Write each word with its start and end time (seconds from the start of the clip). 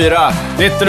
1984. 0.00 0.32
19, 0.58 0.88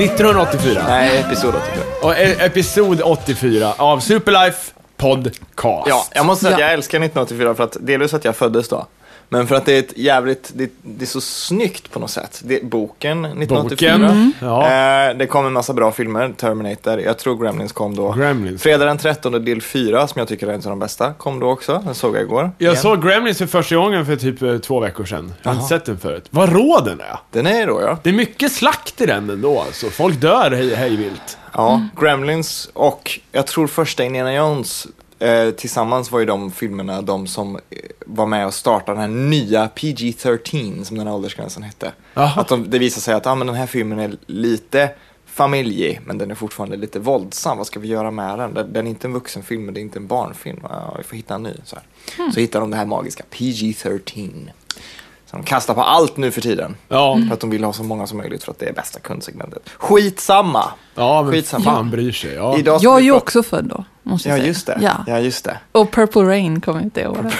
1984. 0.00 0.82
Nej, 0.88 1.18
episod 1.18 1.54
84. 1.54 1.84
Och 2.02 2.12
e- 2.18 2.36
episod 2.40 3.00
84 3.04 3.72
av 3.76 4.00
Superlife 4.00 4.72
Podcast. 4.96 5.88
Ja, 5.88 6.04
jag 6.14 6.26
måste 6.26 6.44
säga 6.44 6.54
att 6.54 6.60
Ja. 6.60 6.66
jag 6.66 6.74
älskar 6.74 6.98
1984 6.98 7.54
för 7.54 7.64
att 7.64 7.76
delvis 7.80 8.14
att 8.14 8.24
jag 8.24 8.36
föddes 8.36 8.68
då. 8.68 8.86
Men 9.28 9.46
för 9.46 9.54
att 9.54 9.66
det 9.66 9.72
är 9.72 9.78
ett 9.78 9.98
jävligt, 9.98 10.52
det, 10.54 10.70
det 10.82 11.04
är 11.04 11.06
så 11.06 11.20
snyggt 11.20 11.90
på 11.90 12.00
något 12.00 12.10
sätt. 12.10 12.40
Det, 12.44 12.64
boken 12.64 13.24
1984. 13.24 13.98
Boken, 13.98 14.32
ja. 14.40 14.62
Eh, 14.62 15.16
det 15.16 15.26
kom 15.26 15.46
en 15.46 15.52
massa 15.52 15.72
bra 15.72 15.92
filmer, 15.92 16.32
Terminator, 16.36 17.00
jag 17.00 17.18
tror 17.18 17.42
Gremlins 17.42 17.72
kom 17.72 17.94
då. 17.94 18.12
Gremlins. 18.12 18.62
Fredag 18.62 18.84
den 18.84 18.98
13 18.98 19.44
del 19.44 19.62
4, 19.62 20.06
som 20.06 20.18
jag 20.18 20.28
tycker 20.28 20.46
är 20.46 20.52
en 20.52 20.56
av 20.56 20.62
de 20.62 20.78
bästa, 20.78 21.12
kom 21.12 21.40
då 21.40 21.50
också. 21.50 21.82
Den 21.84 21.94
såg 21.94 22.16
jag 22.16 22.22
igår. 22.22 22.50
Jag 22.58 22.72
igen. 22.72 22.82
såg 22.82 23.02
Gremlins 23.02 23.38
för 23.38 23.46
första 23.46 23.76
gången 23.76 24.06
för 24.06 24.16
typ 24.16 24.42
eh, 24.42 24.58
två 24.58 24.80
veckor 24.80 25.04
sedan. 25.04 25.32
Jag 25.42 25.50
har 25.50 25.54
inte 25.54 25.68
sett 25.68 25.84
den 25.84 25.98
förut. 25.98 26.24
Vad 26.30 26.52
rå 26.52 26.80
den 26.80 27.00
är! 27.00 27.18
Den 27.30 27.46
är 27.46 27.66
då 27.66 27.80
ja. 27.82 27.98
Det 28.02 28.10
är 28.10 28.14
mycket 28.14 28.52
slakt 28.52 29.00
i 29.00 29.06
den 29.06 29.30
ändå 29.30 29.60
alltså. 29.60 29.90
Folk 29.90 30.20
dör 30.20 30.50
hej, 30.50 30.74
hej 30.74 30.96
vilt. 30.96 31.38
Ja, 31.52 31.82
Gremlins 32.00 32.70
och 32.72 33.20
jag 33.32 33.46
tror 33.46 33.66
första 33.66 34.04
Indiana 34.04 34.34
Jones 34.34 34.86
eh, 35.18 35.50
tillsammans 35.50 36.12
var 36.12 36.20
ju 36.20 36.26
de 36.26 36.50
filmerna 36.50 37.02
de 37.02 37.26
som 37.26 37.56
eh, 37.56 37.60
var 38.06 38.26
med 38.26 38.46
och 38.46 38.54
startade 38.54 39.00
den 39.00 39.10
här 39.10 39.28
nya 39.28 39.68
PG-13 39.74 40.84
som 40.84 40.98
den 40.98 41.06
här 41.06 41.14
åldersgränsen 41.14 41.62
hette. 41.62 41.92
Att 42.36 42.48
de, 42.48 42.70
det 42.70 42.78
visade 42.78 43.00
sig 43.00 43.14
att 43.14 43.26
ah, 43.26 43.34
men 43.34 43.46
den 43.46 43.56
här 43.56 43.66
filmen 43.66 43.98
är 43.98 44.16
lite 44.26 44.90
familjig, 45.26 46.00
men 46.06 46.18
den 46.18 46.30
är 46.30 46.34
fortfarande 46.34 46.76
lite 46.76 46.98
våldsam. 46.98 47.58
Vad 47.58 47.66
ska 47.66 47.80
vi 47.80 47.88
göra 47.88 48.10
med 48.10 48.38
den? 48.38 48.54
Den, 48.54 48.72
den 48.72 48.86
är 48.86 48.90
inte 48.90 49.06
en 49.06 49.12
vuxenfilm, 49.12 49.64
men 49.64 49.74
det 49.74 49.80
är 49.80 49.82
inte 49.82 49.98
en 49.98 50.06
barnfilm. 50.06 50.60
Ja, 50.62 50.94
vi 50.98 51.04
får 51.04 51.16
hitta 51.16 51.34
en 51.34 51.42
ny. 51.42 51.54
Så, 51.64 51.76
här. 51.76 52.30
så 52.30 52.40
hittar 52.40 52.60
de 52.60 52.70
det 52.70 52.76
här 52.76 52.86
magiska 52.86 53.24
PG-13. 53.30 54.48
De 55.36 55.42
kastar 55.44 55.74
på 55.74 55.82
allt 55.82 56.16
nu 56.16 56.30
för 56.30 56.40
tiden. 56.40 56.76
Ja, 56.88 57.18
För 57.28 57.34
att 57.34 57.40
de 57.40 57.50
vill 57.50 57.64
ha 57.64 57.72
så 57.72 57.82
många 57.82 58.06
som 58.06 58.18
möjligt 58.18 58.44
för 58.44 58.52
att 58.52 58.58
det 58.58 58.66
är 58.68 58.72
bästa 58.72 59.00
kundsegmentet. 59.00 59.62
Skitsamma! 59.78 60.64
ja 60.94 61.22
men 61.22 61.32
Skitsamma. 61.32 61.64
fan 61.64 61.90
bryr 61.90 62.12
sig. 62.12 62.34
Ja. 62.34 62.56
Idag 62.58 62.80
Jag 62.82 62.92
är 62.94 62.98
vi 62.98 63.04
ju 63.04 63.12
också 63.12 63.42
född 63.42 63.64
då, 63.64 63.84
måste 64.02 64.28
jag 64.28 64.38
Ja, 64.38 64.40
säga. 64.40 64.48
just 64.48 64.66
det. 64.66 64.78
Ja. 64.80 64.92
Ja, 65.06 65.18
just 65.18 65.44
det. 65.44 65.58
Och 65.72 65.90
Purple 65.92 66.22
Rain 66.22 66.60
kom 66.60 66.78
ut 66.80 66.94
det 66.94 67.06
året. 67.08 67.34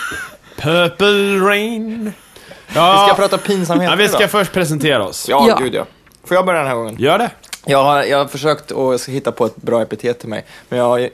Purple 0.56 1.38
Rain. 1.38 2.04
Vi 2.04 2.74
Ja, 2.76 3.06
ska 3.08 3.16
prata 3.16 3.38
pinsamheter 3.38 3.92
ja, 3.92 3.96
vi 3.96 4.08
ska 4.08 4.18
idag. 4.18 4.30
först 4.30 4.52
presentera 4.52 5.04
oss. 5.04 5.26
Ja, 5.28 5.44
Ja. 5.48 5.56
gud 5.58 5.74
ja. 5.74 5.84
Får 6.24 6.34
jag 6.34 6.46
börja 6.46 6.58
den 6.58 6.68
här 6.68 6.74
gången? 6.74 6.96
Gör 6.98 7.18
det. 7.18 7.30
Jag 7.66 7.84
har, 7.84 8.02
jag 8.02 8.18
har 8.18 8.26
försökt 8.26 8.72
att 8.72 9.08
hitta 9.08 9.32
på 9.32 9.46
ett 9.46 9.56
bra 9.56 9.82
epitet 9.82 10.18
till 10.18 10.28
mig, 10.28 10.44
men 10.68 10.78
jag, 10.78 11.00
jag, 11.00 11.10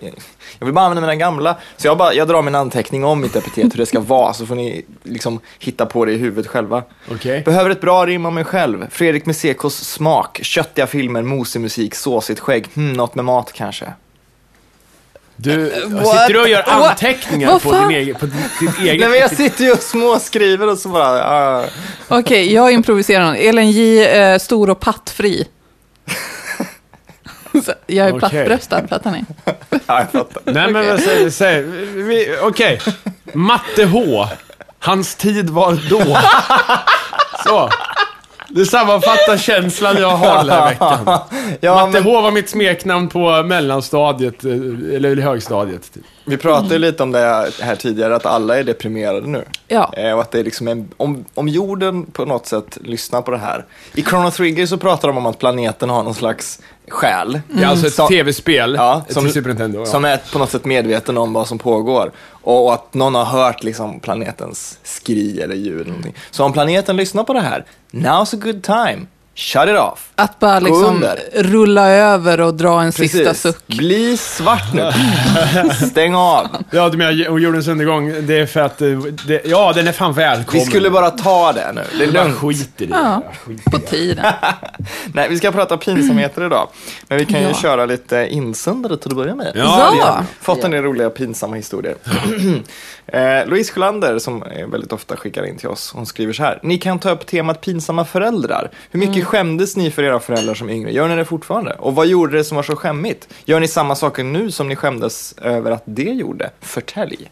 jag 0.58 0.66
vill 0.66 0.74
bara 0.74 0.84
använda 0.84 1.00
mina 1.00 1.14
gamla. 1.14 1.56
Så 1.76 1.86
jag, 1.86 1.98
bara, 1.98 2.14
jag 2.14 2.28
drar 2.28 2.42
min 2.42 2.54
anteckning 2.54 3.04
om 3.04 3.20
mitt 3.20 3.36
epitet, 3.36 3.74
hur 3.74 3.78
det 3.78 3.86
ska 3.86 4.00
vara, 4.00 4.32
så 4.32 4.46
får 4.46 4.54
ni 4.54 4.84
liksom 5.02 5.40
hitta 5.58 5.86
på 5.86 6.04
det 6.04 6.12
i 6.12 6.16
huvudet 6.16 6.46
själva. 6.46 6.82
Okej. 7.10 7.42
Behöver 7.44 7.70
ett 7.70 7.80
bra 7.80 8.06
rim 8.06 8.26
om 8.26 8.34
mig 8.34 8.44
själv. 8.44 8.86
Fredrik 8.90 9.26
Musekos 9.26 9.76
smak. 9.76 10.38
Köttiga 10.42 10.86
filmer, 10.86 11.22
mosig 11.22 11.60
musik, 11.60 11.94
såsigt 11.94 12.40
skägg. 12.40 12.68
Hmm, 12.74 12.92
något 12.92 13.14
med 13.14 13.24
mat 13.24 13.52
kanske. 13.52 13.92
Du 15.36 15.64
what? 15.86 16.06
sitter 16.06 16.32
du 16.32 16.40
och 16.40 16.48
gör 16.48 16.62
What? 16.62 16.90
anteckningar 16.90 17.48
Vad 17.52 17.62
på, 17.62 17.72
din 17.72 17.90
egen, 17.90 18.14
på 18.14 18.26
ditt 18.26 18.60
eget... 18.80 19.00
Nej 19.00 19.08
men 19.08 19.18
jag 19.18 19.36
sitter 19.36 19.64
ju 19.64 19.72
och 19.72 19.82
småskriver 19.82 20.68
och 20.68 20.78
så 20.78 20.88
bara... 20.88 21.24
ah. 21.24 21.64
Okej, 22.08 22.52
jag 22.52 22.72
improviserar. 22.72 23.34
Ellen 23.34 23.70
J, 23.70 24.04
eh, 24.04 24.38
stor 24.38 24.70
och 24.70 24.80
pattfri. 24.80 25.46
Så 27.64 27.72
jag 27.86 28.06
är 28.08 28.10
Okej. 28.16 28.18
plattbröstad, 28.30 28.88
fattar 28.88 29.10
ni? 29.10 29.24
Ja, 29.86 29.98
jag 29.98 30.10
fattar. 30.10 30.52
Nej 30.52 30.72
men 30.72 30.86
vad 30.88 31.00
säger, 31.00 31.30
säger 31.30 31.62
vi? 32.02 32.36
Okej. 32.42 32.80
Matte 33.32 33.84
H. 33.86 34.26
Hans 34.78 35.14
tid 35.14 35.50
var 35.50 35.78
då. 35.90 36.02
Så. 37.44 37.70
Det 38.56 38.66
sammanfattar 38.66 39.36
känslan 39.36 39.96
jag 39.96 40.10
har 40.16 40.44
den 40.44 40.50
här 40.50 40.68
veckan. 40.68 41.18
Ja, 41.60 41.74
Matte 41.74 41.92
men 41.92 42.02
H 42.02 42.20
var 42.20 42.30
mitt 42.30 42.48
smeknamn 42.48 43.08
på 43.08 43.42
mellanstadiet, 43.42 44.44
eh, 44.44 44.50
eller 44.94 45.16
högstadiet. 45.16 45.92
Typ. 45.94 46.02
vi 46.24 46.36
pratade 46.36 46.72
ju 46.74 46.78
lite 46.78 47.02
om 47.02 47.12
det 47.12 47.50
här 47.62 47.76
tidigare, 47.76 48.16
att 48.16 48.26
alla 48.26 48.58
är 48.58 48.64
deprimerade 48.64 49.26
nu. 49.26 49.44
Ja. 49.68 49.92
Eh, 49.96 50.12
och 50.12 50.20
att 50.20 50.30
det 50.30 50.38
är 50.40 50.44
liksom 50.44 50.68
en, 50.68 50.88
om, 50.96 51.24
om 51.34 51.48
jorden 51.48 52.06
på 52.06 52.24
något 52.24 52.46
sätt 52.46 52.78
lyssnar 52.84 53.22
på 53.22 53.30
det 53.30 53.38
här. 53.38 53.64
I 53.94 54.02
Chrono 54.02 54.30
Trigger 54.30 54.66
så 54.66 54.76
pratar 54.76 55.08
de 55.08 55.16
om 55.16 55.26
att 55.26 55.38
planeten 55.38 55.90
har 55.90 56.02
någon 56.02 56.14
slags 56.14 56.60
själ. 56.88 57.40
Ja, 57.60 57.68
alltså 57.68 57.86
ett 57.86 57.94
Som- 57.94 58.08
tv-spel 58.08 58.74
Ja, 58.78 59.04
som, 59.08 59.28
Super 59.28 59.48
Nintendo. 59.48 59.78
Ja. 59.78 59.86
som 59.86 60.04
är 60.04 60.16
på 60.32 60.38
något 60.38 60.50
sätt 60.50 60.64
medveten 60.64 61.18
om 61.18 61.32
vad 61.32 61.46
som 61.46 61.58
pågår. 61.58 62.10
Och, 62.28 62.66
och 62.66 62.74
att 62.74 62.94
någon 62.94 63.14
har 63.14 63.24
hört 63.24 63.64
liksom 63.64 64.00
planetens 64.00 64.78
skri 64.82 65.40
eller 65.40 65.54
ljud. 65.54 65.74
Eller 65.80 65.84
någonting. 65.88 66.14
Så 66.30 66.44
om 66.44 66.52
planeten 66.52 66.96
lyssnar 66.96 67.24
på 67.24 67.32
det 67.32 67.40
här, 67.40 67.64
now's 68.02 68.32
a 68.32 68.36
good 68.36 68.62
time. 68.62 69.08
Shut 69.38 69.68
it 69.68 69.76
off. 69.78 70.08
Att 70.14 70.38
bara 70.38 70.60
liksom 70.60 70.84
under. 70.94 71.18
rulla 71.34 71.88
över 71.90 72.40
och 72.40 72.54
dra 72.54 72.82
en 72.82 72.92
sista 72.92 73.18
Precis. 73.18 73.42
suck. 73.42 73.66
Bli 73.66 74.16
svart 74.16 74.74
nu. 74.74 74.90
Stäng 75.90 76.14
av. 76.14 76.46
ja, 76.70 76.88
du 76.88 76.96
menar 76.96 77.12
jordens 77.38 77.68
undergång, 77.68 78.26
det 78.26 78.38
är 78.38 78.46
för 78.46 78.60
att, 78.60 78.82
eh, 78.82 78.88
det, 79.26 79.42
ja 79.46 79.72
den 79.72 79.88
är 79.88 79.92
fan 79.92 80.12
välkommen. 80.12 80.64
Vi 80.64 80.70
skulle 80.70 80.90
bara 80.90 81.10
ta 81.10 81.52
det 81.52 81.72
nu. 81.72 81.82
Det 81.98 82.04
är 82.04 82.12
bara 82.12 82.24
lugnt. 82.24 82.38
skit 82.38 82.80
i 82.80 82.86
det. 82.86 82.94
Ja. 82.94 83.22
Skit. 83.46 83.64
På 83.64 83.78
tiden. 83.78 84.24
Nej, 85.12 85.28
vi 85.28 85.38
ska 85.38 85.52
prata 85.52 85.76
pinsamheter 85.76 86.46
idag. 86.46 86.68
Men 87.08 87.18
vi 87.18 87.24
kan 87.24 87.40
ju 87.40 87.46
Ja. 87.48 87.54
köra 87.54 87.86
lite 87.86 88.28
insändare 88.30 88.96
till 88.96 89.10
att 89.10 89.16
börja 89.16 89.34
med. 89.34 89.52
Ja. 89.54 89.90
Vi 89.94 90.00
har 90.00 90.24
fått 90.40 90.64
en 90.64 90.70
del 90.70 90.82
roliga 90.82 91.10
pinsamma 91.10 91.56
historier. 91.56 91.94
eh, 93.06 93.46
Louise 93.46 93.72
Sjölander, 93.72 94.18
som 94.18 94.44
väldigt 94.70 94.92
ofta 94.92 95.16
skickar 95.16 95.46
in 95.46 95.58
till 95.58 95.68
oss, 95.68 95.92
hon 95.94 96.06
skriver 96.06 96.32
så 96.32 96.42
här. 96.42 96.58
Ni 96.62 96.78
kan 96.78 96.98
ta 96.98 97.10
upp 97.10 97.26
temat 97.26 97.60
pinsamma 97.60 98.04
föräldrar. 98.04 98.70
Hur 98.90 99.00
mycket 99.00 99.25
skämdes 99.26 99.76
ni 99.76 99.90
för 99.90 100.02
era 100.02 100.20
föräldrar 100.20 100.54
som 100.54 100.70
yngre? 100.70 100.90
Gör 100.92 101.08
ni 101.08 101.16
det 101.16 101.24
fortfarande? 101.24 101.72
Och 101.72 101.94
vad 101.94 102.06
gjorde 102.06 102.36
det 102.36 102.44
som 102.44 102.56
var 102.56 102.62
så 102.62 102.76
skämmigt? 102.76 103.28
Gör 103.44 103.60
ni 103.60 103.68
samma 103.68 103.94
saker 103.94 104.24
nu 104.24 104.50
som 104.50 104.68
ni 104.68 104.76
skämdes 104.76 105.34
över 105.38 105.70
att 105.70 105.82
det 105.84 106.02
gjorde? 106.02 106.50
Förtälj. 106.60 107.30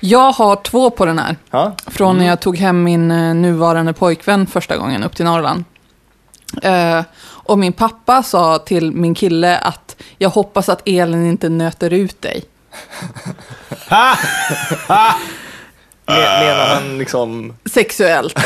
Jag 0.00 0.32
har 0.32 0.56
två 0.56 0.90
på 0.90 1.06
den 1.06 1.18
här. 1.18 1.36
Ja? 1.50 1.76
Från 1.86 2.18
när 2.18 2.26
jag 2.26 2.40
tog 2.40 2.56
hem 2.56 2.82
min 2.82 3.10
eh, 3.10 3.34
nuvarande 3.34 3.92
pojkvän 3.92 4.46
första 4.46 4.76
gången 4.76 5.02
upp 5.04 5.16
till 5.16 5.24
Norrland. 5.24 5.64
Eh, 6.62 7.02
och 7.26 7.58
min 7.58 7.72
pappa 7.72 8.22
sa 8.22 8.58
till 8.58 8.92
min 8.92 9.14
kille 9.14 9.58
att 9.58 9.96
jag 10.18 10.30
hoppas 10.30 10.68
att 10.68 10.82
elen 10.88 11.26
inte 11.26 11.48
nöter 11.48 11.92
ut 11.92 12.22
dig. 12.22 12.44
Men- 16.06 16.16
Menar 16.46 16.66
han 16.74 16.98
liksom... 16.98 17.56
Sexuellt. 17.64 18.38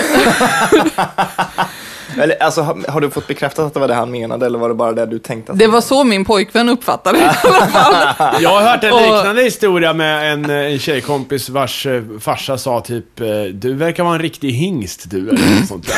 Eller, 2.21 2.43
alltså, 2.43 2.63
har, 2.63 2.91
har 2.93 3.01
du 3.01 3.11
fått 3.11 3.27
bekräftat 3.27 3.67
att 3.67 3.75
det 3.75 3.81
var 3.81 3.89
det 3.89 3.95
han 3.95 4.11
menade 4.11 4.47
eller 4.47 4.59
var 4.59 4.69
det 4.69 4.75
bara 4.75 4.93
det 4.93 5.07
du 5.07 5.19
tänkte? 5.19 5.53
Att... 5.53 5.59
Det 5.59 5.67
var 5.67 5.81
så 5.81 6.05
min 6.05 6.25
pojkvän 6.25 6.69
uppfattade 6.69 7.19
det. 7.19 7.37
Jag 8.41 8.51
har 8.51 8.61
hört 8.63 8.85
en 8.85 8.93
Och- 8.93 9.01
liknande 9.01 9.43
historia 9.43 9.93
med 9.93 10.33
en, 10.33 10.51
eh, 10.51 10.57
en 10.73 10.79
tjejkompis 10.79 11.49
vars 11.49 11.87
eh, 11.87 12.03
farsa 12.21 12.59
sa 12.59 12.81
typ 12.81 13.21
eh, 13.21 13.27
Du 13.53 13.75
verkar 13.75 14.05
vara 14.05 14.15
en 14.15 14.21
riktig 14.23 14.51
hingst 14.51 15.11
du, 15.11 15.29
eller 15.29 15.67
sånt 15.67 15.87
där 15.87 15.95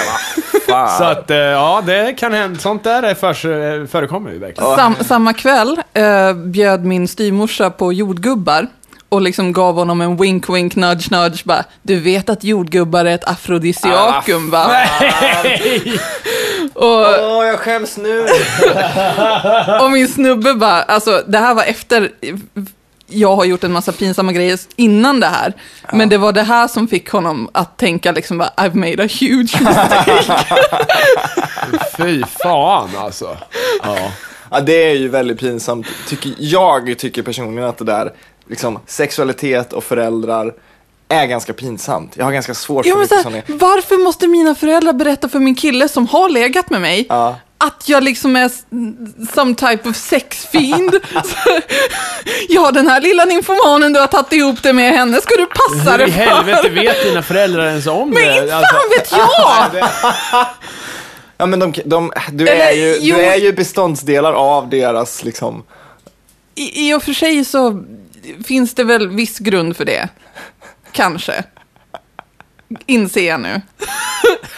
va? 0.72 0.88
Så 0.98 1.04
att, 1.04 1.24
ja 1.30 1.82
det 1.86 2.14
kan 2.18 2.32
hända. 2.32 2.58
Sånt 2.60 2.84
där 2.84 3.86
förekommer 3.86 4.30
ju 4.30 4.38
verkligen. 4.38 4.76
Sam, 4.76 4.94
samma 5.00 5.32
kväll 5.32 5.80
eh, 5.94 6.34
bjöd 6.34 6.84
min 6.84 7.08
styrmorsa 7.08 7.70
på 7.70 7.92
jordgubbar. 7.92 8.66
Och 9.10 9.20
liksom 9.20 9.52
gav 9.52 9.74
honom 9.74 10.00
en 10.00 10.16
wink, 10.16 10.48
wink, 10.48 10.76
nudge, 10.76 11.10
nudge. 11.10 11.44
Bara, 11.44 11.64
du 11.82 12.00
vet 12.00 12.30
att 12.30 12.44
jordgubbar 12.44 13.04
är 13.04 13.14
ett 13.14 13.28
afrodisiakum 13.28 14.50
va? 14.50 14.66
Och, 16.74 17.00
Åh, 17.00 17.46
jag 17.46 17.58
skäms 17.58 17.96
nu! 17.96 18.26
och 19.80 19.90
min 19.90 20.08
snubbe 20.08 20.54
bara, 20.54 20.82
alltså 20.82 21.22
det 21.26 21.38
här 21.38 21.54
var 21.54 21.62
efter 21.62 22.10
jag 23.06 23.36
har 23.36 23.44
gjort 23.44 23.64
en 23.64 23.72
massa 23.72 23.92
pinsamma 23.92 24.32
grejer 24.32 24.58
innan 24.76 25.20
det 25.20 25.26
här. 25.26 25.52
Men 25.92 26.08
det 26.08 26.18
var 26.18 26.32
det 26.32 26.42
här 26.42 26.68
som 26.68 26.88
fick 26.88 27.10
honom 27.10 27.48
att 27.52 27.76
tänka 27.76 28.12
liksom 28.12 28.38
bara, 28.38 28.52
I've 28.56 28.74
made 28.74 29.04
a 29.04 29.08
huge 29.20 29.60
mistake. 29.60 30.44
Fy 31.96 32.22
fan 32.42 32.90
alltså. 32.96 33.36
Ja. 33.82 33.96
Ja, 34.50 34.60
det 34.60 34.90
är 34.90 34.94
ju 34.94 35.08
väldigt 35.08 35.40
pinsamt. 35.40 35.86
Tycker, 36.08 36.32
jag 36.38 36.98
tycker 36.98 37.22
personligen 37.22 37.68
att 37.68 37.78
det 37.78 37.84
där, 37.84 38.12
liksom, 38.50 38.78
sexualitet 38.86 39.72
och 39.72 39.84
föräldrar 39.84 40.54
är 41.08 41.26
ganska 41.26 41.52
pinsamt. 41.52 42.12
Jag 42.16 42.24
har 42.24 42.32
ganska 42.32 42.54
svårt 42.54 42.86
Ja, 42.86 42.92
för 42.92 42.98
men 42.98 43.02
mycket 43.02 43.16
så 43.18 43.22
sån 43.22 43.32
här, 43.32 43.42
är. 43.46 43.52
varför 43.76 43.96
måste 44.04 44.26
mina 44.28 44.54
föräldrar 44.54 44.92
berätta 44.92 45.28
för 45.28 45.38
min 45.38 45.54
kille 45.54 45.88
som 45.88 46.06
har 46.06 46.28
legat 46.28 46.70
med 46.70 46.80
mig 46.80 47.06
Ja. 47.08 47.36
att 47.58 47.88
jag 47.88 48.02
liksom 48.04 48.36
är 48.36 48.50
some 49.34 49.54
type 49.54 49.88
of 49.88 49.96
sexfiend? 49.96 50.94
Ja, 52.48 52.70
den 52.70 52.88
här 52.88 53.00
lilla 53.00 53.24
nymfomanen 53.24 53.92
du 53.92 54.00
har 54.00 54.06
tagit 54.06 54.32
ihop 54.32 54.62
det 54.62 54.72
med 54.72 54.92
henne 54.92 55.20
ska 55.20 55.34
du 55.36 55.46
passa 55.46 55.90
Hur 55.92 56.00
i 56.00 56.04
dig 56.04 56.12
för. 56.12 56.20
helvete 56.20 56.68
vet 56.68 57.02
dina 57.04 57.22
föräldrar 57.22 57.66
ens 57.66 57.86
om 57.86 58.10
Men 58.10 58.22
det? 58.22 58.42
inte 58.42 58.56
Alltså, 58.56 58.74
fan 58.74 58.90
vet 58.98 59.12
jag! 59.72 59.84
Ja, 61.36 61.46
men 61.46 61.58
de, 61.58 61.72
de, 61.84 62.12
du, 62.32 62.48
Eller, 62.48 62.64
är 62.66 62.72
ju, 62.72 62.98
jo. 63.00 63.16
du 63.16 63.22
är 63.22 63.36
ju 63.36 63.52
beståndsdelar 63.52 64.32
av 64.32 64.68
deras, 64.68 65.24
liksom, 65.24 65.62
I, 66.54 66.88
I 66.90 66.94
och 66.94 67.02
för 67.02 67.12
sig 67.12 67.44
så 67.44 67.82
finns 68.44 68.74
det 68.74 68.84
väl 68.84 69.08
viss 69.08 69.38
grund 69.38 69.76
för 69.76 69.84
det. 69.84 70.08
Kanske. 70.92 71.44
Inser 72.86 73.28
jag 73.28 73.40
nu. 73.40 73.60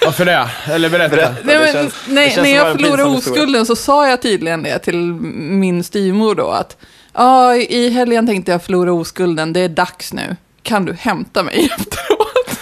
Varför 0.04 0.24
det? 0.24 0.48
Eller 0.64 0.90
berätta. 0.90 1.16
Berätta. 1.16 1.34
Nej, 1.44 1.54
det 1.54 1.58
men, 1.58 1.72
känns- 1.72 1.94
det 2.06 2.12
nej, 2.12 2.36
när 2.42 2.54
jag 2.54 2.72
förlorade 2.72 3.04
oskulden 3.04 3.66
så 3.66 3.76
sa 3.76 4.08
jag 4.08 4.22
tydligen 4.22 4.62
det 4.62 4.78
till 4.78 4.96
min 5.32 5.84
styvmor 5.84 6.34
då 6.34 6.50
att 6.50 6.76
ja, 7.14 7.54
i 7.56 7.90
helgen 7.90 8.26
tänkte 8.26 8.52
jag 8.52 8.62
förlora 8.64 8.92
oskulden, 8.92 9.52
det 9.52 9.60
är 9.60 9.68
dags 9.68 10.12
nu. 10.12 10.36
Kan 10.62 10.84
du 10.84 10.92
hämta 10.92 11.42
mig 11.42 11.70
efteråt? 11.78 12.58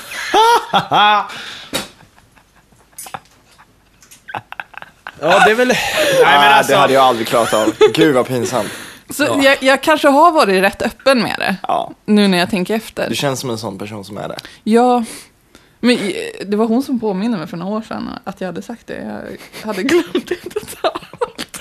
Ja, 5.20 5.44
det 5.44 5.50
är 5.50 5.54
väl... 5.54 5.68
Nej, 5.68 5.76
men 6.24 6.52
alltså... 6.52 6.72
det 6.72 6.78
hade 6.78 6.92
jag 6.92 7.04
aldrig 7.04 7.26
klarat 7.28 7.54
av. 7.54 7.72
Gud 7.94 8.14
vad 8.14 8.26
pinsamt. 8.26 8.70
Så 9.10 9.40
jag, 9.42 9.56
jag 9.62 9.82
kanske 9.82 10.08
har 10.08 10.32
varit 10.32 10.62
rätt 10.62 10.82
öppen 10.82 11.22
med 11.22 11.34
det, 11.38 11.56
Ja, 11.68 11.92
nu 12.04 12.28
när 12.28 12.38
jag 12.38 12.50
tänker 12.50 12.74
efter. 12.74 13.08
du 13.08 13.14
känns 13.16 13.40
som 13.40 13.50
en 13.50 13.58
sån 13.58 13.78
person 13.78 14.04
som 14.04 14.18
är 14.18 14.28
det. 14.28 14.36
Ja, 14.64 15.04
men 15.80 16.12
det 16.46 16.56
var 16.56 16.66
hon 16.66 16.82
som 16.82 17.00
påminde 17.00 17.38
mig 17.38 17.46
för 17.46 17.56
några 17.56 17.76
år 17.76 17.82
sedan 17.82 18.08
att 18.24 18.40
jag 18.40 18.48
hade 18.48 18.62
sagt 18.62 18.86
det. 18.86 19.26
Jag 19.60 19.66
hade 19.66 19.82
glömt 19.82 20.28
det 20.28 20.34
totalt. 20.34 21.58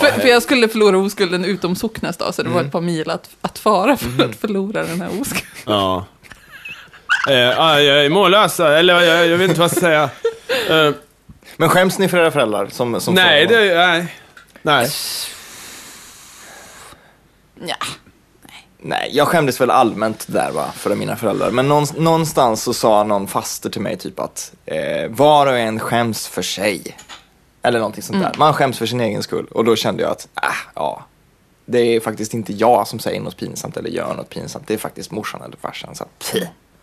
för, 0.00 0.20
för 0.20 0.28
jag 0.28 0.42
skulle 0.42 0.68
förlora 0.68 0.98
oskulden 0.98 1.44
utom 1.44 1.76
Socknäs 1.76 2.16
då, 2.16 2.32
så 2.32 2.42
det 2.42 2.48
var 2.48 2.60
ett 2.60 2.72
par 2.72 2.80
mil 2.80 3.10
att, 3.10 3.30
att 3.40 3.58
fara 3.58 3.96
för 3.96 4.24
att 4.24 4.36
förlora 4.36 4.82
den 4.84 5.00
här 5.00 5.08
oskulden. 5.20 5.46
Ja. 5.66 6.06
Eh, 7.28 7.34
ja, 7.36 7.80
jag 7.80 8.04
är 8.04 8.10
mållös, 8.10 8.60
eller 8.60 9.00
jag, 9.00 9.26
jag 9.28 9.38
vet 9.38 9.48
inte 9.48 9.60
vad 9.60 9.64
jag 9.64 9.76
ska 9.76 9.80
säga. 9.80 10.10
Eh, 10.70 10.92
Men 11.56 11.68
skäms 11.68 11.98
ni 11.98 12.08
för 12.08 12.18
era 12.18 12.30
föräldrar? 12.30 12.68
Som, 12.70 13.00
som 13.00 13.14
nej, 13.14 13.46
det... 13.46 13.74
Nej. 13.74 14.14
Nej. 14.62 14.88
Ja. 17.66 17.76
Nej, 18.84 19.10
jag 19.12 19.28
skämdes 19.28 19.60
väl 19.60 19.70
allmänt 19.70 20.24
där 20.28 20.50
va, 20.50 20.72
för 20.74 20.94
mina 20.94 21.16
föräldrar. 21.16 21.50
Men 21.50 21.68
någonstans, 21.98 22.62
så 22.62 22.74
sa 22.74 23.04
någon 23.04 23.28
faster 23.28 23.70
till 23.70 23.80
mig 23.80 23.96
typ 23.96 24.20
att 24.20 24.52
eh, 24.66 25.08
var 25.08 25.46
och 25.46 25.58
en 25.58 25.80
skäms 25.80 26.28
för 26.28 26.42
sig. 26.42 26.96
Eller 27.62 27.78
någonting 27.78 28.02
sånt 28.02 28.22
där. 28.22 28.32
Man 28.38 28.54
skäms 28.54 28.78
för 28.78 28.86
sin 28.86 29.00
egen 29.00 29.22
skull. 29.22 29.46
Och 29.46 29.64
då 29.64 29.76
kände 29.76 30.02
jag 30.02 30.12
att, 30.12 30.28
ah, 30.34 30.52
ja. 30.74 31.04
Det 31.66 31.78
är 31.78 32.00
faktiskt 32.00 32.34
inte 32.34 32.52
jag 32.52 32.88
som 32.88 32.98
säger 32.98 33.20
något 33.20 33.36
pinsamt 33.36 33.76
eller 33.76 33.90
gör 33.90 34.14
något 34.14 34.28
pinsamt. 34.28 34.66
Det 34.66 34.74
är 34.74 34.78
faktiskt 34.78 35.10
morsan 35.10 35.42
eller 35.42 35.56
farsan. 35.56 35.94
Så 35.94 36.04
att, 36.04 36.34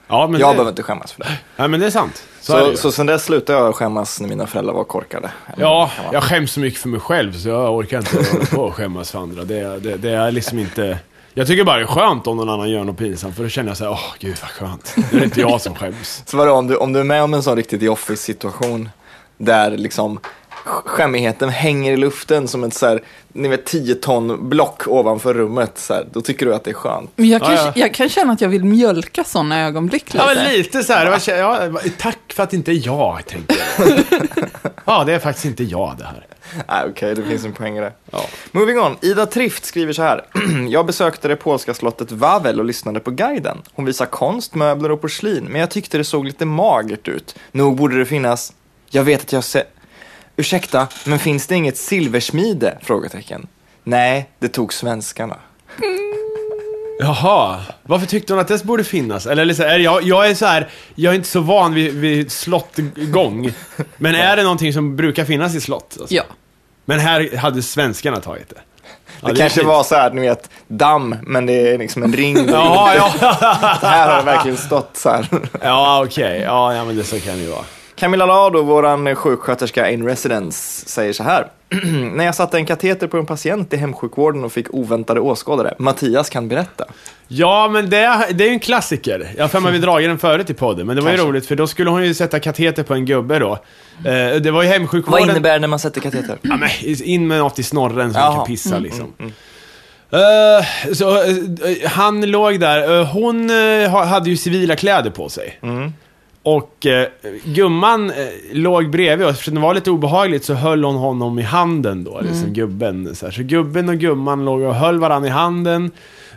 Ja, 0.10 0.28
men 0.28 0.40
jag 0.42 0.50
det, 0.50 0.54
behöver 0.54 0.72
inte 0.72 0.84
skämmas 0.84 1.12
för 1.12 1.24
det. 1.24 1.30
Nej, 1.56 1.68
men 1.68 1.80
det 1.80 1.86
är 1.86 1.90
sant. 1.92 2.24
Så, 2.42 2.58
är 2.58 2.64
Så, 2.64 2.70
ju. 2.70 2.78
så 2.78 2.92
sen 2.92 3.06
dess 3.06 3.24
slutade 3.26 3.60
jag 3.60 3.76
skämmas 3.76 4.20
när 4.22 4.30
mina 4.30 4.48
föräldrar 4.48 4.74
var 4.74 4.84
korkade. 4.84 5.32
Ja, 5.58 5.92
jag 6.12 6.24
skäms 6.24 6.52
så 6.52 6.60
mycket 6.60 6.80
för 6.82 6.90
mig 6.90 7.00
själv 7.00 7.34
så 7.34 7.50
jag 7.50 7.76
orkar 7.76 7.98
inte 7.98 8.18
hålla 8.32 8.46
på 8.46 8.62
och 8.64 8.76
skämmas 8.76 9.12
för 9.12 9.20
andra. 9.20 9.44
Det, 9.44 9.80
det, 9.80 9.98
det 9.98 10.12
är 10.12 10.32
liksom 10.32 10.60
inte... 10.60 11.00
Jag 11.34 11.48
tycker 11.48 11.64
bara 11.64 11.78
det 11.78 11.84
är 11.84 11.88
skönt 11.88 12.28
om 12.28 12.38
någon 12.38 12.50
annan 12.50 12.70
gör 12.70 12.84
något 12.84 12.98
pinsamt 12.98 13.36
för 13.36 13.44
då 13.44 13.50
känner 13.50 13.70
jag 13.70 13.78
så 13.78 13.84
här, 13.84 13.92
åh 13.92 14.14
gud 14.20 14.38
vad 14.42 14.50
skönt. 14.52 14.94
Nu 14.96 15.04
är 15.12 15.20
det 15.20 15.26
inte 15.26 15.42
jag 15.42 15.62
som 15.62 15.76
skäms. 15.76 16.24
Så 16.26 16.38
vadå, 16.38 16.52
om 16.54 16.68
du, 16.68 16.76
om 16.76 16.94
du 16.94 17.00
är 17.00 17.04
med 17.04 17.24
om 17.24 17.34
en 17.34 17.44
sån 17.44 17.56
riktigt 17.56 17.80
The 17.80 17.90
Office-situation 17.90 18.90
där 19.38 19.72
liksom 19.72 20.20
skämmigheten 20.66 21.50
hänger 21.50 21.94
i 21.94 21.98
luften 21.98 22.48
som 22.48 22.64
ett 22.64 22.74
så 22.74 22.88
här, 22.88 23.02
ni 23.34 23.48
vet 23.48 23.66
10 23.66 23.96
ton 23.96 24.50
block 24.50 24.88
ovanför 24.88 25.34
rummet, 25.34 25.72
så 25.78 25.94
här, 25.94 26.06
då 26.12 26.22
tycker 26.22 26.46
du 26.46 26.56
att 26.56 26.64
det 26.64 26.72
är 26.72 26.74
skönt. 26.74 27.12
Men 27.16 27.30
jag 27.30 27.42
kan, 27.42 27.54
Ja, 27.54 27.64
ja. 27.66 27.72
jag 27.76 27.94
kan 27.94 28.10
känna 28.10 28.34
att 28.34 28.42
jag 28.42 28.50
vill 28.50 28.66
mjölka 28.66 29.24
sådana 29.24 29.62
ögonblick 29.66 30.14
lite. 30.14 30.26
Ja, 30.36 30.50
lite 30.52 30.84
så 30.84 30.94
här. 30.94 31.10
Var, 31.10 31.34
ja, 31.38 31.80
tack 31.98 32.20
för 32.34 32.44
att 32.44 32.54
inte 32.54 32.72
jag, 32.72 33.26
tänkte. 33.26 33.56
Ja, 34.86 35.04
det 35.04 35.14
är 35.14 35.20
faktiskt 35.20 35.46
inte 35.46 35.64
jag 35.64 35.96
det 35.98 36.06
här. 36.06 36.26
Nej, 36.68 36.86
okej, 36.90 37.16
det 37.16 37.24
finns 37.24 37.46
en 37.46 37.54
poäng 37.54 37.78
i 37.78 37.82
det. 37.82 37.94
Ja. 38.12 38.26
Moving 38.52 38.80
on, 38.80 38.98
Ida 39.02 39.26
Trift 39.26 39.66
skriver 39.66 39.94
så 39.94 40.02
här. 40.02 40.26
jag 40.70 40.86
besökte 40.86 41.28
det 41.28 41.36
polska 41.36 41.74
slottet 41.74 42.12
Wawel 42.12 42.60
och 42.60 42.66
lyssnade 42.66 43.00
på 43.00 43.12
guiden. 43.12 43.58
Hon 43.74 43.86
visar 43.86 44.06
konst, 44.06 44.56
möbler 44.56 44.92
och 44.92 45.02
porslin, 45.02 45.44
men 45.46 45.62
jag 45.62 45.70
tyckte 45.70 45.98
det 45.98 46.04
såg 46.04 46.26
lite 46.26 46.46
magert 46.46 47.08
ut. 47.08 47.36
Nog 47.52 47.76
borde 47.76 47.98
det 48.00 48.06
finnas, 48.06 48.54
jag 48.90 49.04
vet 49.04 49.22
att 49.22 49.34
jag 49.34 49.44
se... 49.44 49.64
Ursäkta, 50.40 50.88
men 51.04 51.20
finns 51.20 51.48
det 51.48 51.56
inget 51.56 51.78
silversmide? 51.78 52.78
Frågetecken. 52.82 53.48
Nej, 53.84 54.30
det 54.40 54.48
tog 54.48 54.74
svenskarna. 54.74 55.36
Jaha, 57.00 57.60
varför 57.84 58.08
tyckte 58.08 58.34
hon 58.34 58.40
att 58.40 58.48
det 58.48 58.64
borde 58.64 58.84
finnas? 58.84 59.26
Eller 59.26 59.46
liksom, 59.46 59.66
är 59.66 59.80
jag, 59.80 60.04
jag 60.04 60.30
är 60.30 60.36
så 60.36 60.46
här, 60.46 60.70
jag 60.96 61.12
är 61.12 61.16
inte 61.16 61.30
så 61.30 61.40
van 61.40 61.74
vid, 61.74 61.94
vid 61.94 62.32
slottgång. 62.32 63.52
Men 63.98 64.16
är 64.16 64.36
det 64.38 64.44
någonting 64.44 64.74
som 64.74 64.96
brukar 64.96 65.26
finnas 65.26 65.56
i 65.56 65.62
slott? 65.62 65.98
Alltså? 66.00 66.16
Ja. 66.16 66.24
Men 66.86 67.00
här 67.00 67.38
hade 67.38 67.62
svenskarna 67.62 68.20
tagit 68.20 68.50
det. 68.50 68.56
Ja, 69.22 69.28
Det 69.28 69.34
är 69.34 69.36
kanske 69.36 69.64
var 69.64 69.84
så 69.84 69.96
här, 69.96 70.12
ni 70.12 70.22
vet, 70.22 70.50
damm, 70.68 71.16
men 71.22 71.46
det 71.46 71.54
är 71.74 71.78
liksom 71.78 72.04
en 72.04 72.14
ring. 72.14 72.38
Ja, 72.52 72.96
ja, 72.96 73.14
Här 73.82 74.10
har 74.10 74.18
det 74.18 74.24
verkligen 74.26 74.58
stått 74.58 74.98
så 74.98 75.10
här. 75.10 75.28
ja 75.62 76.04
okej. 76.06 76.42
Ja, 76.42 76.74
ja, 76.76 76.86
men 76.86 76.96
det 76.96 77.04
så 77.04 77.20
kan 77.20 77.36
det 77.38 77.44
ju 77.44 77.50
vara. 77.50 77.66
Camilla 78.00 78.26
Lado, 78.26 78.62
våran 78.62 79.16
sjuksköterska 79.16 79.90
in 79.92 80.06
residence, 80.06 80.86
säger 80.90 81.14
så 81.14 81.24
här. 81.24 81.48
När 82.16 82.26
jag 82.26 82.36
satte 82.36 82.58
en 82.58 82.66
kateter 82.66 83.08
på 83.08 83.18
en 83.18 83.26
patient 83.26 83.74
i 83.74 83.78
hemsjukvården 83.78 84.44
och 84.44 84.52
fick 84.52 84.74
oväntade 84.74 85.20
åskådare. 85.20 85.74
Mattias 85.80 86.30
kan 86.30 86.48
berätta. 86.48 86.86
Ja, 87.28 87.68
men 87.68 87.90
det, 87.90 88.26
det 88.32 88.44
är 88.44 88.48
ju 88.48 88.54
en 88.54 88.60
klassiker. 88.60 89.28
Jag 89.38 89.44
har 89.44 89.50
för 89.50 89.60
mig 89.60 89.72
vi 89.72 89.78
dragit 89.80 90.10
den 90.10 90.18
förut 90.20 90.50
i 90.50 90.54
podden, 90.54 90.88
men 90.88 90.96
det 90.96 91.02
var 91.02 91.10
ju 91.12 91.18
Kanske. 91.18 91.30
roligt 91.32 91.46
för 91.48 91.56
då 91.56 91.68
skulle 91.68 91.90
hon 91.90 92.06
ju 92.06 92.14
sätta 92.14 92.40
kateter 92.40 92.84
på 92.84 92.94
en 92.94 93.06
gubbe 93.06 93.40
då. 93.40 93.52
Eh, 94.06 94.36
det 94.42 94.52
var 94.52 94.64
ju 94.64 94.70
hemsjukvården. 94.70 95.22
Vad 95.28 95.30
innebär 95.36 95.54
det 95.54 95.60
när 95.60 95.68
man 95.68 95.80
sätter 95.80 96.02
kateter? 96.02 96.38
Ja, 96.42 96.56
men 96.58 96.70
in 97.04 97.28
med 97.28 97.40
något 97.40 97.60
i 97.60 97.64
snorren 97.64 98.14
så 98.14 98.20
Jaha. 98.20 98.28
man 98.30 98.36
kan 98.38 98.46
pissa 98.46 98.80
liksom. 98.80 99.14
Eh, 100.12 100.94
så 100.94 101.18
eh, 101.24 101.90
han 101.90 102.22
låg 102.32 102.60
där, 102.60 103.00
Eh, 103.00 103.06
hon 103.08 103.50
eh, 103.50 103.90
ha- 103.90 104.04
hade 104.06 104.30
ju 104.30 104.38
civila 104.38 104.76
kläder 104.76 105.10
på 105.10 105.30
sig. 105.30 105.60
Och 106.44 106.86
eh, 106.86 107.08
gumman 107.44 108.10
eh, 108.10 108.16
låg 108.52 108.90
bredvid 108.90 109.28
oss, 109.28 109.32
eftersom 109.34 109.56
det 109.56 109.62
var 109.62 109.74
lite 109.74 109.92
obehagligt 109.92 110.46
så 110.46 110.54
höll 110.54 110.84
hon 110.84 110.96
honom 110.96 111.40
i 111.40 111.42
handen 111.42 112.04
då, 112.04 112.22
liksom 112.22 112.54
gubben. 112.54 113.16
Så, 113.16 113.26
här. 113.26 113.34
så 113.34 113.44
gubben 113.44 113.90
och 113.90 113.98
gumman 113.98 114.46
låg 114.46 114.62
och 114.62 114.76
höll 114.76 115.00
varandra 115.00 115.30
i 115.30 115.32
handen. 115.32 115.92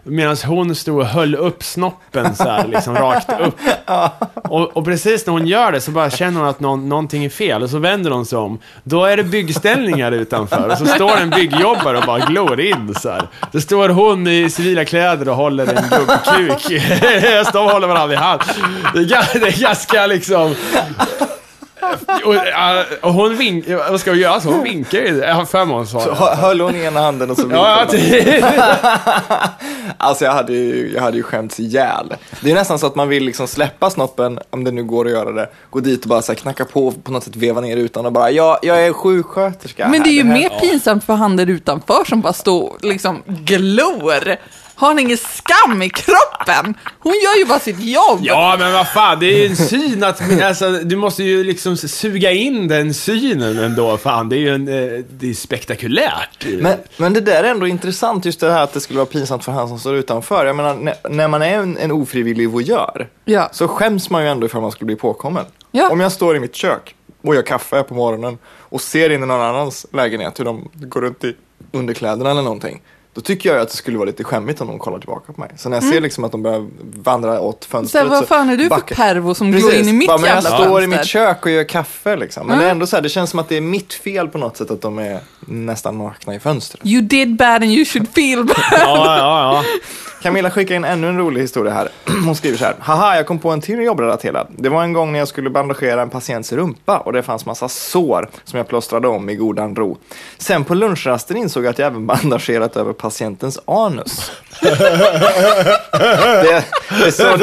Medan 0.05 0.37
hon 0.47 0.75
stod 0.75 0.99
och 0.99 1.07
höll 1.07 1.35
upp 1.35 1.63
snoppen 1.65 2.37
så 2.37 2.45
här, 2.45 2.69
liksom 2.69 2.95
rakt 2.95 3.31
upp. 3.41 3.59
Och, 4.49 4.77
och 4.77 4.85
precis 4.85 5.27
när 5.27 5.33
hon 5.33 5.47
gör 5.47 5.73
det 5.73 5.81
så 5.81 5.91
bara 5.91 6.11
känner 6.11 6.41
hon 6.41 6.49
att 6.49 6.61
någon, 6.61 6.89
någonting 6.89 7.25
är 7.25 7.29
fel 7.29 7.63
och 7.63 7.71
så 7.71 7.79
vänder 7.79 8.11
hon 8.11 8.27
sig 8.27 8.39
om. 8.39 8.59
Då 8.85 9.05
är 9.05 9.17
det 9.17 9.25
byggställningar 9.25 10.13
utanför 10.13 10.69
och 10.69 10.79
så 10.79 10.87
står 10.87 11.17
en 11.17 11.31
byggjobbare 11.31 11.99
och 11.99 12.05
bara 12.07 12.19
glor 12.19 12.61
in 12.61 12.95
så 12.95 13.11
här. 13.11 13.29
Så 13.53 13.61
står 13.61 13.89
hon 13.89 14.27
i 14.27 14.51
civila 14.51 14.85
kläder 14.85 15.29
och 15.29 15.37
håller 15.37 15.67
en 15.67 15.89
gubbkuk. 15.89 16.83
och 17.55 17.61
håller 17.61 17.89
varandra 17.89 18.15
i 18.15 18.19
hand. 18.19 18.41
Det 18.95 19.01
är, 19.01 19.41
det 19.41 19.47
är 19.47 19.61
ganska 19.61 20.07
liksom... 20.07 20.55
Och, 22.25 22.35
ja, 22.35 22.85
och 23.03 23.13
hon 23.15 23.37
vinkar, 23.37 23.91
vad 23.91 24.01
ska 24.01 24.11
hon 24.11 24.21
göra? 24.21 24.41
Så 24.41 24.49
hon 24.51 24.63
vinkar 24.63 24.99
ju. 24.99 25.17
Jag 25.19 25.35
har 25.35 25.45
för 25.45 25.65
mig 25.65 25.77
hon 25.77 25.87
svarar. 25.87 26.15
Hö- 26.15 26.35
Höll 26.35 26.61
hon 26.61 26.77
i 26.77 26.85
ena 26.85 27.01
handen 27.01 27.31
och 27.31 27.37
så 27.37 27.43
vinkade 27.47 27.69
ja, 27.69 27.87
hon. 27.91 27.97
det, 28.01 28.45
Alltså 29.97 30.25
jag 30.25 30.33
hade 30.33 30.53
ju, 30.53 30.93
jag 30.95 31.03
hade 31.03 31.17
ju 31.17 31.23
skämts 31.23 31.61
ihjäl. 31.61 32.15
Det 32.41 32.51
är 32.51 32.55
nästan 32.55 32.79
så 32.79 32.87
att 32.87 32.95
man 32.95 33.09
vill 33.09 33.25
liksom 33.25 33.49
släppa 33.49 33.91
snoppen, 33.91 34.39
om 34.51 34.65
det 34.65 34.71
nu 34.71 34.85
går 34.85 35.05
att 35.07 35.13
göra 35.13 35.33
det, 35.33 35.49
gå 35.71 35.81
dit 35.81 36.03
och 36.03 36.09
bara 36.09 36.23
så 36.23 36.33
här 36.33 36.39
knacka 36.39 36.65
på, 36.65 36.91
på 36.93 37.13
något 37.13 37.25
sätt 37.25 37.37
veva 37.37 37.61
ner 37.61 37.77
utan 37.77 38.07
och 38.07 38.13
bara, 38.13 38.31
ja, 38.31 38.59
jag 38.63 38.87
är 38.87 38.93
sjuksköterska. 38.93 39.89
Men 39.89 40.03
det 40.03 40.09
är 40.09 40.13
ju 40.13 40.25
här, 40.25 40.35
mer 40.35 40.49
pinsamt 40.61 41.05
för 41.05 41.15
han 41.15 41.37
där 41.37 41.51
utanför 41.51 42.05
som 42.05 42.21
bara 42.21 42.33
står 42.33 42.63
och 42.63 42.85
liksom 42.85 43.23
glor. 43.27 44.37
Har 44.75 44.89
han 44.89 44.99
ingen 44.99 45.17
skam 45.19 45.83
i 45.83 45.91
kroppen? 45.91 46.75
Hon 46.99 47.13
gör 47.13 47.39
ju 47.39 47.45
bara 47.45 47.59
sitt 47.59 47.81
jobb. 47.81 48.19
Ja, 48.23 48.57
men 48.59 48.73
vad 48.73 48.89
fan, 48.89 49.21
det 49.21 49.27
är 49.27 49.39
ju 49.39 49.47
en 49.47 49.57
syn 49.57 50.05
att, 50.05 50.43
alltså, 50.43 50.71
du 50.71 50.97
måste 50.97 51.23
ju 51.23 51.45
liksom 51.45 51.77
suga 51.77 52.31
in 52.33 52.69
den 52.69 52.95
synen 52.95 53.59
ändå, 53.59 53.97
fan, 53.97 54.29
det 54.29 54.37
är 54.37 54.39
ju 54.39 54.55
en, 54.55 54.69
eh, 54.69 55.05
det 55.11 55.31
är 55.31 55.35
spektakulärt. 55.35 56.47
Men, 56.61 56.77
men 56.97 57.13
det 57.13 57.21
där 57.21 57.45
är 57.45 57.51
ändå 57.51 57.67
intressant, 57.67 58.25
just 58.25 58.41
det 58.41 58.53
här 58.53 58.63
att 58.63 58.73
det 58.73 58.81
skulle 58.81 58.97
vara 58.99 59.07
pinsamt 59.07 59.45
för 59.45 59.53
han 59.53 59.69
som 59.69 59.79
står 59.79 59.95
utanför. 59.95 60.47
Jag 60.47 60.57
menar, 60.57 60.75
när, 60.75 60.95
när 61.11 61.29
man 61.29 61.43
är 61.43 61.59
en, 61.59 61.77
en 61.79 61.93
ofrivillig 61.93 62.51
voyeur, 62.51 63.09
Ja. 63.25 63.49
så 63.53 63.69
skäms 63.69 64.11
man 64.11 64.23
ju 64.23 64.29
ändå 64.29 64.47
ifall 64.47 64.61
man 64.63 64.73
skulle 64.73 64.87
bli 64.87 64.97
påkommen. 64.97 65.45
Ja. 65.73 65.89
Om 65.91 66.01
jag 66.01 66.13
står 66.13 66.37
i 66.37 66.41
mitt 66.41 66.55
kök 66.55 66.95
och 67.23 67.35
gör 67.35 67.43
kaffe 67.43 67.83
på 67.83 67.95
morgonen 67.95 68.39
och 68.59 68.81
ser 68.81 69.11
in 69.11 69.23
i 69.23 69.27
någon 69.27 69.41
annans 69.41 69.87
lägenhet 69.93 70.41
hur 70.41 70.45
de 70.45 70.71
går 70.75 71.01
runt 71.01 71.25
i 71.25 71.37
underkläderna 71.73 72.31
eller 72.31 72.43
någonting. 72.43 72.83
Då 73.15 73.21
tycker 73.21 73.53
jag 73.53 73.61
att 73.63 73.69
det 73.71 73.77
skulle 73.77 73.99
vara 73.99 74.07
lite 74.07 74.25
skämmigt 74.25 74.61
om 74.61 74.67
de 74.69 74.79
kollar 74.79 74.99
tillbaka 74.99 75.33
på 75.33 75.41
mig. 75.41 75.51
Så 75.57 75.69
när 75.69 75.77
jag 75.77 75.85
ser 75.85 76.01
liksom 76.01 76.25
att 76.25 76.33
de 76.33 76.43
börjar 76.43 76.67
vandra 77.03 77.41
åt 77.41 77.65
Så 77.65 77.71
fönstret 77.71 78.03
här, 78.03 78.11
vad 78.11 78.29
fan 78.29 78.49
är 78.49 78.57
du 78.57 78.63
för 78.63 78.71
backar- 78.71 78.95
pervo 78.97 79.35
som 79.35 79.51
glor 79.53 79.73
in 79.75 79.89
i 79.89 79.93
mitt 79.93 80.09
bara, 80.09 80.27
jävla 80.27 80.51
Jag 80.51 80.61
står 80.61 80.83
i 80.83 80.85
fönster? 80.85 80.99
mitt 80.99 81.07
kök 81.07 81.45
och 81.47 81.51
gör 81.51 81.65
kaffe 81.65 82.17
liksom. 82.17 82.47
Men 82.47 82.57
Ja. 82.57 82.63
det 82.63 82.67
är 82.69 82.71
ändå 82.71 82.87
så 82.87 82.97
här, 82.97 83.03
det 83.03 83.09
känns 83.09 83.31
som 83.31 83.39
att 83.39 83.49
det 83.49 83.57
är 83.57 83.61
mitt 83.61 83.95
fel 83.95 84.29
på 84.29 84.39
något 84.39 84.57
sätt 84.57 84.71
att 84.71 84.81
de 84.81 84.99
är 84.99 85.19
nästan 85.41 85.99
nakna 85.99 86.35
i 86.35 86.41
fönstret. 86.41 86.87
You 86.87 87.03
did 87.03 87.37
bad 87.37 87.55
and 87.63 87.65
you 87.65 87.85
should 87.85 88.09
feel 88.15 88.45
bad. 88.45 88.57
Ja, 88.71 89.17
ja, 89.19 89.19
ja. 89.19 89.65
Camilla 90.23 90.51
skickar 90.51 90.75
in 90.75 90.85
ännu 90.85 91.09
en 91.09 91.19
rolig 91.19 91.41
historia 91.41 91.73
här. 91.73 91.89
Hon 92.25 92.35
skriver 92.37 92.59
så 92.59 92.65
här. 92.65 92.75
Haha, 92.81 93.17
jag 93.17 93.27
kom 93.27 93.39
på 93.39 93.51
en 93.51 93.61
till 93.61 93.81
jobbrelaterad. 93.83 94.47
Det 94.57 94.69
var 94.69 94.83
en 94.83 94.93
gång 94.93 95.13
när 95.13 95.19
jag 95.19 95.29
skulle 95.29 95.51
bandagera 95.51 96.03
en 96.03 96.11
patients 96.11 96.53
rumpa 96.53 96.99
och 96.99 97.13
det 97.13 97.23
fanns 97.23 97.47
massa 97.47 97.69
sår 97.69 98.31
som 98.45 98.57
jag 98.57 98.69
plåstrade 98.69 99.09
om 99.09 99.29
i 99.31 99.35
godan 99.37 99.77
ro. 99.77 99.97
Sen 100.39 100.65
på 100.65 100.75
lunchrasten 100.75 101.37
insåg 101.37 101.65
jag 101.65 101.71
att 101.71 101.79
jag 101.79 101.87
även 101.87 102.07
bandagerat 102.33 102.77
över 102.77 102.93
patientens 103.03 103.59
anus. 103.67 104.31
det, 104.61 104.77
det, 106.89 107.07
är 107.07 107.11
så, 107.11 107.37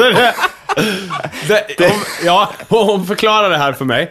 Det, 1.48 1.64
hon, 1.78 2.00
ja, 2.24 2.50
hon 2.68 3.06
förklarade 3.06 3.54
det 3.54 3.58
här 3.58 3.72
för 3.72 3.84
mig 3.84 4.10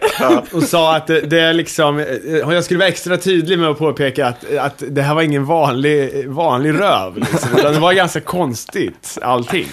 och 0.51 0.63
sa 0.63 0.95
att 0.95 1.07
det, 1.07 1.21
det 1.21 1.41
är 1.41 1.53
liksom, 1.53 1.99
eh, 1.99 2.05
jag 2.53 2.63
skulle 2.63 2.79
vara 2.79 2.89
extra 2.89 3.17
tydlig 3.17 3.59
med 3.59 3.69
att 3.69 3.77
påpeka 3.77 4.27
att, 4.27 4.55
att 4.59 4.83
det 4.87 5.01
här 5.01 5.15
var 5.15 5.21
ingen 5.21 5.45
vanlig, 5.45 6.29
vanlig 6.29 6.79
röv. 6.79 7.17
Liksom, 7.17 7.49
utan 7.57 7.73
det 7.73 7.79
var 7.79 7.93
ganska 7.93 8.21
konstigt, 8.21 9.17
allting. 9.21 9.67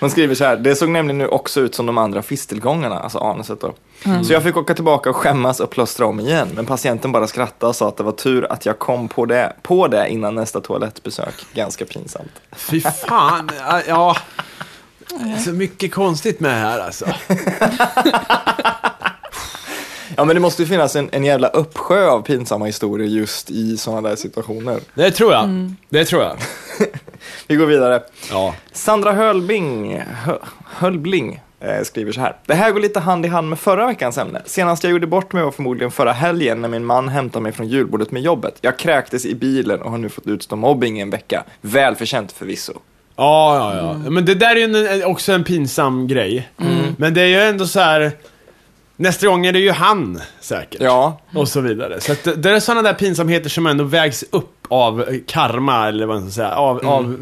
Hon 0.00 0.10
skriver 0.10 0.34
så 0.34 0.44
här, 0.44 0.56
det 0.56 0.74
såg 0.74 0.88
nämligen 0.88 1.18
nu 1.18 1.26
också 1.28 1.60
ut 1.60 1.74
som 1.74 1.86
de 1.86 1.98
andra 1.98 2.22
fistelgångarna, 2.22 2.98
alltså 2.98 3.18
anuset 3.18 3.60
då. 3.60 3.74
Så 4.24 4.32
jag 4.32 4.42
fick 4.42 4.56
åka 4.56 4.74
tillbaka 4.74 5.10
och 5.10 5.16
skämmas 5.16 5.60
och 5.60 5.70
plåstra 5.70 6.06
om 6.06 6.20
igen, 6.20 6.48
men 6.54 6.66
patienten 6.66 7.12
bara 7.12 7.26
skrattade 7.26 7.68
och 7.68 7.76
sa 7.76 7.88
att 7.88 7.96
det 7.96 8.02
var 8.02 8.12
tur 8.12 8.52
att 8.52 8.66
jag 8.66 8.78
kom 8.78 9.08
på 9.08 9.26
det, 9.26 9.52
på 9.62 9.88
det 9.88 10.08
innan 10.08 10.34
nästa 10.34 10.60
toalettbesök. 10.60 11.34
Ganska 11.54 11.84
pinsamt. 11.84 12.32
Fy 12.56 12.80
fan, 12.80 13.50
ja. 13.88 14.16
Så 15.44 15.52
mycket 15.52 15.92
konstigt 15.94 16.40
med 16.40 16.50
det 16.50 16.56
här 16.58 16.80
alltså. 16.80 17.06
Ja 20.16 20.24
men 20.24 20.36
det 20.36 20.40
måste 20.40 20.62
ju 20.62 20.68
finnas 20.68 20.96
en, 20.96 21.08
en 21.12 21.24
jävla 21.24 21.48
uppsjö 21.48 22.08
av 22.08 22.22
pinsamma 22.22 22.64
historier 22.64 23.08
just 23.08 23.50
i 23.50 23.76
sådana 23.76 24.08
där 24.08 24.16
situationer. 24.16 24.80
Det 24.94 25.10
tror 25.10 25.32
jag. 25.32 25.72
Det 25.88 26.04
tror 26.04 26.22
jag. 26.22 26.36
Vi 27.46 27.56
går 27.56 27.66
vidare. 27.66 28.02
Ja. 28.30 28.54
Sandra 28.72 29.12
Hölbing, 29.12 29.98
Hö, 30.00 30.38
Hölbling 30.64 31.40
eh, 31.60 31.82
skriver 31.82 32.12
så 32.12 32.20
här. 32.20 32.36
Det 32.46 32.54
här 32.54 32.70
går 32.70 32.80
lite 32.80 33.00
hand 33.00 33.26
i 33.26 33.28
hand 33.28 33.48
med 33.48 33.58
förra 33.58 33.86
veckans 33.86 34.18
ämne. 34.18 34.42
Senast 34.46 34.84
jag 34.84 34.90
gjorde 34.90 35.06
bort 35.06 35.32
mig 35.32 35.42
var 35.42 35.50
förmodligen 35.50 35.90
förra 35.90 36.12
helgen 36.12 36.60
när 36.60 36.68
min 36.68 36.84
man 36.84 37.08
hämtade 37.08 37.42
mig 37.42 37.52
från 37.52 37.68
julbordet 37.68 38.10
med 38.10 38.22
jobbet. 38.22 38.58
Jag 38.60 38.78
kräktes 38.78 39.26
i 39.26 39.34
bilen 39.34 39.82
och 39.82 39.90
har 39.90 39.98
nu 39.98 40.08
fått 40.08 40.26
utstå 40.26 40.56
mobbing 40.56 40.98
i 40.98 41.02
en 41.02 41.10
vecka. 41.10 41.44
Välförtjänt 41.60 42.32
förvisso. 42.32 42.72
Ja, 43.16 43.56
ja, 43.76 43.76
ja. 44.04 44.10
Men 44.10 44.24
det 44.24 44.34
där 44.34 44.56
är 44.56 44.68
ju 44.68 44.88
en, 44.88 45.04
också 45.04 45.32
en 45.32 45.44
pinsam 45.44 46.06
grej. 46.06 46.48
Men 46.96 47.14
det 47.14 47.20
är 47.20 47.26
ju 47.26 47.40
ändå 47.40 47.66
så 47.66 47.80
här. 47.80 48.12
Nästa 48.96 49.26
gång 49.26 49.46
är 49.46 49.52
det 49.52 49.58
ju 49.58 49.70
han, 49.70 50.20
säkert. 50.40 50.80
Ja, 50.80 51.20
Och 51.34 51.48
så 51.48 51.60
vidare. 51.60 52.00
Så 52.00 52.12
att 52.12 52.24
det, 52.24 52.34
det 52.34 52.50
är 52.50 52.60
sådana 52.60 52.82
där 52.82 52.94
pinsamheter 52.94 53.50
som 53.50 53.66
ändå 53.66 53.84
vägs 53.84 54.24
upp 54.30 54.61
av 54.72 55.04
karma, 55.26 55.88
eller 55.88 56.06
vad 56.06 56.16
man 56.16 56.30
ska 56.30 56.42
säga, 56.42 56.54
av, 56.54 56.86
av 56.86 57.16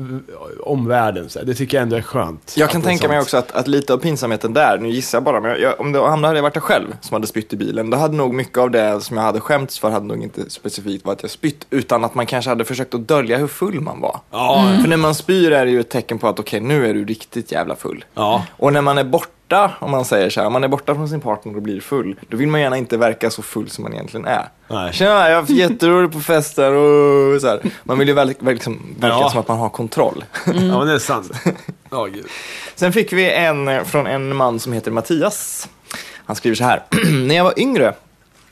omvärlden. 0.61 1.29
Så 1.29 1.43
det 1.43 1.55
tycker 1.55 1.77
jag 1.77 1.83
ändå 1.83 1.97
är 1.97 2.03
skönt. 2.03 2.55
jag 2.57 2.71
kan 2.71 2.83
tänka 2.83 3.09
mig 3.09 3.17
sånt. 3.17 3.25
också 3.25 3.37
att, 3.37 3.53
att 3.53 3.69
lite 3.69 3.93
av 3.93 3.99
pinsamheten 3.99 4.53
där, 4.53 4.79
nu 4.79 4.89
gissar 4.89 5.19
jag 5.19 5.23
bara, 5.23 5.41
men 5.41 5.61
jag, 5.61 5.81
om, 5.81 5.93
det, 5.93 6.01
hade 6.01 6.41
varit 6.41 6.55
jag 6.55 6.65
själv 6.65 6.97
som 7.01 7.15
hade 7.15 7.27
spytt 7.27 7.53
i 7.53 7.57
bilen, 7.57 7.91
då 7.91 7.97
hade 7.97 8.17
nog 8.17 8.35
mycket 8.35 8.59
av 8.59 8.71
det 8.71 9.01
som 9.01 9.17
jag 9.17 9.25
hade 9.25 9.41
skämts 9.41 9.79
för 9.79 9.91
hade 9.91 10.07
nog 10.07 10.23
inte 10.23 10.51
specifikt 10.51 11.05
varit 11.05 11.19
att 11.19 11.23
jag 11.23 11.31
spytt, 11.31 11.67
utan 11.71 12.05
att 12.05 12.15
man 12.15 12.27
kanske 12.27 12.51
hade 12.51 12.65
försökt 12.65 12.95
att 12.95 13.09
dölja 13.09 13.39
hur 13.39 13.47
full 13.47 13.81
man 13.81 14.01
var. 14.01 14.21
Ja, 14.31 14.77
För 14.83 14.89
när 14.89 14.97
man 14.97 15.15
spyr 15.15 15.53
är 15.53 15.65
det 15.65 15.71
ju 15.71 15.81
ett 15.81 15.91
tecken 15.91 16.19
på 16.19 16.29
att 16.29 16.39
okej, 16.39 16.61
nu 16.61 16.87
är 16.87 16.95
du 16.95 17.05
riktigt 17.05 17.53
jävla 17.53 17.77
full. 17.77 18.05
ja. 18.15 18.45
Och 18.57 18.73
när 18.73 18.83
man 18.83 18.99
är 18.99 19.05
borta, 19.05 19.29
om 19.79 19.91
man 19.91 20.05
säger 20.05 20.31
så 20.31 20.41
här, 20.41 20.47
om 20.47 20.53
man 20.53 20.65
är 20.65 20.69
borta 20.69 20.95
från 20.95 21.09
sin 21.09 21.21
partner 21.21 21.57
och 21.57 21.63
blir 21.63 21.81
full, 21.81 22.17
då 22.29 22.37
vill 22.37 22.49
man 22.49 22.61
gärna 22.61 22.77
inte 22.77 22.97
verka 22.97 23.31
så 23.31 23.43
full 23.43 23.71
som 23.71 23.83
man 23.85 23.93
egentligen 23.93 24.27
är. 24.27 24.49
Nej. 24.69 24.93
Tjena, 24.93 25.31
jag 25.31 25.43
har 25.43 25.51
jätteroligt 25.51 26.13
på 26.13 26.21
fester 26.21 26.73
och 26.73 27.41
så 27.41 27.49
här. 27.49 27.61
Man 27.85 27.99
vill 27.99 28.09
ju 28.09 28.15
väl, 28.15 28.35
väl, 28.41 28.55
liksom, 28.55 28.95
verka 29.01 29.15
Ja. 29.21 29.31
som 29.31 29.41
att 29.41 29.49
man 29.49 29.59
har 29.59 29.69
kontroll. 29.69 30.25
ja, 30.47 30.53
men 30.53 30.87
det 30.87 30.95
är 30.95 30.99
sant. 30.99 31.31
Ja, 31.91 32.05
gud. 32.05 32.27
Sen 32.75 32.93
fick 32.93 33.13
vi 33.13 33.31
en 33.33 33.85
från 33.85 34.07
en 34.07 34.37
man 34.37 34.61
som 34.61 34.73
heter 34.73 34.91
Mattias. 34.91 35.69
Han 36.25 36.37
skriver 36.37 36.55
så 36.57 36.65
här. 36.65 36.83
När 37.27 37.35
jag 37.35 37.45
var 37.45 37.59
yngre, 37.61 37.95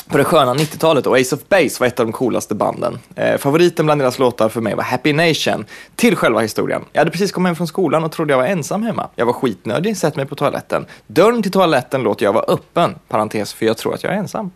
på 0.08 0.18
det 0.18 0.24
sköna 0.24 0.54
90-talet 0.54 1.06
och 1.06 1.18
Ace 1.18 1.36
of 1.36 1.48
Base 1.48 1.80
var 1.80 1.86
ett 1.86 2.00
av 2.00 2.06
de 2.06 2.12
coolaste 2.12 2.54
banden. 2.54 2.98
Eh, 3.14 3.38
favoriten 3.38 3.86
bland 3.86 4.00
deras 4.00 4.18
låtar 4.18 4.48
för 4.48 4.60
mig 4.60 4.74
var 4.74 4.82
Happy 4.82 5.12
Nation. 5.12 5.64
Till 5.96 6.16
själva 6.16 6.40
historien. 6.40 6.84
Jag 6.92 7.00
hade 7.00 7.10
precis 7.10 7.32
kommit 7.32 7.48
hem 7.48 7.56
från 7.56 7.66
skolan 7.66 8.04
och 8.04 8.12
trodde 8.12 8.32
jag 8.32 8.38
var 8.38 8.46
ensam 8.46 8.82
hemma. 8.82 9.08
Jag 9.14 9.26
var 9.26 9.32
skitnödig, 9.32 9.96
sett 9.96 10.16
mig 10.16 10.26
på 10.26 10.34
toaletten. 10.34 10.86
Dörren 11.06 11.42
till 11.42 11.52
toaletten 11.52 12.02
låter 12.02 12.24
jag 12.24 12.32
vara 12.32 12.44
öppen, 12.44 12.94
parentes, 13.08 13.52
för 13.52 13.66
jag 13.66 13.76
tror 13.76 13.94
att 13.94 14.02
jag 14.02 14.12
är 14.12 14.16
ensam. 14.16 14.50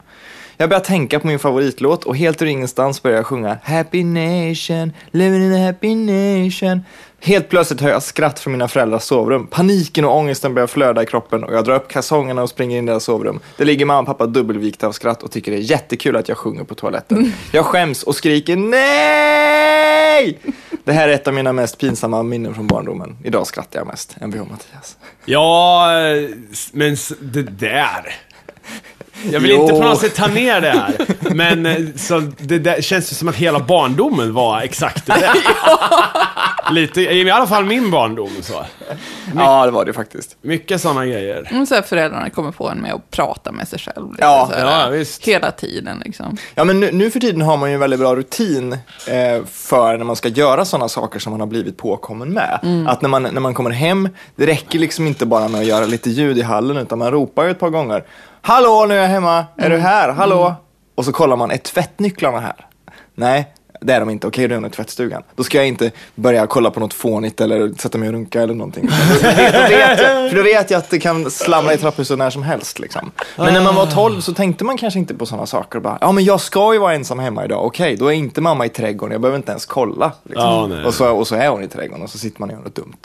Jag 0.56 0.68
började 0.68 0.86
tänka 0.86 1.20
på 1.20 1.26
min 1.26 1.38
favoritlåt 1.38 2.04
och 2.04 2.16
helt 2.16 2.42
ur 2.42 2.46
ingenstans 2.46 3.02
började 3.02 3.18
jag 3.18 3.26
sjunga 3.26 3.58
Happy 3.62 4.04
Nation, 4.04 4.92
living 5.10 5.42
in 5.42 5.54
a 5.54 5.66
happy 5.66 5.94
nation. 5.94 6.80
Helt 7.24 7.48
plötsligt 7.48 7.80
hör 7.80 7.90
jag 7.90 8.02
skratt 8.02 8.40
från 8.40 8.52
mina 8.52 8.68
föräldrars 8.68 9.02
sovrum. 9.02 9.46
Paniken 9.46 10.04
och 10.04 10.16
ångesten 10.16 10.54
börjar 10.54 10.66
flöda 10.66 11.02
i 11.02 11.06
kroppen 11.06 11.44
och 11.44 11.54
jag 11.54 11.64
drar 11.64 11.74
upp 11.74 11.88
kalsongerna 11.88 12.42
och 12.42 12.48
springer 12.48 12.78
in 12.78 12.84
i 12.84 12.86
deras 12.86 13.04
sovrum. 13.04 13.40
Det 13.56 13.64
ligger 13.64 13.86
mamma 13.86 14.00
och 14.00 14.06
pappa 14.06 14.26
dubbelvikta 14.26 14.86
av 14.86 14.92
skratt 14.92 15.22
och 15.22 15.30
tycker 15.30 15.52
det 15.52 15.58
är 15.58 15.60
jättekul 15.60 16.16
att 16.16 16.28
jag 16.28 16.38
sjunger 16.38 16.64
på 16.64 16.74
toaletten. 16.74 17.32
Jag 17.52 17.64
skäms 17.64 18.02
och 18.02 18.14
skriker 18.14 18.56
NEJ! 18.56 20.38
Det 20.84 20.92
här 20.92 21.08
är 21.08 21.12
ett 21.12 21.28
av 21.28 21.34
mina 21.34 21.52
mest 21.52 21.78
pinsamma 21.78 22.22
minnen 22.22 22.54
från 22.54 22.66
barndomen. 22.66 23.16
Idag 23.24 23.46
skrattar 23.46 23.80
jag 23.80 23.86
mest. 23.86 24.16
Mvh 24.20 24.40
Mattias. 24.50 24.96
Ja, 25.24 25.90
eh, 25.98 26.28
men 26.72 26.96
det 27.20 27.42
där. 27.42 28.14
Jag 29.30 29.40
vill 29.40 29.50
Jo. 29.50 29.62
inte 29.62 29.72
på 29.74 29.80
något 29.82 30.00
sätt 30.00 30.14
ta 30.14 30.26
ner 30.26 30.60
det 30.60 30.70
här. 30.70 30.94
Men 31.34 31.66
eh, 31.66 31.76
så 31.96 32.22
det 32.38 32.58
där 32.58 32.80
känns 32.82 33.12
ju 33.12 33.16
som 33.16 33.28
att 33.28 33.34
hela 33.36 33.58
barndomen 33.60 34.34
var 34.34 34.60
exakt 34.60 35.06
det 35.06 35.12
där. 35.20 35.30
Lite, 36.72 37.00
i 37.00 37.30
alla 37.30 37.46
fall 37.46 37.64
min 37.64 37.90
barndom 37.90 38.30
så. 38.42 38.64
Ja, 39.36 39.64
det 39.66 39.70
var 39.72 39.84
det 39.84 39.92
faktiskt. 39.92 40.36
Mycket 40.42 40.80
sådana 40.80 41.06
grejer. 41.06 41.48
Mm, 41.50 41.66
så 41.66 41.74
här 41.74 41.82
föräldrarna 41.82 42.30
kommer 42.30 42.50
på 42.52 42.68
en 42.68 42.78
med 42.78 42.92
att 42.94 43.10
prata 43.10 43.52
med 43.52 43.68
sig 43.68 43.78
själv. 43.78 44.10
Lite, 44.10 44.22
Ja, 44.24 44.48
så 44.52 44.58
här, 44.58 44.80
ja, 44.84 44.88
visst. 44.88 45.24
Hela 45.28 45.50
tiden 45.50 46.02
liksom. 46.04 46.36
Ja, 46.54 46.64
men 46.64 46.80
nu, 46.80 46.90
nu 46.92 47.10
för 47.10 47.20
tiden 47.20 47.40
har 47.42 47.56
man 47.56 47.68
ju 47.70 47.74
en 47.74 47.80
väldigt 47.80 48.00
bra 48.00 48.16
rutin 48.16 48.72
eh, 48.72 49.44
för 49.52 49.98
när 49.98 50.04
man 50.04 50.16
ska 50.16 50.28
göra 50.28 50.64
sådana 50.64 50.88
saker 50.88 51.18
som 51.18 51.30
man 51.30 51.40
har 51.40 51.46
blivit 51.46 51.76
påkommen 51.76 52.28
med. 52.32 52.58
Att 52.88 53.02
när 53.02 53.08
man, 53.08 53.22
när 53.22 53.40
man 53.40 53.54
kommer 53.54 53.70
hem, 53.70 54.08
det 54.36 54.46
räcker 54.46 54.78
liksom 54.78 55.06
inte 55.06 55.26
bara 55.26 55.48
med 55.48 55.60
att 55.60 55.66
göra 55.66 55.84
lite 55.86 56.10
ljud 56.10 56.38
i 56.38 56.42
hallen, 56.42 56.76
utan 56.76 56.98
man 56.98 57.10
ropar 57.10 57.44
ju 57.44 57.50
ett 57.50 57.60
par 57.60 57.70
gånger. 57.70 58.04
Hallå, 58.44 58.86
nu 58.88 58.94
är 58.94 59.02
jag 59.02 59.08
hemma. 59.08 59.46
Är 59.56 59.70
du 59.70 59.78
här? 59.78 60.08
Hallå? 60.08 60.54
Och 60.94 61.04
så 61.04 61.12
kollar 61.12 61.36
man, 61.36 61.50
är 61.50 61.56
tvättnycklarna 61.56 62.40
här? 62.40 62.66
Nej, 63.14 63.54
det 63.82 63.92
är 63.92 64.00
de 64.00 64.10
inte. 64.10 64.26
Okej, 64.26 64.44
är 64.44 64.48
de 64.48 64.66
i 64.66 64.70
tvättstugan. 64.70 65.22
Då 65.36 65.44
ska 65.44 65.58
jag 65.58 65.68
inte 65.68 65.90
börja 66.14 66.46
kolla 66.46 66.70
på 66.70 66.80
något 66.80 66.94
fånigt 66.94 67.40
eller 67.40 67.72
sätta 67.78 67.98
mig 67.98 68.08
och 68.08 68.14
runka 68.14 68.42
eller 68.42 68.54
någonting. 68.54 68.88
Då 69.22 69.28
vet, 69.28 69.52
då 69.52 69.60
vet 69.60 70.00
jag, 70.00 70.30
för 70.30 70.36
då 70.36 70.42
vet 70.42 70.70
jag 70.70 70.78
att 70.78 70.90
det 70.90 70.98
kan 70.98 71.30
slamra 71.30 71.74
i 71.74 71.78
trapphuset 71.78 72.18
när 72.18 72.30
som 72.30 72.42
helst. 72.42 72.78
Liksom. 72.78 73.10
Men 73.36 73.54
när 73.54 73.62
man 73.62 73.74
var 73.74 73.86
12 73.86 74.20
så 74.20 74.34
tänkte 74.34 74.64
man 74.64 74.76
kanske 74.76 74.98
inte 74.98 75.14
på 75.14 75.26
sådana 75.26 75.46
saker. 75.46 75.78
Och 75.78 75.82
bara, 75.82 75.98
ja, 76.00 76.12
men 76.12 76.24
jag 76.24 76.40
ska 76.40 76.72
ju 76.72 76.78
vara 76.78 76.94
ensam 76.94 77.18
hemma 77.18 77.44
idag. 77.44 77.66
Okej, 77.66 77.96
då 77.96 78.06
är 78.06 78.12
inte 78.12 78.40
mamma 78.40 78.66
i 78.66 78.68
trädgården. 78.68 79.12
Jag 79.12 79.20
behöver 79.20 79.36
inte 79.36 79.50
ens 79.50 79.66
kolla. 79.66 80.12
Liksom. 80.22 80.70
Nej. 80.70 80.84
och, 80.84 80.94
så, 80.94 81.08
och 81.08 81.26
så 81.26 81.34
är 81.34 81.48
hon 81.48 81.62
i 81.62 81.68
trädgården 81.68 82.02
och 82.04 82.10
så 82.10 82.18
sitter 82.18 82.40
man 82.40 82.48
och 82.48 82.54
gör 82.54 82.62
något 82.62 82.74
dumt. 82.74 82.96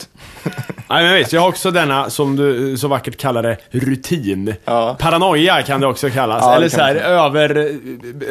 Nej 0.90 1.04
men 1.04 1.14
visst, 1.14 1.32
jag 1.32 1.40
har 1.40 1.48
också 1.48 1.70
denna, 1.70 2.10
som 2.10 2.36
du 2.36 2.76
så 2.76 2.88
vackert 2.88 3.16
kallar 3.16 3.42
det, 3.42 3.56
rutin. 3.70 4.54
Ja. 4.64 4.96
Paranoia 4.98 5.62
kan 5.62 5.80
det 5.80 5.86
också 5.86 6.10
kallas. 6.10 6.42
Ja, 6.42 6.50
det 6.50 6.56
Eller 6.56 6.68
så 6.68 6.80
här, 6.80 6.94
över, 6.94 7.78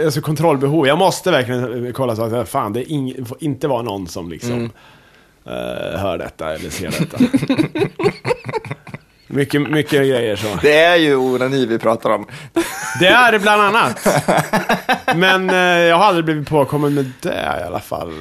alltså 0.06 0.22
kontrollbehov. 0.22 0.88
Jag 0.88 0.98
måste 0.98 1.32
verkligen 1.32 1.94
kolla 1.94 2.16
så 2.16 2.37
att, 2.42 2.50
fan, 2.50 2.74
det 2.74 2.80
är 2.80 2.92
ing, 2.92 3.26
får 3.26 3.38
inte 3.44 3.68
vara 3.68 3.82
någon 3.82 4.08
som 4.08 4.30
liksom 4.30 4.52
Mm. 4.54 4.72
eh, 5.46 6.00
hör 6.00 6.18
detta 6.18 6.54
eller 6.54 6.70
ser 6.70 6.92
detta. 7.00 7.18
mycket, 9.28 9.62
mycket 9.70 9.92
grejer 9.92 10.36
så. 10.36 10.48
Det 10.62 10.80
är 10.80 10.96
ju 10.96 11.16
onani 11.16 11.66
vi 11.66 11.80
pratar 11.80 12.10
om. 12.10 12.26
Det 13.00 13.08
är 13.08 13.32
det 13.32 13.40
bland 13.40 13.62
annat. 13.62 14.08
Men 15.16 15.50
eh, 15.50 15.56
jag 15.58 15.96
har 15.98 16.06
aldrig 16.06 16.26
blivit 16.26 16.50
påkommen 16.50 16.94
med 16.94 17.12
det 17.22 17.58
i 17.62 17.64
alla 17.68 17.80
fall. 17.80 18.14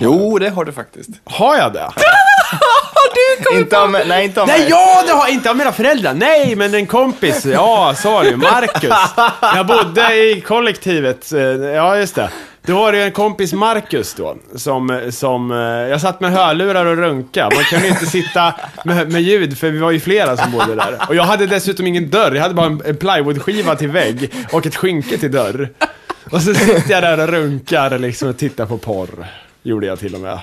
Jo, 0.00 0.38
det 0.38 0.48
har 0.50 0.64
du 0.64 0.72
faktiskt. 0.72 1.10
Har 1.24 1.56
jag 1.56 1.72
det? 1.72 1.88
Inte 3.58 3.80
av, 3.80 3.90
mig- 3.90 4.04
nej, 4.08 4.24
inte 4.24 4.40
av 4.42 4.46
Nej, 4.48 4.60
mig. 4.60 4.68
ja, 4.70 5.02
det 5.06 5.12
har 5.12 5.28
inte 5.28 5.50
av 5.50 5.56
mina 5.56 5.72
föräldrar. 5.72 6.14
Nej, 6.14 6.56
men 6.56 6.74
en 6.74 6.86
kompis. 6.86 7.44
Ja, 7.46 7.94
sorry. 7.96 8.36
Marcus. 8.36 8.90
Jag 9.54 9.66
bodde 9.66 10.14
i 10.16 10.40
kollektivet. 10.40 11.32
eh, 11.32 11.40
Ja, 11.40 11.96
just 11.96 12.14
det. 12.14 12.30
Då 12.62 12.74
var 12.74 12.92
det 12.92 13.02
en 13.02 13.12
kompis, 13.12 13.52
Marcus 13.52 14.14
då, 14.14 14.36
som, 14.54 15.10
som... 15.10 15.50
Eh, 15.50 15.58
jag 15.58 16.00
satt 16.00 16.20
med 16.20 16.32
hörlurar 16.32 16.86
och 16.86 16.96
runka. 16.96 17.48
Man 17.54 17.64
kunde 17.64 17.88
inte 17.88 18.06
sitta 18.06 18.54
med, 18.84 19.12
med 19.12 19.22
ljud, 19.22 19.58
för 19.58 19.70
vi 19.70 19.78
var 19.78 19.90
ju 19.90 20.00
flera 20.00 20.36
som 20.36 20.52
bodde 20.52 20.74
där. 20.74 20.98
Och 21.08 21.14
jag 21.14 21.24
hade 21.24 21.46
dessutom 21.46 21.86
ingen 21.86 22.10
dörr. 22.10 22.32
Jag 22.32 22.42
hade 22.42 22.54
bara 22.54 22.66
en, 22.66 22.82
en 22.86 22.96
plywoodskiva 22.96 23.76
till 23.76 23.88
vägg 23.88 24.30
och 24.52 24.66
ett 24.66 24.76
skynke 24.76 25.18
till 25.18 25.32
dörr. 25.32 25.68
Och 26.30 26.42
så 26.42 26.54
sitter 26.54 26.90
jag 26.90 27.02
där 27.02 27.20
och 27.20 27.28
runkar 27.28 27.98
liksom 27.98 28.28
och 28.28 28.38
tittar 28.38 28.66
på 28.66 28.78
porr. 28.78 29.26
Gjorde 29.62 29.86
jag 29.86 29.98
till 29.98 30.14
och 30.14 30.20
med. 30.20 30.38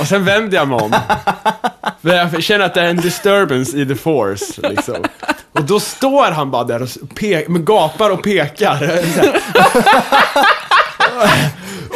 Och 0.00 0.06
sen 0.08 0.24
vänder 0.24 0.56
jag 0.56 0.68
mig 0.68 0.78
om. 0.78 0.96
För 2.02 2.08
jag 2.14 2.42
känner 2.42 2.64
att 2.64 2.74
det 2.74 2.80
är 2.80 2.88
en 2.88 2.96
disturbance 2.96 3.76
i 3.76 3.86
the 3.86 3.94
force, 3.94 4.68
liksom. 4.68 5.04
Och 5.52 5.62
då 5.64 5.80
står 5.80 6.30
han 6.30 6.50
bara 6.50 6.64
där 6.64 6.82
och 6.82 6.88
pe- 6.88 7.64
gapar 7.64 8.10
och 8.10 8.22
pekar. 8.22 8.90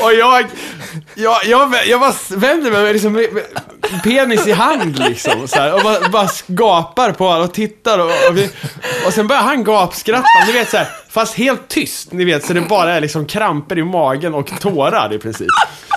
Och 0.02 0.12
jag, 0.12 0.46
jag, 1.14 1.44
jag, 1.44 1.74
jag 1.86 2.00
bara 2.00 2.14
vänder 2.28 2.70
mig 2.70 2.92
liksom, 2.92 3.12
med, 3.12 3.22
liksom, 3.22 3.42
med 3.92 4.02
penis 4.02 4.46
i 4.46 4.52
hand 4.52 4.98
liksom. 4.98 5.48
Så 5.48 5.56
här, 5.56 5.74
och 5.74 5.82
bara, 5.82 6.08
bara 6.08 6.28
gapar 6.46 7.12
på 7.12 7.28
honom 7.28 7.42
och 7.42 7.54
tittar. 7.54 7.98
Och, 7.98 8.10
och, 8.28 8.36
vi, 8.36 8.50
och 9.06 9.12
sen 9.12 9.26
börjar 9.26 9.42
han 9.42 9.64
gapskratta, 9.64 10.28
ni 10.46 10.52
vet 10.52 10.70
så 10.70 10.76
här, 10.76 10.88
fast 11.10 11.34
helt 11.34 11.68
tyst. 11.68 12.12
Ni 12.12 12.24
vet, 12.24 12.44
så 12.44 12.52
det 12.52 12.60
bara 12.60 12.94
är 12.94 13.00
liksom 13.00 13.26
kramper 13.26 13.78
i 13.78 13.84
magen 13.84 14.34
och 14.34 14.60
tårar 14.60 15.12
i 15.12 15.18
princip. 15.18 15.48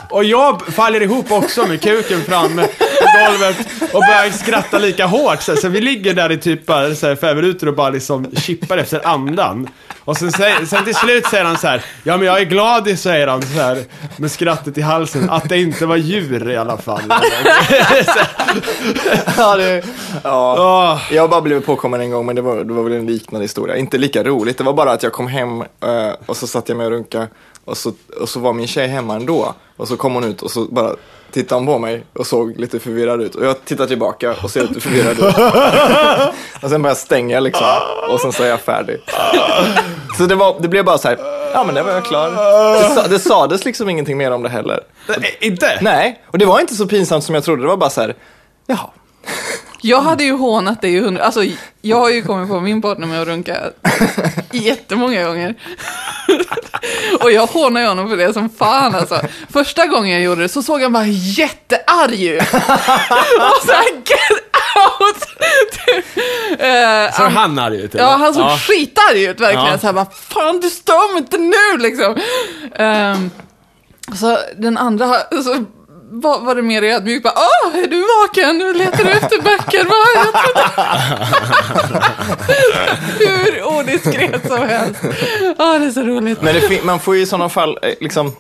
Och 0.10 0.24
jag 0.24 0.62
faller 0.74 1.02
ihop 1.02 1.32
också 1.32 1.66
med 1.66 1.82
kuken 1.82 2.24
framme. 2.24 2.68
på 3.04 3.20
golvet 3.20 3.58
och 3.94 4.00
börjar 4.00 4.32
skratta 4.32 4.78
lika 4.78 5.06
hårt. 5.06 5.42
Så, 5.42 5.52
här, 5.52 5.60
så 5.60 5.68
vi 5.70 5.82
ligger 5.82 6.14
där 6.14 6.32
i 6.32 6.38
typ 6.38 6.66
bara, 6.66 6.96
så 6.96 7.08
här, 7.08 7.16
fem 7.16 7.36
minuter 7.36 7.68
och 7.68 7.76
bara 7.76 7.90
liksom 7.90 8.36
chippar 8.36 8.78
efter 8.78 9.08
andan. 9.08 9.70
Och 10.00 10.18
sen, 10.18 10.32
sen 10.68 10.86
till 10.86 10.96
slut 10.96 11.26
säger 11.28 11.44
han 11.44 11.58
så 11.58 11.68
här, 11.68 11.82
ja 12.04 12.18
men 12.18 12.28
jag 12.28 12.42
är 12.42 12.46
glad, 12.46 13.00
säger 13.00 13.28
han 13.28 13.42
så 13.42 13.62
här, 13.62 13.84
med 14.18 14.32
skrattet 14.32 14.78
i 14.78 14.82
halsen, 14.82 15.03
att 15.30 15.50
det 15.50 15.62
inte 15.62 15.86
var 15.86 15.96
djur 15.96 16.52
i 16.52 16.58
alla 16.58 16.78
fall. 16.78 17.02
Ja, 19.38 19.56
det, 19.56 19.84
ja. 20.24 20.56
Åh. 20.60 21.14
Jag 21.16 21.24
har 21.24 21.28
bara 21.28 21.42
blivit 21.42 21.66
påkommen 21.66 22.02
en 22.02 22.12
gång, 22.12 22.26
men 22.26 22.36
det 22.36 22.42
var, 22.42 22.64
det 22.64 22.74
var 22.74 22.84
väl 22.84 22.94
en 22.94 23.06
liknande 23.06 23.44
historia. 23.44 23.78
Inte 23.78 23.98
lika 23.98 24.24
roligt, 24.24 24.58
det 24.58 24.64
var 24.64 24.74
bara 24.74 24.92
att 24.92 25.04
jag 25.04 25.12
kom 25.12 25.28
hem 25.28 25.62
eh, 25.62 26.12
och 26.26 26.38
så 26.38 26.48
satt 26.48 26.70
jag 26.70 26.78
med 26.78 26.86
och 26.86 26.92
runka 26.92 27.28
och 27.66 27.78
så, 27.78 27.92
och 28.22 28.30
så 28.30 28.40
var 28.40 28.54
min 28.54 28.68
tjej 28.68 28.88
hemma 28.88 29.16
ändå. 29.16 29.54
Och 29.78 29.88
så 29.88 29.98
kom 29.98 30.14
hon 30.14 30.24
ut 30.24 30.42
och 30.42 30.52
så 30.52 30.66
bara 30.66 30.96
tittade 31.32 31.60
hon 31.60 31.66
på 31.66 31.80
mig 31.80 32.04
och 32.14 32.28
såg 32.28 32.60
lite 32.60 32.80
förvirrad 32.80 33.22
ut. 33.22 33.36
Och 33.36 33.46
jag 33.46 33.66
tittar 33.66 33.86
tillbaka 33.86 34.36
och 34.44 34.52
ser 34.52 34.62
lite 34.62 34.80
förvirrad 34.80 35.12
ut. 35.12 35.24
och 36.64 36.70
sen 36.70 36.82
började 36.82 36.88
jag 36.88 36.98
stänga 36.98 37.40
liksom. 37.40 37.68
Och 38.10 38.20
sen 38.20 38.32
så 38.32 38.44
är 38.44 38.48
jag 38.48 38.62
färdig. 38.62 38.98
Så 40.18 40.26
det, 40.26 40.36
var, 40.36 40.56
det 40.60 40.68
blev 40.68 40.86
bara 40.86 40.98
så 40.98 41.08
här, 41.08 41.43
ja 41.54 41.64
men 41.64 41.76
det 41.76 41.84
var 41.84 41.92
jag 41.92 42.06
klar. 42.06 42.30
Det, 42.84 42.96
sa, 42.96 43.08
det 43.08 43.20
sades 43.20 43.66
liksom 43.66 43.90
ingenting 43.90 44.18
mer 44.18 44.32
om 44.32 44.44
det 44.44 44.50
heller. 44.50 44.80
Eh, 45.10 45.48
Inte? 45.48 45.80
Nej, 45.82 46.22
och 46.28 46.38
det 46.38 46.46
var 46.46 46.60
inte 46.60 46.76
så 46.76 46.88
pinsamt 46.88 47.24
som 47.24 47.36
jag 47.36 47.44
trodde. 47.44 47.62
Det 47.62 47.68
var 47.68 47.78
bara 47.78 47.90
så 47.90 48.02
här, 48.02 48.16
jaha. 48.68 48.90
Jag 49.82 50.02
hade 50.02 50.24
ju 50.24 50.32
hånat 50.34 50.82
dig 50.82 50.94
i 50.96 51.00
hundra... 51.00 51.24
Alltså, 51.24 51.44
jag 51.82 51.98
har 51.98 52.10
ju 52.10 52.22
kommit 52.24 52.50
på 52.50 52.60
min 52.60 52.82
partner 52.82 53.08
med 53.08 53.22
att 53.22 53.28
runka 53.28 53.58
jättemånga 54.52 55.24
gånger. 55.24 55.56
Och 57.22 57.32
jag 57.32 57.48
hånar 57.48 57.82
ju 57.82 57.88
honom 57.88 58.10
för 58.10 58.18
det 58.18 58.34
som 58.34 58.50
fan 58.50 58.96
alltså. 58.96 59.20
Första 59.50 59.86
gången 59.86 60.12
jag 60.12 60.22
gjorde 60.22 60.42
det 60.42 60.50
så 60.50 60.64
såg 60.64 60.82
han 60.82 60.94
bara 60.94 61.06
jättearg 61.08 62.22
ut. 62.24 62.42
Och 62.42 63.66
så 63.66 63.72
här, 63.72 63.92
get 64.06 64.53
out! 64.76 65.24
Eh, 66.60 67.14
Så 67.16 67.24
han 67.24 67.60
arg 67.60 67.82
ut? 67.82 67.96
eller? 67.96 68.04
Ja, 68.04 68.10
han 68.10 68.34
såg 68.34 68.60
skitarg 68.60 69.24
ut 69.26 69.40
verkligen. 69.40 69.68
Ja. 69.68 69.78
Så 69.80 69.86
här 69.86 69.94
bara, 69.94 70.06
fan 70.30 70.60
du 70.60 70.70
stör 70.70 71.14
mig 71.14 71.18
inte 71.22 71.38
nu 71.38 71.78
liksom. 71.84 72.16
Um, 72.80 73.32
så 74.18 74.38
den 74.58 74.78
andra, 74.78 75.16
så 75.44 75.66
var, 76.12 76.40
var 76.40 76.56
det 76.56 76.62
mer 76.62 76.84
ödmjukt. 76.84 77.24
Bara, 77.24 77.34
Åh, 77.36 77.78
är 77.80 77.88
du 77.88 78.02
vaken? 78.22 78.78
Letar 78.78 79.04
du 79.04 79.10
efter 79.12 79.42
böcker. 79.42 79.84
Va? 79.86 79.96
Jag 80.16 80.34
trodde... 80.44 82.04
Hur 83.20 83.64
odiskret 83.80 84.48
som 84.48 84.68
helst. 84.68 85.02
Ja, 85.58 85.80
det 85.80 85.86
är 85.86 85.92
så 85.92 86.02
roligt. 86.02 86.42
Men 86.42 86.56
det 86.56 86.84
man 86.84 87.00
får 87.00 87.16
ju 87.16 87.22
i 87.22 87.26
sådana 87.26 87.50
fall, 87.50 87.78
eh, 87.82 87.94
liksom, 88.02 88.36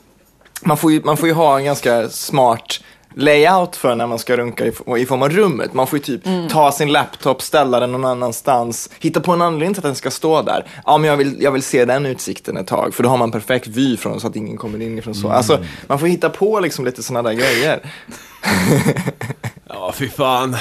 man 0.61 0.77
får, 0.77 0.91
ju, 0.91 1.01
man 1.03 1.17
får 1.17 1.27
ju 1.27 1.33
ha 1.33 1.57
en 1.57 1.65
ganska 1.65 2.09
smart 2.09 2.79
layout 3.15 3.75
för 3.75 3.95
när 3.95 4.07
man 4.07 4.19
ska 4.19 4.37
runka 4.37 4.65
i, 4.65 4.71
form 5.05 5.21
av 5.21 5.29
rummet. 5.29 5.73
Man 5.73 5.87
får 5.87 5.99
ju 5.99 6.03
typ 6.05 6.25
Mm. 6.27 6.49
ta 6.49 6.71
sin 6.71 6.91
laptop, 6.91 7.41
ställa 7.41 7.79
den 7.79 7.91
någon 7.91 8.05
annanstans, 8.05 8.89
hitta 8.99 9.19
på 9.19 9.31
en 9.31 9.41
anledning 9.41 9.73
till 9.73 9.79
att 9.79 9.83
den 9.83 9.95
ska 9.95 10.11
stå 10.11 10.41
där. 10.41 10.65
Ja, 10.85 10.97
men 10.97 11.09
jag 11.09 11.17
vill, 11.17 11.37
jag 11.41 11.51
vill 11.51 11.63
se 11.63 11.85
den 11.85 12.05
utsikten 12.05 12.57
ett 12.57 12.67
tag, 12.67 12.93
för 12.93 13.03
då 13.03 13.09
har 13.09 13.17
man 13.17 13.31
perfekt 13.31 13.67
vy 13.67 13.97
från 13.97 14.19
så 14.19 14.27
att 14.27 14.35
ingen 14.35 14.57
kommer 14.57 14.81
inifrån 14.81 15.15
så. 15.15 15.29
Alltså, 15.29 15.59
man 15.87 15.99
får 15.99 16.07
hitta 16.07 16.29
på 16.29 16.59
liksom 16.59 16.85
lite 16.85 17.03
sådana 17.03 17.29
där 17.29 17.35
grejer. 17.35 17.79
Ja, 19.69 19.91
fy 19.95 20.09
fan. 20.09 20.55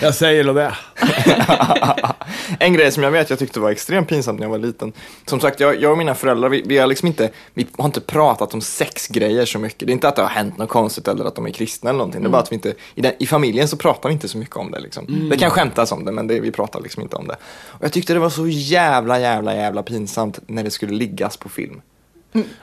Jag 0.00 0.14
säger 0.14 0.44
det. 0.44 0.74
En 2.58 2.72
grej 2.72 2.92
som 2.92 3.02
jag 3.02 3.10
vet 3.10 3.30
jag 3.30 3.38
tyckte 3.38 3.60
var 3.60 3.70
extremt 3.70 4.08
pinsamt 4.08 4.38
när 4.38 4.46
jag 4.46 4.50
var 4.50 4.58
liten. 4.58 4.92
Som 5.26 5.40
sagt, 5.40 5.60
jag, 5.60 5.82
jag 5.82 5.92
och 5.92 5.98
mina 5.98 6.14
föräldrar, 6.14 6.48
vi, 6.48 6.62
vi, 6.66 6.78
har 6.78 6.86
liksom 6.86 7.08
inte, 7.08 7.30
vi 7.54 7.66
har 7.78 7.84
inte 7.84 8.00
pratat 8.00 8.54
om 8.54 8.60
sexgrejer 8.60 9.46
så 9.46 9.58
mycket. 9.58 9.78
Det 9.78 9.90
är 9.90 9.92
inte 9.92 10.08
att 10.08 10.16
det 10.16 10.22
har 10.22 10.28
hänt 10.28 10.58
något 10.58 10.68
konstigt 10.68 11.08
eller 11.08 11.24
att 11.24 11.34
de 11.34 11.46
är 11.46 11.50
kristna 11.50 11.90
eller 11.90 11.98
någonting. 11.98 12.22
Det 12.22 12.28
är 12.28 12.30
bara 12.30 12.42
att 12.42 12.52
vi 12.52 12.54
inte, 12.54 12.74
i, 12.94 13.00
den, 13.00 13.12
i 13.18 13.26
familjen 13.26 13.68
så 13.68 13.76
pratar 13.76 14.08
vi 14.08 14.12
inte 14.12 14.28
så 14.28 14.38
mycket 14.38 14.56
om 14.56 14.70
det. 14.70 14.80
Liksom. 14.80 15.28
Det 15.30 15.38
kan 15.38 15.50
skämtas 15.50 15.92
om 15.92 16.04
det, 16.04 16.12
men 16.12 16.26
det, 16.26 16.40
vi 16.40 16.52
pratar 16.52 16.80
liksom 16.80 17.02
inte 17.02 17.16
om 17.16 17.26
det. 17.26 17.36
Och 17.68 17.84
jag 17.84 17.92
tyckte 17.92 18.12
det 18.12 18.20
var 18.20 18.30
så 18.30 18.46
jävla, 18.46 19.20
jävla, 19.20 19.54
jävla 19.54 19.82
pinsamt 19.82 20.38
när 20.46 20.64
det 20.64 20.70
skulle 20.70 20.94
liggas 20.94 21.36
på 21.36 21.48
film. 21.48 21.80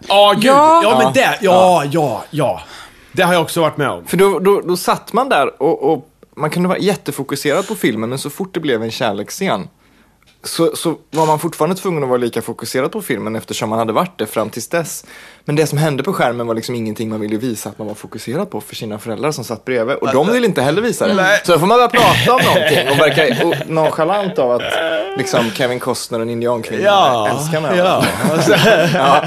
Ja, 0.08 0.34
gud. 0.36 0.46
Ja. 0.46 0.82
Ja, 0.84 1.00
men 1.04 1.14
det. 1.14 1.38
Ja, 1.42 1.86
ja, 1.92 2.24
ja. 2.30 2.62
Det 3.12 3.24
har 3.24 3.34
jag 3.34 3.42
också 3.42 3.62
varit 3.62 3.78
med 3.78 3.90
om. 3.90 4.06
För 4.06 4.18
då, 4.18 4.40
då, 4.40 4.62
då 4.62 4.78
satt 4.78 5.14
man 5.14 5.30
där 5.30 5.62
och, 5.62 5.94
och 5.94 6.10
man 6.36 6.50
kunde 6.50 6.70
vara 6.70 6.80
jättefokuserad 6.80 7.68
på 7.68 7.76
filmen, 7.76 8.10
men 8.10 8.20
så 8.20 8.30
fort 8.30 8.54
det 8.54 8.60
blev 8.60 8.84
en 8.84 8.92
kärleksscen 8.92 9.68
så, 10.44 10.76
så 10.76 10.96
var 11.12 11.26
man 11.26 11.40
fortfarande 11.40 11.76
tvungen 11.76 12.04
att 12.04 12.10
vara 12.10 12.18
lika 12.18 12.42
fokuserad 12.42 12.92
på 12.92 13.02
filmen 13.02 13.36
eftersom 13.36 13.70
man 13.70 13.80
hade 13.80 13.94
varit 13.94 14.18
det 14.20 14.26
fram 14.28 14.50
tills 14.50 14.68
dess. 14.68 15.06
Men 15.46 15.56
det 15.56 15.68
som 15.68 15.78
hände 15.78 16.04
på 16.04 16.14
skärmen 16.14 16.48
var 16.48 16.56
liksom 16.56 16.76
ingenting 16.76 17.10
man 17.10 17.20
ville 17.20 17.38
visa 17.38 17.70
att 17.70 17.78
man 17.78 17.88
var 17.88 17.96
fokuserad 17.96 18.52
på 18.52 18.62
för 18.62 18.76
sina 18.76 19.00
föräldrar 19.00 19.32
som 19.32 19.44
satt 19.44 19.66
bredvid. 19.66 19.96
Och 19.96 20.12
de 20.14 20.32
ville 20.32 20.48
inte 20.48 20.62
heller 20.62 20.82
visa 20.82 21.08
det. 21.08 21.42
Så 21.46 21.52
då 21.52 21.60
får 21.60 21.68
man 21.68 21.78
börja 21.78 21.90
prata 21.90 22.34
om 22.36 22.42
någonting 22.46 22.90
och 22.90 23.00
verka 23.00 23.46
och 23.48 23.54
nonchalant 23.70 24.40
av 24.40 24.52
att 24.52 24.62
liksom 25.18 25.52
Kevin 25.52 25.80
Costner 25.80 26.20
och 26.20 26.24
en 26.24 26.30
indiankvinna 26.30 26.84
Ja, 26.84 27.30
älskar 27.30 27.62
mig. 27.62 27.78
ja. 27.78 28.04
ja. 28.94 29.24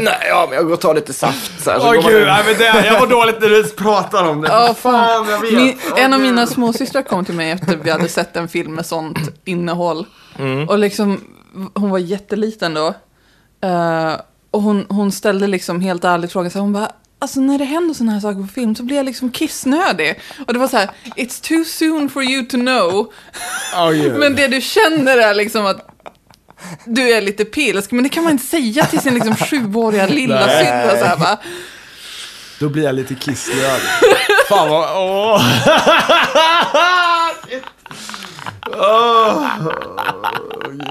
Nej, 0.00 0.14
ja, 0.28 0.46
men 0.48 0.56
jag 0.56 0.66
går 0.66 0.72
och 0.72 0.80
tar 0.80 0.94
lite 0.94 1.12
saft. 1.12 1.62
Så 1.64 1.70
här, 1.70 1.78
så 1.78 1.86
Åh 1.86 1.94
man 1.94 2.02
gud, 2.02 2.20
ut. 2.22 2.26
nej, 2.26 2.42
men 2.46 2.58
det, 2.58 2.86
jag 2.86 3.00
mår 3.00 3.06
dåligt 3.06 3.40
när 3.40 3.48
du 3.48 3.64
pratar 3.64 4.28
om 4.28 4.40
det. 4.40 4.48
Ja, 4.48 4.74
fan. 4.74 5.26
vet. 5.26 5.52
Min, 5.52 5.78
en 5.96 6.12
av 6.14 6.20
mina 6.20 6.46
småsystrar 6.46 7.02
kom 7.02 7.24
till 7.24 7.34
mig 7.34 7.50
efter 7.50 7.76
vi 7.82 7.90
hade 7.90 8.08
sett 8.08 8.36
en 8.36 8.48
film 8.48 8.74
med 8.74 8.86
sånt 8.86 9.18
innehåll. 9.44 10.06
Och 10.68 10.78
liksom, 10.78 11.24
hon 11.74 11.90
var 11.90 11.98
jätteliten 11.98 12.74
då. 12.74 12.94
Eh, 13.60 14.14
och 14.50 14.62
hon, 14.62 14.86
hon 14.88 15.12
ställde 15.12 15.46
liksom 15.46 15.80
helt 15.80 16.04
ärligt 16.04 16.32
frågan, 16.32 16.50
så 16.50 16.58
här, 16.58 16.62
hon 16.62 16.72
bara, 16.72 16.90
alltså 17.18 17.40
när 17.40 17.58
det 17.58 17.64
händer 17.64 17.94
sådana 17.94 18.12
här 18.12 18.20
saker 18.20 18.40
på 18.40 18.46
film 18.46 18.74
så 18.74 18.82
blir 18.82 18.96
jag 18.96 19.06
liksom 19.06 19.30
kissnödig. 19.30 20.20
Och 20.46 20.52
det 20.52 20.58
var 20.58 20.68
så 20.68 20.76
här, 20.76 20.90
it's 21.16 21.48
too 21.48 21.64
soon 21.64 22.08
for 22.10 22.22
you 22.22 22.46
to 22.46 22.56
know. 22.56 23.12
Åh, 23.76 23.90
gud. 23.92 24.18
Men 24.18 24.36
det 24.36 24.48
du 24.48 24.60
känner 24.60 25.18
är 25.18 25.34
liksom 25.34 25.66
att 25.66 25.88
du 26.84 27.10
är 27.10 27.20
lite 27.20 27.44
pilsk, 27.44 27.90
men 27.90 28.02
det 28.02 28.08
kan 28.08 28.24
man 28.24 28.32
inte 28.32 28.46
säga 28.46 28.86
till 28.86 29.00
sin 29.00 29.14
liksom 29.14 29.36
sjuåriga 29.36 30.06
lilla 30.20 30.48
syster. 30.48 30.98
Så 30.98 31.04
här, 31.04 31.16
bara, 31.16 31.38
Då 32.60 32.68
blir 32.68 32.84
jag 32.84 32.94
lite 32.94 33.14
kissnödig. 33.14 33.88
Fan 34.48 34.68
vad... 34.70 34.88
Åh! 34.96 35.42
Åh, 38.72 39.46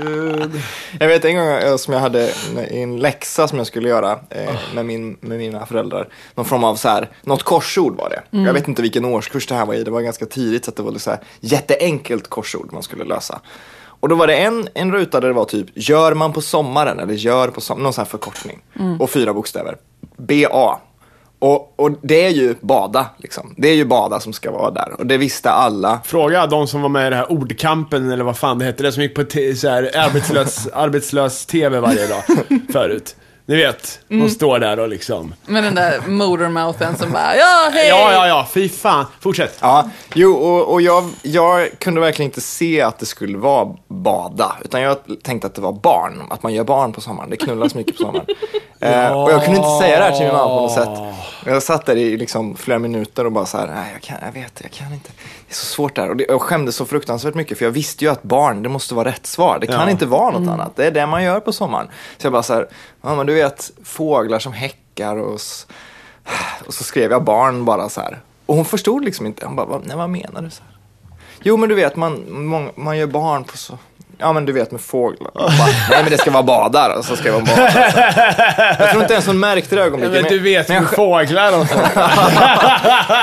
gud. 0.01 0.61
Jag 0.99 1.07
vet 1.07 1.25
en 1.25 1.35
gång 1.35 1.47
eh, 1.47 1.75
som 1.75 1.93
jag 1.93 2.01
hade 2.01 2.31
en 2.69 2.97
läxa 2.99 3.47
som 3.47 3.57
jag 3.57 3.67
skulle 3.67 3.89
göra 3.89 4.19
eh, 4.29 4.55
med, 4.75 4.85
min, 4.85 5.17
med 5.19 5.37
mina 5.37 5.65
föräldrar. 5.65 6.07
Någon 6.35 6.45
form 6.45 6.63
av 6.63 6.75
så 6.75 6.89
här, 6.89 7.09
något 7.21 7.43
korsord 7.43 7.95
var 7.97 8.09
det. 8.09 8.21
Jag 8.45 8.53
vet 8.53 8.67
inte 8.67 8.81
vilken 8.81 9.05
årskurs 9.05 9.47
det 9.47 9.55
här 9.55 9.65
var 9.65 9.73
i. 9.73 9.83
Det 9.83 9.91
var 9.91 10.01
ganska 10.01 10.25
tidigt 10.25 10.65
så 10.65 10.71
att 10.71 10.77
det 10.77 10.83
var 10.83 10.93
så 10.93 11.09
här 11.09 11.19
jätteenkelt 11.39 12.27
korsord 12.27 12.73
man 12.73 12.83
skulle 12.83 13.03
lösa. 13.03 13.39
Och 13.99 14.09
då 14.09 14.15
var 14.15 14.27
det 14.27 14.35
en, 14.35 14.67
en 14.73 14.91
ruta 14.91 15.19
där 15.19 15.27
det 15.27 15.33
var 15.33 15.45
typ, 15.45 15.67
gör 15.73 16.13
man 16.13 16.33
på 16.33 16.41
sommaren 16.41 16.99
eller 16.99 17.13
gör 17.13 17.47
på 17.47 17.61
sommaren, 17.61 17.83
någon 17.83 17.93
sån 17.93 18.01
här 18.01 18.09
förkortning. 18.09 18.61
Och 18.99 19.09
fyra 19.09 19.33
bokstäver. 19.33 19.77
BA. 20.17 20.79
Och, 21.45 21.73
och 21.75 21.91
det 22.01 22.25
är 22.25 22.29
ju 22.29 22.55
bada, 22.61 23.05
liksom. 23.17 23.53
Det 23.57 23.67
är 23.67 23.75
ju 23.75 23.85
bada 23.85 24.19
som 24.19 24.33
ska 24.33 24.51
vara 24.51 24.71
där. 24.71 24.93
Och 24.99 25.05
det 25.05 25.17
visste 25.17 25.51
alla. 25.51 25.99
Fråga 26.05 26.47
de 26.47 26.67
som 26.67 26.81
var 26.81 26.89
med 26.89 27.07
i 27.07 27.09
det 27.09 27.15
här 27.15 27.31
ordkampen 27.31 28.11
eller 28.11 28.23
vad 28.23 28.37
fan 28.37 28.59
det 28.59 28.65
hette, 28.65 28.83
det 28.83 28.91
som 28.91 29.03
gick 29.03 29.15
på 29.15 29.23
så 29.55 29.69
här, 29.69 29.97
arbetslös, 29.97 30.67
arbetslös 30.73 31.45
TV 31.45 31.79
varje 31.79 32.07
dag 32.07 32.23
förut. 32.71 33.15
Ni 33.47 33.55
vet, 33.55 33.99
de 34.07 34.29
står 34.29 34.59
där 34.59 34.79
och 34.79 34.89
liksom... 34.89 35.33
med 35.45 35.63
den 35.63 35.75
där 35.75 36.01
motormouthen 36.07 36.97
som 36.97 37.11
bara, 37.11 37.35
ja 37.35 37.69
hej! 37.73 37.87
Ja, 37.89 38.11
ja, 38.11 38.27
ja, 38.27 38.47
fy 38.53 38.69
fan. 38.69 39.05
Fortsätt. 39.19 39.57
Ja, 39.61 39.89
jo, 40.13 40.33
och, 40.33 40.73
och 40.73 40.81
jag, 40.81 41.09
jag 41.21 41.69
kunde 41.79 42.01
verkligen 42.01 42.29
inte 42.29 42.41
se 42.41 42.81
att 42.81 42.99
det 42.99 43.05
skulle 43.05 43.37
vara 43.37 43.75
bada, 43.87 44.55
utan 44.63 44.81
jag 44.81 44.97
tänkte 45.23 45.47
att 45.47 45.55
det 45.55 45.61
var 45.61 45.73
barn, 45.73 46.21
att 46.29 46.43
man 46.43 46.53
gör 46.53 46.63
barn 46.63 46.93
på 46.93 47.01
sommaren, 47.01 47.29
det 47.29 47.37
knullas 47.37 47.75
mycket 47.75 47.97
på 47.97 48.03
sommaren. 48.03 48.25
eh, 48.79 49.21
och 49.21 49.31
jag 49.31 49.43
kunde 49.45 49.59
inte 49.59 49.77
säga 49.79 49.99
det 49.99 50.05
här 50.05 50.11
till 50.11 50.25
min 50.25 50.33
mamma 50.33 50.55
på 50.55 50.61
något 50.61 50.71
sätt. 50.71 51.15
Jag 51.45 51.63
satt 51.63 51.85
där 51.85 51.95
i 51.95 52.17
liksom 52.17 52.55
flera 52.55 52.79
minuter 52.79 53.25
och 53.25 53.31
bara 53.31 53.45
så 53.45 53.57
här, 53.57 53.67
nej 53.67 53.89
jag, 53.93 54.01
kan, 54.01 54.17
jag 54.21 54.31
vet, 54.31 54.59
jag 54.61 54.71
kan 54.71 54.93
inte. 54.93 55.09
Det 55.47 55.51
är 55.51 55.55
så 55.55 55.65
svårt 55.65 55.95
där. 55.95 56.09
Och 56.09 56.15
det, 56.17 56.25
jag 56.29 56.41
skämdes 56.41 56.75
så 56.75 56.85
fruktansvärt 56.85 57.33
mycket, 57.35 57.57
för 57.57 57.65
jag 57.65 57.71
visste 57.71 58.05
ju 58.05 58.11
att 58.11 58.23
barn, 58.23 58.63
det 58.63 58.69
måste 58.69 58.93
vara 58.95 59.07
rätt 59.09 59.25
svar. 59.25 59.57
Det 59.61 59.67
kan 59.67 59.75
Ja. 59.81 59.89
inte 59.89 60.05
vara 60.05 60.39
något 60.39 60.49
annat, 60.49 60.75
det 60.75 60.85
är 60.85 60.91
det 60.91 61.05
man 61.07 61.23
gör 61.23 61.39
på 61.39 61.53
sommaren. 61.53 61.87
Så 62.17 62.25
jag 62.25 62.33
bara 62.33 62.43
så 62.43 62.53
här, 62.53 62.67
ja 63.01 63.15
men 63.15 63.25
du 63.25 63.33
vet, 63.33 63.71
fåglar 63.83 64.39
som 64.39 64.53
häckar 64.53 65.15
och 65.17 65.39
och 66.67 66.73
så 66.73 66.83
skrev 66.83 67.11
jag 67.11 67.23
barn 67.23 67.65
bara 67.65 67.89
så 67.89 68.01
här. 68.01 68.19
Och 68.45 68.55
hon 68.55 68.65
förstod 68.65 69.05
liksom 69.05 69.25
inte. 69.25 69.45
Hon 69.45 69.55
bara, 69.55 69.65
"Vad- 69.65 69.85
nej 69.87 69.97
vad 69.97 70.09
menar 70.09 70.41
du? 70.41 70.49
Så 70.49 70.63
här? 70.63 70.77
Jo 71.43 71.57
men 71.57 71.69
du 71.69 71.75
vet, 71.75 71.95
man, 71.95 72.25
mång- 72.29 72.71
man 72.75 72.97
gör 72.97 73.07
barn 73.07 73.43
på 73.43 73.57
så... 73.57 73.77
Ja 74.17 74.33
men 74.33 74.45
du 74.45 74.53
vet 74.53 74.71
med 74.71 74.81
fåglar. 74.81 75.31
Bara, 75.33 75.49
Nej 75.89 76.03
men 76.03 76.09
det 76.09 76.17
ska 76.17 76.31
vara 76.31 76.43
badar 76.43 76.97
och 76.97 77.05
så 77.05 77.15
ska 77.15 77.23
det 77.23 77.31
vara 77.31 77.43
badar. 77.43 78.75
Jag 78.79 78.89
tror 78.89 79.01
inte 79.01 79.13
ens 79.13 79.27
hon 79.27 79.39
märkte 79.39 79.75
det 79.75 79.81
ögonblicket. 79.81 80.21
Men 80.21 80.31
du 80.31 80.39
vet 80.39 80.67
men 80.67 80.75
jag, 80.75 80.83
med 80.83 80.91
fåglar 80.91 81.59
och 81.59 81.67
så. 81.67 81.75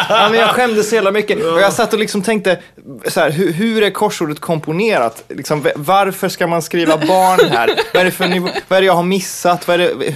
ja, 0.09 0.29
men 0.31 0.41
jag 0.41 0.49
skämdes 0.49 0.89
så 0.89 0.95
jävla 0.95 1.11
mycket. 1.11 1.45
Och 1.45 1.61
jag 1.61 1.73
satt 1.73 1.93
och 1.93 1.99
liksom 1.99 2.23
tänkte, 2.23 2.59
så 3.07 3.21
här, 3.21 3.31
hur, 3.31 3.53
hur 3.53 3.83
är 3.83 3.91
korsordet 3.91 4.41
komponerat? 4.41 5.25
Liksom, 5.29 5.67
varför 5.77 6.29
ska 6.29 6.47
man 6.47 6.63
skriva 6.63 6.97
barn 6.97 7.51
här? 7.51 7.71
Vad 7.95 8.01
är 8.01 8.05
det 8.05 8.11
för 8.11 8.29
nivå? 8.29 8.49
Vad 8.69 8.79
är 8.79 8.83
jag 8.83 8.95
har 8.95 9.03
missat? 9.03 9.69
Vad 9.69 9.81
är 9.81 9.89
det? 9.89 10.15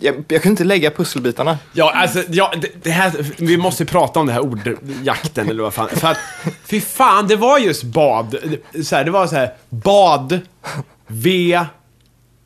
Jag, 0.00 0.14
jag 0.28 0.42
kunde 0.42 0.48
inte 0.48 0.64
lägga 0.64 0.90
pusselbitarna. 0.90 1.58
Ja, 1.72 1.92
alltså, 1.94 2.22
ja, 2.28 2.52
det, 2.60 2.68
det 2.82 2.90
här, 2.90 3.12
vi 3.36 3.56
måste 3.56 3.84
prata 3.84 4.20
om 4.20 4.26
det 4.26 4.32
här 4.32 4.40
ordjakten 4.44 5.48
eller 5.48 5.62
vad 5.62 5.74
fan. 5.74 5.88
För 5.88 6.08
att, 6.08 6.18
fy 6.66 6.80
fan, 6.80 7.28
det 7.28 7.36
var 7.36 7.58
just 7.58 7.82
bad. 7.82 8.36
Så 8.84 8.96
här, 8.96 9.04
det 9.04 9.10
var 9.10 9.26
så 9.26 9.36
här, 9.36 9.52
bad, 9.68 10.15
V, 11.06 11.60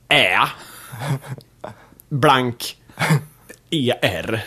Ä, 0.08 0.38
blank, 2.08 2.76
E, 3.70 3.92
R. 4.02 4.44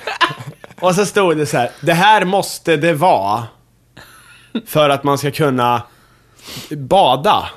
Och 0.80 0.96
så 0.96 1.06
stod 1.06 1.38
det 1.38 1.46
så 1.46 1.58
här, 1.58 1.70
det 1.82 1.94
här 1.94 2.26
måste 2.26 2.78
det 2.78 2.94
vara 2.94 3.44
för 4.68 4.90
att 4.90 5.04
man 5.04 5.18
ska 5.18 5.32
kunna 5.32 5.84
bada. 6.70 7.50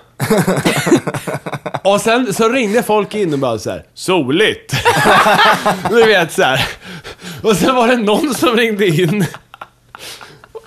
Och 1.85 2.01
sen 2.01 2.35
så 2.35 2.49
ringde 2.49 2.83
folk 2.83 3.15
in 3.15 3.33
och 3.33 3.39
bara 3.39 3.59
så 3.59 3.71
här, 3.71 3.85
soligt. 3.95 4.75
Du 5.91 6.05
vet 6.07 6.33
så 6.33 6.43
här. 6.43 6.69
Och 7.43 7.57
sen 7.57 7.75
var 7.75 7.89
det 7.89 7.97
någon 7.97 8.35
som 8.35 8.57
ringde 8.57 8.87
in. 8.87 9.27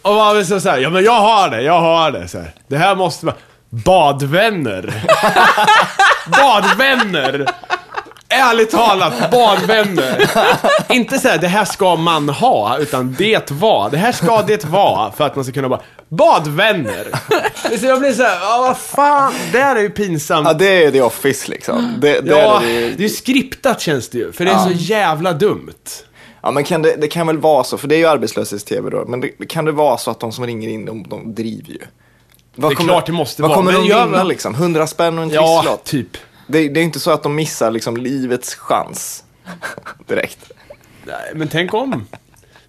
Och 0.01 0.15
var 0.15 0.43
så 0.43 0.59
så 0.59 0.69
här, 0.69 0.77
ja 0.77 0.89
men 0.89 1.03
jag 1.03 1.21
har 1.21 1.49
det, 1.49 1.61
jag 1.61 1.81
har 1.81 2.11
det. 2.11 2.27
Så 2.27 2.37
här. 2.39 2.53
Det 2.67 2.77
här 2.77 2.95
måste 2.95 3.25
vara 3.25 3.35
badvänner. 3.69 5.03
badvänner. 6.31 7.45
Ärligt 8.31 8.71
talat, 8.71 9.31
badvänner. 9.31 10.29
Inte 10.89 11.19
så 11.19 11.27
här, 11.27 11.37
det 11.37 11.47
här 11.47 11.65
ska 11.65 11.95
man 11.95 12.29
ha, 12.29 12.77
utan 12.77 13.15
det 13.17 13.51
var. 13.51 13.89
Det 13.89 13.97
här 13.97 14.11
ska 14.11 14.41
det 14.41 14.65
vara 14.65 15.11
för 15.11 15.25
att 15.25 15.35
man 15.35 15.45
ska 15.45 15.53
kunna 15.53 15.69
bara, 15.69 15.81
badvänner. 16.09 17.07
Så 17.79 17.85
jag 17.85 17.99
blir 17.99 18.13
så 18.13 18.23
här, 18.23 18.39
ja 18.41 18.57
vad 18.67 18.77
fan, 18.77 19.33
det 19.51 19.59
här 19.59 19.75
är 19.75 19.81
ju 19.81 19.89
pinsamt. 19.89 20.47
Ja, 20.47 20.53
det 20.53 20.83
är 20.83 20.91
The 20.91 21.01
Office 21.01 21.51
liksom. 21.51 21.93
Det, 22.01 22.21
det 22.21 22.29
Ja, 22.31 22.61
är 22.61 22.65
det, 22.67 22.89
det 22.89 23.03
är 23.03 23.07
ju 23.07 23.09
skriptat 23.09 23.81
känns 23.81 24.09
det 24.09 24.17
ju, 24.17 24.31
för 24.31 24.45
det 24.45 24.51
är 24.51 24.57
så 24.59 24.71
jävla 24.71 25.33
dumt. 25.33 25.73
ja, 26.41 26.51
men 26.51 26.63
kan 26.63 26.81
det, 26.81 26.95
det 27.01 27.07
kan 27.07 27.27
väl 27.27 27.37
vara 27.37 27.63
så, 27.63 27.77
för 27.77 27.87
det 27.87 27.95
är 27.95 27.99
ju 27.99 28.05
arbetslöshets-tv 28.07 28.89
då, 28.89 29.05
men 29.07 29.21
det, 29.21 29.29
kan 29.49 29.65
det 29.65 29.71
vara 29.71 29.97
så 29.97 30.11
att 30.11 30.19
de 30.19 30.31
som 30.31 30.45
ringer 30.45 30.69
in, 30.69 30.85
de, 30.85 31.03
de 31.09 31.35
driver 31.35 31.69
ju? 31.73 31.81
Vad 32.55 32.71
Det 32.71 32.73
är 32.73 32.85
klart 32.85 33.05
det 33.05 33.11
måste 33.11 33.41
vad 33.41 33.49
vara, 33.49 33.57
kommer 33.57 33.71
men 33.71 33.81
de 33.87 34.05
vinna 34.11 34.23
liksom? 34.23 34.53
100 34.55 34.87
spänn 34.87 35.17
och 35.17 35.23
en 35.23 35.29
Ja, 35.29 35.59
trisslott? 35.61 35.83
typ. 35.85 36.17
Det, 36.47 36.69
det 36.69 36.79
är 36.79 36.83
inte 36.83 36.99
så 36.99 37.11
att 37.11 37.23
de 37.23 37.35
missar 37.35 37.71
liksom 37.71 37.97
livets 37.97 38.55
chans 38.55 39.23
direkt. 40.07 40.51
Nej, 41.05 41.31
men 41.35 41.47
tänk 41.47 41.73
om. 41.73 42.07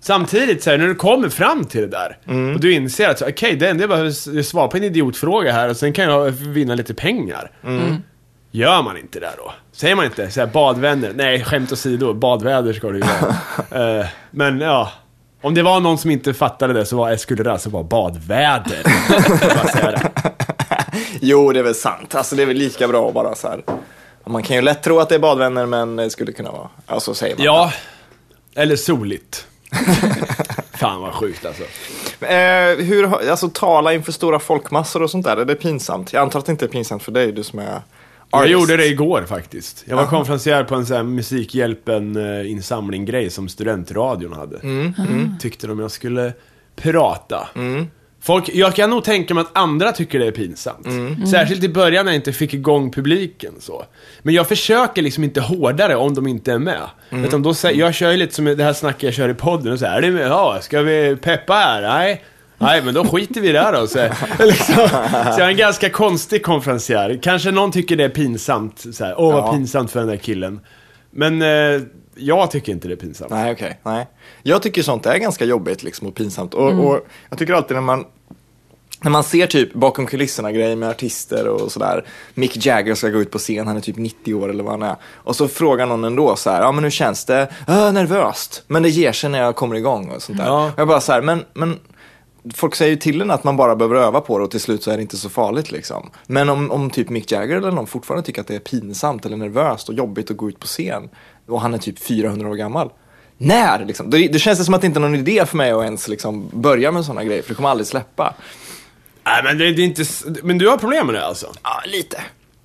Samtidigt, 0.01 0.63
så 0.63 0.71
här, 0.71 0.79
när 0.79 0.87
du 0.87 0.95
kommer 0.95 1.29
fram 1.29 1.65
till 1.65 1.81
det 1.81 1.87
där 1.87 2.19
Mm. 2.29 2.55
och 2.55 2.61
du 2.61 2.73
inser 2.73 3.09
att 3.09 3.23
okej, 3.23 3.57
det 3.57 3.69
enda 3.69 3.83
jag 3.83 3.89
behöver 3.91 4.11
s- 4.11 4.49
svara 4.49 4.69
på 4.69 4.77
en 4.77 4.85
idiotfråga 4.85 5.53
här 5.53 5.69
och 5.69 5.77
sen 5.77 5.93
kan 5.93 6.05
jag 6.05 6.31
vinna 6.31 6.75
lite 6.75 6.95
pengar. 6.95 7.51
Mm. 7.65 7.97
Gör 8.51 8.83
man 8.83 8.97
inte 8.97 9.21
det 9.21 9.31
då? 9.37 9.53
Säger 9.73 9.95
man 9.97 10.05
inte 10.05 10.31
så 10.31 10.41
här, 10.41 10.47
badvänner? 10.47 11.13
Nej, 11.15 11.45
skämt 11.45 11.73
åsido, 11.73 12.15
badväder 12.15 12.73
ska 12.73 12.89
du 12.91 12.99
ju 12.99 13.05
vara. 13.71 14.01
Eh, 14.01 14.07
men 14.31 14.61
ja, 14.61 14.93
om 15.41 15.55
det 15.55 15.63
var 15.63 15.81
någon 15.81 15.99
som 15.99 16.11
inte 16.11 16.35
fattade 16.35 16.73
det 16.73 16.87
så 16.87 16.97
var, 16.97 17.17
skulle 17.17 17.43
det 17.43 17.53
alltså 17.53 17.71
vara 17.71 17.83
badväder. 17.83 18.83
Det. 19.75 20.11
Jo, 21.21 21.53
det 21.53 21.59
är 21.59 21.63
väl 21.63 21.75
sant. 21.75 22.15
Alltså 22.15 22.37
det 22.37 22.43
är 22.43 22.47
väl 22.47 22.57
lika 22.57 22.89
bra 22.89 23.09
att 23.09 23.15
bara 23.15 23.35
så 23.35 23.49
här. 23.49 23.63
Man 24.27 24.43
kan 24.43 24.57
ju 24.57 24.63
lätt 24.63 24.83
tro 24.83 24.99
att 24.99 25.09
det 25.09 25.15
är 25.15 25.19
badvänner, 25.19 25.67
men 25.67 25.97
det 25.97 26.11
skulle 26.11 26.33
kunna 26.33 26.51
vara. 26.53 26.69
Ja, 26.87 27.01
så 27.01 27.15
säger 27.15 27.37
man. 27.37 27.45
Ja, 27.45 27.73
eller 28.55 28.77
soligt. 28.77 29.47
Fan 30.75 31.01
vad 31.01 31.15
sjukt 31.15 31.47
alltså. 31.47 31.63
Eh, 32.25 32.87
hur, 32.87 33.31
alltså 33.31 33.49
tala 33.49 33.93
inför 33.95 34.13
stora 34.13 34.39
folkmassor 34.39 35.03
och 35.03 35.11
sånt 35.11 35.27
där, 35.27 35.37
är 35.37 35.45
det 35.45 35.55
pinsamt? 35.55 36.13
Jag 36.13 36.23
antar 36.23 36.39
att 36.39 36.47
det 36.47 36.53
inte 36.53 36.65
är 36.65 36.69
pinsamt 36.69 37.03
för 37.03 37.13
dig, 37.13 37.33
du 37.33 37.43
som 37.43 37.59
är 37.59 37.83
Jag 38.33 38.41
artist. 38.41 38.53
gjorde 38.53 38.77
det 38.77 38.87
igår 38.87 39.25
faktiskt. 39.29 39.85
Jag 39.89 39.97
var 39.97 40.07
konferencier 40.07 40.65
på 40.65 40.75
en 40.75 40.87
sån 40.87 40.97
här 40.97 41.03
Musikhjälpen-insamling-grej 41.05 43.31
som 43.31 43.49
studentradion 43.49 44.33
hade. 44.33 44.59
Mm, 44.59 44.95
Tyckte 45.41 45.67
de 45.67 45.79
jag 45.79 45.91
skulle 45.91 46.33
prata. 46.77 47.49
Folk, 48.23 48.51
jag 48.55 48.75
kan 48.77 48.91
nog 48.91 49.05
tänka 49.05 49.35
mig 49.35 49.41
att 49.41 49.51
andra 49.59 49.93
tycker 49.93 50.19
det 50.19 50.27
är 50.27 50.31
pinsamt. 50.33 50.87
Särskilt 51.31 51.65
i 51.65 51.69
början 51.69 52.05
när 52.05 52.13
jag 52.13 52.19
inte 52.19 52.33
fick 52.33 52.55
igång 52.55 52.93
publiken 52.93 53.53
så. 53.61 53.85
Men 54.23 54.35
jag 54.35 54.49
försöker 54.49 55.03
liksom 55.03 55.25
inte 55.25 55.41
hårdare 55.41 55.97
om 55.97 56.15
de 56.15 56.27
inte 56.27 56.53
är 56.53 56.59
med. 56.59 56.83
Utan 57.11 57.43
då, 57.43 57.55
jag 57.75 57.95
kör 57.95 58.11
ju 58.11 58.17
lite 58.17 58.35
som 58.35 58.45
det 58.45 58.65
här 58.65 58.73
snacket 58.73 59.03
jag 59.03 59.15
kör 59.15 59.29
i 59.29 59.35
podden 59.35 59.73
och 59.73 59.79
så 59.79 59.87
här, 59.87 59.99
är 59.99 60.03
ni 60.03 60.11
med? 60.11 60.29
Ja, 60.29 60.59
ska 60.63 60.83
vi 60.83 61.17
peppa 61.17 61.55
här? 61.55 61.83
Nej. 61.83 62.25
Nej, 62.63 62.83
men 62.83 62.95
då 62.95 63.05
skiter 63.05 63.41
vi 63.41 63.49
i 63.49 63.53
det 63.53 63.61
här 63.61 63.73
då. 63.73 63.87
Så, 63.87 63.99
liksom, 64.45 64.75
så 64.75 65.41
jag 65.41 65.41
är 65.41 65.49
en 65.49 65.57
ganska 65.57 65.91
konstig 65.91 66.43
konferencier. 66.45 67.19
Kanske 67.23 67.51
någon 67.51 67.73
tycker 67.73 67.97
det 67.97 68.05
är 68.05 68.09
pinsamt. 68.09 68.85
Så 68.93 69.05
här, 69.05 69.15
Åh, 69.21 69.33
vad 69.33 69.43
Ja. 69.45 69.53
pinsamt 69.53 69.91
för 69.91 70.01
den 70.01 70.09
där 70.09 70.17
killen. 70.17 70.61
Men 71.11 71.43
eh, 71.43 71.83
jag 72.15 72.51
tycker 72.51 72.73
inte 72.73 72.89
det 72.89 72.95
är 72.95 72.97
pinsamt. 72.97 73.31
Nej, 73.31 73.53
okej. 73.53 73.81
Nej. 73.83 74.07
Jag 74.43 74.63
tycker 74.63 74.83
sånt 74.83 75.07
är 75.07 75.19
ganska 75.19 75.45
jobbigt 75.45 75.83
liksom, 75.83 76.07
och 76.09 76.15
pinsamt. 76.15 76.55
Och, 76.55 76.69
och 76.87 77.07
jag 77.31 77.39
tycker 77.39 77.53
alltid 77.55 77.75
när 77.75 77.81
man, 77.83 78.05
när 79.03 79.11
man 79.11 79.25
ser 79.25 79.47
typ 79.47 79.73
bakom 79.75 80.07
kulisserna 80.07 80.53
grejer 80.53 80.77
med 80.77 80.89
artister 80.91 81.49
och 81.49 81.73
sådär. 81.73 82.05
Mick 82.35 82.67
Jagger 82.67 82.95
ska 82.95 83.09
gå 83.09 83.21
ut 83.21 83.31
på 83.31 83.39
scen, 83.39 83.67
han 83.67 83.77
är 83.77 83.81
typ 83.81 83.97
90 83.97 84.35
år 84.35 84.49
eller 84.51 84.65
vad 84.65 84.73
han 84.73 84.83
är. 84.83 84.97
Och 85.15 85.37
så 85.37 85.49
frågar 85.49 85.87
någon 85.87 86.05
ändå 86.05 86.37
så 86.37 86.51
här, 86.51 86.61
ja 86.63 86.73
men 86.73 86.85
hur 86.85 86.91
känns 86.91 87.25
det? 87.25 87.49
Äh, 87.69 87.93
nervöst, 87.93 88.63
men 88.67 88.83
det 88.83 88.89
ger 88.89 89.13
sig 89.13 89.31
när 89.31 89.43
jag 89.43 89.57
kommer 89.57 89.77
igång 89.77 90.11
och 90.11 90.23
sånt 90.23 90.39
där. 90.39 90.47
Ja. 90.47 90.67
Och 90.67 90.79
jag 90.81 90.89
bara 90.89 91.01
så 91.01 91.13
här, 91.13 91.23
men, 91.23 91.45
men 91.55 91.79
Folk 92.55 92.75
säger 92.75 92.91
ju 92.91 92.97
till 92.97 93.21
en 93.21 93.31
att 93.31 93.45
man 93.45 93.57
bara 93.57 93.77
behöver 93.77 93.97
öva 93.97 94.21
på 94.21 94.39
det 94.39 94.45
och 94.45 94.51
till 94.51 94.61
slut 94.61 94.83
så 94.83 94.91
är 94.91 94.97
det 94.97 95.03
inte 95.03 95.17
så 95.17 95.29
farligt 95.29 95.71
liksom. 95.73 96.11
Men 96.27 96.49
om, 96.49 96.71
om 96.71 96.91
typ 96.91 97.09
Mick 97.09 97.33
Jagger 97.33 97.57
eller 97.57 97.71
någon 97.71 97.87
fortfarande 97.87 98.27
tycker 98.27 98.41
att 98.41 98.47
det 98.47 98.55
är 98.55 98.59
pinsamt 98.61 99.27
eller 99.27 99.37
nervöst 99.37 99.89
och 99.89 99.95
jobbigt 99.95 100.31
att 100.31 100.37
gå 100.37 100.49
ut 100.49 100.59
på 100.61 100.67
scen 100.67 101.09
och 101.49 101.61
han 101.61 101.75
är 101.75 101.79
typ 101.79 101.99
400 101.99 102.49
år 102.49 102.55
gammal. 102.55 102.91
När? 103.39 103.85
Liksom? 103.85 104.11
Det, 104.11 104.29
det 104.29 104.39
känns 104.39 104.59
det 104.59 104.65
som 104.65 104.75
att 104.75 104.81
det 104.81 104.87
inte 104.87 104.99
är 104.99 105.01
någon 105.01 105.15
idé 105.15 105.47
för 105.47 105.57
mig 105.57 105.71
att 105.71 105.85
ens 105.85 106.09
liksom 106.09 106.49
börja 106.53 106.93
med 106.93 107.05
sådana 107.05 107.25
grejer 107.25 107.43
för 107.43 107.49
det 107.49 107.55
kommer 107.55 107.69
aldrig 107.69 107.87
släppa. 107.87 108.35
Nej, 109.25 109.43
men 109.45 109.59
det, 109.59 109.73
det 109.73 109.83
är 109.83 109.87
inte... 109.87 110.05
Men 110.43 110.59
du 110.59 110.69
har 110.69 110.77
problem 110.77 111.07
med 111.07 111.15
det 111.15 111.25
alltså? 111.27 111.47
Ja, 111.63 111.83
lite. 111.87 112.21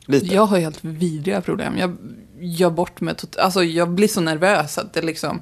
Lite. 0.06 0.36
Jag 0.36 0.46
har 0.46 0.58
helt 0.60 0.84
vidriga 0.84 1.42
problem. 1.42 1.78
Jag 1.78 1.98
gör 2.40 2.70
bort 2.70 3.02
mig 3.02 3.16
tot- 3.16 3.38
Alltså 3.38 3.64
jag 3.64 3.90
blir 3.90 4.08
så 4.08 4.22
nervös 4.22 4.78
att 4.78 4.94
det 4.94 5.02
liksom... 5.02 5.42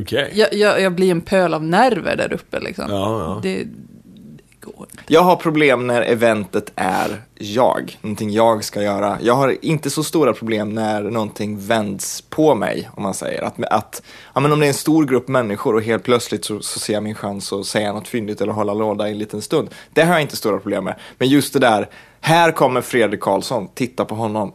Okej. 0.00 0.32
Jag, 0.34 0.54
jag, 0.54 0.80
jag 0.80 0.92
blir 0.92 1.10
en 1.10 1.20
pöl 1.20 1.54
av 1.54 1.64
nerver 1.64 2.16
där 2.16 2.32
uppe 2.32 2.60
liksom. 2.60 2.84
Ja, 2.88 3.20
ja. 3.20 3.40
Det, 3.42 3.64
det 3.64 4.60
går 4.60 4.86
inte. 4.90 5.02
Jag 5.06 5.20
har 5.20 5.36
problem 5.36 5.86
när 5.86 6.02
eventet 6.02 6.72
är 6.76 7.22
jag, 7.34 7.98
någonting 8.00 8.30
jag 8.30 8.64
ska 8.64 8.82
göra. 8.82 9.18
Jag 9.22 9.34
har 9.34 9.56
inte 9.64 9.90
så 9.90 10.04
stora 10.04 10.32
problem 10.32 10.74
när 10.74 11.02
någonting 11.02 11.58
vänds 11.58 12.20
på 12.20 12.54
mig, 12.54 12.90
om 12.94 13.02
man 13.02 13.14
säger. 13.14 13.42
Att, 13.42 13.64
att 13.64 14.02
ja, 14.34 14.40
men 14.40 14.52
om 14.52 14.60
det 14.60 14.66
är 14.66 14.68
en 14.68 14.74
stor 14.74 15.04
grupp 15.04 15.28
människor 15.28 15.74
och 15.74 15.82
helt 15.82 16.02
plötsligt 16.02 16.44
så, 16.44 16.60
så 16.60 16.78
ser 16.78 16.92
jag 16.94 17.02
min 17.02 17.14
chans 17.14 17.52
att 17.52 17.66
säga 17.66 17.92
något 17.92 18.08
fyndigt 18.08 18.40
eller 18.40 18.52
hålla 18.52 18.74
låda 18.74 19.08
i 19.08 19.12
en 19.12 19.18
liten 19.18 19.42
stund. 19.42 19.68
Det 19.92 20.02
har 20.02 20.12
jag 20.12 20.22
inte 20.22 20.36
stora 20.36 20.58
problem 20.58 20.84
med. 20.84 20.94
Men 21.18 21.28
just 21.28 21.52
det 21.52 21.58
där, 21.58 21.88
här 22.20 22.52
kommer 22.52 22.80
Fredrik 22.80 23.20
Karlsson, 23.20 23.68
titta 23.74 24.04
på 24.04 24.14
honom. 24.14 24.52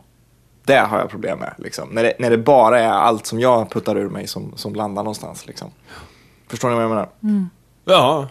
Det 0.71 0.79
har 0.79 0.99
jag 0.99 1.10
problem 1.10 1.39
med. 1.39 1.53
Liksom. 1.57 1.89
När, 1.89 2.03
det, 2.03 2.13
när 2.19 2.29
det 2.29 2.38
bara 2.38 2.79
är 2.79 2.88
allt 2.89 3.25
som 3.25 3.39
jag 3.39 3.69
puttar 3.71 3.97
ur 3.97 4.10
mig 4.10 4.27
som, 4.27 4.53
som 4.55 4.75
landar 4.75 5.03
någonstans. 5.03 5.47
Liksom. 5.47 5.71
Förstår 6.47 6.69
ni 6.69 6.75
vad 6.75 6.84
jag 6.84 6.89
menar? 6.89 7.10
Ja. 7.86 8.27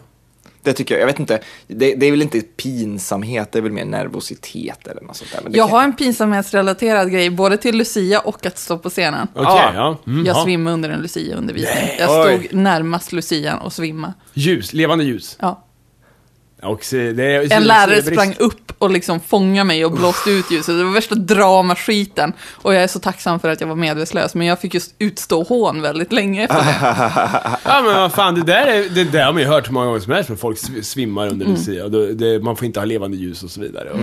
Det 0.62 0.72
tycker 0.72 0.94
jag. 0.94 1.02
Jag 1.02 1.06
vet 1.06 1.18
inte. 1.20 1.40
Det, 1.66 1.94
det 1.94 2.06
är 2.06 2.10
väl 2.10 2.22
inte 2.22 2.40
pinsamhet, 2.40 3.52
det 3.52 3.58
är 3.58 3.62
väl 3.62 3.72
mer 3.72 3.84
nervositet 3.84 4.86
eller 4.86 5.02
något 5.02 5.16
sånt 5.16 5.30
där. 5.32 5.42
Jag 5.58 5.68
kan- 5.68 5.76
har 5.78 5.84
en 5.84 5.96
pinsamhetsrelaterad 5.96 7.10
grej, 7.12 7.30
både 7.30 7.56
till 7.56 7.76
Lucia 7.76 8.20
och 8.20 8.46
att 8.46 8.58
stå 8.58 8.78
på 8.78 8.90
scenen. 8.90 9.28
Okej, 9.34 9.44
Ja. 9.46 9.72
ja. 9.74 9.96
Mm, 10.06 10.26
Jag 10.26 10.36
ja. 10.36 10.44
svimmade 10.44 10.74
under 10.74 10.90
en 10.90 11.00
Lucia-undervisning. 11.00 11.84
Nej, 11.84 11.96
Jag 11.98 12.26
oj. 12.26 12.38
stod 12.48 12.58
närmast 12.58 13.12
Lucian 13.12 13.58
och 13.58 13.72
svimma. 13.72 14.14
Ljus, 14.34 14.72
levande 14.72 15.04
ljus. 15.04 15.36
Ja. 15.40 15.64
Och 16.49 16.49
se, 16.49 16.49
det 16.49 16.49
är, 16.49 16.49
En 17.52 17.64
lärare 17.64 18.02
sprang 18.02 18.34
upp 18.38 18.72
och 18.78 18.90
liksom 18.90 19.20
fångade 19.20 19.64
mig 19.64 19.84
och 19.84 19.92
blåste 19.92 20.30
ut 20.30 20.50
ljuset. 20.50 20.78
Det 20.78 20.84
var 20.84 20.92
värsta 20.92 21.14
dramaskiten. 21.14 22.32
Och 22.52 22.74
jag 22.74 22.82
är 22.82 22.86
så 22.86 22.98
tacksam 22.98 23.40
för 23.40 23.48
att 23.48 23.60
jag 23.60 23.68
var 23.68 23.74
medvetslös, 23.76 24.34
men 24.34 24.46
jag 24.46 24.60
fick 24.60 24.74
just 24.74 24.94
utstå 24.98 25.42
hån 25.42 25.82
väldigt 25.82 26.12
länge 26.12 26.42
efter 26.44 26.56
det. 26.56 26.76
Ja 27.64 27.82
men 27.84 27.94
vad 27.94 28.12
fan, 28.12 28.34
det 28.34 28.42
där, 28.42 28.66
är, 28.66 28.88
det 28.88 29.04
där 29.04 29.24
har 29.24 29.32
man 29.32 29.42
ju 29.42 29.48
hört 29.48 29.68
hur 29.68 29.72
många 29.72 29.86
gånger 29.86 30.00
som 30.00 30.12
helst, 30.12 30.28
men 30.28 30.38
folk 30.38 30.58
sv- 30.58 30.82
svimmar 30.82 31.28
under 31.28 31.46
Mm. 31.46 31.56
Lucia. 31.58 31.84
Och 31.84 31.90
då, 31.90 32.06
det, 32.06 32.42
man 32.42 32.56
får 32.56 32.66
inte 32.66 32.80
ha 32.80 32.84
levande 32.84 33.16
ljus 33.16 33.42
och 33.42 33.50
så 33.50 33.60
vidare. 33.60 33.90
Och, 33.90 33.98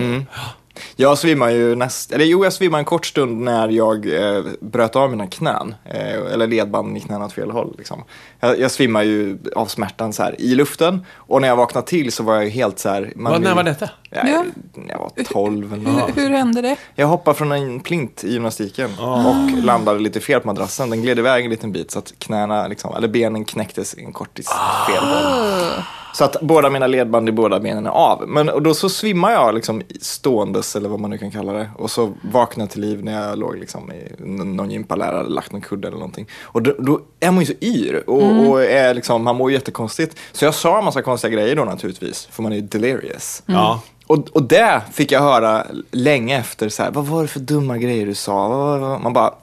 Jag 0.95 1.17
svimmade 1.17 1.53
ju 1.53 1.75
näst, 1.75 2.11
eller 2.11 2.25
jo, 2.25 2.43
jag 2.43 2.53
svimmade 2.53 2.81
en 2.81 2.85
kort 2.85 3.05
stund 3.05 3.41
när 3.41 3.69
jag 3.69 4.13
eh, 4.35 4.43
bröt 4.59 4.95
av 4.95 5.09
mina 5.09 5.27
knän. 5.27 5.75
Eh, 5.85 6.33
eller 6.33 6.47
ledbanden 6.47 6.97
i 6.97 6.99
knäna 6.99 7.25
åt 7.25 7.33
fel 7.33 7.51
håll. 7.51 7.75
Liksom. 7.77 8.03
Jag, 8.39 8.59
jag 8.59 8.71
svimmade 8.71 9.05
ju 9.05 9.37
av 9.55 9.65
smärtan 9.65 10.13
så 10.13 10.23
här 10.23 10.41
i 10.41 10.55
luften. 10.55 11.05
Och 11.15 11.41
när 11.41 11.47
jag 11.47 11.55
vaknade 11.55 11.87
till 11.87 12.11
så 12.11 12.23
var 12.23 12.35
jag 12.35 12.49
helt 12.49 12.79
så 12.79 12.89
här. 12.89 13.11
man 13.15 13.31
Vad, 13.31 13.41
när 13.41 13.55
var 13.55 13.63
detta? 13.63 13.89
Ja, 14.09 14.21
Ja. 14.27 14.45
Jag 14.89 14.97
var 14.99 15.23
12 15.23 15.73
eller. 15.73 15.85
Hur, 15.85 16.21
hur 16.21 16.29
hände 16.29 16.61
det? 16.61 16.75
Jag 16.95 17.07
hoppade 17.07 17.37
från 17.37 17.51
en 17.51 17.79
plint 17.79 18.23
i 18.23 18.33
gymnastiken 18.33 18.89
och 18.99 19.63
landade 19.63 19.99
lite 19.99 20.19
fel 20.19 20.39
på 20.39 20.47
madrassen. 20.47 20.89
Den 20.89 21.01
gled 21.01 21.19
iväg 21.19 21.43
en 21.45 21.51
liten 21.51 21.71
bit 21.71 21.91
så 21.91 21.99
att 21.99 22.13
knäna, 22.19 22.67
liksom, 22.67 22.95
eller 22.95 23.07
benen 23.07 23.45
knäcktes 23.45 23.93
i 23.93 24.03
en 24.03 24.13
kortis 24.13 24.47
fel 24.87 25.03
håll. 25.03 25.83
Så 26.13 26.23
att 26.23 26.35
båda 26.41 26.69
mina 26.69 26.87
ledband 26.87 27.29
i 27.29 27.31
båda 27.31 27.59
benen 27.59 27.85
är 27.85 27.89
av. 27.89 28.23
Men 28.27 28.49
och 28.49 28.61
då 28.61 28.73
så 28.73 28.89
svimmar 28.89 29.31
jag 29.31 29.55
liksom 29.55 29.81
ståendes 30.01 30.75
eller 30.75 30.89
vad 30.89 30.99
man 30.99 31.09
nu 31.09 31.17
kan 31.17 31.31
kalla 31.31 31.53
det. 31.53 31.69
Och 31.77 31.91
så 31.91 32.13
vaknar 32.31 32.63
jag 32.63 32.69
till 32.69 32.81
liv 32.81 33.03
när 33.03 33.27
jag 33.27 33.39
låg 33.39 33.57
liksom 33.57 33.91
i 33.91 34.23
någon 34.23 34.71
gympalärare 34.71 35.17
hade 35.17 35.29
lagt 35.29 35.51
någon 35.51 35.61
kudde 35.61 35.87
eller 35.87 35.97
någonting. 35.97 36.27
Och 36.43 36.61
då, 36.61 36.73
då 36.79 36.99
är 37.19 37.31
man 37.31 37.39
ju 37.39 37.45
så 37.45 37.53
yr 37.65 38.03
och, 38.09 38.23
och 38.27 38.63
är 38.63 38.93
liksom, 38.93 39.23
man 39.23 39.35
mår 39.35 39.51
jättekonstigt. 39.51 40.17
Så 40.31 40.45
jag 40.45 40.53
sa 40.53 40.77
en 40.77 40.85
massa 40.85 41.01
konstiga 41.01 41.33
grejer 41.33 41.55
då 41.55 41.65
naturligtvis, 41.65 42.27
för 42.31 42.43
man 42.43 42.51
är 42.51 42.55
ju 42.55 42.61
delirious. 42.61 43.43
Ja. 43.45 43.81
Och, 44.07 44.27
och 44.31 44.43
det 44.43 44.81
fick 44.93 45.11
jag 45.11 45.21
höra 45.21 45.65
länge 45.91 46.39
efter, 46.39 46.69
så 46.69 46.83
här, 46.83 46.91
vad 46.91 47.05
var 47.05 47.21
det 47.21 47.27
för 47.27 47.39
dumma 47.39 47.77
grejer 47.77 48.05
du 48.05 48.15
sa? 48.15 48.99
Man 49.03 49.13
bara, 49.13 49.33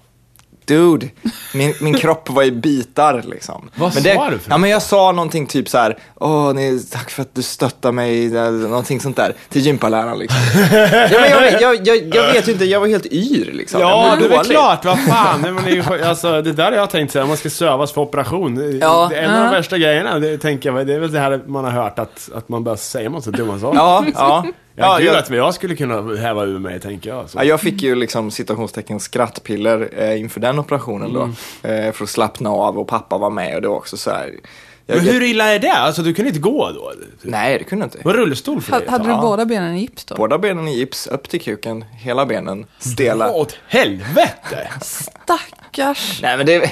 dude, 0.66 1.08
min, 1.54 1.74
min 1.80 1.94
kropp 1.94 2.30
var 2.30 2.42
i 2.42 2.52
bitar 2.52 3.22
liksom. 3.26 3.70
Vad 3.74 3.94
men 3.94 4.02
sa 4.02 4.24
det, 4.24 4.30
du 4.30 4.38
för 4.38 4.50
Ja, 4.50 4.58
men 4.58 4.70
jag 4.70 4.82
sa 4.82 5.12
någonting 5.12 5.46
typ 5.46 5.68
så 5.68 5.78
här, 5.78 5.98
åh, 6.14 6.52
nej, 6.52 6.82
tack 6.90 7.10
för 7.10 7.22
att 7.22 7.34
du 7.34 7.42
stöttar 7.42 7.92
mig, 7.92 8.28
någonting 8.50 9.00
sånt 9.00 9.16
där, 9.16 9.34
till 9.48 9.62
gympaläraren 9.62 10.18
liksom. 10.18 10.40
ja, 10.72 11.20
men 11.20 11.30
jag, 11.30 11.62
jag, 11.62 11.86
jag, 11.86 12.14
jag 12.14 12.32
vet 12.32 12.48
ju 12.48 12.52
inte, 12.52 12.64
jag 12.64 12.80
var 12.80 12.86
helt 12.86 13.06
yr 13.06 13.52
liksom. 13.52 13.80
Ja, 13.80 14.16
det 14.20 14.24
är 14.24 14.28
väl 14.28 14.44
klart. 14.44 14.84
Vad 14.84 14.98
fan. 14.98 15.42
Det, 15.42 15.52
men 15.52 15.64
det, 15.64 15.70
är 15.70 15.74
ju- 15.74 16.04
alltså, 16.04 16.42
det 16.42 16.52
där 16.52 16.64
har 16.64 16.78
jag 16.78 16.90
tänkt 16.90 17.12
säga, 17.12 17.26
man 17.26 17.36
ska 17.36 17.50
sövas 17.50 17.92
för 17.92 18.00
operation. 18.00 18.78
Ja. 18.80 19.06
Det 19.10 19.16
är 19.16 19.22
en 19.22 19.34
av 19.34 19.44
de 19.44 19.50
värsta 19.50 19.78
grejerna, 19.78 20.18
det, 20.18 20.38
tänker 20.38 20.72
jag, 20.72 20.86
det 20.86 20.94
är 20.94 20.98
väl 20.98 21.12
det 21.12 21.18
här 21.20 21.40
man 21.46 21.64
har 21.64 21.70
hört, 21.70 21.98
att, 21.98 22.30
att 22.34 22.48
man 22.48 22.64
bara 22.64 22.76
säger 22.76 23.08
massa 23.08 23.30
dumma 23.30 23.58
saker. 23.58 23.78
Ja, 23.78 24.04
ja. 24.14 24.44
Ja, 24.76 24.84
Ja, 24.86 24.98
gud 24.98 25.06
jag, 25.08 25.16
att 25.16 25.30
jag 25.30 25.54
skulle 25.54 25.76
kunna 25.76 26.16
häva 26.16 26.44
ur 26.44 26.58
mig, 26.58 26.80
tänker 26.80 27.10
jag. 27.10 27.30
Så. 27.30 27.38
ja, 27.38 27.44
jag 27.44 27.60
fick 27.60 27.82
ju 27.82 27.94
liksom 27.94 28.30
citationstecken 28.30 29.00
skrattpiller 29.00 29.88
eh, 29.96 30.20
inför 30.20 30.40
den 30.40 30.58
operationen 30.58 31.12
då. 31.12 31.22
Mm. 31.22 31.86
Eh, 31.86 31.92
för 31.92 32.04
att 32.04 32.10
slappna 32.10 32.50
av 32.50 32.78
och 32.78 32.88
pappa 32.88 33.18
var 33.18 33.30
med 33.30 33.54
och 33.56 33.62
det 33.62 33.68
var 33.68 33.76
också 33.76 33.96
så 33.96 34.10
här. 34.10 34.32
Jag, 34.86 34.96
Men 34.96 35.06
hur 35.06 35.22
illa 35.22 35.44
är 35.54 35.58
det? 35.58 35.72
Alltså, 35.72 36.02
du 36.02 36.14
kunde 36.14 36.28
inte 36.28 36.40
gå 36.40 36.70
då? 36.70 36.92
Nej, 37.22 37.58
det 37.58 37.64
kunde 37.64 37.82
jag 37.84 37.86
inte. 37.86 38.08
Var 38.08 38.14
rullstol 38.14 38.60
för 38.62 38.72
dig? 38.80 38.88
hade 38.88 39.08
Ja. 39.08 39.14
du 39.16 39.20
båda 39.22 39.44
benen 39.46 39.76
i 39.76 39.80
gips 39.80 40.04
då? 40.04 40.14
Båda 40.14 40.38
benen 40.38 40.68
i 40.68 40.76
gips, 40.78 41.06
upp 41.06 41.28
till 41.28 41.40
kuken, 41.40 41.84
hela 41.92 42.26
benen 42.26 42.66
stela. 42.78 43.26
Dra 43.26 43.34
åt 43.34 43.56
helvete! 43.68 44.68
Stackars. 44.80 46.22
Nej 46.22 46.36
men 46.36 46.46
det, 46.46 46.56
äh, 46.56 46.70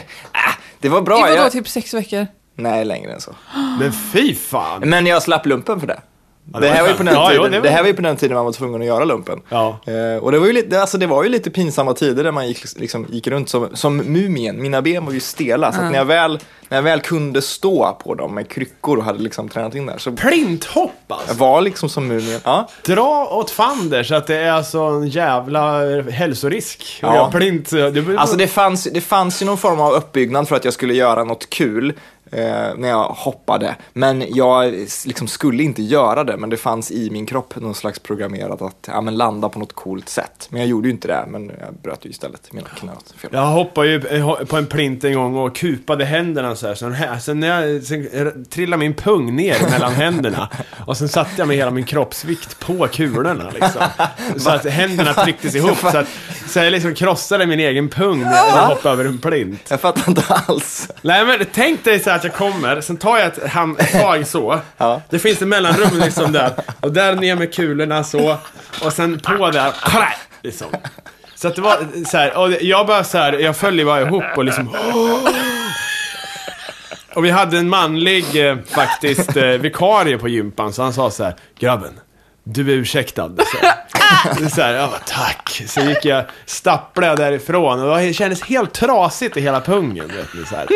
det 0.79 0.89
var 0.89 1.01
bra. 1.01 1.19
I 1.19 1.23
vadå, 1.23 1.35
jag, 1.35 1.53
typ 1.53 1.69
sex 1.69 1.95
veckor? 1.95 2.27
Nej, 2.57 2.85
längre 2.85 3.13
än 3.13 3.21
så. 3.21 3.35
Men 3.79 3.93
fy 3.93 4.35
fan! 4.35 4.81
Men 4.89 5.07
jag 5.07 5.23
slapp 5.23 5.47
lumpen 5.47 5.81
för 5.81 5.87
det. 5.87 6.01
Det 6.45 6.69
här 6.69 6.83
var 6.83 6.89
ju 6.89 6.95
på 6.95 7.03
den 7.03 7.15
Ja, 7.15 7.33
jo, 7.35 7.45
tiden, 7.45 7.63
det 7.63 7.71
här 7.71 7.81
var 7.81 7.89
ju 7.89 7.95
på 7.95 8.03
den 8.03 8.17
tiden 8.17 8.35
man 8.35 8.45
var 8.45 8.53
tvungen 8.53 8.81
att 8.81 8.87
göra 8.87 9.05
lumpen. 9.05 9.41
Ja. 9.49 9.79
Eh, 9.87 10.23
och 10.23 10.33
det 10.33 10.39
var, 10.39 10.47
ju 10.47 10.53
lite, 10.53 10.81
alltså, 10.81 10.99
det 10.99 11.07
var 11.07 11.23
ju 11.23 11.29
lite 11.29 11.51
pinsamma 11.51 11.95
tider 11.95 12.25
där 12.25 12.33
man 12.33 12.49
gick, 12.49 12.79
liksom, 12.81 13.07
gick 13.11 13.27
runt 13.27 13.49
som, 13.49 13.69
som 13.77 13.97
mumien. 13.97 14.63
Mina 14.63 14.83
ben 14.83 15.05
var 15.07 15.13
ju 15.13 15.21
stela, 15.21 15.73
så 15.73 15.81
att 15.81 15.91
när, 15.91 15.99
jag 15.99 16.05
väl, 16.05 16.39
när 16.69 16.79
jag 16.79 16.83
väl 16.83 17.01
kunde 17.01 17.43
stå 17.43 17.99
på 18.05 18.15
dem 18.15 18.35
med 18.35 18.49
kryckor 18.49 18.99
och 18.99 19.05
hade 19.05 19.19
liksom 19.19 19.49
tränat 19.49 19.75
in 19.75 19.87
där 19.87 19.99
så 19.99 20.13
Plinthopp 20.13 20.91
jag 21.09 21.19
alltså! 21.19 21.35
var 21.35 21.61
liksom 21.61 21.89
som 21.89 22.09
mumien. 22.09 22.41
Ja. 22.45 22.69
Dra 22.87 23.29
åt 23.31 23.51
fander 23.51 24.03
så 24.03 24.15
att 24.15 24.27
det 24.27 24.37
är 24.37 24.53
alltså 24.53 24.79
en 24.79 25.09
jävla 25.09 25.81
hälsorisk. 26.03 27.01
Och 27.03 27.09
Ja. 27.09 27.17
jag 27.17 27.33
plint... 27.33 27.71
Det, 27.71 28.19
Alltså 28.19 28.37
det 28.37 28.47
fanns, 28.47 28.85
det 28.85 29.01
fanns 29.01 29.43
ju 29.43 29.47
någon 29.47 29.59
form 29.59 29.81
av 29.81 29.93
uppbyggnad 29.93 30.49
för 30.49 30.57
att 30.57 30.65
jag 30.65 30.75
skulle 30.75 30.95
göra 30.95 31.25
något 31.25 31.51
kul 31.51 31.93
eh, 32.33 32.77
när 32.77 32.89
jag 32.89 33.05
hoppade. 33.09 33.77
Men 33.93 34.25
jag 34.35 34.73
liksom 35.07 35.29
skulle 35.29 35.63
inte 35.63 35.83
göra 35.83 36.25
det, 36.25 36.37
men 36.37 36.51
det 36.51 36.57
fanns 36.57 36.91
i 36.91 37.11
min 37.11 37.27
kropp 37.27 37.57
någon 37.57 37.75
slags 37.75 37.99
programmerat 37.99 38.63
att 38.63 38.89
ja, 38.89 39.01
men 39.01 39.17
landa 39.17 39.49
på 39.49 39.59
något 39.59 39.73
coolt 39.73 40.09
sätt. 40.09 40.49
Men 40.51 40.61
jag 40.61 40.69
gjorde 40.69 40.89
ju 40.89 40.93
inte 40.93 41.09
det, 41.09 41.25
men 41.29 41.53
jag 41.61 41.75
bröt 41.83 42.05
ju 42.05 42.11
istället 42.11 42.53
mina 42.53 42.69
fel. 43.17 43.31
Jag 43.33 43.47
hoppade 43.47 43.89
ju 43.89 44.07
eh, 44.07 44.35
på 44.35 44.57
en 44.57 44.67
plint 44.67 45.05
en 45.05 45.15
gång 45.15 45.37
och 45.37 45.57
kupade 45.57 46.05
händerna 46.05 46.57
så 46.57 46.67
här. 46.67 46.75
Sen, 46.75 46.93
här, 46.93 47.19
sen, 47.19 47.41
när 47.41 47.63
jag, 47.63 47.83
sen 47.83 48.45
trillade 48.51 48.81
min 48.81 48.95
pung 48.95 49.37
ner 49.37 49.71
mellan 49.71 49.93
händerna. 49.93 50.49
Och 50.87 50.97
sen 50.97 51.09
satte 51.09 51.31
jag 51.37 51.49
med 51.49 51.57
hela 51.57 51.71
min 51.71 51.85
kroppsvikt 51.85 52.59
på 52.59 52.89
kulorna 52.93 53.51
liksom. 53.51 53.83
Så 54.37 54.51
att 54.51 54.65
händerna 54.71 55.15
trycktes 55.15 55.55
ihop. 55.55 55.79
Så, 55.79 55.99
att, 55.99 56.09
så 56.49 56.59
jag 56.59 56.71
liksom 56.71 56.95
krossade 56.95 57.47
min 57.47 57.61
egen 57.61 57.89
pung 57.89 58.21
när 58.21 58.33
jag 58.33 58.67
hoppade 58.67 58.93
över 58.93 59.05
en 59.05 59.19
plint. 59.19 59.67
Jag 59.69 59.81
fattar 59.81 60.09
inte 60.09 60.23
alls. 60.29 60.89
Nej 61.03 61.25
men 61.25 61.47
tänk 61.53 61.85
dig 61.85 62.01
så 62.01 62.11
här 62.11 62.22
att 62.23 62.25
jag 62.25 62.35
kommer, 62.53 62.81
sen 62.81 62.97
tar 62.97 63.19
jag 63.19 63.27
ett 63.27 63.51
hand, 63.51 63.81
ett 63.81 63.93
tag 63.93 64.27
så. 64.27 64.61
Ja. 64.79 65.03
Det 65.11 65.19
finns 65.19 65.43
ett 65.43 65.49
mellanrum 65.49 66.01
liksom 66.01 66.33
där. 66.33 66.53
Och 66.81 66.93
där 66.93 67.15
ner 67.15 67.37
med 67.37 67.55
kulorna 67.55 68.05
så. 68.05 68.37
Och 68.85 68.93
sen 68.93 69.21
på 69.21 69.51
där! 69.51 69.73
Liksom. 70.43 70.67
Så 71.35 71.49
att 71.49 71.55
det 71.55 71.63
var 71.63 72.05
så 72.05 72.17
här, 72.17 72.37
och 72.37 72.53
jag 72.61 72.87
bara 72.87 73.05
så 73.05 73.19
här, 73.19 73.33
jag 73.33 73.57
föll 73.57 73.79
ju 73.79 73.85
bara 73.85 74.01
ihop 74.01 74.25
och 74.37 74.45
liksom 74.45 74.69
Och 77.15 77.25
vi 77.25 77.31
hade 77.31 77.59
en 77.59 77.69
manlig 77.69 78.49
eh, 78.49 78.57
faktiskt 78.67 79.37
eh, 79.37 79.45
vikarie 79.45 80.19
på 80.19 80.29
gympan, 80.29 80.73
så 80.73 80.83
han 80.83 80.93
sa 80.93 81.11
så 81.11 81.25
här, 81.25 81.35
grabben, 81.59 82.01
du 82.45 82.73
är 82.73 82.77
ursäktad. 82.77 83.31
Så, 83.37 83.67
här. 83.67 84.49
så 84.49 84.63
här, 84.63 84.75
jag 84.75 84.91
bara, 84.91 84.99
tack. 84.99 85.63
Så 85.67 85.81
gick 85.81 86.05
jag, 86.05 86.25
stapplade 86.47 87.07
jag 87.07 87.19
därifrån 87.19 87.83
och 87.91 87.99
det 87.99 88.13
kändes 88.13 88.43
helt 88.43 88.73
trasigt 88.75 89.37
i 89.37 89.41
hela 89.41 89.61
pungen. 89.61 90.09
Vet 90.09 90.35
ni, 90.35 90.45
så, 90.47 90.57
här. 90.57 90.67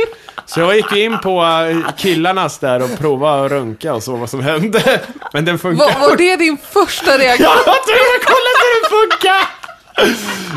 så 0.47 0.61
jag 0.61 0.77
gick 0.77 0.93
in 0.93 1.19
på 1.19 1.43
eh, 1.45 1.95
killarnas 1.97 2.59
där 2.59 2.83
och 2.83 2.99
provade 2.99 3.45
att 3.45 3.51
runka 3.53 3.95
och 3.95 4.03
så 4.03 4.17
vad 4.17 4.31
som 4.31 4.41
hände. 4.41 5.01
Men 5.33 5.45
den 5.45 5.59
funkar. 5.59 5.85
Var, 5.85 6.09
var 6.09 6.17
det 6.17 6.37
din 6.37 6.59
första 6.73 7.11
reaktion? 7.19 7.47
Jag 7.47 7.57
var 7.57 7.85
tvungen 7.87 8.21
att 8.21 8.27
kolla 8.27 8.51
så 8.61 8.67
den 8.81 8.91
funkar! 9.01 9.67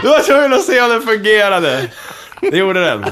Jag 0.04 0.10
var 0.10 0.20
tvungen 0.20 0.54
att 0.54 0.66
se 0.66 0.82
om 0.82 0.90
den 0.90 1.02
fungerade. 1.02 1.88
Det 2.42 2.58
gjorde 2.58 2.86
den. 2.86 3.06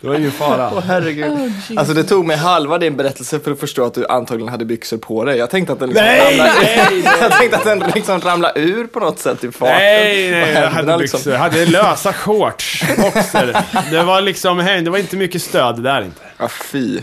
Det 0.00 0.08
var 0.08 0.14
ingen 0.14 0.30
fara. 0.32 0.70
Åh 0.74 0.80
herregud. 0.86 1.52
alltså 1.76 1.94
det 1.94 2.04
tog 2.04 2.24
mig 2.26 2.36
halva 2.36 2.78
din 2.78 2.96
berättelse 2.96 3.40
för 3.40 3.50
att 3.52 3.60
förstå 3.60 3.84
att 3.84 3.94
du 3.94 4.06
antagligen 4.06 4.48
hade 4.48 4.64
byxor 4.64 4.96
på 4.96 5.24
dig. 5.24 5.38
Jag 5.38 5.50
tänkte 5.50 5.72
att 5.72 5.78
den 5.78 5.88
liksom 5.88 6.04
Nej, 6.06 6.30
ramlade, 6.38 6.52
nej, 6.62 7.02
jag 7.20 7.32
tänkte 7.38 7.56
att 7.56 7.64
den 7.64 7.78
liksom 7.94 8.20
ramlade 8.20 8.60
ur 8.60 8.86
på 8.86 9.00
något 9.00 9.18
sätt 9.18 9.44
i 9.44 9.52
farten. 9.52 9.76
Nej, 9.76 10.30
nej, 10.30 10.52
jag 10.52 10.70
hade 10.70 10.96
liksom- 10.96 11.18
byxor. 11.18 11.32
Jag 11.32 11.40
hade 11.40 11.66
lösa 11.66 12.12
shorts, 12.12 12.82
boxer. 12.96 13.62
Det 13.90 14.02
var 14.02 14.20
liksom, 14.20 14.58
hej, 14.58 14.82
det 14.82 14.90
var 14.90 14.98
inte 14.98 15.16
mycket 15.16 15.42
stöd 15.42 15.82
där 15.82 16.02
inte. 16.02 16.20
Ja, 16.38 16.48
fy. 16.48 16.98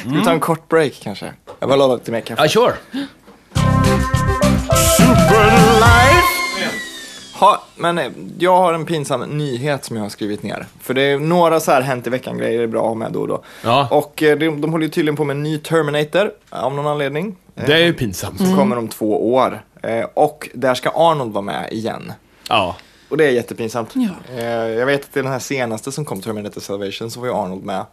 Ska 0.00 0.08
vi 0.10 0.24
ta 0.24 0.30
en 0.30 0.40
kort 0.40 0.68
break 0.68 0.92
kanske? 1.02 1.32
Jag 1.60 1.68
var 1.68 1.76
lovad 1.76 2.04
till 2.04 2.12
mer 2.12 2.20
kaffe. 2.20 2.48
sure. 2.48 2.72
Ha, 7.40 7.62
men 7.76 7.98
eh, 7.98 8.06
jag 8.38 8.56
har 8.56 8.72
en 8.72 8.86
pinsam 8.86 9.20
nyhet 9.20 9.84
som 9.84 9.96
jag 9.96 10.02
har 10.04 10.10
skrivit 10.10 10.42
ner. 10.42 10.66
För 10.80 10.94
det 10.94 11.02
är 11.02 11.18
några 11.18 11.60
så 11.60 11.70
här 11.72 11.80
hänt 11.80 12.06
i 12.06 12.10
veckan-grejer 12.10 12.60
är 12.62 12.66
bra 12.66 12.80
att 12.80 12.86
ha 12.88 12.94
med 12.94 13.12
då 13.12 13.20
och 13.20 13.28
då. 13.28 13.42
Ja. 13.64 13.88
Och 13.90 14.22
eh, 14.22 14.38
de, 14.38 14.60
de 14.60 14.72
håller 14.72 14.84
ju 14.86 14.90
tydligen 14.90 15.16
på 15.16 15.24
med 15.24 15.36
en 15.36 15.42
ny 15.42 15.58
Terminator 15.58 16.32
av 16.50 16.74
någon 16.74 16.86
anledning. 16.86 17.36
Eh, 17.56 17.66
Det 17.66 17.74
är 17.74 17.78
ju 17.84 17.92
pinsamt. 17.92 18.38
Som 18.38 18.56
kommer 18.56 18.78
om 18.78 18.88
två 18.88 19.34
år. 19.34 19.62
Eh, 19.82 20.04
och 20.14 20.48
där 20.54 20.74
ska 20.74 20.90
Arnold 20.90 21.32
vara 21.32 21.42
med 21.42 21.72
igen. 21.72 22.12
Ja. 22.48 22.76
Och 23.08 23.16
det 23.16 23.24
är 23.24 23.30
jättepinsamt. 23.30 23.90
Ja. 23.94 24.08
Eh, 24.38 24.44
jag 24.68 24.86
vet 24.86 25.00
att 25.04 25.16
i 25.16 25.22
den 25.22 25.32
här 25.32 25.38
senaste 25.38 25.92
som 25.92 26.04
kom, 26.04 26.20
Terminator 26.20 26.60
Salvation, 26.60 27.10
så 27.10 27.20
var 27.20 27.26
ju 27.26 27.34
Arnold 27.34 27.64
med. 27.64 27.84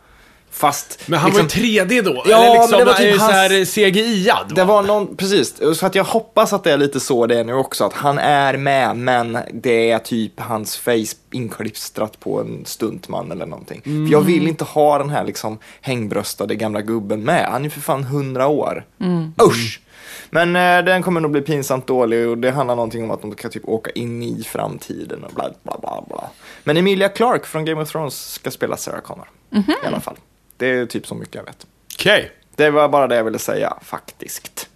Fast... 0.52 1.04
Men 1.06 1.20
han 1.20 1.30
liksom, 1.30 1.48
var 1.48 1.68
ju 1.68 1.86
3D 1.86 2.02
då? 2.02 2.24
Ja, 2.26 2.44
Eller 2.44 2.54
liksom, 2.54 2.72
men 2.72 2.80
det 2.80 2.86
var 2.86 2.94
typ 2.94 3.20
så 3.20 3.32
här 3.32 3.66
CGI-ad? 3.66 4.56
Det 4.56 4.64
var 4.64 4.84
någon, 4.84 5.16
precis. 5.18 5.56
Så 5.74 5.86
att 5.86 5.96
jag 5.96 6.04
hoppas 6.04 6.54
att 6.54 6.64
det 6.64 6.72
är 6.72 6.78
lite 6.78 7.00
så 7.00 7.28
det 7.28 7.40
är 7.40 7.44
nu 7.44 7.54
också. 7.54 7.86
Att 7.86 7.94
han 7.94 8.18
är 8.18 8.58
med, 8.58 8.98
men 8.98 9.38
det 9.54 9.92
är 9.92 10.00
typ 10.00 10.40
hans 10.40 10.78
face 10.78 11.16
inklistrat 11.32 12.20
på 12.20 12.42
en 12.42 12.66
stuntman 12.66 13.32
eller 13.32 13.46
någonting. 13.46 13.82
För 13.84 14.12
jag 14.12 14.22
vill 14.22 14.48
inte 14.48 14.64
ha 14.64 14.98
den 14.98 15.10
här 15.10 15.24
liksom 15.24 15.58
hängbröstade 15.82 16.56
gamla 16.56 16.82
gubben 16.82 17.24
med. 17.24 17.46
Han 17.46 17.62
är 17.62 17.64
ju 17.64 17.70
för 17.70 17.82
fan 17.82 18.04
hundra 18.04 18.48
år. 18.48 18.86
Usch! 19.42 19.82
Men 20.30 20.56
eh, 20.56 20.86
den 20.86 21.04
kommer 21.04 21.22
nog 21.22 21.32
bli 21.32 21.42
pinsamt 21.42 21.88
dålig 21.88 22.28
och 22.28 22.38
det 22.38 22.52
handlar 22.52 22.76
någonting 22.76 23.04
om 23.04 23.12
att 23.12 23.22
de 23.22 23.32
ska 23.32 23.50
typ 23.50 23.68
åka 23.68 23.90
in 23.92 24.24
i 24.24 24.44
framtiden 24.44 25.24
och 25.24 25.32
bla 25.34 25.50
bla 25.64 25.78
bla 25.82 26.04
bla. 26.08 26.30
Men 26.64 26.78
Emilia 26.78 27.10
Clarke 27.10 27.46
från 27.46 27.66
Game 27.66 27.82
of 27.82 27.92
Thrones 27.92 28.34
ska 28.34 28.52
spela 28.52 28.78
Sarah 28.78 29.02
Connor. 29.02 29.30
I 29.84 29.88
alla 29.88 30.00
fall. 30.00 30.16
Det 30.58 30.68
är 30.68 30.86
typ 30.86 31.08
så 31.08 31.16
mycket 31.16 31.36
jag 31.36 31.44
vet. 31.44 31.68
Okej. 31.96 32.32
Det 32.56 32.70
var 32.70 32.90
bara 32.90 33.08
det 33.08 33.16
jag 33.16 33.24
ville 33.24 33.40
säga, 33.40 33.78
faktiskt. 33.82 34.70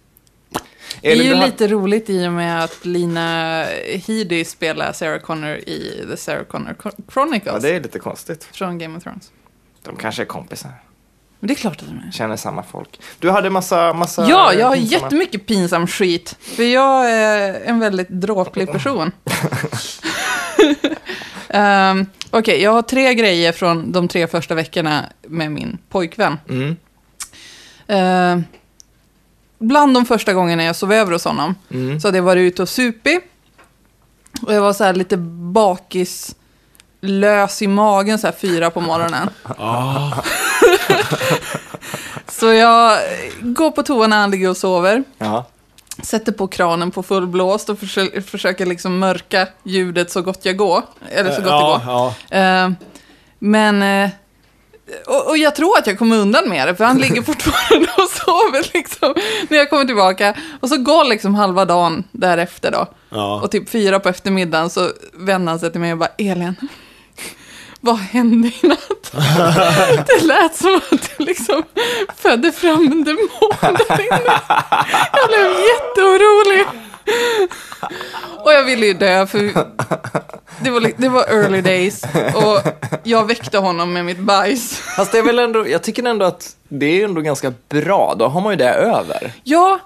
Det 1.00 1.08
är 1.08 1.12
Elin, 1.12 1.26
ju 1.26 1.34
lite 1.34 1.68
roligt 1.68 2.10
i 2.10 2.26
och 2.28 2.32
med 2.32 2.64
att 2.64 2.84
Lina 2.84 3.64
Headey 4.06 4.44
spelar 4.44 4.92
Sarah 4.92 5.18
Connor 5.20 5.56
i 5.56 6.04
The 6.10 6.16
Sarah 6.16 6.44
Connor 6.44 6.74
Chron- 6.82 7.12
Chronicles 7.12 7.52
Ja, 7.54 7.58
det 7.58 7.76
är 7.76 7.80
lite 7.80 7.98
konstigt. 7.98 8.48
från 8.52 8.78
Game 8.78 8.96
of 8.98 9.02
Thrones. 9.02 9.30
De 9.82 9.96
kanske 9.96 10.22
är 10.22 10.26
kompisar. 10.26 10.70
Men 11.40 11.48
det 11.48 11.54
är 11.54 11.56
klart 11.56 11.82
att 11.82 11.88
de 11.88 12.08
är. 12.08 12.12
Känner 12.12 12.36
samma 12.36 12.62
folk. 12.62 13.00
Du 13.18 13.30
hade 13.30 13.50
massa, 13.50 13.92
massa 13.92 14.26
Ja, 14.28 14.52
jag 14.54 14.66
har 14.66 14.76
pinsamma- 14.76 15.02
jättemycket 15.02 15.46
pinsam 15.46 15.86
skit. 15.86 16.36
För 16.40 16.62
jag 16.62 17.10
är 17.10 17.60
en 17.60 17.78
väldigt 17.80 18.08
dråplig 18.08 18.68
person. 18.72 19.12
um, 21.48 22.06
Okej, 22.34 22.62
jag 22.62 22.72
har 22.72 22.82
tre 22.82 23.14
grejer 23.14 23.52
från 23.52 23.92
de 23.92 24.08
tre 24.08 24.26
första 24.26 24.54
veckorna 24.54 25.04
med 25.22 25.52
min 25.52 25.78
pojkvän. 25.88 26.38
Mm. 26.48 26.76
Eh, 27.86 28.44
bland 29.58 29.94
de 29.94 30.06
första 30.06 30.32
gångerna 30.32 30.64
jag 30.64 30.76
sov 30.76 30.92
över 30.92 31.12
hos 31.12 31.24
honom 31.24 31.54
Mm. 31.70 32.00
så 32.00 32.08
hade 32.08 32.18
jag 32.18 32.22
varit 32.22 32.40
ute 32.52 32.62
och 32.62 32.68
supit. 32.68 33.24
Och 34.46 34.54
jag 34.54 34.60
var 34.60 34.72
så 34.72 34.84
här 34.84 34.94
lite 34.94 35.16
bakis, 35.16 36.34
lös 37.00 37.62
i 37.62 37.66
magen 37.66 38.18
så 38.18 38.26
här 38.26 38.34
fyra 38.34 38.70
på 38.70 38.80
morgonen. 38.80 39.30
Ah. 39.58 40.12
så 42.28 42.52
jag 42.52 42.98
går 43.40 43.70
på 43.70 43.82
toa 43.82 44.06
när 44.06 44.16
han 44.20 44.30
ligger 44.30 44.50
och 44.50 44.56
sover. 44.56 45.04
Ja. 45.18 45.46
Sätter 46.02 46.32
på 46.32 46.46
kranen 46.46 46.90
på 46.90 47.02
fullblåst 47.02 47.68
och 47.68 47.78
försöker, 47.78 48.20
försöker 48.20 48.66
liksom 48.66 48.98
mörka 48.98 49.48
ljudet 49.62 50.10
så 50.10 50.22
gott 50.22 50.44
jag 50.44 50.56
går. 50.56 50.82
Eller 51.10 51.30
så 51.30 51.42
gott 51.42 51.50
ja, 51.50 51.80
det 51.80 51.86
går. 51.86 52.12
ja. 52.30 52.64
Eh, 52.64 52.70
men... 53.38 53.82
eh, 53.82 54.10
och, 55.06 55.28
och 55.28 55.38
jag 55.38 55.54
tror 55.56 55.78
att 55.78 55.86
jag 55.86 55.98
kommer 55.98 56.16
undan 56.16 56.48
med 56.48 56.68
det, 56.68 56.74
för 56.74 56.84
han 56.84 56.98
ligger 56.98 57.22
fortfarande 57.32 57.88
och 57.96 58.08
sover 58.08 58.70
liksom, 58.74 59.14
när 59.48 59.58
jag 59.58 59.70
kommer 59.70 59.84
tillbaka. 59.84 60.34
Och 60.60 60.68
så 60.68 60.76
går 60.76 61.04
liksom 61.04 61.34
halva 61.34 61.64
dagen 61.64 62.04
därefter 62.12 62.70
då. 62.70 62.86
Ja. 63.10 63.40
Och 63.40 63.50
typ 63.50 63.68
fyra 63.68 64.00
på 64.00 64.08
eftermiddagen 64.08 64.70
så 64.70 64.88
vänder 65.14 65.52
han 65.52 65.60
sig 65.60 65.72
till 65.72 65.80
mig 65.80 65.92
och 65.92 65.98
bara, 65.98 66.10
Elin, 66.18 66.54
vad 67.84 67.96
hände 67.96 68.48
i 68.48 68.66
natt? 68.66 69.12
Det 70.06 70.22
lät 70.24 70.56
som 70.56 70.80
att 70.90 71.10
du 71.18 71.24
liksom 71.24 71.62
födde 72.16 72.52
fram 72.52 72.92
en 72.92 73.04
demon 73.04 73.50
där 73.60 74.00
inne. 74.00 74.40
Jag 75.12 75.28
blev 75.28 75.50
jätteorolig. 75.72 76.66
Och 78.44 78.52
jag 78.52 78.64
ville 78.64 78.86
ju 78.86 78.92
dö, 78.94 79.26
för 79.26 79.38
det 80.60 80.70
var, 80.70 80.92
det 80.96 81.08
var 81.08 81.22
early 81.22 81.60
days. 81.60 82.02
Och 82.34 82.60
jag 83.02 83.26
väckte 83.26 83.58
honom 83.58 83.92
med 83.92 84.04
mitt 84.04 84.18
bajs. 84.18 84.76
Fast 84.96 85.12
det 85.12 85.18
är 85.18 85.22
väl 85.22 85.38
ändå, 85.38 85.68
jag 85.68 85.82
tycker 85.82 86.02
ändå 86.04 86.24
att 86.26 86.56
det 86.68 86.86
är 87.00 87.04
ändå 87.04 87.20
ganska 87.20 87.52
bra. 87.68 88.14
Då 88.18 88.28
har 88.28 88.40
man 88.40 88.52
ju 88.52 88.56
det 88.56 88.70
över, 88.72 89.32
Ja, 89.44 89.78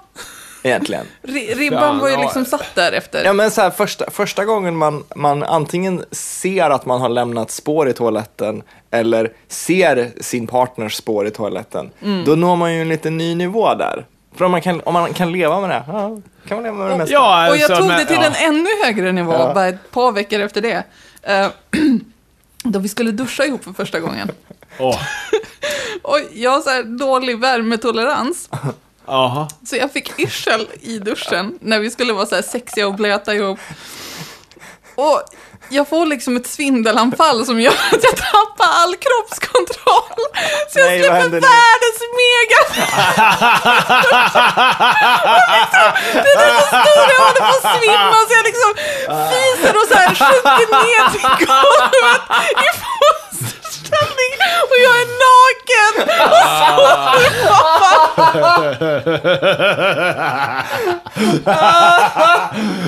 egentligen. 0.63 1.05
ri- 1.23 1.55
ribban 1.55 1.99
var 1.99 2.07
ju 2.07 2.13
ja. 2.13 2.21
liksom 2.21 2.45
satt 2.45 2.75
där 2.75 2.91
efter. 2.91 3.23
Ja 3.25 3.33
men 3.33 3.51
så 3.51 3.61
här, 3.61 3.69
första, 3.69 4.11
första 4.11 4.45
gången 4.45 4.75
man, 4.75 5.03
man 5.15 5.43
antingen 5.43 6.03
ser 6.11 6.69
att 6.69 6.85
man 6.85 7.01
har 7.01 7.09
lämnat 7.09 7.51
spår 7.51 7.89
i 7.89 7.93
toaletten 7.93 8.63
eller 8.91 9.31
ser 9.47 10.11
sin 10.21 10.47
partners 10.47 10.93
spår 10.95 11.27
i 11.27 11.31
toaletten, 11.31 11.89
Mm. 12.03 12.25
då 12.25 12.35
når 12.35 12.55
man 12.55 12.73
ju 12.75 12.81
en 12.81 12.89
lite 12.89 13.09
ny 13.09 13.35
nivå 13.35 13.73
där. 13.73 14.05
För 14.35 14.45
om 14.45 14.51
man 14.51 14.61
kan, 14.61 14.81
om 14.85 14.93
man 14.93 15.13
kan 15.13 15.31
leva 15.31 15.59
med 15.61 15.69
det, 15.69 15.83
ja, 15.87 16.17
kan 16.47 16.57
man 16.57 16.63
leva 16.63 16.75
med 16.77 16.91
det 16.91 16.97
mesta. 16.97 17.13
Ja, 17.13 17.49
Och 17.49 17.57
jag 17.57 17.63
alltså, 17.63 17.77
tog 17.77 17.87
men- 17.87 17.97
det 17.99 18.05
till 18.05 18.15
ja. 18.15 18.23
en 18.25 18.35
ännu 18.55 18.69
högre 18.85 19.11
nivå, 19.11 19.33
Ja. 19.33 19.53
bara 19.53 19.67
ett 19.67 19.91
par 19.91 20.11
veckor 20.11 20.39
efter 20.39 20.61
det. 20.61 20.83
Eh, 21.23 21.47
då 22.63 22.79
vi 22.79 22.87
skulle 22.87 23.11
duscha 23.11 23.45
ihop 23.45 23.63
för 23.63 23.73
första 23.73 23.99
gången. 23.99 24.31
Åh. 24.79 24.99
Och 26.01 26.19
jag 26.33 26.51
har 26.51 26.61
så 26.61 26.69
här 26.69 26.83
dålig 26.83 27.39
värmetolerans, 27.39 28.49
Jaha. 29.07 29.47
så 29.65 29.75
jag 29.75 29.93
fick 29.93 30.19
yrsel 30.19 30.67
i 30.81 30.99
duschen 30.99 31.57
när 31.61 31.79
vi 31.79 31.91
skulle 31.91 32.13
vara 32.13 32.25
så 32.25 32.35
här 32.35 32.41
sexiga 32.41 32.87
och 32.87 32.95
blöta 32.95 33.33
ihop. 33.35 33.59
Och 34.95 35.23
jag 35.69 35.89
får 35.89 36.05
liksom 36.05 36.37
ett 36.37 36.47
svindelanfall 36.47 37.45
som 37.45 37.59
gör 37.61 37.71
att 37.91 38.03
jag 38.03 38.15
tappar 38.17 38.67
all 38.67 38.95
kroppskontroll. 38.95 40.25
Så 40.69 40.79
jag 40.79 40.85
Nej, 40.87 40.99
släpper 40.99 41.29
världens 41.29 42.01
mega... 42.21 42.61
liksom, 45.57 45.91
det 46.13 46.19
är 46.29 46.59
så 46.59 46.67
stor, 46.67 47.03
jag 47.11 47.19
håller 47.25 47.39
på 47.39 47.45
att 47.57 47.79
svimma 47.79 48.17
så 48.27 48.33
jag 48.39 48.45
liksom 48.51 48.71
fiser 49.31 49.73
och 49.81 49.87
så 49.91 49.95
här 49.97 50.07
sjunker 50.15 50.67
ner 50.83 51.03
till 51.11 51.45
golvet 51.47 52.21
i 52.65 52.67
fosterställning 53.77 54.31
och 54.63 54.77
jag 54.83 54.95
är 55.01 55.07
naken 55.23 55.93
och 56.23 56.37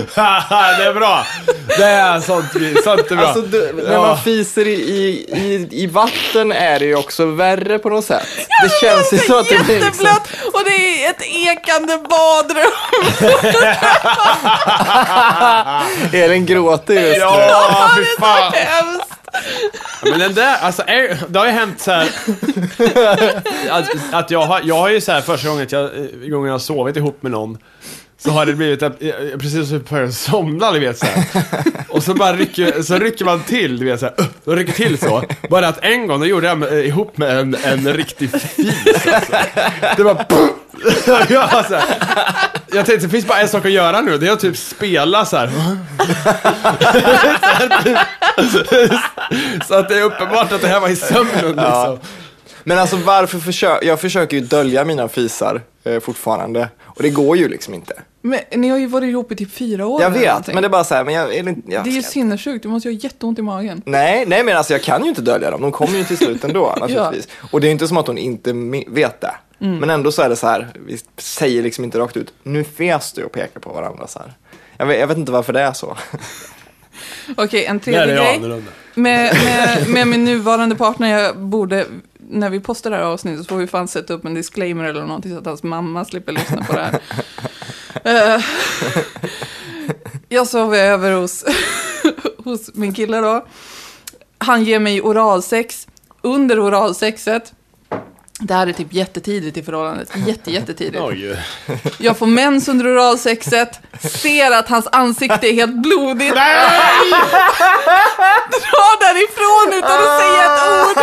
det 0.77 0.83
är 0.85 0.93
bra. 0.93 1.25
Det 1.77 1.83
är 1.83 2.19
sånt, 2.19 2.45
sånt 2.83 3.11
är 3.11 3.15
bra. 3.15 3.25
Alltså, 3.25 3.41
du, 3.41 3.73
när 3.73 3.93
Ja. 3.93 4.01
man 4.01 4.17
fiser 4.17 4.67
i, 4.67 4.73
i, 4.73 5.25
i, 5.39 5.67
i 5.83 5.87
vatten 5.87 6.51
är 6.51 6.79
det 6.79 6.85
ju 6.85 6.95
också 6.95 7.25
värre 7.25 7.79
på 7.79 7.89
något 7.89 8.05
sätt. 8.05 8.27
det 8.63 8.69
känns 8.87 9.13
ju 9.13 9.17
så 9.17 9.25
så 9.25 9.39
att 9.39 9.47
det 9.49 9.63
blir 9.65 9.79
liksom... 9.79 10.05
jätteblött 10.05 10.53
och 10.53 10.63
det 10.65 11.05
är 11.05 11.09
ett 11.09 11.21
ekande 11.21 11.97
badrum. 11.97 12.71
Elin 16.23 16.45
gråter 16.45 16.93
just 16.93 17.09
nu. 17.09 17.19
Ja, 17.19 17.89
fy 17.95 18.01
Det 18.03 18.07
är 18.09 18.15
så 18.15 18.21
fan. 18.21 18.53
hemskt. 18.53 19.05
Men 20.03 20.19
den 20.19 20.33
där, 20.33 20.57
alltså, 20.61 20.78
är, 20.87 21.23
det 21.29 21.39
har 21.39 21.45
ju 21.45 21.51
hänt 21.51 21.79
så 21.79 21.91
här. 21.91 22.09
att, 23.69 23.89
att 24.11 24.31
jag, 24.31 24.41
har, 24.41 24.61
jag 24.63 24.75
har 24.75 24.89
ju 24.89 25.01
så 25.01 25.11
här 25.11 25.21
första 25.21 25.49
gången, 25.49 25.67
jag, 25.71 25.91
gången 26.29 26.45
jag 26.45 26.53
har 26.53 26.59
sovit 26.59 26.97
ihop 26.97 27.23
med 27.23 27.31
någon, 27.31 27.57
så 28.23 28.31
har 28.31 28.45
det 28.45 28.53
blivit 28.53 28.83
att, 28.83 28.99
precis 29.39 29.69
som 29.69 29.79
på 29.79 30.11
somna, 30.11 30.71
du 30.71 30.79
vet 30.79 30.97
så 30.97 31.05
här. 31.05 31.25
Och 31.89 32.03
så 32.03 32.13
bara 32.13 32.33
rycker, 32.33 32.81
så 32.81 32.97
rycker 32.97 33.25
man 33.25 33.43
till, 33.43 33.79
du 33.79 33.85
vet 33.85 33.99
så 33.99 34.05
här, 34.05 34.15
och 34.43 34.55
rycker 34.55 34.73
till 34.73 34.97
så. 34.97 35.23
Bara 35.49 35.67
att 35.67 35.83
en 35.83 36.07
gång, 36.07 36.19
då 36.19 36.25
gjorde 36.25 36.47
jag 36.47 36.57
med, 36.57 36.85
ihop 36.85 37.17
med 37.17 37.39
en, 37.39 37.55
en 37.63 37.93
riktig 37.93 38.31
fis 38.31 39.07
alltså. 39.07 39.31
Det 39.97 40.03
var 40.03 40.25
ja, 41.29 41.63
så 41.67 41.75
här. 41.75 41.83
Jag 42.73 42.85
tänkte, 42.85 43.05
det 43.05 43.09
finns 43.09 43.27
bara 43.27 43.39
en 43.39 43.47
sak 43.47 43.65
att 43.65 43.71
göra 43.71 44.01
nu, 44.01 44.17
det 44.17 44.27
är 44.27 44.31
att 44.31 44.39
typ 44.39 44.57
spela 44.57 45.25
så 45.25 45.37
här. 45.37 45.49
Så 49.67 49.75
att 49.75 49.89
det 49.89 49.99
är 49.99 50.03
uppenbart 50.03 50.51
att 50.51 50.61
det 50.61 50.67
här 50.67 50.79
var 50.79 50.89
i 50.89 50.95
sömnen 50.95 51.53
Ja. 51.57 51.91
liksom. 51.91 51.99
Men 52.63 52.79
alltså 52.79 52.95
varför 52.95 53.39
försöker, 53.39 53.87
jag 53.87 54.01
försöker 54.01 54.37
ju 54.37 54.43
dölja 54.43 54.85
mina 54.85 55.07
fisar 55.07 55.61
eh, 55.83 55.99
fortfarande. 55.99 56.69
Och 56.99 57.03
det 57.03 57.09
går 57.09 57.37
ju 57.37 57.47
liksom 57.47 57.73
inte. 57.73 57.93
Men 58.21 58.39
ni 58.55 58.69
har 58.69 58.77
ju 58.77 58.87
varit 58.87 59.09
ihop 59.09 59.31
i 59.31 59.35
typ 59.35 59.51
fyra 59.51 59.85
år. 59.85 60.01
Jag 60.01 60.11
vet, 60.11 60.47
men 60.47 60.55
det 60.55 60.67
är 60.67 60.69
bara 60.69 60.83
så 60.83 60.95
här, 60.95 61.03
men 61.03 61.13
jag, 61.13 61.35
Elin, 61.35 61.63
jag 61.67 61.83
Det 61.83 61.89
är 61.89 61.91
ju 61.91 62.03
sinnessjukt, 62.03 62.63
du 62.63 62.69
måste 62.69 62.89
ju 62.89 62.95
ha 62.95 62.99
jätteont 63.01 63.39
i 63.39 63.41
magen. 63.41 63.81
Nej, 63.85 64.25
nej 64.27 64.43
men 64.43 64.57
alltså 64.57 64.73
jag 64.73 64.81
kan 64.81 65.03
ju 65.03 65.09
inte 65.09 65.21
dölja 65.21 65.51
dem. 65.51 65.61
De 65.61 65.71
kommer 65.71 65.97
ju 65.97 66.03
till 66.03 66.17
slut 66.17 66.43
ändå 66.43 66.75
naturligtvis. 66.79 67.27
Och 67.51 67.61
det 67.61 67.65
är 67.65 67.69
ju 67.69 67.71
inte 67.71 67.87
som 67.87 67.97
att 67.97 68.07
hon 68.07 68.17
inte 68.17 68.53
vet 68.87 69.21
det. 69.21 69.35
Mm. 69.59 69.77
Men 69.77 69.89
ändå 69.89 70.11
så 70.11 70.21
är 70.21 70.29
det 70.29 70.35
så 70.35 70.47
här, 70.47 70.67
vi 70.85 70.99
säger 71.17 71.63
liksom 71.63 71.83
inte 71.83 71.99
rakt 71.99 72.17
ut, 72.17 72.33
nu 72.43 72.63
fes 72.63 73.13
du 73.13 73.23
och 73.23 73.31
pekar 73.31 73.59
på 73.59 73.73
varandra 73.73 74.07
så 74.07 74.19
här. 74.19 74.33
Jag 74.77 74.85
vet, 74.85 74.99
jag 74.99 75.07
vet 75.07 75.17
inte 75.17 75.31
varför 75.31 75.53
det 75.53 75.61
är 75.61 75.73
så. 75.73 75.97
Okej, 77.35 77.65
en 77.65 77.79
tredje 77.79 78.01
är 78.01 78.07
jag 78.07 78.41
grej. 78.41 78.61
Med, 78.93 79.37
med, 79.43 79.87
med 79.89 80.07
min 80.07 80.25
nuvarande 80.25 80.75
partner, 80.75 81.19
jag 81.19 81.37
borde, 81.37 81.85
när 82.29 82.49
vi 82.49 82.59
postar 82.59 82.89
det 82.89 82.95
här 82.95 83.03
avsnittet 83.03 83.45
så 83.45 83.49
får 83.49 83.57
vi 83.57 83.67
fan 83.67 83.87
sätta 83.87 84.13
upp 84.13 84.25
en 84.25 84.33
disclaimer 84.33 84.83
eller 84.83 85.01
någonting 85.01 85.31
så 85.31 85.37
att 85.37 85.45
hans 85.45 85.63
mamma 85.63 86.05
slipper 86.05 86.31
lyssna 86.31 86.63
på 86.63 86.73
det 86.73 86.81
här. 86.81 86.99
Eh, 88.03 88.41
jag 90.29 90.47
sov 90.47 90.75
över 90.75 91.11
hos, 91.11 91.45
hos 92.37 92.73
min 92.73 92.93
kille 92.93 93.17
då. 93.17 93.45
Han 94.37 94.63
ger 94.63 94.79
mig 94.79 95.01
oralsex. 95.01 95.87
Under 96.21 96.67
oralsexet, 96.67 97.53
det 98.41 98.53
här 98.53 98.67
är 98.67 98.73
typ 98.73 98.93
jättetidigt 98.93 99.57
i 99.57 99.63
förhållandet, 99.63 100.09
jätte, 100.27 100.51
jättetidigt. 100.51 101.01
Oj. 101.01 101.39
Jag 101.97 102.17
får 102.17 102.25
mens 102.25 102.67
under 102.67 102.93
oralsexet, 102.93 103.79
ser 104.01 104.51
att 104.51 104.69
hans 104.69 104.87
ansikte 104.91 105.47
är 105.47 105.53
helt 105.53 105.75
blodigt. 105.75 106.33
Drar 108.59 108.99
därifrån 108.99 109.73
utan 109.77 109.97
att 109.99 110.21
säga 110.21 110.43
ett 110.45 110.61
ord. 110.87 110.97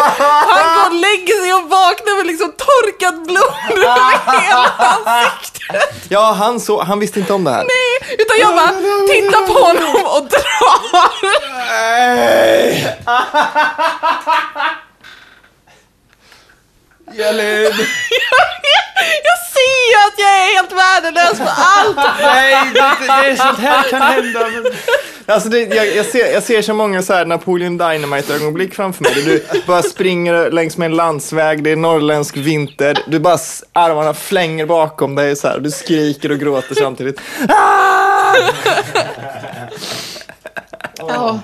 Han 0.49 0.75
går 0.77 0.87
och 0.87 0.94
lägger 1.01 1.42
sig 1.42 1.55
och 1.55 1.70
vaknar 1.70 2.16
med 2.16 2.27
liksom 2.27 2.53
torkat 2.53 3.27
blod 3.27 3.55
över 3.85 4.40
hela 4.40 4.72
ansiktet. 4.79 6.07
Ja, 6.09 6.33
han, 6.33 6.61
så, 6.61 6.83
han 6.83 6.99
visste 6.99 7.20
inte 7.20 7.33
om 7.33 7.44
det 7.44 7.51
här. 7.51 7.66
Utan 8.18 8.38
jag 8.40 8.55
bara 8.55 8.68
tittar 9.09 9.46
på 9.46 9.53
honom 9.53 10.07
och 10.16 10.29
drar. 10.29 10.46
Elin! 17.14 17.72
Jag 19.24 19.38
ser 19.52 19.90
ju 19.90 19.96
att 20.08 20.18
jag 20.18 20.28
är 20.28 20.56
helt 20.56 20.72
värdelös 20.72 21.38
på 21.38 21.48
allt. 21.56 21.96
Nej, 22.22 22.70
det, 22.74 22.80
det 23.06 23.30
är 23.30 23.36
sånt 23.36 23.58
här 23.58 23.82
kan 23.90 24.02
hända. 24.02 24.48
Men... 24.48 24.64
Alltså 25.26 25.48
det, 25.48 25.60
jag, 25.60 25.96
jag, 25.96 26.06
ser, 26.06 26.32
jag 26.32 26.42
ser 26.42 26.62
så 26.62 26.74
många 26.74 27.02
så 27.02 27.12
här 27.12 27.24
Napoleon 27.24 27.78
Dynamite-ögonblick 27.78 28.74
framför 28.74 29.02
mig. 29.02 29.14
Du 29.24 29.44
bara 29.66 29.82
springer 29.82 30.50
längs 30.50 30.76
med 30.76 30.86
en 30.86 30.96
landsväg, 30.96 31.62
det 31.62 31.70
är 31.70 31.76
norrländsk 31.76 32.36
vinter. 32.36 32.98
Du 33.07 33.18
bara 33.18 33.38
armarna 33.72 34.14
flänger 34.14 34.66
bakom 34.66 35.14
dig 35.14 35.36
så 35.36 35.48
här. 35.48 35.59
Du 35.59 35.70
skriker 35.70 36.32
och 36.32 36.38
gråter 36.38 36.74
samtidigt. 36.74 37.20
Ja. 40.98 41.40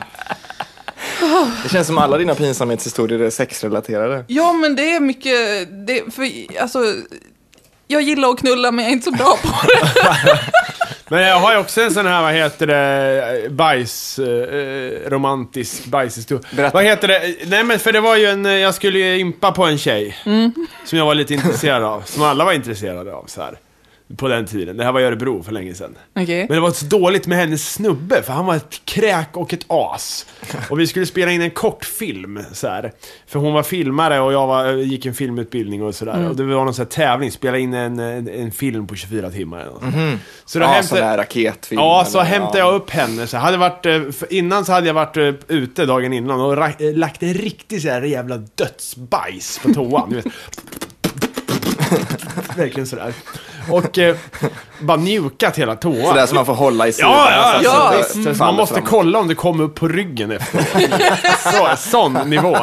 Det 1.62 1.68
känns 1.68 1.86
som 1.86 1.98
alla 1.98 2.18
dina 2.18 2.34
pinsamhetshistorier 2.34 3.18
är 3.18 3.30
sexrelaterade. 3.30 4.24
Ja, 4.28 4.52
men 4.52 4.76
det 4.76 4.94
är 4.94 5.00
mycket, 5.00 5.68
det, 5.86 6.14
för 6.14 6.28
alltså, 6.60 6.78
jag 7.88 8.02
gillar 8.02 8.30
att 8.30 8.38
knulla 8.38 8.70
men 8.70 8.84
jag 8.84 8.90
är 8.90 8.92
inte 8.92 9.04
så 9.04 9.16
bra 9.16 9.38
på 9.42 9.66
det. 9.66 10.38
Men 11.08 11.22
jag 11.22 11.40
har 11.40 11.52
ju 11.52 11.58
också 11.58 11.80
en 11.80 11.90
sån 11.90 12.06
här, 12.06 12.22
vad 12.22 12.32
heter 12.32 12.66
det, 12.66 13.50
bajs, 13.50 14.18
eh, 14.18 15.10
romantisk 15.10 15.84
bajshistoria. 15.84 16.42
Berätta. 16.56 16.74
Vad 16.74 16.84
heter 16.84 17.08
det? 17.08 17.34
Nej 17.46 17.64
men 17.64 17.78
för 17.78 17.92
det 17.92 18.00
var 18.00 18.16
ju 18.16 18.26
en, 18.26 18.44
jag 18.44 18.74
skulle 18.74 18.98
ju 18.98 19.18
impa 19.18 19.52
på 19.52 19.64
en 19.64 19.78
tjej. 19.78 20.16
Som 20.84 20.98
jag 20.98 21.06
var 21.06 21.14
lite 21.14 21.34
intresserad 21.34 21.82
av. 21.82 22.02
Som 22.06 22.22
alla 22.22 22.44
var 22.44 22.52
intresserade 22.52 23.14
av 23.14 23.24
så 23.26 23.40
här. 23.42 23.58
På 24.16 24.28
den 24.28 24.46
tiden. 24.46 24.76
Det 24.76 24.84
här 24.84 24.92
var 24.92 25.00
i 25.00 25.04
Örebro 25.04 25.42
för 25.42 25.52
länge 25.52 25.74
sedan. 25.74 25.94
Okej. 26.16 26.46
Men 26.48 26.54
det 26.56 26.60
var 26.60 26.70
så 26.70 26.84
dåligt 26.86 27.26
med 27.26 27.38
hennes 27.38 27.72
snubbe, 27.72 28.22
för 28.22 28.32
han 28.32 28.46
var 28.46 28.56
ett 28.56 28.80
kräk 28.84 29.36
och 29.36 29.52
ett 29.52 29.64
as. 29.68 30.26
Och 30.70 30.80
vi 30.80 30.86
skulle 30.86 31.06
spela 31.06 31.32
in 31.32 31.42
en 31.42 31.50
kortfilm, 31.50 32.40
så 32.52 32.68
här. 32.68 32.92
För 33.26 33.38
hon 33.38 33.52
var 33.52 33.62
filmare 33.62 34.20
och 34.20 34.32
jag 34.32 34.46
var, 34.46 34.72
gick 34.72 35.06
en 35.06 35.14
filmutbildning 35.14 35.82
och 35.82 35.94
sådär. 35.94 36.28
Och 36.28 36.36
det 36.36 36.44
var 36.44 36.64
någon 36.64 36.74
sån 36.74 36.82
här 36.84 36.90
tävling, 36.90 37.30
spela 37.32 37.58
in 37.58 37.74
en, 37.74 37.98
en, 37.98 38.28
en 38.28 38.52
film 38.52 38.86
på 38.86 38.94
24 38.94 39.30
timmar. 39.30 39.60
eller 39.60 39.70
något 39.70 39.82
sånt. 39.82 40.20
Så 40.44 40.58
då 40.58 40.64
Ja, 40.64 40.68
hämtade- 40.68 40.88
sån 40.88 40.98
där 40.98 41.18
raketfilm. 41.18 41.80
Ja, 41.80 42.04
så 42.08 42.18
eller- 42.20 42.30
hämtade 42.30 42.58
jag 42.58 42.74
upp 42.74 42.90
henne. 42.90 43.26
Så 43.26 43.36
hade 43.36 43.56
varit, 43.56 43.86
eh, 43.86 44.00
innan 44.30 44.64
så 44.64 44.72
hade 44.72 44.86
jag 44.86 44.94
varit 44.94 45.16
eh, 45.16 45.32
ute 45.48 45.86
dagen 45.86 46.12
innan 46.12 46.40
och 46.40 46.56
ra- 46.56 46.88
eh, 46.90 46.96
lagt 46.96 47.22
en 47.22 47.34
riktig 47.34 47.82
så 47.82 47.88
här 47.88 48.02
jävla 48.02 48.36
dödsbajs 48.36 49.58
på 49.62 49.74
toan. 49.74 50.22
Verkligen 52.56 52.86
sådär. 52.86 53.12
Och 53.70 53.98
eh, 53.98 54.16
bara 54.80 54.96
mjukat 54.96 55.58
hela 55.58 55.76
toan. 55.76 56.06
Sådär 56.06 56.26
som 56.26 56.34
man 56.36 56.46
får 56.46 56.54
hålla 56.54 56.88
i 56.88 56.92
sidan. 56.92 57.10
Ja, 57.10 57.30
ja, 57.30 57.60
ja. 57.62 57.94
visst. 57.98 58.16
inte 58.16 58.32
Man 58.38 58.54
måste 58.54 58.74
framåt. 58.74 58.90
kolla 58.90 59.18
om 59.18 59.28
det 59.28 59.34
kommer 59.34 59.64
upp 59.64 59.74
på 59.74 59.88
ryggen 59.88 60.30
efter. 60.30 60.66
så, 61.52 61.76
sån 61.90 62.12
nivå. 62.12 62.56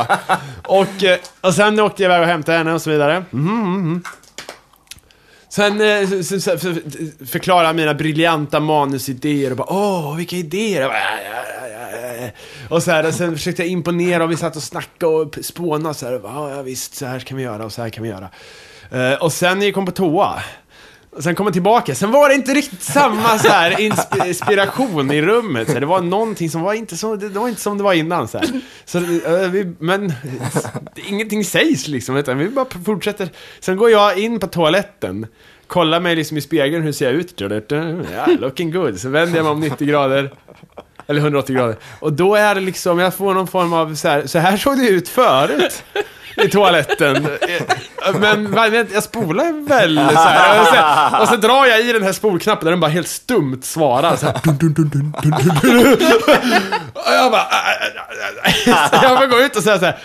Och, 0.68 1.04
eh, 1.04 1.18
och 1.42 1.54
sen 1.54 1.80
åkte 1.80 2.04
jag 2.04 2.10
iväg 2.10 2.22
och 2.22 2.28
hämtade 2.28 2.58
henne 2.58 2.74
och 2.74 2.82
så 2.82 2.90
vidare. 2.90 3.24
Mhm, 3.30 3.72
mhm. 3.72 4.04
Sen 5.52 5.82
eh, 5.82 6.10
så, 6.10 6.24
så, 6.24 6.40
så, 6.42 6.58
för- 6.58 7.26
förklarade 7.26 7.68
jag 7.70 7.76
mina 7.76 7.94
briljanta 7.94 8.60
manusidéer 8.60 9.52
och 9.52 9.58
bara 9.58 9.74
åh, 9.74 10.16
vilka 10.16 10.36
idéer! 10.36 10.82
Jag 10.82 10.90
bara, 10.90 11.00
ja, 11.00 11.06
ja, 11.26 11.68
ja, 11.72 11.98
ja, 12.08 12.24
ja. 12.26 12.30
Och 12.76 12.84
så 12.84 12.92
här, 12.92 13.06
och 13.08 13.14
sen 13.14 13.36
försökte 13.38 13.62
jag 13.62 13.70
imponera 13.70 14.24
och 14.24 14.32
vi 14.32 14.36
satt 14.38 14.56
och 14.56 14.64
snackade 14.64 15.12
och 15.14 15.36
spånade 15.42 15.96
så 15.96 16.06
här. 16.06 16.14
och 16.16 16.22
bara, 16.22 16.34
Ja, 16.34 16.56
ja, 16.56 16.62
visst, 16.62 16.96
så 16.96 17.06
här 17.06 17.20
kan 17.20 17.38
vi 17.38 17.44
göra 17.44 17.66
och 17.66 17.72
så 17.74 17.82
här 17.82 17.90
kan 17.90 18.04
vi 18.04 18.10
göra. 18.10 18.30
Eh, 18.92 19.14
och 19.24 19.34
sen 19.34 19.62
gick 19.62 19.76
hon 19.76 19.86
på 19.86 19.92
toa. 19.92 20.34
Och 21.12 21.24
sen 21.24 21.36
kom 21.36 21.52
tillbaka. 21.52 21.96
Sen 21.96 22.12
var 22.12 22.30
det 22.30 22.36
inte 22.36 22.54
riktigt 22.54 22.82
samma 22.84 23.38
så 23.38 23.48
här 23.48 23.80
inspiration 24.28 25.12
i 25.12 25.22
rummet. 25.22 25.72
Så 25.72 25.80
det 25.80 25.86
var 25.86 26.02
någonting 26.02 26.50
som 26.50 26.62
var 26.62 26.74
inte, 26.74 26.98
så, 26.98 27.16
det 27.16 27.30
var 27.30 27.50
inte 27.50 27.62
som 27.62 27.78
det 27.78 27.84
var 27.84 27.94
innan. 27.94 28.28
Så 28.28 28.38
här. 28.38 28.62
Så, 28.86 28.98
eh, 28.98 29.50
vi, 29.50 29.74
men 29.80 30.14
ingenting 30.96 31.46
sägs 31.46 31.88
liksom. 31.88 32.18
Utan 32.18 32.38
vi 32.38 32.50
bara 32.50 32.66
fortsätter. 32.86 33.30
Sen 33.60 33.78
går 33.78 33.90
jag 33.90 34.18
in 34.18 34.40
på 34.40 34.48
toaletten. 34.48 35.28
Kollar 35.68 36.00
mig 36.00 36.16
liksom 36.16 36.38
i 36.38 36.42
spegeln, 36.42 36.84
hur 36.84 36.92
ser 36.92 37.06
jag 37.06 37.14
ut? 37.14 37.42
Yeah, 37.42 38.30
looking 38.40 38.72
good. 38.72 39.00
Så 39.00 39.10
vänder 39.10 39.38
jag 39.38 39.44
mig 39.44 39.52
om 39.52 39.60
90 39.60 39.88
grader. 39.88 40.34
Eller 41.08 41.22
180 41.22 41.56
grader. 41.56 41.76
Och 42.00 42.14
då 42.14 42.36
är 42.36 42.56
det 42.56 42.62
liksom, 42.62 43.00
jag 43.00 43.14
får 43.14 43.34
någon 43.34 43.48
form 43.48 43.74
av 43.74 43.96
så 43.96 44.08
här, 44.08 44.28
så 44.28 44.40
här 44.40 44.58
såg 44.58 44.78
det 44.78 44.88
ut 44.90 45.08
förut. 45.10 45.84
I 46.44 46.50
toaletten. 46.50 47.28
Men 48.20 48.54
jag 48.94 49.04
spolar 49.04 49.68
väl 49.68 49.96
så 49.96 50.20
här. 50.20 50.62
Och, 50.62 50.68
så, 50.68 51.22
och 51.22 51.28
så 51.28 51.36
drar 51.36 51.66
jag 51.66 51.82
i 51.82 51.94
den 51.94 52.04
här 52.04 52.14
spolknappen 52.14 52.66
där 52.66 52.72
den 52.72 52.80
bara 52.80 52.92
helt 52.92 53.08
stumt 53.08 53.60
svarar 53.64 54.16
så 54.16 54.26
här. 54.26 54.40
Dun, 54.44 54.58
dun, 54.58 54.74
dun, 54.74 54.90
dun, 54.90 55.32
dun. 55.62 55.98
Och 56.94 57.14
jag 57.14 57.32
bara... 57.32 57.48
Så 58.90 59.00
jag 59.04 59.18
får 59.20 59.28
gå 59.28 59.40
ut 59.40 59.56
och 59.56 59.64
säga 59.64 59.80
så 59.80 59.86
här. 59.86 59.98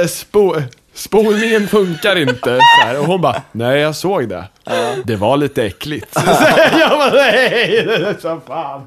"Eh, 0.00 0.06
Spo, 0.06 0.54
spolningen 0.94 1.68
funkar 1.68 2.16
inte. 2.16 2.58
Så 2.80 2.86
här. 2.86 2.98
Och 2.98 3.06
hon 3.06 3.20
bara, 3.20 3.42
nej 3.52 3.78
jag 3.80 3.96
såg 3.96 4.28
det. 4.28 4.44
Det 5.04 5.16
var 5.16 5.36
lite 5.36 5.62
äckligt. 5.64 6.14
Så 6.14 6.20
jag 6.80 6.90
bara, 6.90 7.10
nej, 7.12 7.84
det 7.86 7.94
är 7.94 8.16
så 8.20 8.40
fan. 8.46 8.86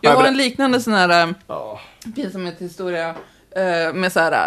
Jag 0.00 0.16
har 0.16 0.24
en 0.24 0.36
liknande 0.36 0.80
sån 0.80 0.92
här 0.94 1.22
äh, 1.22 1.28
pinsamhetshistoria 2.16 3.14
äh, 3.58 3.92
med 3.94 4.12
så 4.12 4.20
här, 4.20 4.46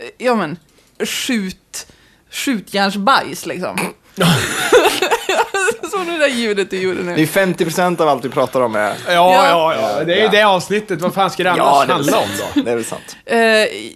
äh, 0.00 0.06
ja 0.18 0.34
men, 0.34 0.58
skjut, 1.06 1.86
skjutjärnsbajs 2.30 3.46
liksom. 3.46 3.76
Så 5.90 5.98
det 5.98 6.18
där 6.18 6.28
ljudet 6.28 6.70
du 6.70 6.80
gjorde 6.80 7.02
Det 7.02 7.12
är 7.12 7.46
nu. 7.46 7.54
50% 7.54 8.00
av 8.00 8.08
allt 8.08 8.24
vi 8.24 8.28
pratar 8.28 8.60
om 8.60 8.74
är... 8.74 8.94
Ja, 9.06 9.48
ja, 9.48 9.74
ja. 9.74 10.04
Det 10.04 10.14
är 10.14 10.22
ju 10.22 10.28
det 10.28 10.42
avsnittet. 10.42 11.00
Vad 11.00 11.14
fan 11.14 11.30
ska 11.30 11.42
det 11.42 11.50
annars 11.50 11.64
Ja, 11.64 11.84
det 11.86 11.92
är 11.92 11.94
handla 11.94 12.18
om 12.18 12.28
då? 12.54 12.62
Det 12.62 12.70
är 12.70 12.74
väl 12.74 12.84
sant. 12.84 13.16
Eh, 13.24 13.38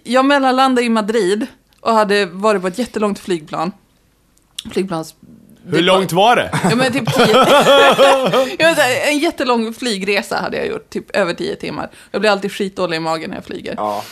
jag 0.03 0.25
mellanlandade 0.25 0.85
i 0.85 0.89
Madrid 0.89 1.47
och 1.79 1.93
hade 1.93 2.25
varit 2.25 2.61
på 2.61 2.67
ett 2.67 2.79
jättelångt 2.79 3.19
flygplan. 3.19 3.71
Flygplans... 4.71 5.15
Hur 5.69 5.81
långt 5.81 6.11
var 6.11 6.35
det? 6.35 6.49
Ja 6.63 6.75
men 6.75 6.93
typ 6.93 7.13
tio... 7.13 7.27
jag 8.57 8.67
vet, 8.67 8.69
inte, 8.69 8.83
en 8.83 9.19
jättelång 9.19 9.73
flygresa 9.73 10.37
hade 10.37 10.57
jag 10.57 10.67
gjort, 10.67 10.89
typ 10.89 11.15
över 11.15 11.33
tio 11.33 11.55
timmar. 11.55 11.89
Jag 12.11 12.21
blir 12.21 12.31
alltid 12.31 12.51
skitdålig 12.51 12.97
i 12.97 12.99
magen 12.99 13.29
när 13.29 13.37
jag 13.37 13.45
flyger. 13.45 13.73
Ja. 13.77 14.03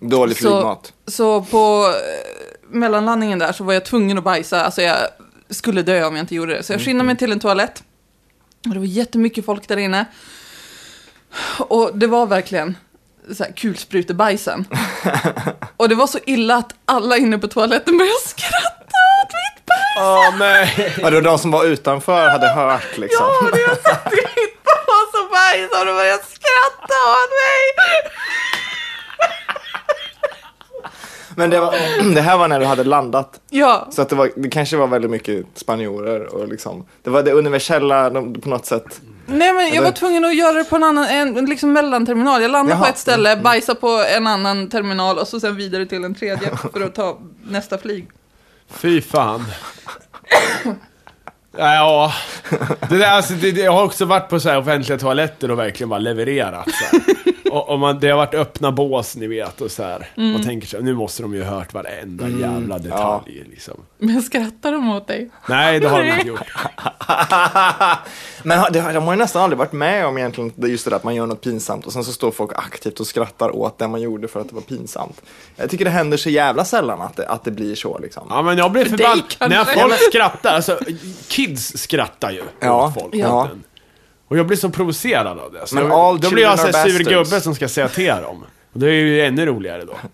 Dålig 0.00 0.36
Så- 0.36 0.42
flygmat. 0.42 0.92
Så 1.06 1.42
på 1.42 1.86
eh, 1.88 2.70
mellanlandningen 2.70 3.38
där 3.38 3.52
så 3.52 3.64
var 3.64 3.72
jag 3.72 3.84
tvungen 3.84 4.18
att 4.18 4.24
bajsa. 4.24 4.64
Alltså 4.64 4.82
jag 4.82 4.96
skulle 5.50 5.82
dö 5.82 6.04
om 6.04 6.16
jag 6.16 6.22
inte 6.22 6.34
gjorde 6.34 6.54
det. 6.56 6.62
Så 6.62 6.72
jag 6.72 6.80
skyndade 6.80 7.06
mig 7.06 7.16
till 7.16 7.32
en 7.32 7.40
toalett. 7.40 7.82
Och 8.68 8.72
det 8.74 8.78
var 8.78 8.86
jättemycket 8.86 9.44
folk 9.44 9.68
där 9.68 9.76
inne. 9.76 10.04
Och 11.58 11.90
det 11.94 12.06
var 12.06 12.26
verkligen 12.26 12.76
så 13.36 13.44
här 13.44 13.52
kulsprutebajsen. 13.52 14.64
och 15.76 15.88
det 15.88 15.94
var 15.94 16.06
så 16.06 16.18
illa 16.26 16.56
att 16.56 16.72
alla 16.84 17.16
inne 17.16 17.38
på 17.38 17.48
toaletten 17.48 17.98
började 17.98 18.18
skratta 18.26 18.98
åt 19.22 19.32
mitt 19.42 19.66
bajs. 19.66 19.98
Åh 20.00 20.38
nej. 20.38 20.94
Ja, 21.02 21.10
det 21.10 21.16
var 21.16 21.22
de 21.22 21.38
som 21.38 21.50
var 21.50 21.64
utanför 21.64 22.28
hade 22.28 22.48
hört 22.48 22.98
liksom. 22.98 23.26
Ja, 23.26 23.48
och 23.52 23.58
jag 23.58 23.82
satt 23.82 24.12
i 24.12 24.16
mitt 24.16 24.62
bas 24.64 25.10
och 25.22 25.30
bajsade 25.30 25.80
och 25.80 25.86
de 25.86 25.92
började 25.92 26.22
skratta 26.22 26.94
åt 27.12 27.30
mig. 27.42 27.62
Men 31.36 31.50
det, 31.50 31.60
var, 31.60 31.74
det 32.14 32.20
här 32.20 32.38
var 32.38 32.48
när 32.48 32.60
du 32.60 32.66
hade 32.66 32.84
landat. 32.84 33.40
Ja, 33.50 33.88
Så 33.90 34.02
att 34.02 34.08
det, 34.08 34.16
var, 34.16 34.30
det 34.36 34.48
kanske 34.48 34.76
var 34.76 34.86
väldigt 34.86 35.10
mycket 35.10 35.46
spanjorer 35.54 36.34
och 36.34 36.48
liksom. 36.48 36.86
Det 37.02 37.10
var 37.10 37.22
det 37.22 37.32
universella 37.32 38.10
på 38.10 38.48
något 38.48 38.66
sätt. 38.66 39.00
Nej 39.26 39.52
men 39.52 39.72
jag 39.74 39.82
var 39.82 39.90
tvungen 39.90 40.24
att 40.24 40.36
göra 40.36 40.52
det 40.52 40.64
på 40.64 40.76
en 40.76 40.84
annan, 40.84 41.04
en, 41.04 41.36
en 41.36 41.46
liksom 41.46 41.72
mellanterminal. 41.72 42.42
Jag 42.42 42.50
landade 42.50 42.78
Jaha. 42.78 42.84
på 42.84 42.90
ett 42.90 42.98
ställe, 42.98 43.36
bajsade 43.36 43.80
på 43.80 44.04
en 44.16 44.26
annan 44.26 44.68
terminal 44.70 45.18
och 45.18 45.28
så 45.28 45.40
sen 45.40 45.56
vidare 45.56 45.86
till 45.86 46.04
en 46.04 46.14
tredje 46.14 46.56
för 46.72 46.80
att 46.80 46.94
ta 46.94 47.18
nästa 47.44 47.78
flyg. 47.78 48.08
Fy 48.70 49.00
fan. 49.00 49.44
Ja, 51.56 52.12
det 52.88 52.98
där, 52.98 53.10
alltså, 53.10 53.32
det, 53.32 53.52
det, 53.52 53.60
jag 53.60 53.72
har 53.72 53.84
också 53.84 54.04
varit 54.04 54.28
på 54.28 54.40
så 54.40 54.48
här 54.48 54.58
offentliga 54.58 54.98
toaletter 54.98 55.50
och 55.50 55.58
verkligen 55.58 55.88
bara 55.88 55.98
levererat. 56.00 56.68
Så 56.70 56.84
här. 56.84 57.16
Och, 57.52 57.68
och 57.68 57.78
man, 57.78 58.00
det 58.00 58.08
har 58.08 58.16
varit 58.16 58.34
öppna 58.34 58.72
bås, 58.72 59.16
ni 59.16 59.26
vet, 59.26 59.60
och 59.60 59.70
så 59.70 59.82
här. 59.82 60.08
Man 60.16 60.42
tänker 60.42 60.66
så 60.68 60.76
här, 60.76 60.84
nu 60.84 60.94
måste 60.94 61.22
de 61.22 61.34
ju 61.34 61.44
ha 61.44 61.54
hört 61.58 61.74
varenda 61.74 62.28
jävla 62.28 62.78
detalj. 62.78 63.44
Liksom. 63.50 63.74
Men 63.98 64.22
skrattar 64.22 64.72
de 64.72 64.90
åt 64.90 65.06
dig? 65.06 65.30
Nej, 65.48 65.80
det 65.80 65.88
har 65.88 66.02
de 66.02 66.08
inte 66.10 66.28
gjort. 66.28 66.52
Men 68.42 68.72
det, 68.72 68.92
de 68.92 69.04
har 69.04 69.12
ju 69.12 69.18
nästan 69.18 69.42
aldrig 69.42 69.58
varit 69.58 69.72
med 69.72 70.06
om 70.06 70.18
egentligen 70.18 70.52
det- 70.56 70.68
just 70.68 70.84
det 70.84 70.90
där 70.90 70.96
att 70.96 71.04
man 71.04 71.14
gör 71.14 71.26
något 71.26 71.40
pinsamt 71.40 71.86
och 71.86 71.92
sen 71.92 72.04
så 72.04 72.12
står 72.12 72.30
folk 72.30 72.50
aktivt 72.54 73.00
och 73.00 73.06
skrattar 73.06 73.56
åt 73.56 73.78
det 73.78 73.88
man 73.88 74.00
gjorde 74.00 74.28
för 74.28 74.40
att 74.40 74.48
det 74.48 74.54
var 74.54 74.62
pinsamt. 74.62 75.22
Jag 75.56 75.70
tycker 75.70 75.84
det 75.84 75.90
händer 75.90 76.16
så 76.16 76.30
jävla 76.30 76.64
sällan 76.64 77.00
att 77.02 77.16
det, 77.16 77.28
att 77.28 77.44
det 77.44 77.50
blir 77.50 77.74
så 77.74 77.98
liksom. 77.98 78.26
Ja, 78.30 78.42
men 78.42 78.58
jag 78.58 78.72
blir 78.72 78.84
förbannad. 78.84 79.22
När 79.40 79.64
folk 79.64 79.94
skrattar, 80.08 80.54
alltså 80.54 80.78
kids 81.28 81.78
skrattar 81.78 82.30
ju 82.30 82.42
Ja, 82.60 82.86
åt 82.86 82.94
folk. 83.02 83.14
ja. 83.14 83.48
En. 84.32 84.36
Och 84.36 84.38
jag 84.38 84.46
blir 84.46 84.56
så 84.56 84.70
provocerad 84.70 85.38
av 85.38 85.52
det. 85.52 85.66
Så 85.66 85.74
Men 85.74 85.92
all 85.92 86.20
då 86.20 86.30
blir 86.30 86.42
jag 86.42 86.52
are 86.60 86.90
sur 86.90 87.04
gubbe 87.04 87.40
som 87.40 87.54
ska 87.54 87.68
säga 87.68 87.88
till 87.88 88.06
dem. 88.06 88.44
Och 88.72 88.80
det 88.80 88.86
är 88.86 88.90
ju 88.92 89.20
ännu 89.20 89.46
roligare 89.46 89.84
då. 89.84 89.96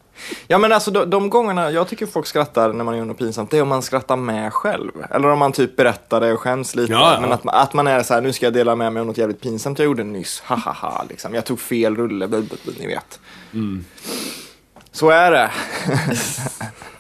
Ja 0.47 0.59
men 0.59 0.73
alltså 0.73 0.91
de, 0.91 1.11
de 1.11 1.31
gångerna 1.31 1.71
jag 1.71 1.89
tycker 1.89 2.07
folk 2.07 2.27
skrattar 2.27 2.73
när 2.73 2.85
man 2.85 2.97
gör 2.97 3.05
något 3.05 3.19
pinsamt, 3.19 3.51
det 3.51 3.59
är 3.59 3.63
om 3.63 3.69
man 3.69 3.83
skrattar 3.83 4.17
med 4.17 4.53
själv. 4.53 4.91
Eller 5.11 5.29
om 5.29 5.39
man 5.39 5.53
typ 5.53 5.77
berättar 5.77 6.21
det 6.21 6.33
och 6.33 6.41
skäms 6.41 6.75
lite. 6.75 6.93
Ja, 6.93 7.15
ja. 7.15 7.21
Men 7.21 7.33
att, 7.33 7.45
man- 7.45 7.55
att 7.55 7.75
man 7.75 7.87
är 7.87 8.03
så 8.03 8.15
här, 8.15 8.21
nu 8.21 8.33
ska 8.33 8.47
jag 8.47 8.53
dela 8.53 8.75
med 8.77 8.93
mig 8.93 9.01
av 9.01 9.07
något 9.07 9.19
jävligt 9.19 9.41
pinsamt 9.41 9.79
jag 9.79 9.87
gjorde 9.87 10.05
nyss, 10.05 10.41
ha 10.41 10.57
ha 10.57 10.73
ha 10.73 11.05
liksom. 11.09 11.35
Jag 11.35 11.45
tog 11.45 11.61
fel 11.61 11.97
rulle, 11.97 12.27
ni 12.79 12.87
vet. 12.87 13.21
Mm. 13.53 13.85
Så 14.93 15.11
är 15.11 15.31
det. 15.31 15.51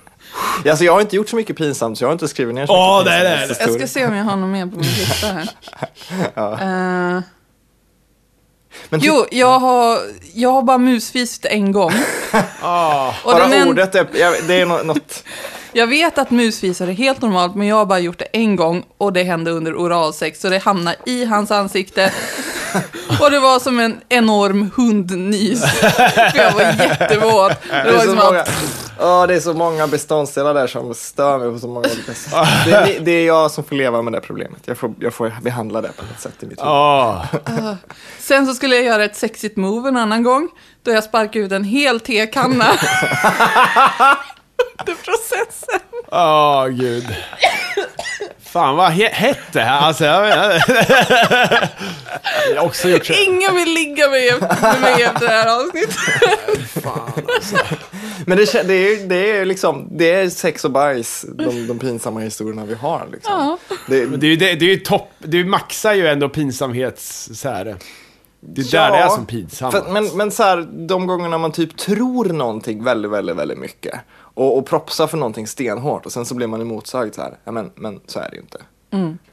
alltså 0.66 0.84
jag 0.84 0.92
har 0.92 1.00
inte 1.00 1.16
gjort 1.16 1.28
så 1.28 1.36
mycket 1.36 1.56
pinsamt 1.56 1.98
så 1.98 2.04
jag 2.04 2.08
har 2.08 2.12
inte 2.12 2.28
skrivit 2.28 2.54
ner 2.54 2.66
så 2.66 2.72
Åh, 2.72 2.98
mycket 2.98 3.12
det 3.12 3.18
är 3.28 3.46
det. 3.48 3.56
Jag 3.60 3.72
ska 3.74 3.86
se 3.86 4.06
om 4.06 4.14
jag 4.14 4.24
har 4.24 4.36
något 4.36 4.50
mer 4.50 4.66
på 4.66 4.76
min 4.76 4.84
lista 4.86 5.26
här. 5.26 5.48
Eh, 7.16 7.22
Men 8.88 9.00
typ, 9.00 9.08
jo, 9.08 9.26
jag 9.30 9.58
har, 9.58 9.98
jag 10.34 10.52
har 10.52 10.62
bara 10.62 10.78
musfist 10.78 11.44
en 11.44 11.72
gång. 11.72 11.92
Ah. 12.62 13.08
Och 13.24 13.32
bara 13.32 13.48
den 13.48 13.52
en- 13.62 13.68
ordet, 13.68 13.94
är, 13.94 14.06
jag, 14.14 14.34
det 14.46 14.54
är 14.60 14.66
nå- 14.66 14.82
något, 14.82 15.24
Jag 15.72 15.86
vet 15.86 16.18
att 16.18 16.30
musfisar 16.30 16.86
är 16.88 16.92
helt 16.92 17.22
normalt, 17.22 17.54
men 17.54 17.66
jag 17.66 17.76
har 17.76 17.86
bara 17.86 17.98
gjort 17.98 18.18
det 18.18 18.24
en 18.32 18.56
gång 18.56 18.84
och 18.98 19.12
det 19.12 19.22
hände 19.22 19.50
under 19.50 19.74
oralsex, 19.76 20.40
så 20.40 20.48
det 20.48 20.58
hamnar 20.58 20.96
i 21.06 21.24
hans 21.24 21.50
ansikte. 21.50 22.12
Och 23.20 23.30
det 23.30 23.40
var 23.40 23.58
som 23.58 23.80
en 23.80 24.00
enorm 24.08 24.70
hundnys. 24.76 25.64
För 25.80 26.36
jag 26.36 26.52
var 26.52 26.62
jättevåt. 26.62 27.52
Det 27.70 27.82
Det 27.84 27.92
var 27.92 27.98
är, 27.98 28.00
så 28.00 28.06
liksom 28.06 28.16
många, 28.16 28.44
Åh, 29.00 29.26
det 29.26 29.34
är 29.34 29.40
så 29.40 29.54
många 29.54 29.86
beståndsdelar 29.86 30.54
där 30.54 30.66
som 30.66 30.94
stör 30.94 31.38
mig 31.38 31.52
på 31.52 31.58
så 31.58 31.68
många 31.68 31.88
olika 31.88 32.14
sätt. 32.14 32.32
Det, 32.64 32.98
det 33.00 33.10
är 33.10 33.26
jag 33.26 33.50
som 33.50 33.64
får 33.64 33.76
leva 33.76 34.02
med 34.02 34.12
det 34.12 34.20
problemet. 34.20 34.60
Jag 34.64 34.78
får, 34.78 34.94
jag 35.00 35.14
får 35.14 35.32
behandla 35.42 35.80
det 35.80 35.92
på 35.96 36.02
ett 36.14 36.20
sätt 36.20 36.34
i 36.40 36.46
mitt 36.46 36.58
liv. 36.58 36.64
Ja. 36.66 37.26
sen 38.18 38.46
så 38.46 38.54
skulle 38.54 38.76
jag 38.76 38.84
göra 38.84 39.04
ett 39.04 39.16
sexigt 39.16 39.56
move 39.56 39.88
en 39.88 39.96
annan 39.96 40.22
gång. 40.22 40.48
Då 40.82 40.90
jag 40.90 41.04
sparkade 41.04 41.44
ut 41.44 41.52
en 41.52 41.64
hel 41.64 42.00
tekanna. 42.00 42.64
Under 44.80 44.94
processen. 45.04 45.80
Åh, 46.12 46.66
gud. 46.68 47.06
Fan 48.52 48.76
vad 48.76 48.90
he- 48.92 49.12
hett 49.12 49.38
det 49.52 49.60
här. 49.60 49.80
Alltså, 49.80 50.04
jag, 50.04 50.28
jag, 50.28 50.60
jag 52.54 52.64
också 52.64 52.88
gjort 52.88 53.06
så. 53.06 53.12
Ingen 53.12 53.54
vill 53.54 53.74
ligga 53.74 54.08
med, 54.08 54.40
med 54.62 54.80
mig 54.80 55.02
efter 55.02 55.20
det 55.28 55.32
här 55.32 55.60
avsnittet. 55.60 55.96
Men 58.26 58.38
det, 58.38 58.62
det, 58.68 58.74
är, 58.74 59.08
det 59.08 59.30
är 59.30 59.44
liksom, 59.44 59.88
det 59.98 60.10
är 60.14 60.28
sex 60.30 60.64
och 60.64 60.70
bajs, 60.70 61.24
de, 61.28 61.66
de 61.66 61.78
pinsamma 61.78 62.20
historierna 62.20 62.64
vi 62.64 62.74
har. 62.74 63.08
Liksom. 63.12 63.32
Ja. 63.32 63.76
Det, 63.88 64.06
det 64.06 64.26
är 64.26 64.30
ju 64.30 64.36
det, 64.36 64.54
det 64.54 64.72
är 64.72 64.76
topp, 64.76 65.10
det 65.18 65.44
maxar 65.44 65.92
ju 65.94 66.06
ändå 66.08 66.28
pinsamhets... 66.28 67.28
Så 67.34 67.48
här. 67.48 67.76
Det 68.40 68.60
är 68.60 68.66
Ja, 68.74 68.82
där 68.82 68.90
det 68.90 68.98
är 68.98 69.08
som 69.08 69.26
pinsamt. 69.26 69.88
Men 69.88 70.04
men 70.16 70.30
så 70.30 70.42
här, 70.42 70.68
de 70.88 71.06
gångerna 71.06 71.38
man 71.38 71.52
typ 71.52 71.76
tror 71.76 72.24
någonting 72.24 72.84
väldigt, 72.84 73.10
väldigt, 73.10 73.36
väldigt 73.36 73.58
mycket 73.58 73.94
och, 74.38 74.58
och 74.58 74.66
propsar 74.66 75.06
för 75.06 75.16
någonting 75.16 75.46
stenhårt 75.46 76.06
och 76.06 76.12
sen 76.12 76.24
så 76.26 76.34
blir 76.34 76.46
man 76.46 76.60
emotsagd 76.60 77.14
så 77.14 77.22
här, 77.22 77.34
ja 77.44 77.52
men, 77.52 77.70
men 77.74 78.00
så 78.06 78.18
är 78.20 78.30
det 78.30 78.36
ju 78.36 78.42
inte. 78.42 78.58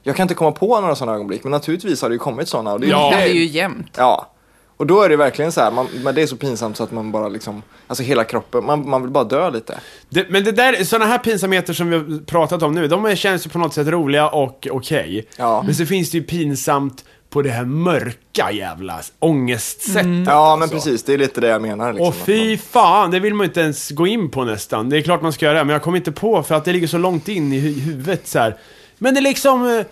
Jag 0.03 0.15
kan 0.15 0.23
inte 0.23 0.33
komma 0.33 0.51
på 0.51 0.81
några 0.81 0.95
sådana 0.95 1.15
ögonblick, 1.15 1.43
men 1.43 1.51
naturligtvis 1.51 2.01
har 2.01 2.09
det 2.09 2.13
ju 2.15 2.19
kommit 2.19 2.47
sådana. 2.47 2.73
Och 2.73 2.79
det, 2.79 2.87
är- 2.87 2.91
Ja. 2.91 3.09
Det 3.11 3.17
det, 3.17 3.23
är 3.29 3.33
ju 3.33 3.45
jämnt. 3.45 3.91
Ja. 3.97 4.31
Och 4.77 4.87
då 4.87 5.01
är 5.01 5.09
det 5.09 5.15
verkligen 5.17 5.51
så 5.51 5.61
här, 5.61 5.71
man, 5.71 5.87
men 6.03 6.15
det 6.15 6.21
är 6.21 6.27
så 6.27 6.35
pinsamt 6.37 6.77
så 6.77 6.83
att 6.83 6.91
man 6.91 7.11
bara 7.11 7.27
liksom, 7.27 7.61
alltså 7.87 8.03
hela 8.03 8.23
kroppen, 8.23 8.65
man, 8.65 8.89
man 8.89 9.01
vill 9.01 9.11
bara 9.11 9.23
dö 9.23 9.49
lite. 9.49 9.79
Det, 10.09 10.25
men 10.29 10.43
det 10.43 10.51
där, 10.51 10.83
sådana 10.83 11.05
här 11.05 11.17
pinsamheter 11.17 11.73
som 11.73 11.89
vi 11.89 11.97
har 11.97 12.25
pratat 12.25 12.63
om 12.63 12.71
nu, 12.75 12.87
de 12.87 13.15
känns 13.15 13.45
ju 13.45 13.49
på 13.49 13.59
något 13.59 13.73
sätt 13.73 13.87
roliga 13.87 14.29
och 14.29 14.67
okej. 14.71 15.27
Ja. 15.37 15.63
Men 15.65 15.75
så 15.75 15.85
finns 15.85 16.11
det 16.11 16.17
ju 16.17 16.23
pinsamt 16.23 17.05
på 17.29 17.41
det 17.41 17.49
här 17.49 17.65
mörka 17.65 18.51
jävla 18.51 18.99
ångestsättet. 19.19 20.05
Ja, 20.25 20.55
men 20.55 20.63
alltså. 20.63 20.75
precis, 20.75 21.03
det 21.03 21.13
är 21.13 21.17
lite 21.17 21.41
det 21.41 21.47
jag 21.47 21.61
menar. 21.61 21.93
Liksom, 21.93 22.07
Och 22.07 22.15
fy 22.15 22.57
fan, 22.57 23.11
det 23.11 23.19
vill 23.19 23.33
man 23.33 23.45
inte 23.45 23.61
ens 23.61 23.91
gå 23.91 24.07
in 24.07 24.29
på 24.31 24.43
nästan. 24.43 24.89
Det 24.89 24.97
är 24.97 25.01
klart 25.01 25.21
man 25.21 25.33
ska 25.33 25.45
göra 25.45 25.57
det, 25.57 25.63
men 25.63 25.73
jag 25.73 25.81
kommer 25.81 25.97
inte 25.97 26.11
på 26.11 26.43
för 26.43 26.55
att 26.55 26.65
det 26.65 26.73
ligger 26.73 26.87
så 26.87 26.97
långt 26.97 27.27
in 27.27 27.53
i 27.53 27.59
hu- 27.59 27.79
huvudet 27.79 28.27
så 28.27 28.39
här. 28.39 28.55
Men 28.97 29.13
det 29.13 29.19
är 29.19 29.21
liksom 29.21 29.77
eh, 29.79 29.85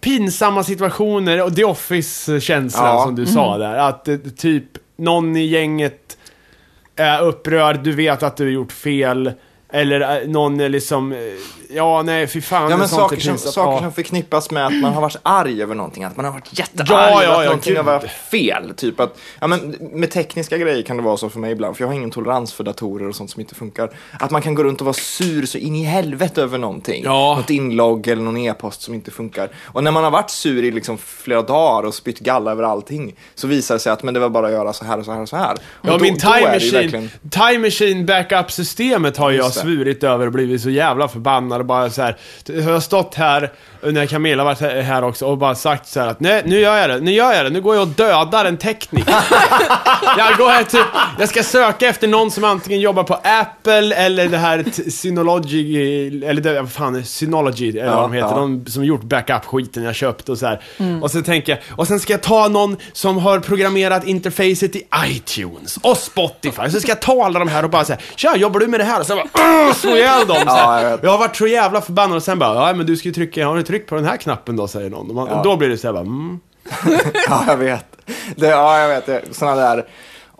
pinsamma 0.00 0.64
situationer 0.64 1.42
och 1.44 1.56
The 1.56 1.64
Office-känslan 1.64 2.86
Ja. 2.96 3.04
som 3.04 3.14
du 3.14 3.26
sa 3.26 3.58
där. 3.58 3.74
Att 3.74 4.08
eh, 4.08 4.16
typ 4.16 4.64
någon 4.96 5.36
i 5.36 5.44
gänget 5.46 6.18
är 6.96 7.22
upprörd, 7.22 7.80
du 7.84 7.92
vet 7.92 8.22
att 8.22 8.36
du 8.36 8.44
har 8.44 8.50
gjort 8.50 8.72
fel. 8.72 9.32
Eller 9.72 10.22
eh, 10.22 10.28
någon 10.28 10.60
är 10.60 10.68
liksom, 10.68 11.14
ja 11.70 12.02
nej 12.02 12.26
fy 12.26 12.40
fan. 12.40 12.70
Ja, 12.70 12.76
men 12.76 12.88
saker, 12.88 13.16
som, 13.16 13.32
pinsamt. 13.32 13.54
saker 13.54 13.72
Ja. 13.72 13.78
som 13.80 13.92
förknippas 13.92 14.50
med 14.50 14.66
att 14.66 14.74
man 14.74 14.92
har 14.94 15.00
varit 15.00 15.16
arg 15.22 15.62
över 15.62 15.74
någonting, 15.74 16.04
att 16.04 16.16
man 16.16 16.24
har 16.24 16.32
varit 16.32 16.58
jättearg 16.58 16.90
Ja, 16.90 17.22
ja, 17.22 17.22
över 17.22 17.32
att 17.34 17.38
ja, 17.38 17.44
någonting 17.44 17.74
gud. 17.74 17.84
har 17.84 17.92
varit 17.92 18.10
fel. 18.10 18.74
Typ 18.76 19.00
att, 19.00 19.18
ja, 19.40 19.46
men 19.46 19.76
med 19.80 20.10
tekniska 20.10 20.56
grejer 20.58 20.82
kan 20.82 20.96
det 20.96 21.02
vara 21.02 21.16
så 21.16 21.28
för 21.28 21.40
mig 21.40 21.52
ibland, 21.52 21.76
för 21.76 21.84
jag 21.84 21.88
har 21.88 21.94
ingen 21.94 22.10
tolerans 22.10 22.52
för 22.52 22.64
datorer 22.64 23.08
och 23.08 23.14
sånt 23.16 23.30
som 23.30 23.40
inte 23.40 23.54
funkar. 23.54 23.90
Att 24.20 24.30
man 24.30 24.42
kan 24.42 24.54
gå 24.54 24.64
runt 24.64 24.80
och 24.80 24.84
vara 24.84 24.94
sur 24.94 25.46
så 25.46 25.58
in 25.58 25.74
i 25.74 25.84
helvete 25.84 26.42
över 26.42 26.58
någonting. 26.58 27.02
Ja. 27.04 27.36
Något 27.36 27.50
inlogg 27.50 28.08
eller 28.08 28.22
någon 28.22 28.36
e-post 28.36 28.82
som 28.82 28.94
inte 28.94 29.10
funkar. 29.10 29.48
Och 29.64 29.84
när 29.84 29.90
man 29.90 30.04
har 30.04 30.10
varit 30.10 30.30
sur 30.30 30.64
i 30.64 30.70
liksom 30.70 30.98
flera 30.98 31.42
dagar 31.42 31.86
och 31.88 31.94
spytt 31.94 32.18
galla 32.18 32.50
över 32.50 32.62
allting, 32.62 33.14
så 33.34 33.46
visar 33.46 33.74
det 33.74 33.78
sig 33.78 33.92
att 33.92 34.02
men 34.02 34.14
det 34.14 34.20
var 34.20 34.28
bara 34.28 34.46
att 34.46 34.52
göra 34.52 34.72
så 34.72 34.84
här 34.84 34.98
och 34.98 35.04
så 35.04 35.12
här 35.12 35.20
och 35.20 35.28
så 35.28 35.36
här. 35.36 35.52
Och 35.54 35.58
Ja, 35.88 35.92
då- 35.92 35.98
min 35.98 36.18
time 36.18 36.52
machine, 36.52 36.72
verkligen- 36.72 37.10
time 37.30 37.58
machine 37.58 38.06
backup-systemet 38.06 39.16
har 39.16 39.30
jag 39.30 39.44
Just 39.44 39.54
det. 39.54 39.60
svurit 39.60 40.04
över 40.04 40.26
och 40.26 40.32
blivit 40.32 40.62
så 40.62 40.70
jävla 40.70 41.08
förbannad 41.08 41.57
och 41.60 41.66
bara 41.66 41.90
så 41.90 42.02
här. 42.02 42.16
Jag 42.46 42.62
har 42.62 42.80
stått 42.80 43.14
här, 43.14 43.52
när 43.82 44.06
Camilla 44.06 44.44
varit 44.44 44.60
här 44.60 45.04
också, 45.04 45.26
och 45.26 45.38
bara 45.38 45.54
sagt 45.54 45.86
så 45.88 46.00
här 46.00 46.06
att 46.08 46.20
nej, 46.20 46.42
nu 46.46 46.60
gör 46.60 46.76
jag 46.76 46.90
det, 46.90 47.00
nu 47.00 47.12
gör 47.12 47.32
jag 47.32 47.44
det, 47.46 47.50
nu 47.50 47.60
går 47.60 47.74
jag 47.74 47.82
och 47.82 47.88
dödar 47.88 48.44
en 48.44 48.56
tekniker. 48.56 49.14
jag 50.18 50.36
går 50.36 50.48
här 50.48 50.64
typ, 50.64 50.86
jag 51.18 51.28
ska 51.28 51.42
söka 51.42 51.88
efter 51.88 52.08
någon 52.08 52.30
som 52.30 52.44
antingen 52.44 52.80
jobbar 52.80 53.02
på 53.02 53.14
Apple 53.14 53.94
eller 53.94 54.28
det 54.28 54.38
här 54.38 54.64
Synology, 54.90 56.24
eller 56.24 56.42
det, 56.42 56.60
vad 56.62 56.72
fan, 56.72 57.04
Synology, 57.04 57.68
eller 57.78 57.94
vad 57.94 58.04
de 58.04 58.12
heter, 58.12 58.28
ja. 58.28 58.36
de 58.36 58.66
som 58.66 58.84
gjort 58.84 59.02
backup-skiten 59.02 59.82
jag 59.82 59.94
köpt 59.94 60.28
och 60.28 60.38
så 60.38 60.46
här. 60.46 60.60
Och 61.02 61.10
så 61.10 61.22
tänker 61.22 61.52
jag, 61.52 61.78
och 61.78 61.86
sen 61.86 62.00
ska 62.00 62.12
jag 62.12 62.22
ta 62.22 62.48
någon 62.48 62.76
som 62.92 63.18
har 63.18 63.38
programmerat 63.40 64.04
interfacet 64.06 64.76
i 64.76 64.82
iTunes 65.06 65.76
och 65.82 65.96
Spotify. 65.96 66.70
Så 66.70 66.80
ska 66.80 66.88
jag 66.88 67.00
ta 67.00 67.24
alla 67.24 67.38
de 67.38 67.48
här 67.48 67.62
och 67.64 67.70
bara 67.70 67.84
säga, 67.84 67.98
tja, 68.16 68.36
jobbar 68.36 68.60
du 68.60 68.66
med 68.66 68.80
det 68.80 68.84
här? 68.84 69.00
Och 69.00 69.06
så 69.06 69.16
bara, 69.16 69.74
slå 69.74 69.90
ihjäl 69.96 70.26
dem. 70.26 70.36
Så 70.36 70.42
Ja, 70.46 70.70
här. 70.70 70.98
jag 71.02 71.10
har 71.10 71.18
varit 71.18 71.36
så 71.36 71.46
jävla 71.46 71.80
förbannad 71.80 72.16
och 72.16 72.22
sen 72.22 72.38
bara, 72.38 72.68
ja 72.68 72.74
men 72.74 72.86
du 72.86 72.96
ska 72.96 73.08
ju 73.08 73.14
trycka, 73.14 73.46
har 73.46 73.56
du 73.56 73.62
tryckt 73.68 73.88
på 73.88 73.94
den 73.94 74.04
här 74.04 74.16
knappen 74.16 74.56
då? 74.56 74.68
Säger 74.68 74.90
någon. 74.90 75.08
Och 75.08 75.14
man, 75.14 75.28
Ja. 75.30 75.42
Då 75.44 75.56
blir 75.56 75.68
det 75.68 75.78
så 75.78 75.86
här 75.88 75.92
bara, 75.92 76.00
mm. 76.00 76.40
Ja, 77.28 77.44
jag 77.46 77.56
vet. 77.56 77.86
Det, 78.36 78.46
ja, 78.46 78.80
jag 78.80 78.88
vet. 78.88 79.36
Såna 79.36 79.54
där. 79.54 79.86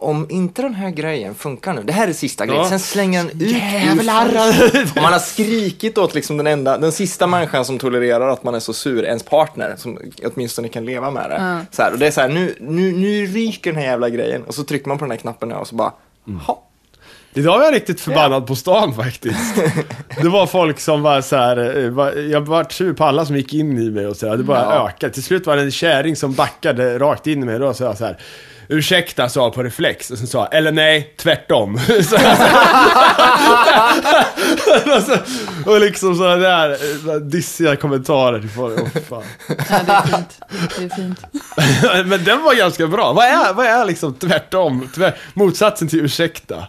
Om 0.01 0.27
inte 0.31 0.63
den 0.63 0.75
här 0.75 0.91
grejen 0.91 1.35
funkar 1.35 1.73
nu, 1.75 1.83
det 1.83 1.93
här 1.93 2.09
är 2.09 2.13
sista 2.13 2.47
grejen, 2.47 2.63
Ja. 2.63 2.69
sen 2.69 2.79
slänger 2.81 3.25
den 3.25 3.41
ut 3.41 3.51
Jävlar. 3.51 4.27
Om 4.97 5.03
man 5.03 5.13
har 5.13 5.19
skrikit 5.21 5.99
åt 5.99 6.15
liksom 6.15 6.37
den 6.37 6.47
enda, 6.47 6.79
den 6.79 6.93
sista 6.93 7.27
människan 7.27 7.65
som 7.65 7.79
tolererar 7.79 8.29
att 8.29 8.45
man 8.45 8.55
är 8.55 8.61
så 8.61 8.73
sur, 8.73 9.05
ens 9.05 9.23
partner, 9.23 9.75
som 9.77 9.99
åtminstone 10.25 10.69
kan 10.69 10.85
leva 10.85 11.11
med 11.11 11.31
det. 11.31 11.67
Så 11.77 11.83
här, 11.83 11.93
och 11.93 11.99
det 11.99 12.07
är 12.07 12.11
så 12.11 12.21
här, 12.21 12.29
nu, 12.29 12.55
nu, 12.61 12.93
nu 12.93 13.27
ryker 13.27 13.73
den 13.73 13.81
här 13.83 13.89
jävla 13.89 14.09
grejen. 14.09 14.43
Och 14.45 14.55
så 14.55 14.65
trycker 14.65 14.89
man 14.89 14.99
på 14.99 15.05
den 15.05 15.11
här 15.11 15.19
knappen 15.19 15.53
och 15.53 15.67
så 15.69 15.75
bara, 15.75 15.93
ha. 16.47 16.63
Idag 17.39 17.59
var 17.59 17.65
jag 17.65 17.75
riktigt 17.75 18.01
förbannad 18.01 18.47
på 18.47 18.57
stan 18.57 18.95
faktiskt. 18.95 19.55
Det 20.23 20.29
var 20.29 20.47
folk 20.47 20.81
som 20.81 21.03
var 21.03 21.21
så 21.21 21.37
här, 21.37 21.57
eh, 21.57 22.23
jag 22.23 22.41
var 22.41 22.67
sur 22.71 22.93
på 22.93 23.05
alla 23.05 23.27
som 23.27 23.37
gick 23.37 23.55
in 23.55 23.79
i 23.79 23.91
mig 23.91 24.07
och 24.07 24.17
så 24.17 24.29
här, 24.29 24.37
det 24.37 24.43
bara 24.43 24.59
Ja. 24.61 24.89
ökade. 24.89 25.13
Till 25.13 25.23
slut 25.23 25.47
var 25.47 25.57
det 25.57 25.63
en 25.63 25.71
kärring 25.71 26.17
som 26.17 26.33
backade 26.35 26.99
rakt 26.99 27.27
in 27.27 27.43
i 27.43 27.47
mig 27.47 27.55
och 27.55 27.61
då 27.61 27.75
sa 27.75 27.85
jag 27.85 27.99
så 27.99 28.05
här, 28.05 28.19
ursäkta 28.69 29.29
sa 29.29 29.51
på 29.51 29.63
reflex 29.63 30.11
och 30.11 30.19
sen 30.19 30.27
sa 30.27 30.47
eller 30.47 30.73
nej, 30.73 31.15
tvärtom. 31.19 31.75
Och, 34.97 35.03
så, 35.03 35.17
och 35.71 35.81
liksom 35.81 36.15
sådana 36.17 36.37
där 36.37 36.71
eh, 36.71 37.15
dissiga 37.17 37.77
kommentarer 37.77 38.41
till 38.41 38.51
folk. 38.51 38.81
Åh, 38.83 39.03
fan. 39.09 39.23
Ja, 39.69 39.81
det 39.87 39.93
är 39.93 40.03
fint. 40.07 40.41
Det 40.79 40.85
är 40.85 40.89
fint. 40.89 41.21
Men 42.09 42.25
den 42.25 42.43
var 42.43 42.55
ganska 42.55 42.87
bra. 42.87 43.13
Vad 43.13 43.25
är, 43.25 43.53
vad 43.53 43.67
är 43.67 43.85
liksom 43.85 44.15
tvärtom? 44.15 44.89
Tvär, 44.95 45.17
motsatsen 45.35 45.89
till 45.89 46.05
ursäkta? 46.05 46.67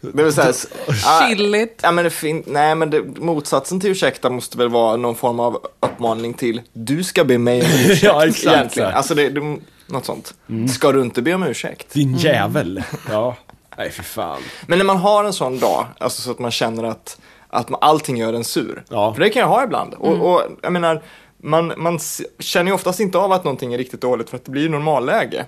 Det 0.00 0.22
vill 0.22 0.32
säga, 0.32 0.52
ah, 1.06 1.28
Chilligt. 1.28 1.80
Ja, 1.82 1.92
men 1.92 2.04
det 2.04 2.10
fin- 2.10 2.44
nej, 2.46 2.74
men 2.74 2.90
det, 2.90 3.02
motsatsen 3.02 3.80
till 3.80 3.90
ursäkta 3.90 4.30
måste 4.30 4.58
väl 4.58 4.68
vara 4.68 4.96
någon 4.96 5.14
form 5.14 5.40
av 5.40 5.66
uppmaning 5.80 6.34
till 6.34 6.62
du 6.72 7.04
ska 7.04 7.24
be 7.24 7.38
mig 7.38 7.60
om 7.62 7.66
ursäkt. 7.68 8.02
Ja, 8.02 8.26
exakt, 8.26 8.56
Egentligen. 8.56 8.90
Alltså, 8.92 9.14
det, 9.14 9.28
det, 9.28 9.56
något 9.86 10.04
sånt. 10.04 10.34
Ska 10.74 10.92
du 10.92 11.02
inte 11.02 11.22
be 11.22 11.34
om 11.34 11.42
ursäkt? 11.42 11.92
Din 11.92 12.16
jävel. 12.16 12.82
Ja. 13.10 13.36
Nej, 13.78 13.90
fy 13.90 14.02
fan. 14.02 14.40
Men 14.66 14.78
när 14.78 14.84
man 14.84 14.96
har 14.96 15.24
en 15.24 15.32
sån 15.32 15.58
dag, 15.58 15.86
alltså 15.98 16.22
så 16.22 16.30
att 16.30 16.38
man 16.38 16.50
känner 16.50 16.84
att, 16.84 17.20
att 17.48 17.68
man, 17.68 17.78
allting 17.82 18.16
gör 18.16 18.32
en 18.32 18.44
sur. 18.44 18.84
Ja. 18.88 19.14
För 19.14 19.20
det 19.20 19.30
kan 19.30 19.40
jag 19.40 19.48
ha 19.48 19.64
ibland. 19.64 19.94
Och, 19.94 20.32
och 20.34 20.42
jag 20.62 20.72
menar, 20.72 21.02
man, 21.42 21.72
man 21.76 21.98
känner 22.38 22.70
ju 22.70 22.74
oftast 22.74 23.00
inte 23.00 23.18
av 23.18 23.32
att 23.32 23.44
någonting 23.44 23.74
är 23.74 23.78
riktigt 23.78 24.00
dåligt 24.00 24.30
för 24.30 24.36
att 24.36 24.44
det 24.44 24.50
blir 24.50 24.68
normalläge. 24.68 25.46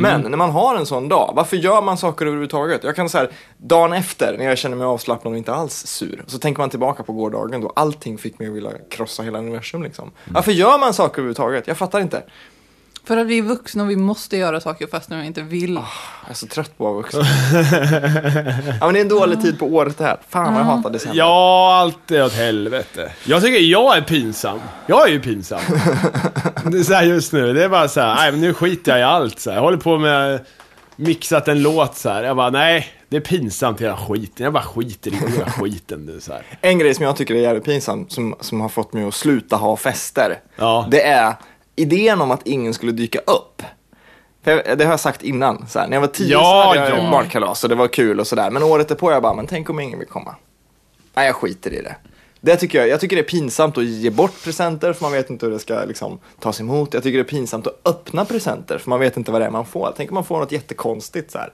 Men 0.00 0.20
när 0.20 0.36
man 0.36 0.50
har 0.50 0.76
en 0.76 0.86
sån 0.86 1.08
dag, 1.08 1.32
varför 1.36 1.56
gör 1.56 1.82
man 1.82 1.98
saker 1.98 2.26
överhuvudtaget? 2.26 2.84
Jag 2.84 2.96
kan 2.96 3.08
säga 3.08 3.28
dagen 3.56 3.92
efter 3.92 4.38
när 4.38 4.44
jag 4.44 4.58
känner 4.58 4.76
mig 4.76 4.86
avslappnad 4.86 5.32
och 5.32 5.38
inte 5.38 5.54
alls 5.54 5.86
sur, 5.86 6.24
så 6.26 6.38
tänker 6.38 6.60
man 6.60 6.70
tillbaka 6.70 7.02
på 7.02 7.12
gårdagen 7.12 7.60
då 7.60 7.72
allting 7.76 8.18
fick 8.18 8.38
mig 8.38 8.48
att 8.48 8.54
vilja 8.54 8.70
krossa 8.90 9.22
hela 9.22 9.38
universum 9.38 9.82
liksom. 9.82 10.10
Varför 10.24 10.52
gör 10.52 10.78
man 10.78 10.94
saker 10.94 11.14
överhuvudtaget? 11.14 11.66
Jag 11.66 11.76
fattar 11.76 12.00
inte. 12.00 12.22
För 13.04 13.16
att 13.16 13.26
vi 13.26 13.38
är 13.38 13.42
vuxna 13.42 13.82
och 13.82 13.90
vi 13.90 13.96
måste 13.96 14.36
göra 14.36 14.60
saker 14.60 14.86
fast 14.86 15.10
vi 15.12 15.26
inte 15.26 15.42
vill. 15.42 15.74
Jag 15.74 16.30
är 16.30 16.34
så 16.34 16.46
trött 16.46 16.78
på 16.78 16.86
att 16.86 16.92
vara 16.92 17.02
vuxen. 17.02 17.24
ja 18.80 18.86
men 18.86 18.92
det 18.94 19.00
är 19.00 19.02
en 19.02 19.08
dålig 19.08 19.40
tid 19.42 19.58
på 19.58 19.66
året 19.66 19.98
det 19.98 20.04
här. 20.04 20.16
Fan 20.28 20.52
vad 20.54 20.60
jag 20.62 20.66
hatar 20.66 20.90
december. 20.90 21.18
Ja, 21.18 21.74
allt 21.80 22.10
är 22.10 22.24
åt 22.24 22.32
helvete. 22.32 23.12
Jag 23.24 23.42
tycker 23.42 23.60
jag 23.60 23.96
är 23.96 24.02
pinsam. 24.02 24.58
Jag 24.86 25.08
är 25.08 25.12
ju 25.12 25.20
pinsam. 25.20 25.60
Det 26.64 26.78
är 26.78 26.82
så 26.82 26.94
här 26.94 27.02
just 27.02 27.32
nu, 27.32 27.52
det 27.52 27.64
är 27.64 27.68
bara 27.68 27.88
så 27.88 28.00
här, 28.00 28.14
nej 28.14 28.30
men 28.32 28.40
nu 28.40 28.54
skiter 28.54 28.92
jag 28.92 29.00
i 29.00 29.02
allt 29.02 29.40
så 29.40 29.50
här. 29.50 29.56
Jag 29.56 29.62
håller 29.62 29.78
på 29.78 29.98
med 29.98 30.40
mixat 30.96 31.48
en 31.48 31.62
låt 31.62 31.96
så 31.96 32.08
här. 32.10 32.22
Jag 32.22 32.36
bara, 32.36 32.50
nej, 32.50 32.86
det 33.08 33.16
är 33.16 33.20
pinsamt 33.20 33.80
hela 33.80 33.96
skiten. 33.96 34.44
Jag 34.44 34.52
bara 34.52 34.62
skiter 34.64 35.10
i 35.10 35.16
hela 35.16 35.50
skiten 35.50 36.06
nu 36.06 36.20
så 36.20 36.32
här. 36.32 36.42
En 36.60 36.78
grej 36.78 36.94
som 36.94 37.04
jag 37.04 37.16
tycker 37.16 37.34
är 37.34 37.38
jävligt 37.38 37.64
pinsam, 37.64 38.08
som, 38.08 38.34
som 38.40 38.60
har 38.60 38.68
fått 38.68 38.92
mig 38.92 39.04
att 39.04 39.14
sluta 39.14 39.56
ha 39.56 39.76
fester, 39.76 40.38
Ja. 40.56 40.88
det 40.90 41.02
är 41.02 41.34
idén 41.76 42.20
om 42.20 42.30
att 42.30 42.46
ingen 42.46 42.74
skulle 42.74 42.92
dyka 42.92 43.18
upp. 43.18 43.62
För 44.42 44.50
jag, 44.50 44.78
det 44.78 44.84
har 44.84 44.92
jag 44.92 45.00
sagt 45.00 45.22
innan, 45.22 45.66
så 45.68 45.78
här, 45.78 45.88
när 45.88 45.96
jag 45.96 46.00
var 46.00 46.08
tio 46.08 46.32
Ja, 46.32 46.72
så 46.74 46.78
hade 46.78 46.90
jag 46.90 46.98
ja. 46.98 47.10
barnkalas 47.10 47.64
och 47.64 47.70
det 47.70 47.76
var 47.76 47.88
kul 47.88 48.20
och 48.20 48.26
sådär. 48.26 48.50
Men 48.50 48.62
året 48.62 48.88
därpå 48.88 49.12
jag 49.12 49.22
bara, 49.22 49.34
men 49.34 49.46
tänk 49.46 49.70
om 49.70 49.80
ingen 49.80 49.98
vill 49.98 50.08
komma. 50.08 50.34
Nej, 51.14 51.26
jag 51.26 51.34
skiter 51.34 51.72
i 51.72 51.82
det. 51.82 51.96
Det 52.40 52.56
tycker 52.56 52.78
jag, 52.78 52.88
jag 52.88 53.00
tycker 53.00 53.16
det 53.16 53.22
är 53.22 53.28
pinsamt 53.28 53.78
att 53.78 53.84
ge 53.84 54.10
bort 54.10 54.44
presenter 54.44 54.92
för 54.92 55.02
man 55.02 55.12
vet 55.12 55.30
inte 55.30 55.46
hur 55.46 55.52
det 55.52 55.58
ska 55.58 55.84
liksom, 55.84 56.18
tas 56.38 56.60
emot. 56.60 56.94
Jag 56.94 57.02
tycker 57.02 57.18
det 57.18 57.22
är 57.22 57.38
pinsamt 57.38 57.66
att 57.66 57.80
öppna 57.84 58.24
presenter 58.24 58.78
för 58.78 58.90
man 58.90 59.00
vet 59.00 59.16
inte 59.16 59.32
vad 59.32 59.40
det 59.40 59.44
är 59.44 59.50
man 59.50 59.66
får. 59.66 59.92
Tänk 59.96 60.10
om 60.10 60.14
man 60.14 60.24
får 60.24 60.38
något 60.38 60.52
jättekonstigt 60.52 61.30
så 61.30 61.38
här. 61.38 61.52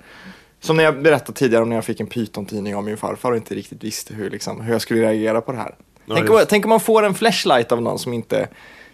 Som 0.61 0.77
när 0.77 0.85
jag 0.85 1.03
berättade 1.03 1.39
tidigare 1.39 1.63
om 1.63 1.69
när 1.69 1.77
jag 1.77 1.85
fick 1.85 2.01
en 2.01 2.07
pytontidning 2.07 2.77
av 2.77 2.85
min 2.85 2.97
farfar 2.97 3.31
och 3.31 3.37
inte 3.37 3.55
riktigt 3.55 3.85
visste 3.85 4.15
hur, 4.15 4.31
liksom, 4.31 4.61
hur 4.61 4.73
jag 4.73 4.83
skulle 4.83 5.01
reagera 5.01 5.41
på 5.41 5.53
det 5.53 5.59
här. 5.59 5.75
tänk, 6.15 6.31
om, 6.31 6.45
tänk 6.49 6.65
om 6.65 6.69
man 6.69 6.81
får 6.81 7.03
en 7.03 7.15
flashlight 7.15 7.73
av 7.73 7.83
någon 7.83 7.99
som 7.99 8.13
inte, 8.13 8.49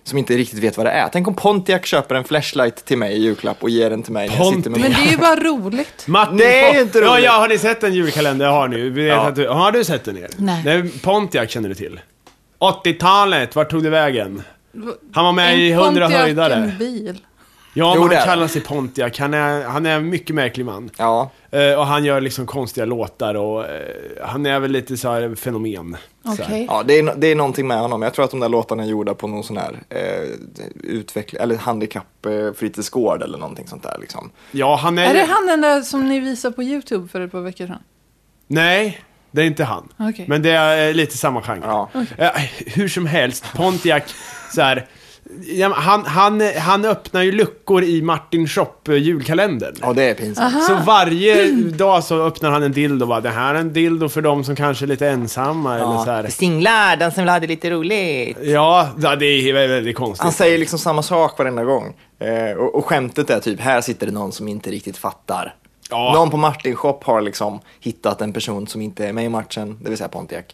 som 0.04 0.18
inte 0.18 0.34
riktigt 0.36 0.58
vet 0.58 0.76
vad 0.76 0.86
det 0.86 0.90
är. 0.90 1.08
Tänk 1.12 1.28
om 1.28 1.34
Pontiac 1.34 1.86
köper 1.86 2.14
en 2.14 2.24
flashlight 2.24 2.84
till 2.84 2.98
mig 2.98 3.12
i 3.16 3.22
julklapp 3.22 3.62
och 3.62 3.70
ger 3.70 3.90
den 3.90 4.02
till 4.02 4.12
mig 4.12 4.28
när 4.28 4.36
jag 4.36 4.54
sitter 4.54 4.70
med 4.70 4.80
Men 4.80 4.90
det 4.90 4.96
är 4.96 5.10
ju 5.10 5.16
bara 5.16 5.36
roligt. 5.36 6.04
Martin 6.06 6.36
det 6.36 6.60
är 6.64 6.80
inte 6.82 6.98
Ja, 6.98 7.12
roligt. 7.14 7.24
ja, 7.24 7.32
har 7.32 7.48
ni 7.48 7.58
sett 7.58 7.80
den 7.80 7.94
julkalender 7.94 8.46
jag 8.46 8.52
har 8.52 8.68
nu? 8.68 8.90
Vet 8.90 9.06
Ja. 9.08 9.28
att 9.28 9.36
du, 9.36 9.48
har 9.48 9.72
du 9.72 9.84
sett 9.84 10.04
den 10.04 10.18
er? 10.18 10.28
Nej. 10.36 10.88
Pontiac 11.02 11.50
känner 11.50 11.68
du 11.68 11.74
till. 11.74 12.00
80-talet, 12.60 13.56
vart 13.56 13.70
tog 13.70 13.82
det 13.82 13.90
vägen? 13.90 14.42
Han 15.12 15.24
var 15.24 15.32
med 15.32 15.52
En 15.54 15.60
i 15.60 15.70
100 15.70 15.84
Pontiac, 16.06 16.22
höjdare. 16.22 16.54
en 16.54 16.78
bil. 16.78 17.18
Ja, 17.74 17.92
Jo, 17.96 18.04
men 18.08 18.16
han 18.16 18.26
kallar 18.26 18.46
sig 18.46 18.60
Pontiac. 18.62 19.18
Han 19.18 19.34
är, 19.34 19.64
han 19.64 19.86
är 19.86 19.96
en 19.96 20.08
mycket 20.08 20.36
märklig 20.36 20.66
man. 20.66 20.90
Ja, 20.96 21.30
Eh, 21.52 21.78
och 21.78 21.86
han 21.86 22.04
gör 22.04 22.20
liksom 22.20 22.46
konstiga 22.46 22.84
låtar 22.84 23.34
och 23.34 23.64
eh, 23.64 23.80
han 24.24 24.46
är 24.46 24.60
väl 24.60 24.70
lite 24.70 24.96
så 24.96 25.12
här 25.12 25.34
fenomen. 25.34 25.96
Så 26.22 26.28
här. 26.28 26.44
Okej. 26.44 26.66
Ja, 26.70 26.82
det 26.86 26.98
är, 26.98 27.14
det 27.16 27.26
är 27.26 27.34
någonting 27.34 27.66
med 27.66 27.78
honom. 27.80 28.02
Jag 28.02 28.14
tror 28.14 28.24
att 28.24 28.30
de 28.30 28.40
där 28.40 28.48
låtarna 28.48 28.82
är 28.82 28.86
gjorda 28.86 29.14
på 29.14 29.26
någon 29.26 29.44
sån 29.44 29.56
här 29.56 29.78
eh, 29.88 30.28
utveckling, 30.82 31.42
eller 31.42 31.56
handikapp 31.56 32.26
eh, 32.26 32.52
fritidsgård 32.52 33.22
eller 33.22 33.38
någonting 33.38 33.66
sånt 33.68 33.82
där 33.82 33.96
liksom. 34.00 34.30
Ja, 34.50 34.76
han 34.76 34.98
är... 34.98 35.10
Är 35.10 35.14
det 35.14 35.32
han 35.32 35.46
den 35.46 35.60
där 35.60 35.82
som 35.82 36.08
ni 36.08 36.20
visade 36.20 36.54
på 36.54 36.62
YouTube 36.62 37.08
för 37.08 37.20
ett 37.20 37.32
par 37.32 37.40
veckor 37.40 37.66
sedan? 37.66 37.82
Nej, 38.46 39.00
det 39.30 39.42
är 39.42 39.46
inte 39.46 39.64
han. 39.64 39.88
Okej. 39.98 40.24
Men 40.28 40.42
det 40.42 40.50
är 40.50 40.88
eh, 40.88 40.94
lite 40.94 41.16
samma 41.16 41.42
genre. 41.42 41.62
Ja. 41.66 41.88
Eh, 42.18 42.30
hur 42.66 42.88
som 42.88 43.06
helst, 43.06 43.44
Pontiac, 43.56 44.02
så 44.54 44.62
här, 44.62 44.86
ja, 45.46 45.72
han, 45.74 46.04
han, 46.04 46.42
han 46.58 46.84
öppnar 46.84 47.22
ju 47.22 47.32
luckor 47.32 47.82
i 47.82 48.02
Martin 48.02 48.48
Shop 48.48 48.88
eh, 48.88 48.94
julkalendern. 48.94 49.74
Ja, 49.80 49.92
det 49.92 50.02
är 50.02 50.14
pinsamt. 50.14 50.64
Så 50.64 50.74
varje 50.86 51.50
dag 51.52 52.04
så 52.04 52.22
öppnar 52.22 52.50
han 52.50 52.62
en 52.62 52.72
dildo 52.72 53.04
och 53.04 53.08
bara, 53.08 53.20
det 53.20 53.30
här 53.30 53.54
är 53.54 53.58
en 53.58 53.72
dildo 53.72 54.08
för 54.08 54.22
de 54.22 54.44
som 54.44 54.56
kanske 54.56 54.84
är 54.84 54.86
lite 54.86 55.08
ensamma 55.08 55.74
eller 55.74 56.04
så 56.04 56.10
här. 56.10 56.26
Singlar, 56.28 56.96
den 56.96 57.12
som 57.12 57.22
vill 57.22 57.28
ha 57.28 57.40
det 57.40 57.46
lite 57.46 57.70
roligt. 57.70 58.38
Ja, 58.42 58.88
ja, 58.98 59.16
det 59.16 59.26
är 59.26 59.52
väldigt, 59.52 59.76
väldigt 59.76 59.96
konstigt. 59.96 60.22
Han 60.22 60.32
säger 60.32 60.58
liksom 60.58 60.78
samma 60.78 61.02
sak 61.02 61.38
varenda 61.38 61.64
gång. 61.64 61.94
Eh, 62.18 62.56
och, 62.56 62.74
och 62.74 62.86
skämtet 62.86 63.30
är 63.30 63.40
typ, 63.40 63.60
här 63.60 63.80
sitter 63.80 64.06
det 64.06 64.12
någon 64.12 64.32
som 64.32 64.48
inte 64.48 64.70
riktigt 64.70 64.96
fattar. 64.96 65.54
Ja. 65.90 66.12
Någon 66.14 66.30
på 66.30 66.36
Martin 66.36 66.76
Shop 66.76 67.00
har 67.02 67.20
liksom 67.20 67.60
hittat 67.80 68.20
en 68.20 68.32
person 68.32 68.66
som 68.66 68.82
inte 68.82 69.06
är 69.06 69.12
med 69.12 69.24
i 69.24 69.28
matchen, 69.28 69.78
det 69.82 69.88
vill 69.88 69.98
säga 69.98 70.08
Pontiac. 70.08 70.44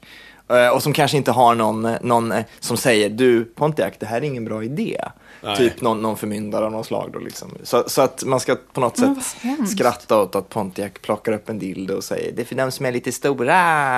Eh, 0.49 0.69
och 0.69 0.83
som 0.83 0.93
kanske 0.93 1.17
inte 1.17 1.31
har 1.33 1.55
någon, 1.55 1.85
eh, 1.85 1.97
någon 2.03 2.33
eh, 2.33 2.45
som 2.61 2.77
säger, 2.77 3.11
du 3.11 3.45
Pontiac, 3.45 3.95
det 4.01 4.07
här 4.07 4.17
är 4.17 4.25
ingen 4.25 4.45
bra 4.45 4.65
idé. 4.65 5.01
Nej. 5.43 5.57
Typ 5.57 5.81
någon, 5.81 6.03
någon 6.03 6.17
förmyndare 6.17 6.65
av 6.67 6.73
något 6.73 6.87
slag 6.87 7.11
då 7.13 7.19
liksom. 7.19 7.51
Så, 7.63 7.85
så 7.87 8.03
att 8.03 8.25
man 8.25 8.41
ska 8.41 8.57
på 8.73 8.81
något 8.81 8.97
sätt 8.99 9.37
skratta 9.69 10.21
åt 10.23 10.35
att 10.35 10.49
Pontiac 10.49 10.93
plockar 11.03 11.33
upp 11.33 11.49
en 11.49 11.59
dildo 11.59 11.95
och 11.95 12.05
säger, 12.05 12.33
det 12.33 12.43
är 12.43 12.47
för 12.47 12.55
dem 12.55 12.71
som 12.73 12.87
är 12.87 12.93
lite 12.93 13.13
stora. 13.13 13.45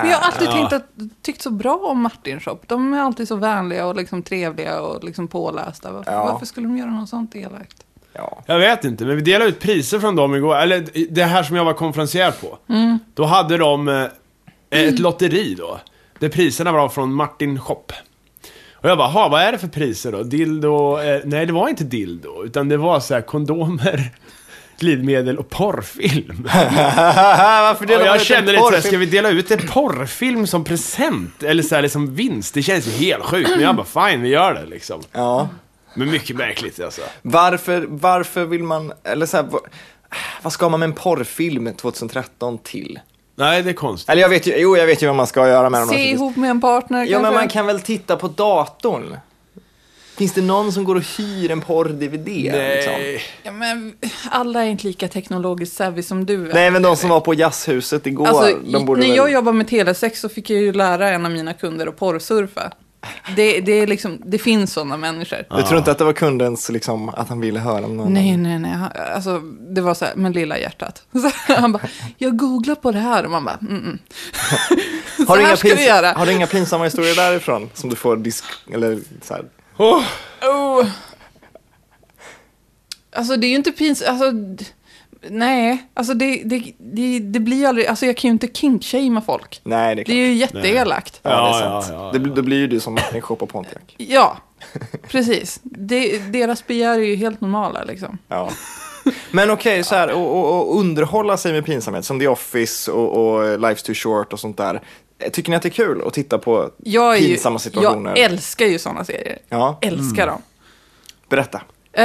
Men 0.02 0.10
jag 0.10 0.16
har 0.18 0.26
alltid 0.26 0.48
Ja. 0.48 0.52
tänkt 0.52 0.72
att, 0.72 0.86
tyckt 1.22 1.42
så 1.42 1.50
bra 1.50 1.74
om 1.76 2.00
Martin 2.02 2.40
Shop. 2.40 2.58
De 2.66 2.94
är 2.94 3.00
alltid 3.00 3.28
så 3.28 3.36
vänliga 3.36 3.86
och 3.86 3.96
liksom 3.96 4.22
trevliga 4.22 4.80
och 4.80 5.04
liksom 5.04 5.28
pålästa. 5.28 5.92
Varför, 5.92 6.12
Ja. 6.12 6.24
varför 6.32 6.46
skulle 6.46 6.66
de 6.66 6.76
göra 6.76 6.90
något 6.90 7.08
sånt 7.08 7.36
elakt? 7.36 7.76
Ja. 8.12 8.42
Jag 8.46 8.58
vet 8.58 8.84
inte, 8.84 9.04
men 9.04 9.16
vi 9.16 9.22
delade 9.22 9.50
ut 9.50 9.60
priser 9.60 9.98
från 10.00 10.16
dem 10.16 10.34
igår. 10.34 10.56
Eller 10.56 10.86
det 11.10 11.24
här 11.24 11.42
som 11.42 11.56
jag 11.56 11.64
var 11.64 11.72
konferencier 11.72 12.30
på. 12.30 12.58
Då 13.14 13.24
hade 13.24 13.56
de 13.56 13.88
eh, 13.88 14.04
ett 14.70 14.98
lotteri 14.98 15.54
då. 15.54 15.80
Där 16.20 16.28
priserna 16.28 16.72
var 16.72 16.88
från 16.88 17.14
Martin 17.14 17.60
Shop. 17.60 17.84
Och 18.74 18.88
jag 18.90 18.98
bara, 18.98 19.08
"Ha, 19.08 19.28
vad 19.28 19.42
är 19.42 19.52
det 19.52 19.58
för 19.58 19.68
priser 19.68 20.12
då? 20.12 20.22
Dildo? 20.22 21.00
Eh, 21.00 21.20
nej, 21.24 21.46
det 21.46 21.52
var 21.52 21.68
inte 21.68 21.84
dildo. 21.84 22.44
Utan 22.44 22.68
det 22.68 22.76
var 22.76 23.00
så 23.00 23.14
här 23.14 23.20
kondomer, 23.22 24.10
glidmedel 24.80 25.38
och 25.38 25.50
porrfilm. 25.50 26.42
Varför 26.54 27.80
Och 27.84 27.86
delar 27.86 27.98
man 28.00 28.06
jag 28.06 28.16
ut 28.16 28.20
en 28.20 28.24
kände 28.26 28.52
lite 28.52 28.62
såhär, 28.62 28.70
porrfilm? 28.70 28.90
ska 28.90 28.98
vi 28.98 29.06
dela 29.06 29.28
ut 29.30 29.50
en 29.50 29.68
porrfilm 29.68 30.46
som 30.46 30.64
present? 30.64 31.42
Eller 31.42 31.62
så 31.62 31.74
här, 31.74 31.82
liksom 31.82 32.14
vinst? 32.14 32.54
Det 32.54 32.62
känns 32.62 32.86
ju 32.86 32.90
helt 32.90 33.24
sjukt. 33.24 33.50
Men 33.50 33.60
jag 33.60 33.76
bara, 33.76 34.10
fine, 34.10 34.22
vi 34.22 34.28
gör 34.28 34.54
det 34.54 34.66
liksom. 34.66 35.02
Ja. 35.12 35.48
Men 35.94 36.10
mycket 36.10 36.36
märkligt 36.36 36.80
alltså. 36.80 37.02
Varför, 37.22 37.84
varför 37.88 38.44
vill 38.44 38.62
man, 38.62 38.92
eller 39.04 39.26
så 39.26 39.36
här, 39.36 39.44
vad, 39.44 39.60
vad 40.42 40.52
ska 40.52 40.68
man 40.68 40.80
med 40.80 40.86
en 40.86 40.92
porrfilm 40.92 41.74
2013 41.76 42.58
till? 42.58 42.98
Nej, 43.40 43.62
det 43.62 43.70
är 43.70 43.74
konstigt. 43.74 44.10
Eller 44.10 44.22
jag 44.22 44.28
vet 44.28 44.46
ju, 44.46 44.56
jo 44.56 44.76
jag 44.76 44.86
vet 44.86 45.02
ju 45.02 45.06
vad 45.06 45.16
man 45.16 45.26
ska 45.26 45.48
göra 45.48 45.70
med 45.70 45.80
dem. 45.80 45.88
Se 45.88 46.10
ihop 46.10 46.36
med 46.36 46.50
en 46.50 46.60
partner 46.60 46.98
Ja 47.04 47.06
kanske? 47.06 47.22
men 47.22 47.34
man 47.34 47.48
kan 47.48 47.66
väl 47.66 47.80
titta 47.80 48.16
på 48.16 48.28
datorn? 48.28 49.16
Finns 50.16 50.32
det 50.32 50.42
någon 50.42 50.72
som 50.72 50.84
går 50.84 50.94
och 50.94 51.02
hyr 51.18 51.50
en 51.50 51.60
porr-DVD? 51.60 52.26
Liksom? 52.26 52.92
Nej. 52.92 53.22
Ja, 53.42 53.52
men 53.52 53.94
alla 54.30 54.64
är 54.64 54.68
inte 54.68 54.86
lika 54.86 55.08
teknologiskt 55.08 55.76
savvy 55.76 56.02
som 56.02 56.26
du 56.26 56.50
är. 56.50 56.54
Nej 56.54 56.70
men 56.70 56.82
de 56.82 56.96
som 56.96 57.10
var 57.10 57.20
på 57.20 57.34
jazzhuset 57.34 58.06
igår, 58.06 58.26
Alltså, 58.26 58.58
de 58.64 58.84
borde 58.84 59.00
när 59.00 59.08
väl... 59.08 59.16
jag 59.16 59.32
jobbade 59.32 59.56
med 59.56 59.68
telesex 59.68 60.20
så 60.20 60.28
fick 60.28 60.50
jag 60.50 60.60
ju 60.60 60.72
lära 60.72 61.08
en 61.08 61.26
av 61.26 61.32
mina 61.32 61.52
kunder 61.52 61.86
att 61.86 61.96
porrsurfa. 61.96 62.72
Det, 63.36 63.60
det, 63.60 63.72
är 63.72 63.86
liksom, 63.86 64.22
det 64.24 64.38
finns 64.38 64.72
sådana 64.72 64.96
människor. 64.96 65.38
Du 65.56 65.62
tror 65.62 65.78
inte 65.78 65.90
att 65.90 65.98
det 65.98 66.04
var 66.04 66.12
kundens, 66.12 66.68
liksom, 66.68 67.08
att 67.08 67.28
han 67.28 67.40
ville 67.40 67.60
höra 67.60 67.84
om 67.84 67.96
någon? 67.96 68.12
Nej, 68.12 68.36
nej, 68.36 68.58
nej. 68.58 68.70
Han- 68.72 68.90
Alltså, 69.14 69.38
det 69.74 69.80
var 69.80 69.94
så 69.94 70.04
här, 70.04 70.14
men 70.16 70.32
lilla 70.32 70.58
hjärtat. 70.58 71.02
Så 71.46 71.52
han 71.54 71.72
bara, 71.72 71.82
jag 72.18 72.36
googlar 72.36 72.74
på 72.74 72.92
det 72.92 72.98
här. 72.98 73.24
Och 73.24 73.30
man 73.30 73.44
bara, 73.44 73.58
mm, 73.60 73.76
mm. 73.76 73.98
Har 75.18 75.24
så 75.26 75.34
du, 75.36 75.40
här 75.42 75.48
inga 75.48 75.56
ska 75.56 75.68
pins- 75.68 75.86
göra. 75.86 76.12
har 76.12 76.26
du 76.26 76.32
inga 76.32 76.46
pinsamma 76.46 76.84
historier 76.84 77.14
därifrån? 77.16 77.70
Som 77.74 77.90
du 77.90 77.96
får 77.96 78.16
disk... 78.16 78.44
Eller 78.72 78.98
så 79.22 79.34
här. 79.34 79.44
Oh. 79.76 80.02
Oh. 80.42 80.86
Alltså 83.16 83.36
det 83.36 83.46
är 83.46 83.48
ju 83.48 83.56
inte 83.56 83.72
pinsamt. 83.72 84.08
Alltså, 84.10 84.32
nej, 85.28 85.86
alltså 85.94 86.14
det, 86.14 86.42
det, 86.44 86.72
det, 86.78 87.18
det 87.18 87.40
blir 87.40 87.56
ju 87.56 87.66
aldrig, 87.66 87.86
alltså 87.86 88.06
jag 88.06 88.16
kan 88.16 88.28
ju 88.28 88.32
inte 88.32 88.46
kinkshamea 88.48 89.20
folk. 89.20 89.60
Nej, 89.64 89.94
det 89.96 90.02
är 90.02 90.04
Det 90.04 90.12
är 90.12 90.26
ju 90.26 90.32
jätteelakt. 90.32 91.20
Ja, 91.22 91.30
Ja, 91.30 91.58
det 91.58 91.64
är 91.64 91.70
ja, 91.70 91.82
sant. 91.82 91.94
ja, 91.98 92.10
Det, 92.12 92.18
blir- 92.18 92.34
då 92.34 92.42
blir 92.42 92.56
ju 92.56 92.66
du 92.66 92.80
som 92.80 92.96
Shop 93.20 93.36
och 93.40 93.48
Pontiac. 93.48 93.82
Ja, 93.96 94.36
precis. 95.08 95.60
Det, 95.62 96.18
deras 96.18 96.66
begär 96.66 96.98
är 96.98 97.02
ju 97.02 97.16
helt 97.16 97.40
normala 97.40 97.84
liksom. 97.84 98.18
Ja. 98.28 98.50
Men 99.30 99.50
okej, 99.50 99.84
så 99.84 99.94
här, 99.94 100.12
och, 100.12 100.36
och, 100.38 100.68
och 100.70 100.80
underhålla 100.80 101.36
sig 101.36 101.52
med 101.52 101.64
pinsamhet, 101.66 102.04
som 102.04 102.20
The 102.20 102.28
Office 102.28 102.90
och, 102.92 103.08
och 103.34 103.42
Life's 103.58 103.84
Too 103.86 103.94
Short 103.94 104.32
och 104.32 104.40
sånt 104.40 104.56
där. 104.56 104.80
Tycker 105.32 105.50
ni 105.50 105.56
att 105.56 105.62
det 105.62 105.68
är 105.68 105.70
kul 105.70 106.02
att 106.06 106.14
titta 106.14 106.38
på 106.38 106.70
Jag, 106.78 107.16
är 107.16 107.20
ju, 107.20 107.26
pinsamma 107.26 107.58
situationer? 107.58 108.10
jag 108.16 108.18
älskar 108.18 108.66
ju 108.66 108.78
sådana 108.78 109.04
serier. 109.04 109.38
Ja, 109.48 109.78
Älskar 109.82 110.26
dem. 110.26 110.42
berätta. 111.28 111.60
Eh, 111.92 112.04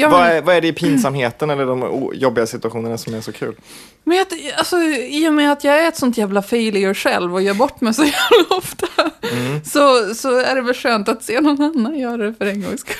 ja, 0.00 0.08
Vad 0.08 0.26
är, 0.26 0.42
vad 0.42 0.56
är 0.56 0.60
det 0.60 0.68
i 0.68 0.72
pinsamheten 0.72 1.50
eller 1.50 1.66
de 1.66 2.10
jobbiga 2.14 2.46
situationerna 2.46 2.98
som 2.98 3.14
är 3.14 3.20
så 3.20 3.32
kul? 3.32 3.54
men 4.06 4.16
jag, 4.16 4.26
alltså, 4.56 4.76
i 5.08 5.28
och 5.28 5.32
med 5.32 5.52
att 5.52 5.64
jag 5.64 5.84
är 5.84 5.88
ett 5.88 5.96
sånt 5.96 6.18
jävla 6.18 6.42
failure 6.42 6.94
själv 6.94 7.34
och 7.34 7.42
gör 7.42 7.54
bort 7.54 7.80
mig 7.80 7.94
så 7.94 8.02
jävla 8.04 8.56
ofta. 8.56 8.86
Mm. 9.32 9.64
Så, 9.64 10.14
så 10.14 10.40
är 10.40 10.54
det 10.54 10.62
väl 10.62 10.74
skönt 10.74 11.08
att 11.08 11.22
se 11.22 11.40
någon 11.40 11.62
annan 11.62 11.98
göra 11.98 12.16
det 12.16 12.34
för 12.38 12.46
en 12.46 12.62
gångs 12.62 12.80
skull. 12.80 12.96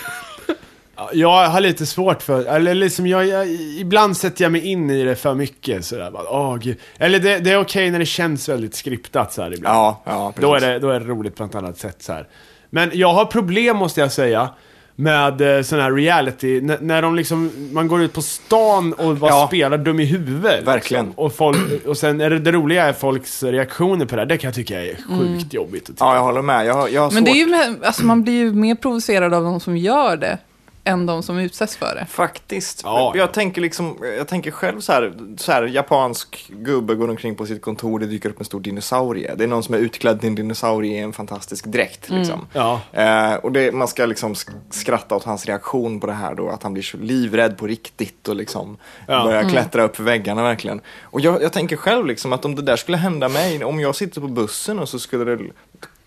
Ja, 0.97 1.11
Jag 1.13 1.49
har 1.49 1.61
lite 1.61 1.87
svårt 1.87 2.23
för, 2.23 2.45
eller 2.45 2.75
liksom 2.75 3.07
jag, 3.07 3.27
jag 3.27 3.49
ibland 3.79 4.17
sätter 4.17 4.45
jag 4.45 4.53
mig 4.53 4.67
in 4.67 4.91
i 4.91 5.05
det 5.05 5.17
för 5.17 5.35
mycket 5.35 5.85
sådär 5.85 6.11
bara, 6.11 6.31
åh 6.31 6.57
gud. 6.57 6.77
Eller 6.99 7.19
det, 7.19 7.39
det 7.39 7.51
är 7.51 7.59
okej 7.61 7.91
när 7.91 7.99
det 7.99 8.07
känns 8.07 8.49
väldigt 8.49 8.75
skriptat 8.75 9.33
så 9.33 9.43
här 9.43 9.55
ibland. 9.55 9.77
Ja, 9.77 10.03
ja 10.05 10.33
precis. 10.33 10.43
Då 10.43 10.55
är, 10.55 10.61
det, 10.61 10.79
då 10.79 10.91
är 10.91 11.01
det 11.01 11.07
roligt 11.07 11.37
på 11.37 11.45
ett 11.45 11.55
annat 11.55 11.79
sätt 11.79 12.03
så 12.03 12.13
här. 12.13 12.29
Men 12.71 12.91
jag 12.95 13.13
har 13.13 13.25
problem 13.25 13.77
måste 13.77 14.01
jag 14.01 14.13
säga 14.13 14.49
med 14.97 15.57
eh, 15.57 15.63
sån 15.63 15.81
här 15.81 15.93
reality, 15.93 16.59
N- 16.59 16.77
när 16.81 17.03
de 17.03 17.15
liksom, 17.15 17.51
man 17.73 17.89
går 17.89 18.03
ut 18.03 18.13
på 18.13 18.23
stan 18.23 18.93
och 18.93 19.17
bara 19.17 19.31
Ja. 19.31 19.47
spelar 19.47 19.79
dum 19.79 20.01
i 20.01 20.05
huvudet. 20.05 20.65
Verkligen. 20.67 21.07
Liksom. 21.07 21.25
Och, 21.25 21.35
folk, 21.35 21.87
och 21.87 21.97
sen 21.97 22.21
är 22.21 22.31
det, 22.31 22.39
det 22.39 22.53
roliga 22.53 22.85
är 22.85 22.93
folks 22.93 23.43
reaktioner 23.43 24.07
på 24.07 24.17
det 24.17 24.23
här. 24.23 24.27
Det 24.27 24.37
kan 24.37 24.49
jag 24.49 24.55
tycka 24.55 24.81
är 24.85 24.97
sjukt 25.19 25.55
jobbigt 25.55 25.83
att 25.83 25.87
titta 25.87 26.05
Ja, 26.05 26.15
jag 26.15 26.23
håller 26.23 26.43
med. 26.43 26.67
Jag, 26.67 26.93
jag 26.93 27.01
har 27.03 27.11
Men 27.11 27.25
det 27.25 27.31
är 27.31 27.47
svårt- 27.47 27.79
ju, 27.81 27.85
alltså 27.87 28.05
man 28.07 28.23
blir 28.23 28.33
ju 28.35 28.53
mer 28.53 28.75
provocerad 28.75 29.35
av 29.35 29.43
de 29.45 29.61
som 29.61 29.77
gör 29.77 30.17
det 30.17 30.39
än 30.85 31.07
de 31.07 31.23
som 31.23 31.39
utsätts 31.39 31.77
för 31.77 31.95
det. 31.95 32.07
Faktiskt. 32.11 32.81
Ja. 32.85 33.13
Jag 33.17 33.33
tänker 33.33 33.61
liksom, 33.61 33.99
jag 34.19 34.29
tänker 34.29 34.51
själv 34.51 34.81
så 34.81 34.93
här, 34.93 35.13
så 35.37 35.53
här, 35.53 35.63
japansk 35.63 36.47
gubbe 36.51 36.95
går 36.95 37.11
omkring 37.11 37.35
på 37.35 37.47
sitt 37.47 37.63
kontor, 37.63 37.99
det 37.99 38.07
dyker 38.07 38.29
upp 38.29 38.39
en 38.39 38.45
stor 38.45 38.61
dinosaurie. 38.61 39.35
Det 39.35 39.45
är 39.45 39.49
någon 39.49 39.63
som 39.63 39.75
är 39.75 39.79
utklädd 39.79 40.21
till 40.21 40.29
en 40.29 40.35
dinosaurie 40.35 40.97
i 40.97 41.01
en 41.01 41.13
fantastisk 41.13 41.65
dräkt. 41.67 42.11
Liksom. 42.11 42.47
Ja. 42.53 42.81
Eh, 42.93 43.35
och 43.35 43.53
det, 43.53 43.73
man 43.73 43.89
ska 43.89 44.07
liksom 44.07 44.35
sk- 44.35 44.51
skratta 44.71 45.17
åt 45.17 45.25
hans 45.25 45.47
reaktion 45.47 46.01
på 46.01 46.07
det 46.07 46.13
här 46.13 46.35
då, 46.35 46.49
att 46.49 46.63
han 46.63 46.73
blir 46.73 46.83
så 46.83 46.97
livrädd 46.97 47.57
på 47.59 47.67
riktigt 47.67 48.29
och 48.29 48.37
liksom 48.37 48.77
Ja. 49.07 49.25
börjar 49.25 49.51
klättra 49.51 49.83
upp 49.83 49.97
för 49.97 50.03
väggarna 50.03 50.43
verkligen. 50.43 50.81
Och 51.03 51.21
jag, 51.21 51.43
jag 51.43 51.53
tänker 51.53 51.77
själv 51.77 52.07
liksom 52.07 52.33
att 52.33 52.45
om 52.45 52.55
det 52.55 52.63
där 52.63 52.77
skulle 52.77 52.97
hända 52.99 53.29
mig, 53.29 53.65
om 53.65 53.81
jag 53.81 53.95
sitter 53.97 54.21
på 54.21 54.27
bussen 54.29 54.79
och 54.79 54.89
så 54.89 54.99
skulle 54.99 55.25
det 55.37 55.43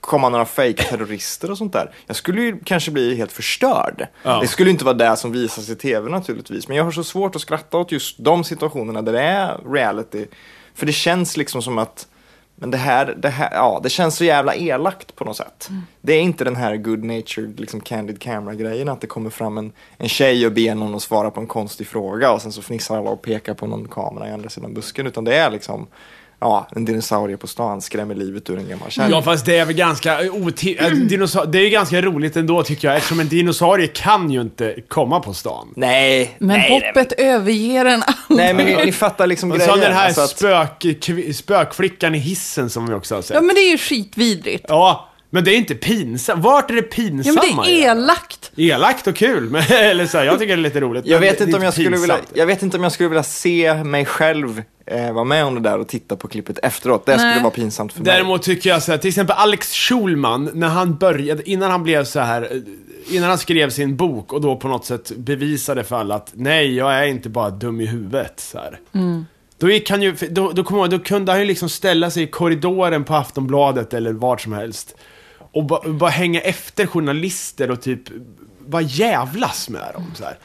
komma 0.08 0.30
några 0.30 0.46
fake-terrorister 0.46 1.52
och 1.52 1.58
sånt 1.58 1.74
där. 1.74 1.92
Jag 2.06 2.16
skulle 2.16 2.42
ju 2.42 2.60
kanske 2.64 2.92
bli 2.92 3.16
helt 3.16 3.32
förstörd. 3.32 4.08
Ja. 4.24 4.40
Det 4.42 4.48
skulle 4.48 4.70
inte 4.70 4.86
vara 4.86 4.96
det 4.96 5.18
som 5.18 5.32
visas 5.32 5.70
i 5.70 5.76
tv 5.76 6.10
naturligtvis. 6.10 6.68
Men 6.68 6.78
jag 6.78 6.84
har 6.84 6.92
så 6.92 7.04
svårt 7.04 7.36
att 7.36 7.42
skratta 7.42 7.78
åt 7.78 7.92
just 7.92 8.16
de 8.20 8.44
situationerna 8.44 9.02
där 9.02 9.14
det 9.14 9.22
är 9.22 9.58
reality. 9.74 10.26
För 10.76 10.86
det 10.86 10.92
känns 10.92 11.38
liksom 11.38 11.62
som 11.62 11.78
att 11.78 12.08
Men 12.60 12.72
det 12.72 12.78
här, 12.78 13.16
det 13.18 13.30
här, 13.30 13.50
ja, 13.54 13.80
det 13.84 13.90
känns 13.90 14.16
så 14.16 14.24
jävla 14.24 14.56
elakt 14.56 15.16
på 15.16 15.26
något 15.26 15.38
sätt. 15.38 15.70
Det 16.02 16.14
är 16.14 16.22
inte 16.22 16.44
den 16.44 16.56
här 16.56 16.76
good 16.78 17.04
natured, 17.04 17.60
liksom 17.60 17.82
candid 17.82 18.22
camera-grejen, 18.22 18.90
att 18.90 19.02
det 19.02 19.08
kommer 19.08 19.30
fram 19.30 19.58
en, 19.58 19.72
en 19.98 20.10
tjej 20.10 20.46
och 20.46 20.52
ber 20.52 20.76
någon 20.76 20.96
att 20.96 21.02
svara 21.02 21.32
på 21.32 21.40
en 21.40 21.48
konstig 21.48 21.88
fråga 21.88 22.32
och 22.32 22.42
sen 22.42 22.52
så 22.52 22.62
fnissar 22.62 22.98
alla 22.98 23.10
och 23.10 23.22
pekar 23.22 23.54
på 23.54 23.68
någon 23.68 23.88
kamera 23.88 24.28
i 24.28 24.32
andra 24.32 24.50
sidan 24.50 24.74
busken, 24.74 25.08
utan 25.08 25.24
det 25.24 25.36
är 25.36 25.52
liksom, 25.52 25.88
ja, 26.40 26.68
en 26.76 26.86
dinosaurie 26.86 27.38
på 27.38 27.48
stan 27.48 27.82
skrämmer 27.82 28.16
livet 28.16 28.50
ur 28.50 28.58
en 28.58 28.70
gammal 28.70 28.92
kärring. 28.92 29.12
Ja 29.12 29.22
fast 29.22 29.46
det 29.46 29.58
är 29.58 29.66
väl 29.66 29.76
ganska 29.76 30.22
äh, 30.24 30.32
dinosa- 30.92 31.46
Det 31.46 31.58
är 31.60 31.64
ju 31.64 31.70
ganska 31.70 32.02
roligt 32.02 32.36
ändå 32.38 32.64
tycker 32.64 32.88
jag 32.88 32.98
eftersom 32.98 33.20
en 33.20 33.28
dinosaurie 33.28 33.88
kan 33.88 34.32
ju 34.32 34.42
inte 34.42 34.76
komma 34.88 35.20
på 35.20 35.34
stan. 35.34 35.74
Nej, 35.76 36.36
Men 36.40 36.48
nej, 36.48 36.70
nej, 36.70 36.88
hoppet 36.94 37.14
överger 37.18 37.86
en 37.86 38.04
aldrig. 38.04 38.38
nej, 38.38 38.54
men 38.54 38.66
ni, 38.66 38.86
ni 38.86 38.92
fattar 38.92 39.28
liksom 39.28 39.52
Och 39.52 39.58
grejen. 39.58 39.74
så 39.76 39.80
den 39.82 39.94
här 39.94 40.06
alltså 40.06 40.22
att- 40.22 40.30
spök, 40.30 40.86
spökflickan 41.36 42.16
i 42.16 42.18
hissen 42.18 42.70
som 42.70 42.88
vi 42.88 42.94
också 42.94 43.16
har 43.16 43.22
sett. 43.22 43.36
Ja 43.36 43.42
men 43.42 43.56
det 43.56 43.62
är 43.62 43.72
ju 43.72 43.78
skitvidrigt. 43.78 44.66
Ja, 44.68 45.10
men 45.30 45.44
det 45.44 45.52
är 45.52 45.56
inte 45.58 45.76
pinsamt. 45.76 46.44
Vart 46.44 46.70
är 46.72 46.76
det 46.76 46.82
Ja 46.82 46.88
pinsamma? 46.96 47.42
men 47.56 47.66
det 47.66 47.84
är 47.86 47.92
elakt. 47.92 48.52
Elakt 48.58 49.08
och 49.08 49.16
kul, 49.16 49.50
men, 49.50 49.64
eller 49.70 50.06
så 50.06 50.18
här, 50.18 50.26
jag 50.26 50.40
tycker 50.40 50.56
det 50.56 50.62
är 50.62 50.64
lite 50.64 50.80
roligt. 50.80 51.06
Jag 51.06 51.20
vet, 51.20 51.38
det 51.38 51.44
inte 51.44 51.58
om 51.58 51.64
jag, 51.64 51.74
skulle 51.74 51.98
vilja, 51.98 52.18
jag 52.34 52.46
vet 52.46 52.64
inte 52.64 52.78
om 52.78 52.84
jag 52.84 52.92
skulle 52.92 53.10
vilja 53.10 53.24
se 53.24 53.84
mig 53.84 54.06
själv 54.06 54.64
eh, 54.88 55.14
vara 55.14 55.24
med 55.24 55.46
om 55.46 55.56
det 55.56 55.62
där 55.62 55.80
och 55.80 55.88
titta 55.88 56.16
på 56.16 56.28
klippet 56.28 56.60
efteråt. 56.64 57.06
Det 57.06 57.18
Nej. 57.18 57.32
skulle 57.32 57.44
vara 57.44 57.54
pinsamt 57.54 57.94
för 57.94 58.04
mig. 58.04 58.14
Däremot 58.14 58.44
tycker 58.44 58.70
jag 58.70 58.84
så 58.84 58.92
här, 58.92 58.98
till 58.98 59.10
exempel 59.10 59.36
Alex 59.40 59.74
Schulman, 59.74 60.50
när 60.54 60.68
han 60.68 60.96
började, 60.96 61.50
innan 61.50 61.72
han 61.72 61.84
blev 61.84 62.04
så 62.04 62.20
här, 62.20 62.42
eh, 62.52 63.16
innan 63.16 63.30
han 63.30 63.38
skrev 63.38 63.70
sin 63.70 63.96
bok 63.96 64.34
och 64.34 64.42
då 64.42 64.56
på 64.56 64.68
något 64.68 64.86
sätt 64.86 65.12
bevisade 65.18 65.84
för 65.84 65.96
alla 65.96 66.16
att 66.16 66.32
nej, 66.34 66.76
jag 66.76 66.94
är 66.94 67.06
inte 67.06 67.30
bara 67.30 67.50
dum 67.50 67.82
i 67.82 67.86
huvudet. 67.86 68.40
Så 68.40 68.58
här. 68.58 68.80
Då 69.58 69.70
gick 69.70 69.90
han 69.90 70.02
ju, 70.02 70.16
då, 70.30 70.52
då, 70.52 70.64
kom 70.64 70.90
då 70.90 71.00
kunde 71.00 71.32
han 71.32 71.42
ju 71.42 71.48
liksom 71.48 71.70
ställa 71.70 72.12
sig 72.12 72.24
i 72.24 72.28
korridoren 72.28 73.04
på 73.04 73.16
Aftonbladet 73.16 73.94
eller 73.94 74.14
vart 74.14 74.42
som 74.42 74.54
helst. 74.54 74.96
Och 75.52 75.64
ba, 75.64 75.82
bara 75.86 76.10
hänga 76.10 76.42
efter 76.42 76.86
journalister 76.86 77.72
och 77.72 77.82
typ 77.82 78.02
bara 78.68 78.82
jävlas 78.82 79.70
med 79.70 79.94
dem. 79.94 80.12
Så 80.16 80.24
här. 80.24 80.38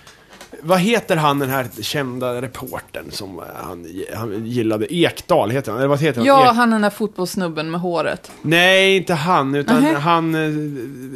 Vad 0.64 0.78
heter 0.80 1.16
han 1.16 1.38
den 1.38 1.50
här 1.50 1.66
kända 1.80 2.42
reportern 2.42 3.10
som 3.10 3.38
eh, 3.38 3.44
han, 3.64 3.86
han 4.16 4.46
gillade? 4.46 4.94
Ekdal 4.94 5.50
heter 5.50 5.70
han, 5.72 5.78
eller 5.80 5.88
vad 5.88 6.00
heter 6.00 6.18
han? 6.18 6.26
Ja, 6.26 6.50
Ek- 6.50 6.54
han 6.56 6.70
den 6.70 6.80
där 6.82 6.90
fotbollssnubben 6.90 7.70
med 7.70 7.80
håret. 7.80 8.30
Nej, 8.42 8.96
inte 8.96 9.14
han, 9.14 9.54
utan 9.54 9.82
Nähä. 9.82 9.98
han... 9.98 10.34
eh, 10.34 10.40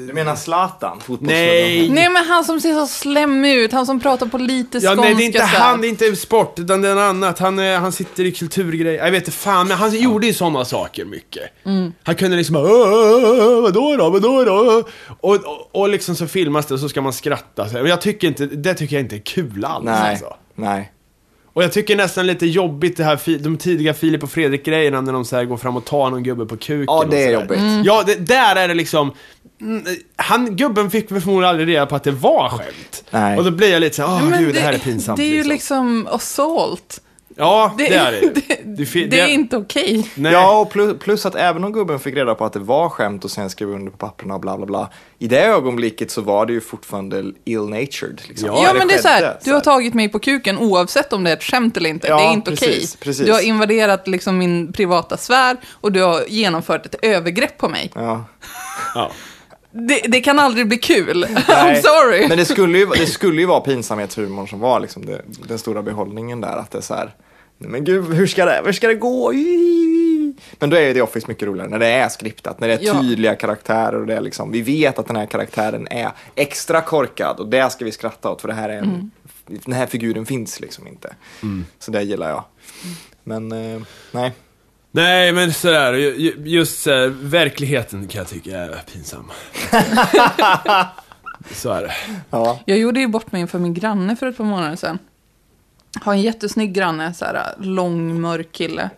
Du 0.07 0.13
menar 0.15 0.37
Zlatan? 0.37 1.01
Nej. 1.21 1.91
Nej 1.91 2.11
men 2.11 2.25
han 2.25 2.45
som 2.45 2.61
ser 2.61 2.73
så 2.75 2.87
slemmig 2.87 3.55
ut, 3.55 3.73
han 3.73 3.87
som 3.87 4.01
pratar 4.01 4.27
på 4.27 4.39
lite 4.39 4.79
Ja, 4.79 4.91
skånska 4.91 5.03
nej, 5.05 5.15
det 5.15 5.23
är 5.23 5.27
inte 5.27 5.43
han, 5.43 5.81
det 5.81 5.87
är 5.87 5.89
inte 5.89 6.17
sport, 6.17 6.59
utan 6.59 6.83
det 6.83 6.89
är 6.89 6.95
något 6.95 7.01
annat. 7.03 7.39
Han, 7.39 7.59
eh, 7.59 7.81
han 7.81 7.93
sitter 7.93 8.25
i 8.25 8.33
kulturgrejer. 8.33 9.05
Jag 9.05 9.11
vet 9.11 9.23
inte 9.23 9.31
fan, 9.39 9.69
men 9.69 9.77
han 9.77 9.97
gjorde 10.01 10.27
ju 10.27 10.33
sådana 10.33 10.65
saker 10.65 11.05
mycket. 11.05 11.43
Han 12.03 12.15
kunde 12.15 12.37
liksom 12.37 12.53
bara, 12.55 12.65
"Åh, 12.65 13.63
vadå 13.63 13.97
då, 13.97 14.11
vadå 14.11 14.45
då? 14.45 14.83
Och, 15.21 15.35
och, 15.35 15.69
och 15.73 15.89
liksom 15.89 16.17
så 16.17 16.27
filmas 16.27 16.67
det 16.67 16.75
och 16.75 16.81
så 16.81 16.89
ska 16.89 17.01
man 17.03 17.13
skratta. 17.13 17.67
Men 17.73 17.87
jag 17.87 18.01
tycker 18.01 18.29
inte, 18.29 18.47
det 18.47 18.75
tycker 18.75 18.97
jag 18.97 19.03
inte 19.05 19.17
är 19.17 19.21
kul 19.21 19.36
alls 19.65 19.85
Nej, 19.85 20.11
alltså. 20.11 20.37
nej. 20.55 20.93
Och 21.57 21.63
jag 21.63 21.73
tycker 21.73 21.97
nästan 21.97 22.27
lite 22.27 22.47
jobbigt 22.47 22.97
det 22.97 23.05
här, 23.05 23.39
de 23.39 23.57
tidiga 23.57 23.95
Filip 23.95 24.23
och 24.23 24.31
Fredrik-grejerna 24.31 25.01
när 25.01 25.13
de 25.13 25.25
så 25.25 25.37
här 25.37 25.45
går 25.45 25.57
fram 25.57 25.77
och 25.77 25.85
tar 25.85 26.11
någon 26.11 26.23
gubbe 26.23 26.47
på 26.47 26.57
kuken. 26.57 26.85
Ja, 26.87 27.05
det 27.11 27.25
är 27.25 27.33
jobbigt. 27.33 27.59
Ja, 27.85 28.03
det, 28.07 28.15
där 28.15 28.57
är 28.57 28.69
det 28.69 28.75
liksom... 28.75 29.13
mm, 29.61 29.85
Han, 30.17 30.57
gubben 30.57 30.91
fick 30.91 31.11
väl 31.11 31.21
förmodligen 31.21 31.51
aldrig 31.51 31.69
reda 31.69 31.87
på 31.87 31.97
att 31.97 32.05
det 32.05 32.11
var 32.11 32.49
skämt. 32.49 33.05
Nej. 33.11 33.39
Och 33.39 33.45
då 33.45 33.51
blir 33.51 33.73
jag 33.73 33.81
lite 33.81 33.97
såhär, 33.97 34.09
åh 34.09 34.31
men 34.31 34.45
gud, 34.45 34.55
det, 34.55 34.61
här 34.61 34.73
är 34.73 34.79
pinsamt. 34.79 35.17
Det 35.17 35.25
är 35.25 35.35
ju 35.35 35.45
liksom 35.45 36.09
assault. 36.11 37.01
Ja, 37.39 37.75
det, 37.79 37.89
Det, 37.89 37.95
är 37.95 38.13
det 38.13 38.21
det, 38.65 38.85
Det 38.95 39.07
det 39.07 39.21
är 39.21 39.29
inte 39.29 39.57
okej. 39.57 40.11
Nej. 40.15 40.33
Ja, 40.33 40.61
och 40.61 40.71
plus, 40.71 40.99
plus 40.99 41.27
att 41.27 41.35
även 41.35 41.65
om 41.65 41.73
gubben 41.73 42.01
fick 42.01 42.15
reda 42.15 42.35
på 42.35 42.45
att 42.45 42.53
det 42.53 42.59
var 42.59 42.89
skämt 42.89 43.25
och 43.25 43.31
sen 43.31 43.51
skrev 43.51 43.71
under 43.71 43.91
på 43.93 43.99
papperna 43.99 44.35
och 44.35 44.41
bla 44.41 44.57
bla 44.57 44.67
bla. 44.67 44.91
I 45.19 45.29
det 45.29 45.45
ögonblicket 45.45 46.11
så 46.11 46.21
var 46.21 46.47
det 46.47 46.53
ju 46.53 46.61
fortfarande 46.61 47.23
ill-natured. 47.45 48.21
Liksom. 48.29 48.47
Ja, 48.49 48.63
Ja, 48.65 48.75
men 48.75 48.89
det 48.89 48.95
är 48.95 49.03
så 49.03 49.09
här, 49.09 49.39
du 49.45 49.53
har 49.53 49.61
tagit 49.61 49.95
mig 49.95 50.09
på 50.09 50.19
kuken 50.19 50.59
oavsett 50.59 51.13
om 51.13 51.25
det 51.25 51.31
är 51.31 51.37
ett 51.37 51.45
skämt 51.45 51.77
eller 51.77 51.91
inte. 51.91 52.09
Ja, 52.09 52.17
det 52.19 52.25
är 52.25 52.33
inte 52.33 52.53
okej. 52.53 52.87
precis. 53.01 53.27
Du 53.27 53.33
har 53.33 53.41
invaderat 53.41 54.09
liksom 54.09 54.39
min 54.39 54.73
privata 54.73 55.17
sfär 55.17 55.57
och 55.71 55.93
du 55.93 56.03
har 56.03 56.25
genomfört 56.29 56.87
ett 56.87 56.97
övergrepp 57.03 57.59
på 57.59 57.69
mig. 57.69 57.91
Ja. 57.95 58.25
Ja. 58.95 59.11
Det, 59.79 60.01
det 60.09 60.21
kan 60.21 60.39
aldrig 60.39 60.69
bli 60.69 60.77
kul. 60.79 61.25
I'm 61.29 61.43
Nej, 61.49 61.83
sorry. 61.83 62.29
Men 62.29 62.39
det 62.39 62.45
skulle 62.45 62.79
ju, 62.79 62.87
det 62.87 63.07
skulle 63.07 63.41
ju 63.41 63.47
vara 63.47 63.61
pinsamhetshumorn 63.61 64.49
som 64.49 64.61
var 64.61 64.81
liksom 64.81 65.07
det, 65.07 65.21
den 65.49 65.59
stora 65.59 65.83
behållningen 65.83 66.41
där. 66.41 66.57
Att 66.57 66.71
det 66.71 66.79
är 66.79 66.83
så 66.83 66.95
här, 66.95 67.15
"Nej, 67.59 67.71
men 67.71 67.85
gud, 67.85 68.15
hur 68.15 68.27
ska 68.27 68.45
det, 68.45 68.63
hur 68.65 68.73
ska 68.73 68.89
det 68.89 68.95
gå? 68.95 69.33
Men 70.59 70.71
då 70.71 70.77
är 70.77 70.81
ju 70.81 70.95
The 70.95 71.03
Office 71.03 71.27
mycket 71.29 71.49
roligare 71.49 71.69
när 71.71 71.79
det 71.79 71.87
är 71.87 72.09
skriptat, 72.09 72.61
när 72.61 72.69
det 72.69 72.75
är 72.75 72.79
Ja. 72.83 73.01
tydliga 73.01 73.35
karaktärer 73.35 74.01
och 74.01 74.07
det 74.07 74.15
är 74.15 74.21
liksom, 74.21 74.53
vi 74.53 74.63
vet 74.63 74.99
att 74.99 75.07
den 75.07 75.17
här 75.17 75.27
karaktären 75.27 75.89
är 75.91 76.11
extra 76.35 76.81
korkad 76.81 77.41
och 77.41 77.49
det 77.49 77.71
ska 77.73 77.85
vi 77.85 77.93
skratta 77.93 78.31
åt 78.31 78.41
för 78.41 78.49
det 78.49 78.55
här 78.55 78.69
är 78.69 78.79
en, 78.79 78.85
Mm. 78.85 79.11
den 79.65 79.75
här 79.75 79.87
figuren 79.87 80.27
finns 80.27 80.61
liksom 80.61 80.87
inte. 80.87 81.15
Så 81.79 81.91
det 81.91 82.03
gillar 82.03 82.29
jag. 82.31 82.45
Men 83.25 83.53
eh, 83.53 83.81
nej. 84.13 84.33
Nej, 84.97 85.33
men 85.33 85.53
sådär, 85.53 85.93
ju- 85.93 86.15
ju- 86.17 86.37
just 86.45 86.83
så 86.83 86.91
här, 86.91 87.07
verkligheten 87.09 88.09
kan 88.09 88.19
jag 88.19 88.29
tycka 88.29 88.59
är 88.59 88.83
pinsam. 88.93 89.31
Så 91.55 91.71
är 91.73 91.83
det. 91.83 91.93
Ja. 92.31 92.61
Jag 92.65 92.79
gjorde 92.79 93.01
ju 93.01 93.09
bort 93.09 93.33
mig 93.33 93.41
inför 93.41 93.59
min 93.59 93.75
granne 93.75 94.17
för 94.17 94.27
ett 94.27 94.37
par 94.37 94.45
månader 94.45 94.77
sedan. 94.77 94.99
Har 96.01 96.13
en 96.13 96.21
jättesnygg 96.23 96.73
granne, 96.73 97.15
så 97.15 97.25
här 97.25 97.55
lång, 97.59 98.21
mörk 98.21 98.53
kille. 98.53 98.91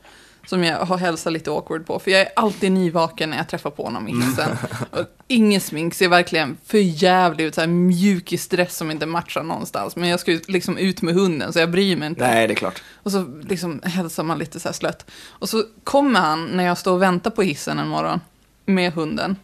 Som 0.48 0.64
jag 0.64 0.78
har 0.78 0.98
hälsat 0.98 1.32
lite 1.32 1.50
awkward 1.50 1.86
på. 1.86 1.98
För 1.98 2.10
jag 2.10 2.20
är 2.20 2.28
alltid 2.36 2.72
nyvaken 2.72 3.30
när 3.30 3.36
jag 3.36 3.48
träffar 3.48 3.70
på 3.70 3.82
honom 3.82 4.08
i 4.08 4.12
hissen. 4.12 4.50
Och 4.90 5.06
Ingen 5.26 5.60
smink, 5.60 5.94
ser 5.94 6.08
verkligen 6.08 6.56
för 6.64 6.78
jävligt 6.78 7.46
ut. 7.46 7.54
Så 7.54 7.60
här 7.60 7.68
mjukisdress 7.68 8.76
som 8.76 8.90
inte 8.90 9.06
matchar 9.06 9.42
någonstans. 9.42 9.96
Men 9.96 10.08
jag 10.08 10.20
ska 10.20 10.32
ju 10.32 10.40
liksom 10.48 10.78
ut 10.78 11.02
med 11.02 11.14
hunden, 11.14 11.52
så 11.52 11.58
jag 11.58 11.70
bryr 11.70 11.96
mig 11.96 12.08
inte. 12.08 12.26
Nej, 12.28 12.46
det 12.46 12.52
är 12.52 12.56
klart. 12.56 12.82
Och 12.94 13.12
så 13.12 13.40
liksom 13.48 13.80
hälsar 13.84 14.22
man 14.22 14.38
lite 14.38 14.60
så 14.60 14.68
här 14.68 14.72
slött. 14.72 15.10
Och 15.28 15.48
så 15.48 15.64
kommer 15.84 16.20
han 16.20 16.44
när 16.44 16.64
jag 16.64 16.78
står 16.78 16.92
och 16.92 17.02
väntar 17.02 17.30
på 17.30 17.42
hissen 17.42 17.78
en 17.78 17.88
morgon 17.88 18.20
med 18.66 18.92
hunden. 18.92 19.36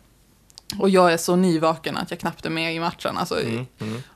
Och 0.78 0.88
jag 0.90 1.12
är 1.12 1.16
så 1.16 1.36
nyvaken 1.36 1.96
att 1.96 2.10
jag 2.10 2.20
knappt 2.20 2.46
är 2.46 2.50
med 2.50 2.74
i 2.74 2.80
matchen. 2.80 3.18
Alltså, 3.18 3.34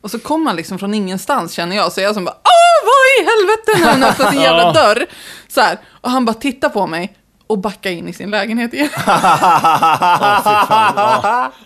Och 0.01 0.11
så 0.11 0.19
kommer 0.19 0.47
han 0.47 0.57
liksom 0.57 0.79
från 0.79 0.95
ingenstans 0.95 1.53
känner 1.53 1.77
jag. 1.77 1.93
Så 1.93 2.01
jag 2.01 2.15
som 2.15 2.25
bara, 2.25 2.37
åh 2.45 2.85
vad 2.85 2.95
i 3.21 3.23
helvete 3.31 3.73
när 3.85 3.91
han 3.93 4.05
öppnar 4.11 4.31
sin 4.33 4.41
jävla 4.51 4.73
dörr. 4.73 5.07
Så 5.49 5.61
här. 5.61 5.79
Och 6.01 6.11
han 6.11 6.25
bara 6.25 6.35
tittar 6.35 6.69
på 6.69 6.87
mig 6.87 7.17
och 7.47 7.59
backar 7.59 7.91
in 7.91 8.09
i 8.09 8.13
sin 8.13 8.31
lägenhet 8.31 8.75
igen. 8.75 8.89
Ja. 9.07 11.53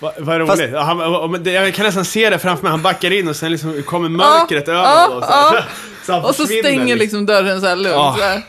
Va- 0.00 0.12
Vad 0.18 0.36
roligt. 0.38 0.50
Fast- 0.50 0.62
Han, 0.86 1.44
jag 1.44 1.74
kan 1.74 1.86
nästan 1.86 2.04
se 2.04 2.30
det 2.30 2.38
framför 2.38 2.62
mig. 2.62 2.70
Han 2.70 2.82
backar 2.82 3.10
in 3.12 3.28
och 3.28 3.36
sen 3.36 3.52
liksom 3.52 3.82
kommer 3.82 4.08
mörkret 4.08 4.68
över 4.68 5.02
honom. 5.02 5.18
Och, 5.18 5.24
så, 5.24 5.30
ja. 5.30 5.62
så 6.06 6.22
Och 6.28 6.34
så 6.34 6.46
stänger 6.46 6.96
liksom 6.96 7.26
dörren 7.26 7.60
så 7.60 7.66
här 7.66 7.76
lugnt. 7.76 8.20
Här. 8.20 8.42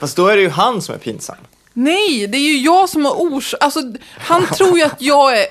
Fast 0.00 0.16
då 0.16 0.26
är 0.28 0.36
det 0.36 0.42
ju 0.42 0.50
han 0.50 0.82
som 0.82 0.94
är 0.94 0.98
pinsam. 0.98 1.36
Nej, 1.78 2.26
det 2.26 2.38
är 2.38 2.52
ju 2.52 2.58
jag 2.58 2.88
som 2.88 3.04
har 3.04 3.12
orsak... 3.20 3.62
Alltså, 3.62 3.80
han 4.18 4.46
tror 4.46 4.78
ju 4.78 4.84
att 4.84 5.02
jag 5.02 5.38
är 5.40 5.46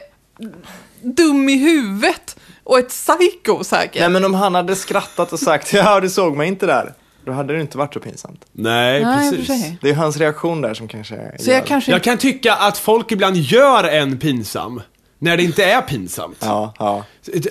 dum 1.01 1.49
i 1.49 1.57
huvudet 1.57 2.39
och 2.63 2.79
ett 2.79 2.89
psycho 2.89 3.63
säkert. 3.63 3.99
Nej, 4.01 4.09
men 4.09 4.25
om 4.25 4.33
han 4.33 4.55
hade 4.55 4.75
skrattat 4.75 5.33
och 5.33 5.39
sagt 5.39 5.73
ja, 5.73 5.99
du 5.99 6.09
såg 6.09 6.37
mig 6.37 6.47
inte 6.47 6.65
där. 6.65 6.93
Då 7.25 7.31
hade 7.31 7.53
det 7.53 7.61
inte 7.61 7.77
varit 7.77 7.93
så 7.93 7.99
pinsamt. 7.99 8.45
Nej, 8.51 9.03
Nej, 9.03 9.31
precis. 9.31 9.63
Det 9.81 9.89
är 9.89 9.93
hans 9.93 10.17
reaktion 10.17 10.61
där 10.61 10.73
som 10.73 10.87
kanske 10.87 11.31
Så 11.39 11.49
gör- 11.49 11.57
jag 11.57 11.65
kanske... 11.65 11.91
Jag 11.91 12.03
kan 12.03 12.17
tycka 12.17 12.53
att 12.55 12.77
folk 12.77 13.11
ibland 13.11 13.37
gör 13.37 13.83
en 13.83 14.17
pinsam. 14.19 14.81
När 15.19 15.37
det 15.37 15.43
inte 15.43 15.63
är 15.63 15.81
pinsamt. 15.81 16.37
Ja, 16.41 16.73
ja. 16.79 17.03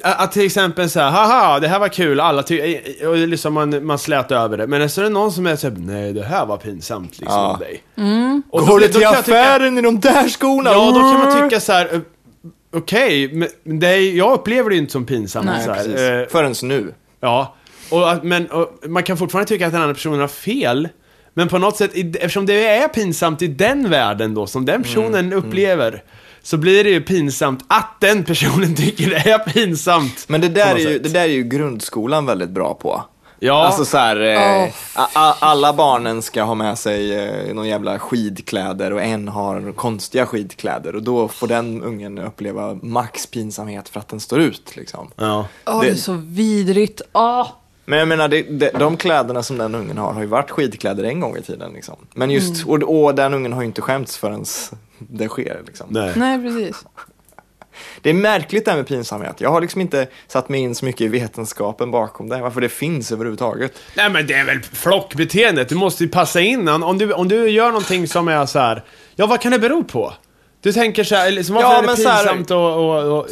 Att 0.03 0.33
till 0.33 0.47
exempel 0.47 0.91
säga, 0.91 1.09
haha, 1.11 1.61
det 1.61 1.69
här 1.69 1.79
var 1.79 1.89
kul, 1.89 2.21
alla 2.21 2.43
tycker, 2.43 3.09
och 3.09 3.17
liksom 3.17 3.55
man, 3.55 3.87
man 3.87 3.99
slät 3.99 4.31
över 4.33 4.57
det. 4.57 4.67
Men 4.67 4.91
så 4.91 5.01
är 5.01 5.03
det 5.05 5.11
någon 5.11 5.33
som 5.33 5.47
är 5.47 5.57
såhär, 5.57 5.77
nej 5.79 6.13
det 6.13 6.23
här 6.25 6.47
var 6.47 6.57
pinsamt 6.57 7.11
liksom 7.19 7.27
Ja. 7.37 7.53
av 7.53 7.59
dig. 7.59 7.83
Och 8.51 8.61
då- 8.61 8.67
Går 8.67 8.81
du 8.81 8.89
till 8.89 9.07
affären 9.07 9.79
i 9.79 9.83
de 9.83 10.01
där 10.01 10.29
skorna? 10.29 10.71
Ja, 10.71 10.87
då 10.91 11.01
kan 11.01 11.19
man 11.19 11.43
tycka 11.49 11.61
så 11.61 11.73
här. 11.73 11.95
eh, 11.95 12.01
okej, 12.75 13.31
men 13.35 13.79
det 13.81 13.87
är, 13.89 14.17
jag 14.17 14.33
upplever 14.33 14.71
det 14.71 14.77
inte 14.77 14.93
som 14.93 15.05
pinsamt. 15.07 15.47
Nej, 15.47 15.65
så 15.65 15.71
här, 15.73 15.85
Precis. 15.85 16.01
eh, 16.01 16.27
Förrän 16.29 16.55
nu. 16.63 16.95
Ja, 17.21 17.55
och, 17.91 18.25
men 18.25 18.47
och, 18.47 18.73
man 18.89 19.03
kan 19.03 19.17
fortfarande 19.17 19.49
tycka 19.49 19.67
att 19.67 19.73
den 19.73 19.83
andra 19.83 19.95
personen 19.95 20.21
har 20.21 20.29
fel. 20.29 20.89
Men 21.35 21.49
på 21.49 21.59
något 21.59 21.77
sätt, 21.77 21.91
eftersom 21.95 22.47
det 22.47 22.67
är 22.67 22.89
pinsamt 22.89 23.43
i 23.43 23.47
den 23.47 23.91
världen 23.91 24.35
då, 24.35 24.47
som 24.47 24.65
den 24.65 24.83
personen 24.83 25.33
upplever, 25.33 26.03
så 26.47 26.57
blir 26.57 26.85
det 26.85 26.91
ju 26.91 27.01
pinsamt 27.01 27.65
att 27.69 28.01
den 28.01 28.25
personen 28.25 28.75
tycker 28.77 29.11
det 29.11 29.31
är 29.31 29.39
pinsamt. 29.39 30.25
Men 30.29 30.41
det 30.41 30.49
där, 30.49 30.75
är 30.75 30.79
ju, 30.79 30.99
det 30.99 31.09
där 31.09 31.21
är 31.21 31.27
ju 31.27 31.43
grundskolan 31.43 32.27
väldigt 32.27 32.51
bra 32.51 32.75
på. 32.75 33.05
Ja, 33.39 33.67
Alltså 33.67 33.85
så 33.85 33.97
här, 33.99 34.21
eh, 34.21 34.71
a- 34.95 35.35
alla 35.41 35.73
barnen 35.73 36.23
ska 36.23 36.43
ha 36.43 36.55
med 36.55 36.79
sig 36.79 37.15
eh, 37.15 37.55
någon 37.55 37.69
jävla 37.69 37.99
skidkläder 37.99 38.93
och 38.93 39.03
en 39.03 39.29
har 39.29 39.73
konstiga 39.73 40.27
skidkläder 40.27 40.97
och 40.97 41.03
då 41.03 41.29
får 41.29 41.47
den 41.47 41.83
ungen 41.83 42.19
uppleva 42.19 42.75
max 42.83 43.27
pinsamhet 43.27 43.89
för 43.89 44.01
att 44.01 44.09
den 44.09 44.21
står 44.21 44.41
ut 44.41 44.77
liksom. 44.77 45.11
ja. 45.17 45.47
Åh, 45.67 45.81
det 45.81 45.87
det- 45.87 45.93
är 45.93 45.97
så 45.97 46.13
vidrigt. 46.13 47.01
Åh. 47.13 47.47
Men 47.89 47.99
jag 47.99 48.09
menar, 48.09 48.29
det, 48.29 48.43
det, 48.43 48.71
de 48.79 48.97
kläderna 48.97 49.43
som 49.43 49.59
den 49.59 49.75
ungen 49.75 49.99
har 49.99 50.13
har 50.13 50.21
ju 50.21 50.27
varit 50.27 50.51
skitkläder 50.51 51.05
en 51.05 51.21
gång 51.21 51.37
i 51.37 51.43
tiden. 51.43 51.73
Liksom. 51.73 51.95
Men 52.15 52.31
just, 52.31 52.65
Mm. 52.65 52.83
och, 52.83 53.05
och 53.05 53.15
den 53.15 53.35
ungen 53.35 53.53
har 53.53 53.61
ju 53.63 53.67
inte 53.67 53.83
skämts 53.83 54.17
förrän 54.17 54.45
det 54.99 55.29
sker. 55.29 55.63
Liksom. 55.67 55.87
Nej. 55.91 56.13
Nej, 56.17 56.43
precis. 56.43 56.85
Det 58.03 58.11
är 58.11 58.15
märkligt 58.15 58.65
det 58.65 58.71
här 58.71 58.79
med 58.79 58.87
pinsamhet. 58.87 59.41
Jag 59.41 59.51
har 59.51 59.61
liksom 59.61 59.81
inte 59.81 60.09
satt 60.29 60.49
mig 60.49 60.61
in 60.61 60.75
så 60.75 60.85
mycket 60.85 61.01
i 61.01 61.09
vetenskapen 61.09 61.91
bakom 61.91 62.29
det, 62.29 62.41
varför 62.43 62.61
det 62.61 62.69
finns 62.69 63.13
överhuvudtaget. 63.13 63.73
Nej 63.97 64.11
men 64.11 64.27
det 64.27 64.35
är 64.35 64.45
väl 64.45 64.63
flockbeteendet, 64.63 65.69
du 65.69 65.75
måste 65.75 66.05
ju 66.05 66.09
passa 66.11 66.41
in. 66.41 66.69
Om 66.69 66.99
du, 66.99 67.13
om 67.13 67.29
du 67.29 67.49
gör 67.51 67.67
någonting 67.69 68.09
som 68.09 68.29
är 68.29 68.47
så 68.47 68.59
här. 68.59 68.85
ja 69.17 69.27
vad 69.27 69.41
kan 69.41 69.53
det 69.53 69.59
bero 69.59 69.85
på? 69.85 70.13
Du 70.61 70.73
tänker 70.73 71.05
så 71.05 71.15
här, 71.15 71.31
liksom, 71.31 71.55
varför 71.55 71.69
Ja, 71.69 71.79
är 71.79 71.83
det 71.83 71.89
här- 71.89 72.25
pinsamt 72.25 72.47
att 72.47 72.51
och, 72.51 73.07
och, 73.07 73.27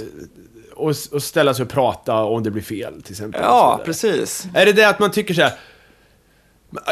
och, 0.76 0.94
och 1.12 1.22
ställa 1.22 1.54
sig 1.54 1.62
och 1.62 1.68
prata 1.70 2.14
om 2.24 2.42
det 2.42 2.50
blir 2.50 2.62
fel 2.62 3.02
till 3.02 3.12
exempel? 3.12 3.40
Ja, 3.44 3.80
precis. 3.84 4.46
Är 4.54 4.66
det 4.66 4.72
det 4.72 4.88
att 4.88 4.98
man 4.98 5.10
tycker 5.10 5.34
så 5.34 5.42
här. 5.42 5.52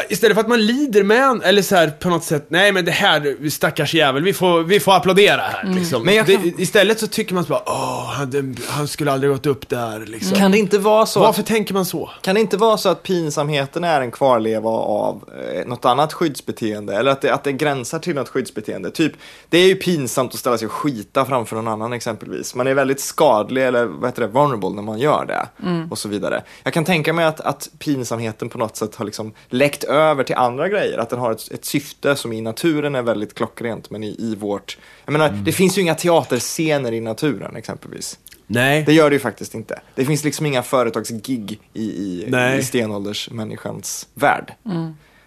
Istället 0.09 0.35
för 0.35 0.41
att 0.41 0.47
man 0.47 0.65
lider 0.65 1.03
med 1.03 1.23
en, 1.23 1.41
eller 1.41 1.61
så 1.61 1.75
här 1.75 1.87
på 1.89 2.09
något 2.09 2.23
sätt, 2.23 2.45
nej 2.49 2.71
men 2.71 2.85
det 2.85 2.91
här, 2.91 3.49
stackars 3.49 3.93
jävel, 3.93 4.23
vi 4.23 4.33
får, 4.33 4.63
vi 4.63 4.79
får 4.79 4.93
applådera 4.93 5.41
här 5.41 5.73
liksom. 5.75 6.03
Men 6.05 6.15
kan- 6.15 6.25
det, 6.25 6.61
istället 6.61 6.99
så 6.99 7.07
tycker 7.07 7.33
man 7.33 7.43
så 7.43 7.49
bara, 7.49 7.63
åh, 7.65 8.05
han, 8.13 8.55
han 8.67 8.87
skulle 8.87 9.11
aldrig 9.11 9.31
gått 9.31 9.45
upp 9.45 9.69
där 9.69 9.99
liksom. 10.07 10.37
Kan 10.37 10.51
det 10.51 10.57
inte 10.57 10.77
vara 10.79 11.05
så 11.05 11.19
att 11.19 11.25
Varför 11.25 11.43
tänker 11.43 11.73
man 11.73 11.85
så? 11.85 12.09
Kan 12.21 12.35
det 12.35 12.41
inte 12.41 12.57
vara 12.57 12.77
så 12.77 12.89
att 12.89 13.03
pinsamheten 13.03 13.83
är 13.83 14.01
en 14.01 14.11
kvarleva 14.11 14.69
av 14.69 15.29
eh, 15.53 15.67
något 15.67 15.85
annat 15.85 16.13
skyddsbeteende? 16.13 16.95
Eller 16.95 17.11
att 17.11 17.21
det, 17.21 17.33
att 17.33 17.43
det 17.43 17.51
gränsar 17.51 17.99
till 17.99 18.15
något 18.15 18.29
skyddsbeteende? 18.29 18.91
Typ, 18.91 19.13
det 19.49 19.57
är 19.57 19.67
ju 19.67 19.75
pinsamt 19.75 20.33
att 20.33 20.39
ställa 20.39 20.57
sig 20.57 20.65
och 20.65 20.71
skita 20.71 21.25
framför 21.25 21.55
någon 21.55 21.67
annan 21.67 21.93
exempelvis. 21.93 22.55
Man 22.55 22.67
är 22.67 22.73
väldigt 22.73 22.99
skadlig 22.99 23.63
eller 23.63 23.85
vad 23.85 24.09
heter 24.09 24.21
det, 24.21 24.27
vulnerable 24.27 24.69
när 24.69 24.81
man 24.81 24.99
gör 24.99 25.25
det. 25.25 25.47
Och 25.91 25.97
så 25.97 26.09
vidare. 26.09 26.43
Jag 26.63 26.73
kan 26.73 26.85
tänka 26.85 27.13
mig 27.13 27.25
att, 27.25 27.39
att 27.41 27.69
pinsamheten 27.79 28.49
på 28.49 28.57
något 28.57 28.75
sätt 28.77 28.95
har 28.95 29.05
liksom 29.05 29.33
läckt 29.49 29.72
över 29.83 30.23
till 30.23 30.35
andra 30.35 30.69
grejer. 30.69 30.97
Att 30.97 31.09
den 31.09 31.19
har 31.19 31.31
ett, 31.31 31.51
ett 31.51 31.65
syfte 31.65 32.15
som 32.15 32.33
i 32.33 32.41
naturen 32.41 32.95
är 32.95 33.01
väldigt 33.01 33.33
klockrent 33.33 33.89
men 33.89 34.03
i, 34.03 34.15
i 34.19 34.35
vårt... 34.35 34.77
Jag 35.05 35.11
menar, 35.11 35.29
det 35.29 35.51
finns 35.51 35.77
ju 35.77 35.81
inga 35.81 35.95
teaterscener 35.95 36.91
i 36.91 37.01
naturen 37.01 37.55
exempelvis. 37.55 38.19
Nej. 38.47 38.83
Det 38.83 38.93
gör 38.93 39.09
det 39.09 39.13
ju 39.13 39.19
faktiskt 39.19 39.55
inte. 39.55 39.81
Det 39.95 40.05
finns 40.05 40.23
liksom 40.23 40.45
inga 40.45 40.63
företagsgig 40.63 41.59
i, 41.73 41.83
i, 41.83 42.25
Nej. 42.27 42.59
i 42.59 42.63
stenåldersmänniskans 42.63 44.07
värld. 44.13 44.53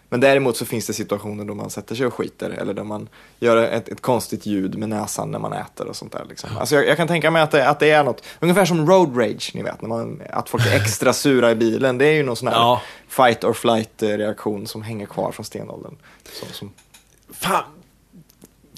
Men 0.08 0.20
däremot 0.20 0.56
så 0.56 0.64
finns 0.66 0.86
det 0.86 0.92
situationer 0.92 1.44
då 1.44 1.54
man 1.54 1.70
sätter 1.70 1.94
sig 1.94 2.06
och 2.06 2.14
skiter 2.14 2.50
eller 2.50 2.74
där 2.74 2.84
man 2.84 3.08
gör 3.38 3.56
ett, 3.56 3.88
ett 3.88 4.00
konstigt 4.02 4.46
ljud 4.46 4.78
med 4.78 4.88
näsan 4.88 5.30
när 5.30 5.38
man 5.38 5.52
äter 5.52 5.86
och 5.86 5.96
sånt 5.96 6.12
där. 6.12 6.24
Liksom. 6.28 6.50
Alltså 6.58 6.74
jag, 6.74 6.86
jag 6.86 6.96
kan 6.96 7.08
tänka 7.08 7.30
mig 7.30 7.42
att 7.42 7.50
det, 7.50 7.68
att 7.68 7.80
det 7.80 7.90
är 7.90 8.04
något, 8.04 8.22
ungefär 8.40 8.64
som 8.64 8.86
road 8.90 9.18
rage, 9.18 9.50
ni 9.54 9.62
vet, 9.62 9.82
när 9.82 9.88
man, 9.88 10.22
att 10.30 10.48
folk 10.48 10.66
är 10.66 10.76
extra 10.80 11.12
sura 11.12 11.50
i 11.50 11.54
bilen. 11.54 11.98
Det 11.98 12.06
är 12.06 12.12
ju 12.12 12.22
någon 12.22 12.36
sån 12.36 12.48
här 12.48 12.54
Ja. 12.54 12.82
fight 13.08 13.44
or 13.44 13.52
flight 13.52 14.02
eh, 14.02 14.08
reaktion 14.08 14.66
som 14.66 14.82
hänger 14.82 15.06
kvar 15.06 15.32
från 15.32 15.44
stenåldern. 15.44 15.96
Som, 16.32 16.48
som, 16.52 16.72
Fan. 17.32 17.64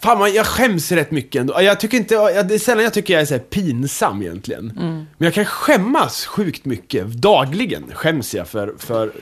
Fan 0.03 0.19
man, 0.19 0.33
jag 0.33 0.47
skäms 0.47 0.93
rätt 0.93 1.11
mycket 1.11 1.41
ändå. 1.41 1.63
Jag 1.63 1.81
tycker 1.81 1.97
inte, 1.97 2.15
jag, 2.15 2.49
det 2.49 2.55
är 2.55 2.59
sällan 2.59 2.85
jag 2.85 2.95
tycker 2.95 3.15
jag 3.15 3.21
är 3.23 3.27
så 3.27 3.35
här 3.35 3.41
pinsam 3.41 4.23
egentligen. 4.23 4.73
Men 4.77 5.07
jag 5.27 5.35
kan 5.35 5.45
skämmas 5.45 6.27
sjukt 6.27 6.65
mycket. 6.65 7.07
Dagligen 7.07 7.85
skäms 7.95 8.35
jag 8.35 8.49
för, 8.49 8.75
för, 8.79 9.13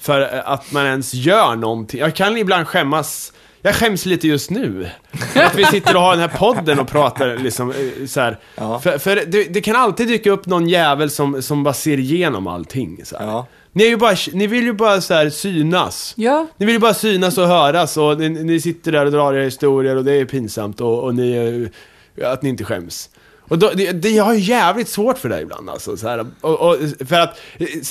för 0.00 0.20
att 0.44 0.72
man 0.72 0.86
ens 0.86 1.14
gör 1.14 1.56
någonting. 1.56 2.00
Jag 2.00 2.14
kan 2.14 2.36
ibland 2.36 2.66
skämmas, 2.68 3.32
jag 3.62 3.74
skäms 3.74 4.06
lite 4.06 4.28
just 4.28 4.50
nu. 4.50 4.90
Att 5.34 5.54
vi 5.54 5.64
sitter 5.64 5.96
och 5.96 6.02
har 6.02 6.10
den 6.10 6.20
här 6.20 6.38
podden 6.38 6.78
och 6.78 6.88
pratar 6.88 7.36
liksom 7.36 7.70
eh, 7.70 8.06
så 8.06 8.20
här. 8.20 8.38
Ja. 8.54 8.80
För, 8.80 8.98
för 8.98 9.16
det, 9.26 9.44
det 9.44 9.60
kan 9.60 9.76
alltid 9.76 10.08
dyka 10.08 10.30
upp 10.30 10.46
någon 10.46 10.68
jävel 10.68 11.10
som, 11.10 11.42
som 11.42 11.62
bara 11.62 11.74
ser 11.74 11.98
igenom 11.98 12.46
allting. 12.46 13.00
Så 13.04 13.18
här. 13.18 13.26
Ja. 13.26 13.46
Ni, 13.72 13.84
är 13.84 13.88
ju 13.88 13.96
bara, 13.96 14.16
ni 14.32 14.46
vill 14.46 14.64
ju 14.64 14.72
bara 14.72 15.00
så 15.00 15.14
här 15.14 15.30
synas. 15.30 16.12
Ja, 16.16 16.46
Ni 16.56 16.66
vill 16.66 16.74
ju 16.74 16.78
bara 16.80 16.94
synas 16.94 17.38
och 17.38 17.46
höras 17.46 17.96
och 17.96 18.18
ni, 18.18 18.28
ni 18.28 18.60
sitter 18.60 18.92
där 18.92 19.06
och 19.06 19.12
drar 19.12 19.34
era 19.34 19.44
historier 19.44 19.96
och 19.96 20.04
det 20.04 20.12
är 20.12 20.24
pinsamt 20.24 20.80
och, 20.80 21.04
och 21.04 21.14
ni, 21.14 21.70
eh, 22.16 22.32
att 22.32 22.42
ni 22.42 22.48
inte 22.48 22.64
skäms. 22.64 23.10
Och 23.50 23.58
då, 23.58 23.70
det, 23.74 23.92
det, 23.92 24.10
jag 24.10 24.24
har 24.24 24.34
jävligt 24.34 24.88
svårt 24.88 25.18
för 25.18 25.28
det 25.28 25.40
ibland 25.40 25.70
alltså. 25.70 25.96
Så 25.96 26.08
här, 26.08 26.26
och, 26.40 26.60
och, 26.60 26.76
för 27.08 27.20
att 27.20 27.38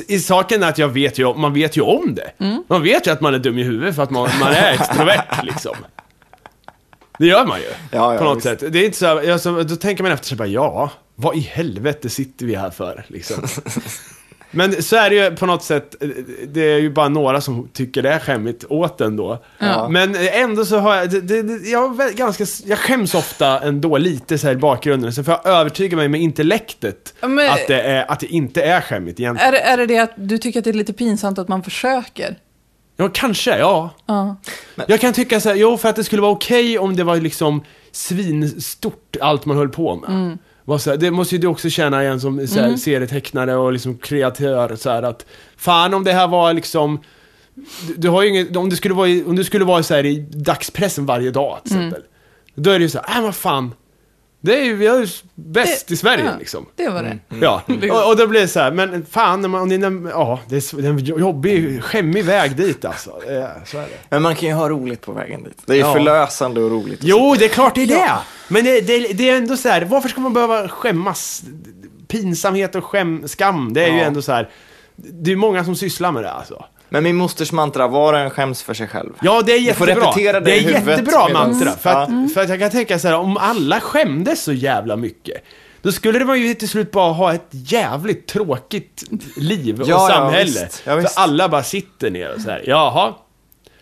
i, 0.07 0.19
saken 0.19 0.63
är 0.63 0.69
att 0.69 0.77
jag 0.77 0.87
vet 0.87 1.19
ju, 1.19 1.33
man 1.33 1.53
vet 1.53 1.77
ju 1.77 1.81
om 1.81 2.15
det. 2.15 2.31
Man 2.67 2.83
vet 2.83 3.07
ju 3.07 3.11
att 3.11 3.21
man 3.21 3.33
är 3.33 3.39
dum 3.39 3.57
i 3.57 3.63
huvudet 3.63 3.95
för 3.95 4.03
att 4.03 4.09
man, 4.09 4.29
man 4.39 4.49
är 4.53 4.73
extrovert 4.73 5.43
liksom. 5.43 5.75
Det 7.19 7.25
gör 7.25 7.45
man 7.45 7.59
ju. 7.59 7.65
Ja, 7.91 8.13
ja, 8.13 8.19
på 8.19 8.23
något 8.23 8.35
visst. 8.35 8.43
sätt. 8.43 8.73
Det 8.73 8.79
är 8.79 8.85
inte 8.85 8.97
så 8.97 9.05
här, 9.05 9.31
alltså, 9.31 9.63
då 9.63 9.75
tänker 9.75 10.03
man 10.03 10.11
efter 10.11 10.27
sig 10.27 10.37
bara, 10.37 10.47
ja, 10.47 10.91
vad 11.15 11.35
i 11.35 11.39
helvete 11.39 12.09
sitter 12.09 12.45
vi 12.45 12.55
här 12.55 12.69
för 12.69 13.05
liksom. 13.07 13.43
Men 14.51 14.83
så 14.83 14.95
är 14.95 15.09
det 15.09 15.15
ju 15.15 15.35
på 15.35 15.45
något 15.45 15.63
sätt, 15.63 15.95
det 16.47 16.61
är 16.61 16.77
ju 16.77 16.89
bara 16.89 17.09
några 17.09 17.41
som 17.41 17.67
tycker 17.73 18.01
det 18.01 18.09
är 18.13 18.19
skämmigt 18.19 18.65
åt 18.69 18.97
den 18.97 19.15
då. 19.15 19.43
Ja. 19.59 19.89
Men 19.89 20.15
ändå 20.15 20.65
så 20.65 20.77
har 20.77 20.95
jag, 20.95 21.09
det, 21.09 21.41
det, 21.41 21.69
jag, 21.69 21.97
ganska, 22.15 22.45
jag 22.65 22.77
skäms 22.79 23.15
ofta 23.15 23.59
ändå 23.59 23.97
lite 23.97 24.37
så 24.37 24.47
här 24.47 24.53
i 24.53 24.57
bakgrunden. 24.57 25.13
Så 25.13 25.23
får 25.23 25.33
jag 25.43 25.53
övertyga 25.53 25.97
mig 25.97 26.07
med 26.07 26.21
intellektet 26.21 27.13
men- 27.21 27.49
att, 27.51 27.67
det 27.67 27.81
är, 27.81 28.11
att 28.11 28.19
det 28.19 28.27
inte 28.27 28.61
är 28.63 28.81
skämmigt 28.81 29.19
egentligen. 29.19 29.47
är, 29.53 29.57
det- 29.57 29.61
är 29.63 29.77
det 29.77 29.85
det 29.85 29.97
att 29.99 30.11
du 30.15 30.37
tycker 30.37 30.59
att 30.59 30.63
det 30.63 30.69
är 30.71 30.73
lite 30.73 30.93
pinsamt 30.93 31.39
att 31.39 31.47
man 31.47 31.63
försöker? 31.63 32.35
Ja, 32.97 33.09
kanske, 33.13 33.57
ja. 33.59 33.89
Ja. 34.05 34.35
Jag 34.87 35.01
kan 35.01 35.13
tycka 35.13 35.39
så 35.39 35.49
här, 35.49 35.55
jo 35.55 35.77
för 35.77 35.89
att 35.89 35.95
det 35.95 36.03
skulle 36.03 36.21
vara 36.21 36.31
okej 36.31 36.79
om 36.79 36.95
det 36.95 37.03
var 37.03 37.15
liksom 37.15 37.63
svinstort 37.91 39.15
allt 39.21 39.45
man 39.45 39.57
höll 39.57 39.69
på 39.69 39.95
med. 39.95 40.09
Så 40.09 40.37
här, 40.77 40.97
det 40.97 41.11
måste 41.11 41.35
ju 41.35 41.41
du 41.41 41.47
också 41.47 41.69
känna 41.69 42.03
igen 42.03 42.19
som 42.19 42.47
så 42.47 42.59
här, 42.59 42.75
serietecknare 42.77 43.55
och 43.55 43.73
liksom 43.73 43.97
kreatör 43.97 44.75
så 44.75 44.89
här 44.89 45.03
att 45.03 45.25
fan 45.57 45.93
om 45.93 46.03
det 46.03 46.11
här 46.13 46.27
var 46.27 46.53
liksom 46.53 46.99
du, 47.87 47.93
du 47.97 48.09
har 48.09 48.23
inget, 48.23 48.55
om 48.55 48.69
det 48.69 48.75
skulle 48.75 48.93
vara, 48.93 49.07
i- 49.07 49.23
om 49.23 49.35
du 49.35 49.43
skulle 49.43 49.65
vara 49.65 49.83
så 49.83 49.95
i 49.97 50.19
dagspressen 50.31 51.05
varje 51.05 51.31
dag 51.31 51.59
till 51.63 51.73
exempel. 51.77 52.03
Då 52.55 52.69
är 52.69 52.79
det 52.79 52.83
ju 52.83 52.89
så 52.89 52.99
här, 53.03 53.19
äh 53.19 53.23
vad 53.23 53.35
fan. 53.35 53.73
Det 54.41 54.59
är 54.59 54.63
ju, 54.63 54.75
vi 54.75 54.87
är 54.87 54.99
ju 54.99 55.07
bäst 55.35 55.87
Det- 55.87 55.93
i 55.93 55.97
Sverige 55.97 56.25
ja. 56.25 56.31
liksom. 56.39 56.65
Det 56.75 56.89
var 56.89 57.03
det. 57.03 57.17
Ja, 57.41 57.61
och, 57.67 58.09
och 58.09 58.17
då 58.17 58.27
blir 58.27 58.41
det 58.41 58.47
så 58.47 58.59
här, 58.59 58.71
men 58.71 59.05
fan, 59.05 59.41
när 59.41 59.49
man, 59.49 59.61
om 59.61 59.69
det 59.69 59.75
är- 59.75 60.09
ja, 60.09 60.39
det 60.49 60.55
är 60.73 60.85
en 60.85 60.97
jobbig, 60.99 61.83
skämmig 61.83 62.25
väg 62.25 62.55
dit 62.55 62.85
alltså. 62.85 63.19
Så 63.65 63.77
är 63.77 63.81
det. 63.81 63.87
men 64.09 64.21
man 64.21 64.35
kan 64.35 64.49
ju 64.49 64.55
ha 64.55 64.69
roligt 64.69 65.01
på 65.01 65.11
vägen 65.11 65.43
dit. 65.43 65.61
Det 65.65 65.73
är 65.73 65.77
ju 65.77 65.81
Ja. 65.81 65.93
förlösande 65.93 66.61
och 66.61 66.71
roligt. 66.71 66.99
Jo, 67.03 67.35
det 67.39 67.45
är 67.45 67.49
klart 67.49 67.75
det 67.75 67.83
är 67.83 67.87
det. 67.87 68.11
Men 68.47 68.63
det, 68.65 68.81
det, 68.81 68.99
det 69.13 69.29
är 69.29 69.37
ändå 69.37 69.57
så 69.57 69.69
här, 69.69 69.81
varför 69.81 70.09
ska 70.09 70.21
man 70.21 70.33
behöva 70.33 70.67
skämmas? 70.67 71.43
Pinsamhet 72.07 72.75
och 72.75 72.85
skäm, 72.85 73.27
skam, 73.27 73.73
det 73.73 73.83
är 73.83 73.91
ju 73.91 73.97
Ja. 73.97 74.03
ändå 74.03 74.21
så 74.21 74.31
här. 74.31 74.49
Det 74.95 75.31
är 75.31 75.35
många 75.35 75.63
som 75.65 75.75
sysslar 75.75 76.11
med 76.11 76.23
det 76.23 76.31
alltså. 76.31 76.65
Men 76.89 77.03
min 77.03 77.15
mosters 77.15 77.51
mantra, 77.51 77.87
var 77.87 78.13
och 78.13 78.19
en 78.19 78.29
skäms 78.29 78.63
för 78.63 78.73
sig 78.73 78.87
själv. 78.87 79.09
Ja, 79.21 79.41
det 79.45 79.51
är 79.51 79.59
Du 79.59 79.73
får 79.73 79.87
jättebra. 79.89 80.09
repetera 80.09 80.39
det 80.39 80.45
det 80.45 80.51
är 80.51 80.61
i 80.61 80.63
huvudet 80.73 80.87
jättebra 80.87 81.27
medan- 81.27 81.49
mantra. 81.49 81.71
För 81.71 81.89
att, 81.89 82.09
Ja. 82.09 82.27
för 82.33 82.41
att 82.41 82.49
jag 82.49 82.59
kan 82.59 82.69
tänka 82.69 82.99
så 82.99 83.07
här, 83.07 83.15
om 83.17 83.37
alla 83.37 83.79
skämdes 83.79 84.43
så 84.43 84.53
jävla 84.53 84.95
mycket. 84.95 85.43
Då 85.81 85.91
skulle 85.91 86.19
det 86.19 86.25
man 86.25 86.39
ju 86.41 86.53
till 86.53 86.69
slut 86.69 86.91
bara 86.91 87.11
ha 87.13 87.33
ett 87.33 87.47
jävligt 87.51 88.27
tråkigt 88.27 89.03
liv 89.37 89.81
och 89.81 89.87
Ja, 89.87 90.07
ja, 90.09 90.15
samhälle. 90.15 90.45
visst. 90.45 90.81
Ja, 90.85 90.95
visst. 90.95 91.13
för 91.13 91.21
alla 91.21 91.49
bara 91.49 91.63
sitter 91.63 92.09
ner 92.11 92.33
och 92.35 92.41
så 92.41 92.49
här, 92.49 92.63
jaha. 92.67 93.13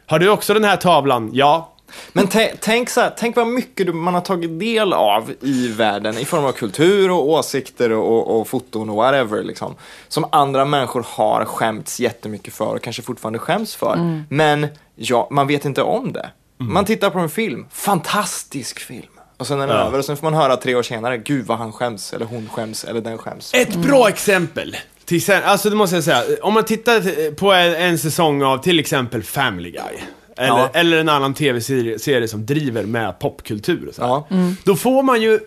Har 0.05 0.19
du 0.19 0.29
också 0.29 0.53
den 0.53 0.63
här 0.63 0.77
tavlan? 0.77 1.29
Ja. 1.33 1.73
Men 2.13 2.27
tä- 2.27 2.55
tänk, 2.59 2.89
så 2.89 3.01
här, 3.01 3.13
tänk 3.17 3.35
vad 3.35 3.47
mycket 3.47 3.95
man 3.95 4.13
har 4.13 4.21
tagit 4.21 4.59
del 4.59 4.93
av 4.93 5.31
i 5.41 5.67
världen 5.67 6.17
i 6.17 6.25
form 6.25 6.45
av 6.45 6.51
kultur 6.51 7.11
och 7.11 7.29
åsikter 7.29 7.91
och, 7.91 8.39
och, 8.39 8.47
foton 8.47 8.89
och 8.89 8.95
whatever. 8.95 9.43
Liksom, 9.43 9.75
som 10.07 10.25
andra 10.31 10.65
människor 10.65 11.05
har 11.09 11.45
skämts 11.45 11.99
jättemycket 11.99 12.53
för 12.53 12.75
och 12.75 12.81
kanske 12.81 13.01
fortfarande 13.01 13.39
skäms 13.39 13.75
för. 13.75 14.23
Men 14.29 14.67
ja, 14.95 15.27
man 15.31 15.47
vet 15.47 15.65
inte 15.65 15.81
om 15.81 16.13
det. 16.13 16.29
Man 16.57 16.85
tittar 16.85 17.09
på 17.09 17.19
en 17.19 17.29
film, 17.29 17.65
fantastisk 17.71 18.79
film. 18.79 19.07
Och 19.37 19.47
sen 19.47 19.61
är 19.61 19.67
den 19.67 19.75
Ja. 19.75 19.83
över 19.83 19.99
och 19.99 20.05
sen 20.05 20.17
får 20.17 20.23
man 20.23 20.33
höra 20.33 20.57
tre 20.57 20.75
år 20.75 20.83
senare, 20.83 21.17
gud 21.17 21.45
vad 21.45 21.57
han 21.57 21.73
skäms, 21.73 22.13
eller 22.13 22.25
hon 22.25 22.49
skäms, 22.49 22.83
eller 22.83 23.01
den 23.01 23.17
skäms. 23.17 23.53
Ett 23.53 23.75
bra 23.75 24.09
exempel. 24.09 24.77
Till, 25.05 25.31
alltså 25.45 25.69
det 25.69 25.75
måste 25.75 25.95
jag 25.95 26.03
säga, 26.03 26.23
om 26.41 26.53
man 26.53 26.63
tittar 26.65 27.31
på 27.35 27.51
en, 27.53 27.75
en 27.75 27.97
säsong 27.99 28.43
av 28.43 28.57
till 28.57 28.79
exempel 28.79 29.23
Family 29.23 29.71
Guy. 29.71 29.97
Eller, 30.37 30.47
Ja. 30.47 30.69
eller 30.73 30.97
en 30.97 31.09
annan 31.09 31.33
tv-serie 31.33 31.99
serie 31.99 32.27
som 32.27 32.45
driver 32.45 32.83
med 32.83 33.19
popkultur 33.19 33.91
så 33.93 34.01
här. 34.01 34.09
Ja. 34.09 34.27
Då 34.63 34.75
får 34.75 35.03
man 35.03 35.21
ju 35.21 35.39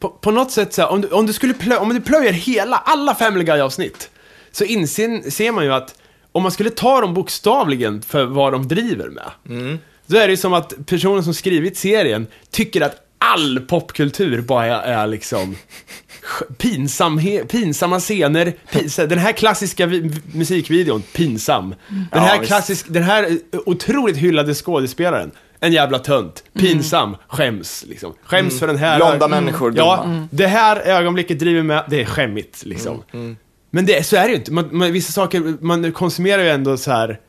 på, 0.00 0.08
på 0.08 0.30
något 0.30 0.50
sätt 0.50 0.72
så 0.74 0.82
här, 0.82 0.88
om 0.90 1.00
du, 1.00 1.08
om 1.08 1.26
du 1.26 1.32
skulle 1.32 1.54
plö, 1.54 1.76
om 1.76 1.88
du 1.94 2.00
plöjer 2.00 2.32
hela, 2.32 2.76
alla 2.76 3.14
Family 3.14 3.44
Guy-avsnitt. 3.44 4.10
Så 4.52 4.64
inser 4.64 5.30
ser 5.30 5.52
man 5.52 5.64
ju 5.64 5.72
att 5.72 5.94
om 6.32 6.42
man 6.42 6.52
skulle 6.52 6.70
ta 6.70 7.00
dem 7.00 7.14
bokstavligen 7.14 8.02
för 8.02 8.24
vad 8.24 8.52
de 8.52 8.68
driver 8.68 9.08
med. 9.08 9.78
Då 10.06 10.16
är 10.16 10.26
det 10.26 10.30
ju 10.30 10.36
som 10.36 10.52
att 10.54 10.86
personen 10.86 11.24
som 11.24 11.34
skrivit 11.34 11.76
serien 11.76 12.26
tycker 12.50 12.80
att 12.80 12.96
all 13.18 13.60
popkultur 13.60 14.40
bara 14.40 14.66
är, 14.66 14.92
är 15.02 15.06
liksom 15.06 15.56
pinsamma 16.58 18.00
scener, 18.00 18.52
pins, 18.72 18.96
den 18.96 19.18
här 19.18 19.32
klassiska 19.32 19.86
vi, 19.86 20.10
musikvideon, 20.32 21.02
pinsam. 21.02 21.74
Den 21.88 22.06
Ja, 22.12 22.18
här 22.20 22.38
visst. 22.38 22.48
klassisk, 22.48 22.86
den 22.88 23.02
här 23.02 23.22
eh, 23.22 23.60
otroligt 23.66 24.16
hyllade 24.16 24.54
skådespelaren, 24.54 25.30
en 25.60 25.72
jävla 25.72 25.98
tönt, 25.98 26.44
pinsam, 26.58 27.16
skäms 27.28 27.84
liksom. 27.88 28.14
Skäms 28.22 28.58
för 28.60 28.66
den 28.66 28.76
här... 28.76 28.96
Blonda 28.96 29.28
människor, 29.28 29.72
Ja, 29.76 30.02
dumma. 30.04 30.28
det 30.30 30.46
här 30.46 30.76
ögonblicket 30.80 31.38
driver 31.38 31.62
med, 31.62 31.84
det 31.90 32.00
är 32.00 32.04
skämmigt 32.04 32.64
liksom. 32.64 33.02
Men 33.70 33.86
det, 33.86 34.06
så 34.06 34.16
är 34.16 34.22
det 34.22 34.28
ju 34.28 34.34
inte. 34.36 34.52
Man, 34.52 34.68
man, 34.72 34.92
vissa 34.92 35.12
saker, 35.12 35.56
man 35.64 35.92
konsumerar 35.92 36.42
ju 36.42 36.48
ändå 36.48 36.76
så 36.76 36.90
här 36.90 37.20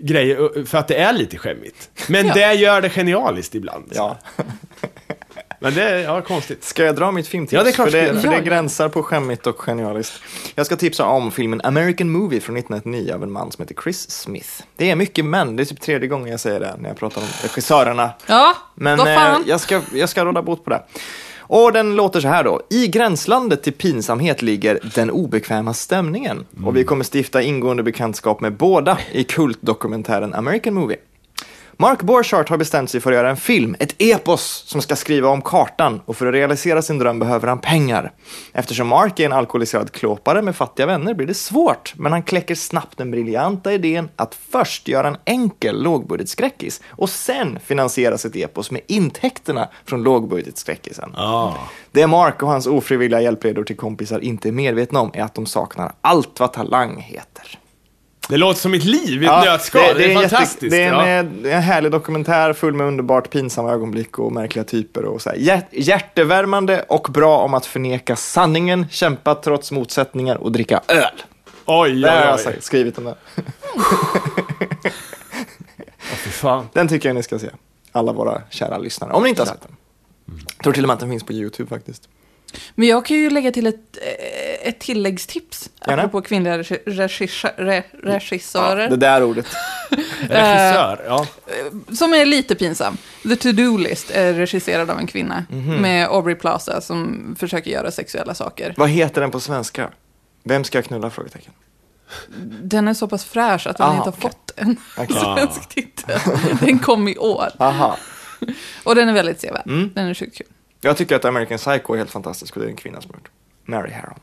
grejer 0.00 0.58
uh, 0.58 0.64
för 0.64 0.78
att 0.78 0.88
det 0.88 0.94
är 0.96 1.12
lite 1.12 1.38
skämmigt. 1.38 1.90
Men 2.08 2.26
Ja. 2.26 2.34
det 2.34 2.54
gör 2.54 2.80
det 2.82 2.90
genialiskt 2.90 3.54
ibland. 3.54 3.92
Ja. 3.94 4.18
Men 5.64 5.74
det 5.74 5.82
är, 5.82 5.98
ja, 5.98 6.20
konstigt. 6.22 6.64
Ska 6.64 6.84
jag 6.84 6.96
dra 6.96 7.12
mitt 7.12 7.28
filmtips? 7.28 7.52
Ja, 7.52 7.62
det 7.62 7.70
är 7.70 7.72
klart 7.72 7.90
för 7.90 7.98
det, 7.98 8.20
för 8.20 8.28
det 8.28 8.40
gränsar 8.40 8.88
på 8.88 9.02
skämmigt 9.02 9.46
och 9.46 9.60
genialiskt. 9.60 10.20
Jag 10.54 10.66
ska 10.66 10.76
tipsa 10.76 11.04
om 11.06 11.30
filmen 11.32 11.60
American 11.64 12.10
Movie 12.10 12.40
från 12.40 12.56
1999 12.56 13.14
av 13.14 13.22
en 13.22 13.32
man 13.32 13.52
som 13.52 13.62
heter 13.62 13.82
Chris 13.82 14.10
Smith. 14.10 14.48
Det 14.76 14.90
är 14.90 14.96
mycket 14.96 15.24
män, 15.24 15.56
det 15.56 15.62
är 15.62 15.64
typ 15.64 15.80
tredje 15.80 16.08
gången 16.08 16.28
jag 16.30 16.40
säger 16.40 16.60
det 16.60 16.74
när 16.78 16.88
jag 16.88 16.98
pratar 16.98 17.20
om 17.20 17.26
regissörerna. 17.42 18.10
Ja, 18.26 18.54
Men 18.74 18.98
vad 18.98 19.06
fan. 19.06 19.42
eh, 19.42 19.48
jag, 19.48 19.60
ska, 19.60 19.80
jag 19.94 20.08
ska 20.08 20.24
råda 20.24 20.42
bot 20.42 20.64
på 20.64 20.70
det. 20.70 20.82
Och 21.46 21.72
den 21.72 21.96
låter 21.96 22.20
så 22.20 22.28
här 22.28 22.44
då. 22.44 22.60
I 22.70 22.88
gränslandet 22.88 23.62
till 23.62 23.72
pinsamhet 23.72 24.42
ligger 24.42 24.78
den 24.94 25.10
obekväma 25.10 25.74
stämningen. 25.74 26.46
Och 26.64 26.76
vi 26.76 26.84
kommer 26.84 27.04
stifta 27.14 27.42
ingående 27.42 27.82
bekantskap 27.82 28.40
med 28.40 28.52
båda 28.56 28.98
i 29.12 29.24
kultdokumentären 29.24 30.34
American 30.34 30.74
Movie. 30.74 30.96
Mark 31.76 32.02
Borchardt 32.02 32.48
har 32.48 32.56
bestämt 32.56 32.90
sig 32.90 33.00
för 33.00 33.12
att 33.12 33.16
göra 33.16 33.30
en 33.30 33.36
film, 33.36 33.76
ett 33.78 33.94
epos, 33.98 34.64
som 34.66 34.82
ska 34.82 34.96
skriva 34.96 35.28
om 35.28 35.42
kartan 35.42 36.00
och 36.06 36.16
för 36.16 36.26
att 36.26 36.34
realisera 36.34 36.82
sin 36.82 36.98
dröm 36.98 37.18
behöver 37.18 37.48
han 37.48 37.58
pengar. 37.58 38.12
Eftersom 38.52 38.88
Mark 38.88 39.20
är 39.20 39.26
en 39.26 39.32
alkoholiserad 39.32 39.92
klåpare 39.92 40.42
med 40.42 40.56
fattiga 40.56 40.86
vänner 40.86 41.14
blir 41.14 41.26
det 41.26 41.34
svårt, 41.34 41.94
men 41.96 42.12
han 42.12 42.22
kläcker 42.22 42.54
snabbt 42.54 42.98
den 42.98 43.10
briljanta 43.10 43.72
idén 43.72 44.08
att 44.16 44.34
först 44.50 44.88
göra 44.88 45.08
en 45.08 45.16
enkel 45.24 45.82
lågbudgetskräckis 45.82 46.80
och 46.88 47.10
sen 47.10 47.58
finansiera 47.64 48.18
sitt 48.18 48.36
epos 48.36 48.70
med 48.70 48.80
intäkterna 48.86 49.68
från 49.84 50.02
lågbudgetskräckisen. 50.02 51.12
Ja. 51.16 51.58
Det 51.92 52.06
Mark 52.06 52.42
och 52.42 52.48
hans 52.48 52.66
ofrivilliga 52.66 53.20
hjälpredor 53.20 53.64
till 53.64 53.76
kompisar 53.76 54.20
inte 54.20 54.48
är 54.48 54.52
medvetna 54.52 55.00
om 55.00 55.10
är 55.14 55.22
att 55.22 55.34
de 55.34 55.46
saknar 55.46 55.92
allt 56.00 56.40
vad 56.40 56.52
talang 56.52 57.00
heter. 57.00 57.58
Det 58.28 58.36
låter 58.36 58.60
som 58.60 58.70
mitt 58.70 58.84
liv 58.84 59.22
i 59.22 59.26
ett 59.26 59.44
nötskal. 59.44 59.82
Det, 59.96 60.04
är, 60.04 60.08
jätte- 60.08 60.28
fantastiskt. 60.28 60.70
det 60.70 60.82
är 60.82 60.92
ja. 60.92 61.06
en, 61.06 61.46
eh, 61.46 61.56
en 61.56 61.62
härlig 61.62 61.92
dokumentär 61.92 62.52
full 62.52 62.74
med 62.74 62.86
underbart 62.86 63.30
pinsamma 63.30 63.72
ögonblick 63.72 64.18
och 64.18 64.32
märkliga 64.32 64.64
typer. 64.64 65.04
Och 65.04 65.22
så 65.22 65.30
här. 65.30 65.36
Hjärt, 65.36 65.66
hjärtevärmande 65.72 66.84
och 66.88 67.08
bra 67.10 67.38
om 67.38 67.54
att 67.54 67.66
förneka 67.66 68.16
sanningen, 68.16 68.86
kämpa 68.90 69.34
trots 69.34 69.70
motsättningar 69.72 70.36
och 70.36 70.52
dricka 70.52 70.80
öl. 70.88 71.04
Oj, 71.66 72.00
Det 72.00 72.10
har 72.10 72.16
oj, 72.18 72.24
jag 72.26 72.34
oj. 72.34 72.42
sagt, 72.42 72.64
skrivit 72.64 72.98
om 72.98 73.04
det. 73.04 73.14
Fy 75.98 76.30
fan. 76.30 76.68
Den 76.72 76.88
tycker 76.88 77.08
jag 77.08 77.16
ni 77.16 77.22
ska 77.22 77.38
se, 77.38 77.50
alla 77.92 78.12
våra 78.12 78.42
kära 78.50 78.78
lyssnare, 78.78 79.12
om 79.12 79.22
ni 79.22 79.28
inte 79.28 79.42
har 79.42 79.46
sett 79.46 79.62
den. 79.62 79.76
Jag 80.56 80.62
tror 80.64 80.72
till 80.72 80.84
och 80.84 80.88
med 80.88 80.94
att 80.94 81.00
den 81.00 81.10
finns 81.10 81.22
på 81.24 81.32
YouTube 81.32 81.68
faktiskt. 81.68 82.08
Men 82.74 82.88
jag 82.88 83.06
kan 83.06 83.16
ju 83.16 83.30
lägga 83.30 83.52
till 83.52 83.66
ett, 83.66 83.98
eh, 84.02 84.68
ett 84.68 84.78
tilläggstips. 84.78 85.70
Gärna. 85.86 86.02
Apropå 86.02 86.22
kvinnliga 86.22 86.58
regi- 86.58 86.84
regissö- 86.86 87.56
re- 87.56 87.82
regissörer. 88.02 88.88
det 88.90 88.96
där 88.96 89.22
ordet. 89.22 89.46
Regissör, 90.20 91.04
ja. 91.06 91.26
Som 91.96 92.14
är 92.14 92.24
lite 92.24 92.54
pinsam. 92.54 92.96
The 93.22 93.36
To-Do 93.36 93.78
List 93.78 94.10
är 94.10 94.32
regisserad 94.34 94.90
av 94.90 94.98
en 94.98 95.06
kvinna. 95.06 95.44
Mhm. 95.50 95.76
Med 95.76 96.08
Aubrey 96.08 96.34
Plaza 96.34 96.80
som 96.80 97.36
försöker 97.38 97.70
göra 97.70 97.90
sexuella 97.90 98.34
saker. 98.34 98.74
Vad 98.76 98.88
heter 98.90 99.20
den 99.20 99.30
på 99.30 99.40
svenska? 99.40 99.90
Vem 100.44 100.64
ska 100.64 100.78
jag 100.78 100.84
knulla? 100.84 101.10
Frågetecken. 101.10 101.52
Den 102.62 102.88
är 102.88 102.94
så 102.94 103.08
pass 103.08 103.24
fräsch 103.24 103.66
att 103.66 103.76
den 103.76 103.86
Aha, 103.86 103.96
inte 103.96 104.08
har 104.10 104.12
okej. 104.12 104.22
fått 104.30 104.50
en 104.56 104.76
Okej. 104.98 105.16
svensk 105.36 105.68
titel. 105.68 106.18
Den 106.60 106.78
kom 106.78 107.08
i 107.08 107.16
år. 107.18 107.48
Aha. 107.58 107.96
Och 108.84 108.94
den 108.94 109.08
är 109.08 109.12
väldigt 109.12 109.40
sevärd. 109.40 109.66
Mm. 109.66 109.90
Den 109.94 110.06
är 110.06 110.14
sjukt 110.14 110.36
kul. 110.38 110.46
Jag 110.84 110.96
tycker 110.96 111.16
att 111.16 111.24
American 111.24 111.58
Psycho 111.58 111.92
är 111.92 111.98
helt 111.98 112.10
fantastisk 112.10 112.56
och 112.56 112.62
det 112.62 112.68
är 112.68 112.70
en 112.70 112.76
kvinna 112.76 113.00
som 113.00 113.10
har 113.10 113.18
gjort. 113.18 113.30
Mary 113.64 113.92
Harron. 113.92 114.20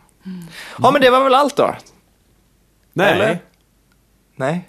Ja, 0.81 0.91
men 0.91 1.01
det 1.01 1.09
var 1.09 1.23
väl 1.23 1.33
allt 1.35 1.55
då? 1.55 1.75
Nej. 2.93 3.13
Eller? 3.13 3.39
Nej. 4.35 4.67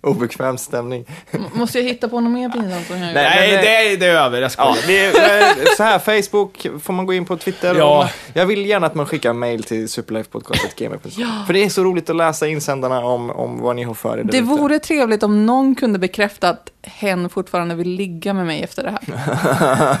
Obekväm 0.00 0.58
stämning. 0.58 1.04
M- 1.30 1.44
Måste 1.52 1.78
jag 1.78 1.84
hitta 1.84 2.08
på 2.08 2.20
något 2.20 2.32
mer 2.32 2.48
pinsamt 2.48 2.86
som 2.86 2.96
jag 2.98 3.14
Nej. 3.14 3.14
Nej, 3.14 3.52
men 3.52 3.56
det- 3.56 3.62
det, 3.62 3.92
är, 3.92 3.96
det 3.96 4.06
är 4.06 4.14
över. 4.14 4.42
Jag 4.42 4.52
skojar. 4.52 4.76
Ja, 4.88 5.38
eh, 5.38 5.46
så 5.76 5.82
här, 5.82 5.98
Facebook 5.98 6.66
får 6.82 6.92
man 6.92 7.06
gå 7.06 7.14
in 7.14 7.24
på 7.24 7.36
Twitter. 7.36 7.74
Ja. 7.74 8.04
Och 8.04 8.10
jag 8.32 8.46
vill 8.46 8.66
gärna 8.66 8.86
att 8.86 8.94
man 8.94 9.06
skickar 9.06 9.32
mail 9.32 9.62
till 9.64 9.88
superlifepodcast.gmail.com. 9.88 11.44
För 11.46 11.52
det 11.52 11.64
är 11.64 11.68
så 11.68 11.84
roligt 11.84 12.10
att 12.10 12.16
läsa 12.16 12.46
insändarna 12.46 13.00
om, 13.04 13.30
om 13.30 13.60
vad 13.60 13.76
ni 13.76 13.82
har 13.82 13.94
för 13.94 14.18
er 14.18 14.24
Det 14.24 14.28
ute. 14.38 14.40
vore 14.40 14.78
trevligt 14.78 15.22
om 15.22 15.46
någon 15.46 15.74
kunde 15.74 15.98
bekräfta 15.98 16.48
att 16.48 16.70
hen 16.82 17.28
fortfarande 17.28 17.74
vill 17.74 17.88
ligga 17.90 18.34
med 18.34 18.46
mig 18.46 18.62
efter 18.62 18.82
det 18.82 18.90
här. 18.90 19.00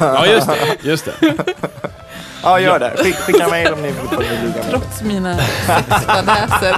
Ja, 0.00 0.26
just 0.26 0.46
det. 0.46 0.88
Just 0.88 1.04
det. 1.04 1.12
Ja, 2.42 2.60
gör 2.60 2.78
det. 2.78 2.92
Skick, 2.98 3.14
skicka 3.16 3.48
mail 3.48 3.72
om 3.72 3.82
ni 3.82 3.88
vill 3.88 4.18
ligga 4.18 4.42
med. 4.44 4.64
Trots 4.70 5.02
mina 5.02 5.38
sexfadäser. 5.66 6.76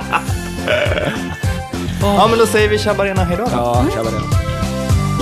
Ja, 2.01 2.27
men 2.31 2.39
då 2.39 2.47
säger 2.47 2.69
vi 2.69 2.79
tjabbarena 2.79 3.25
hejdå. 3.25 3.49
Ja, 3.53 3.87
tjabba 3.95 4.11
det. 4.11 4.21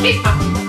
Fy 0.03 0.13
fan. 0.13 0.68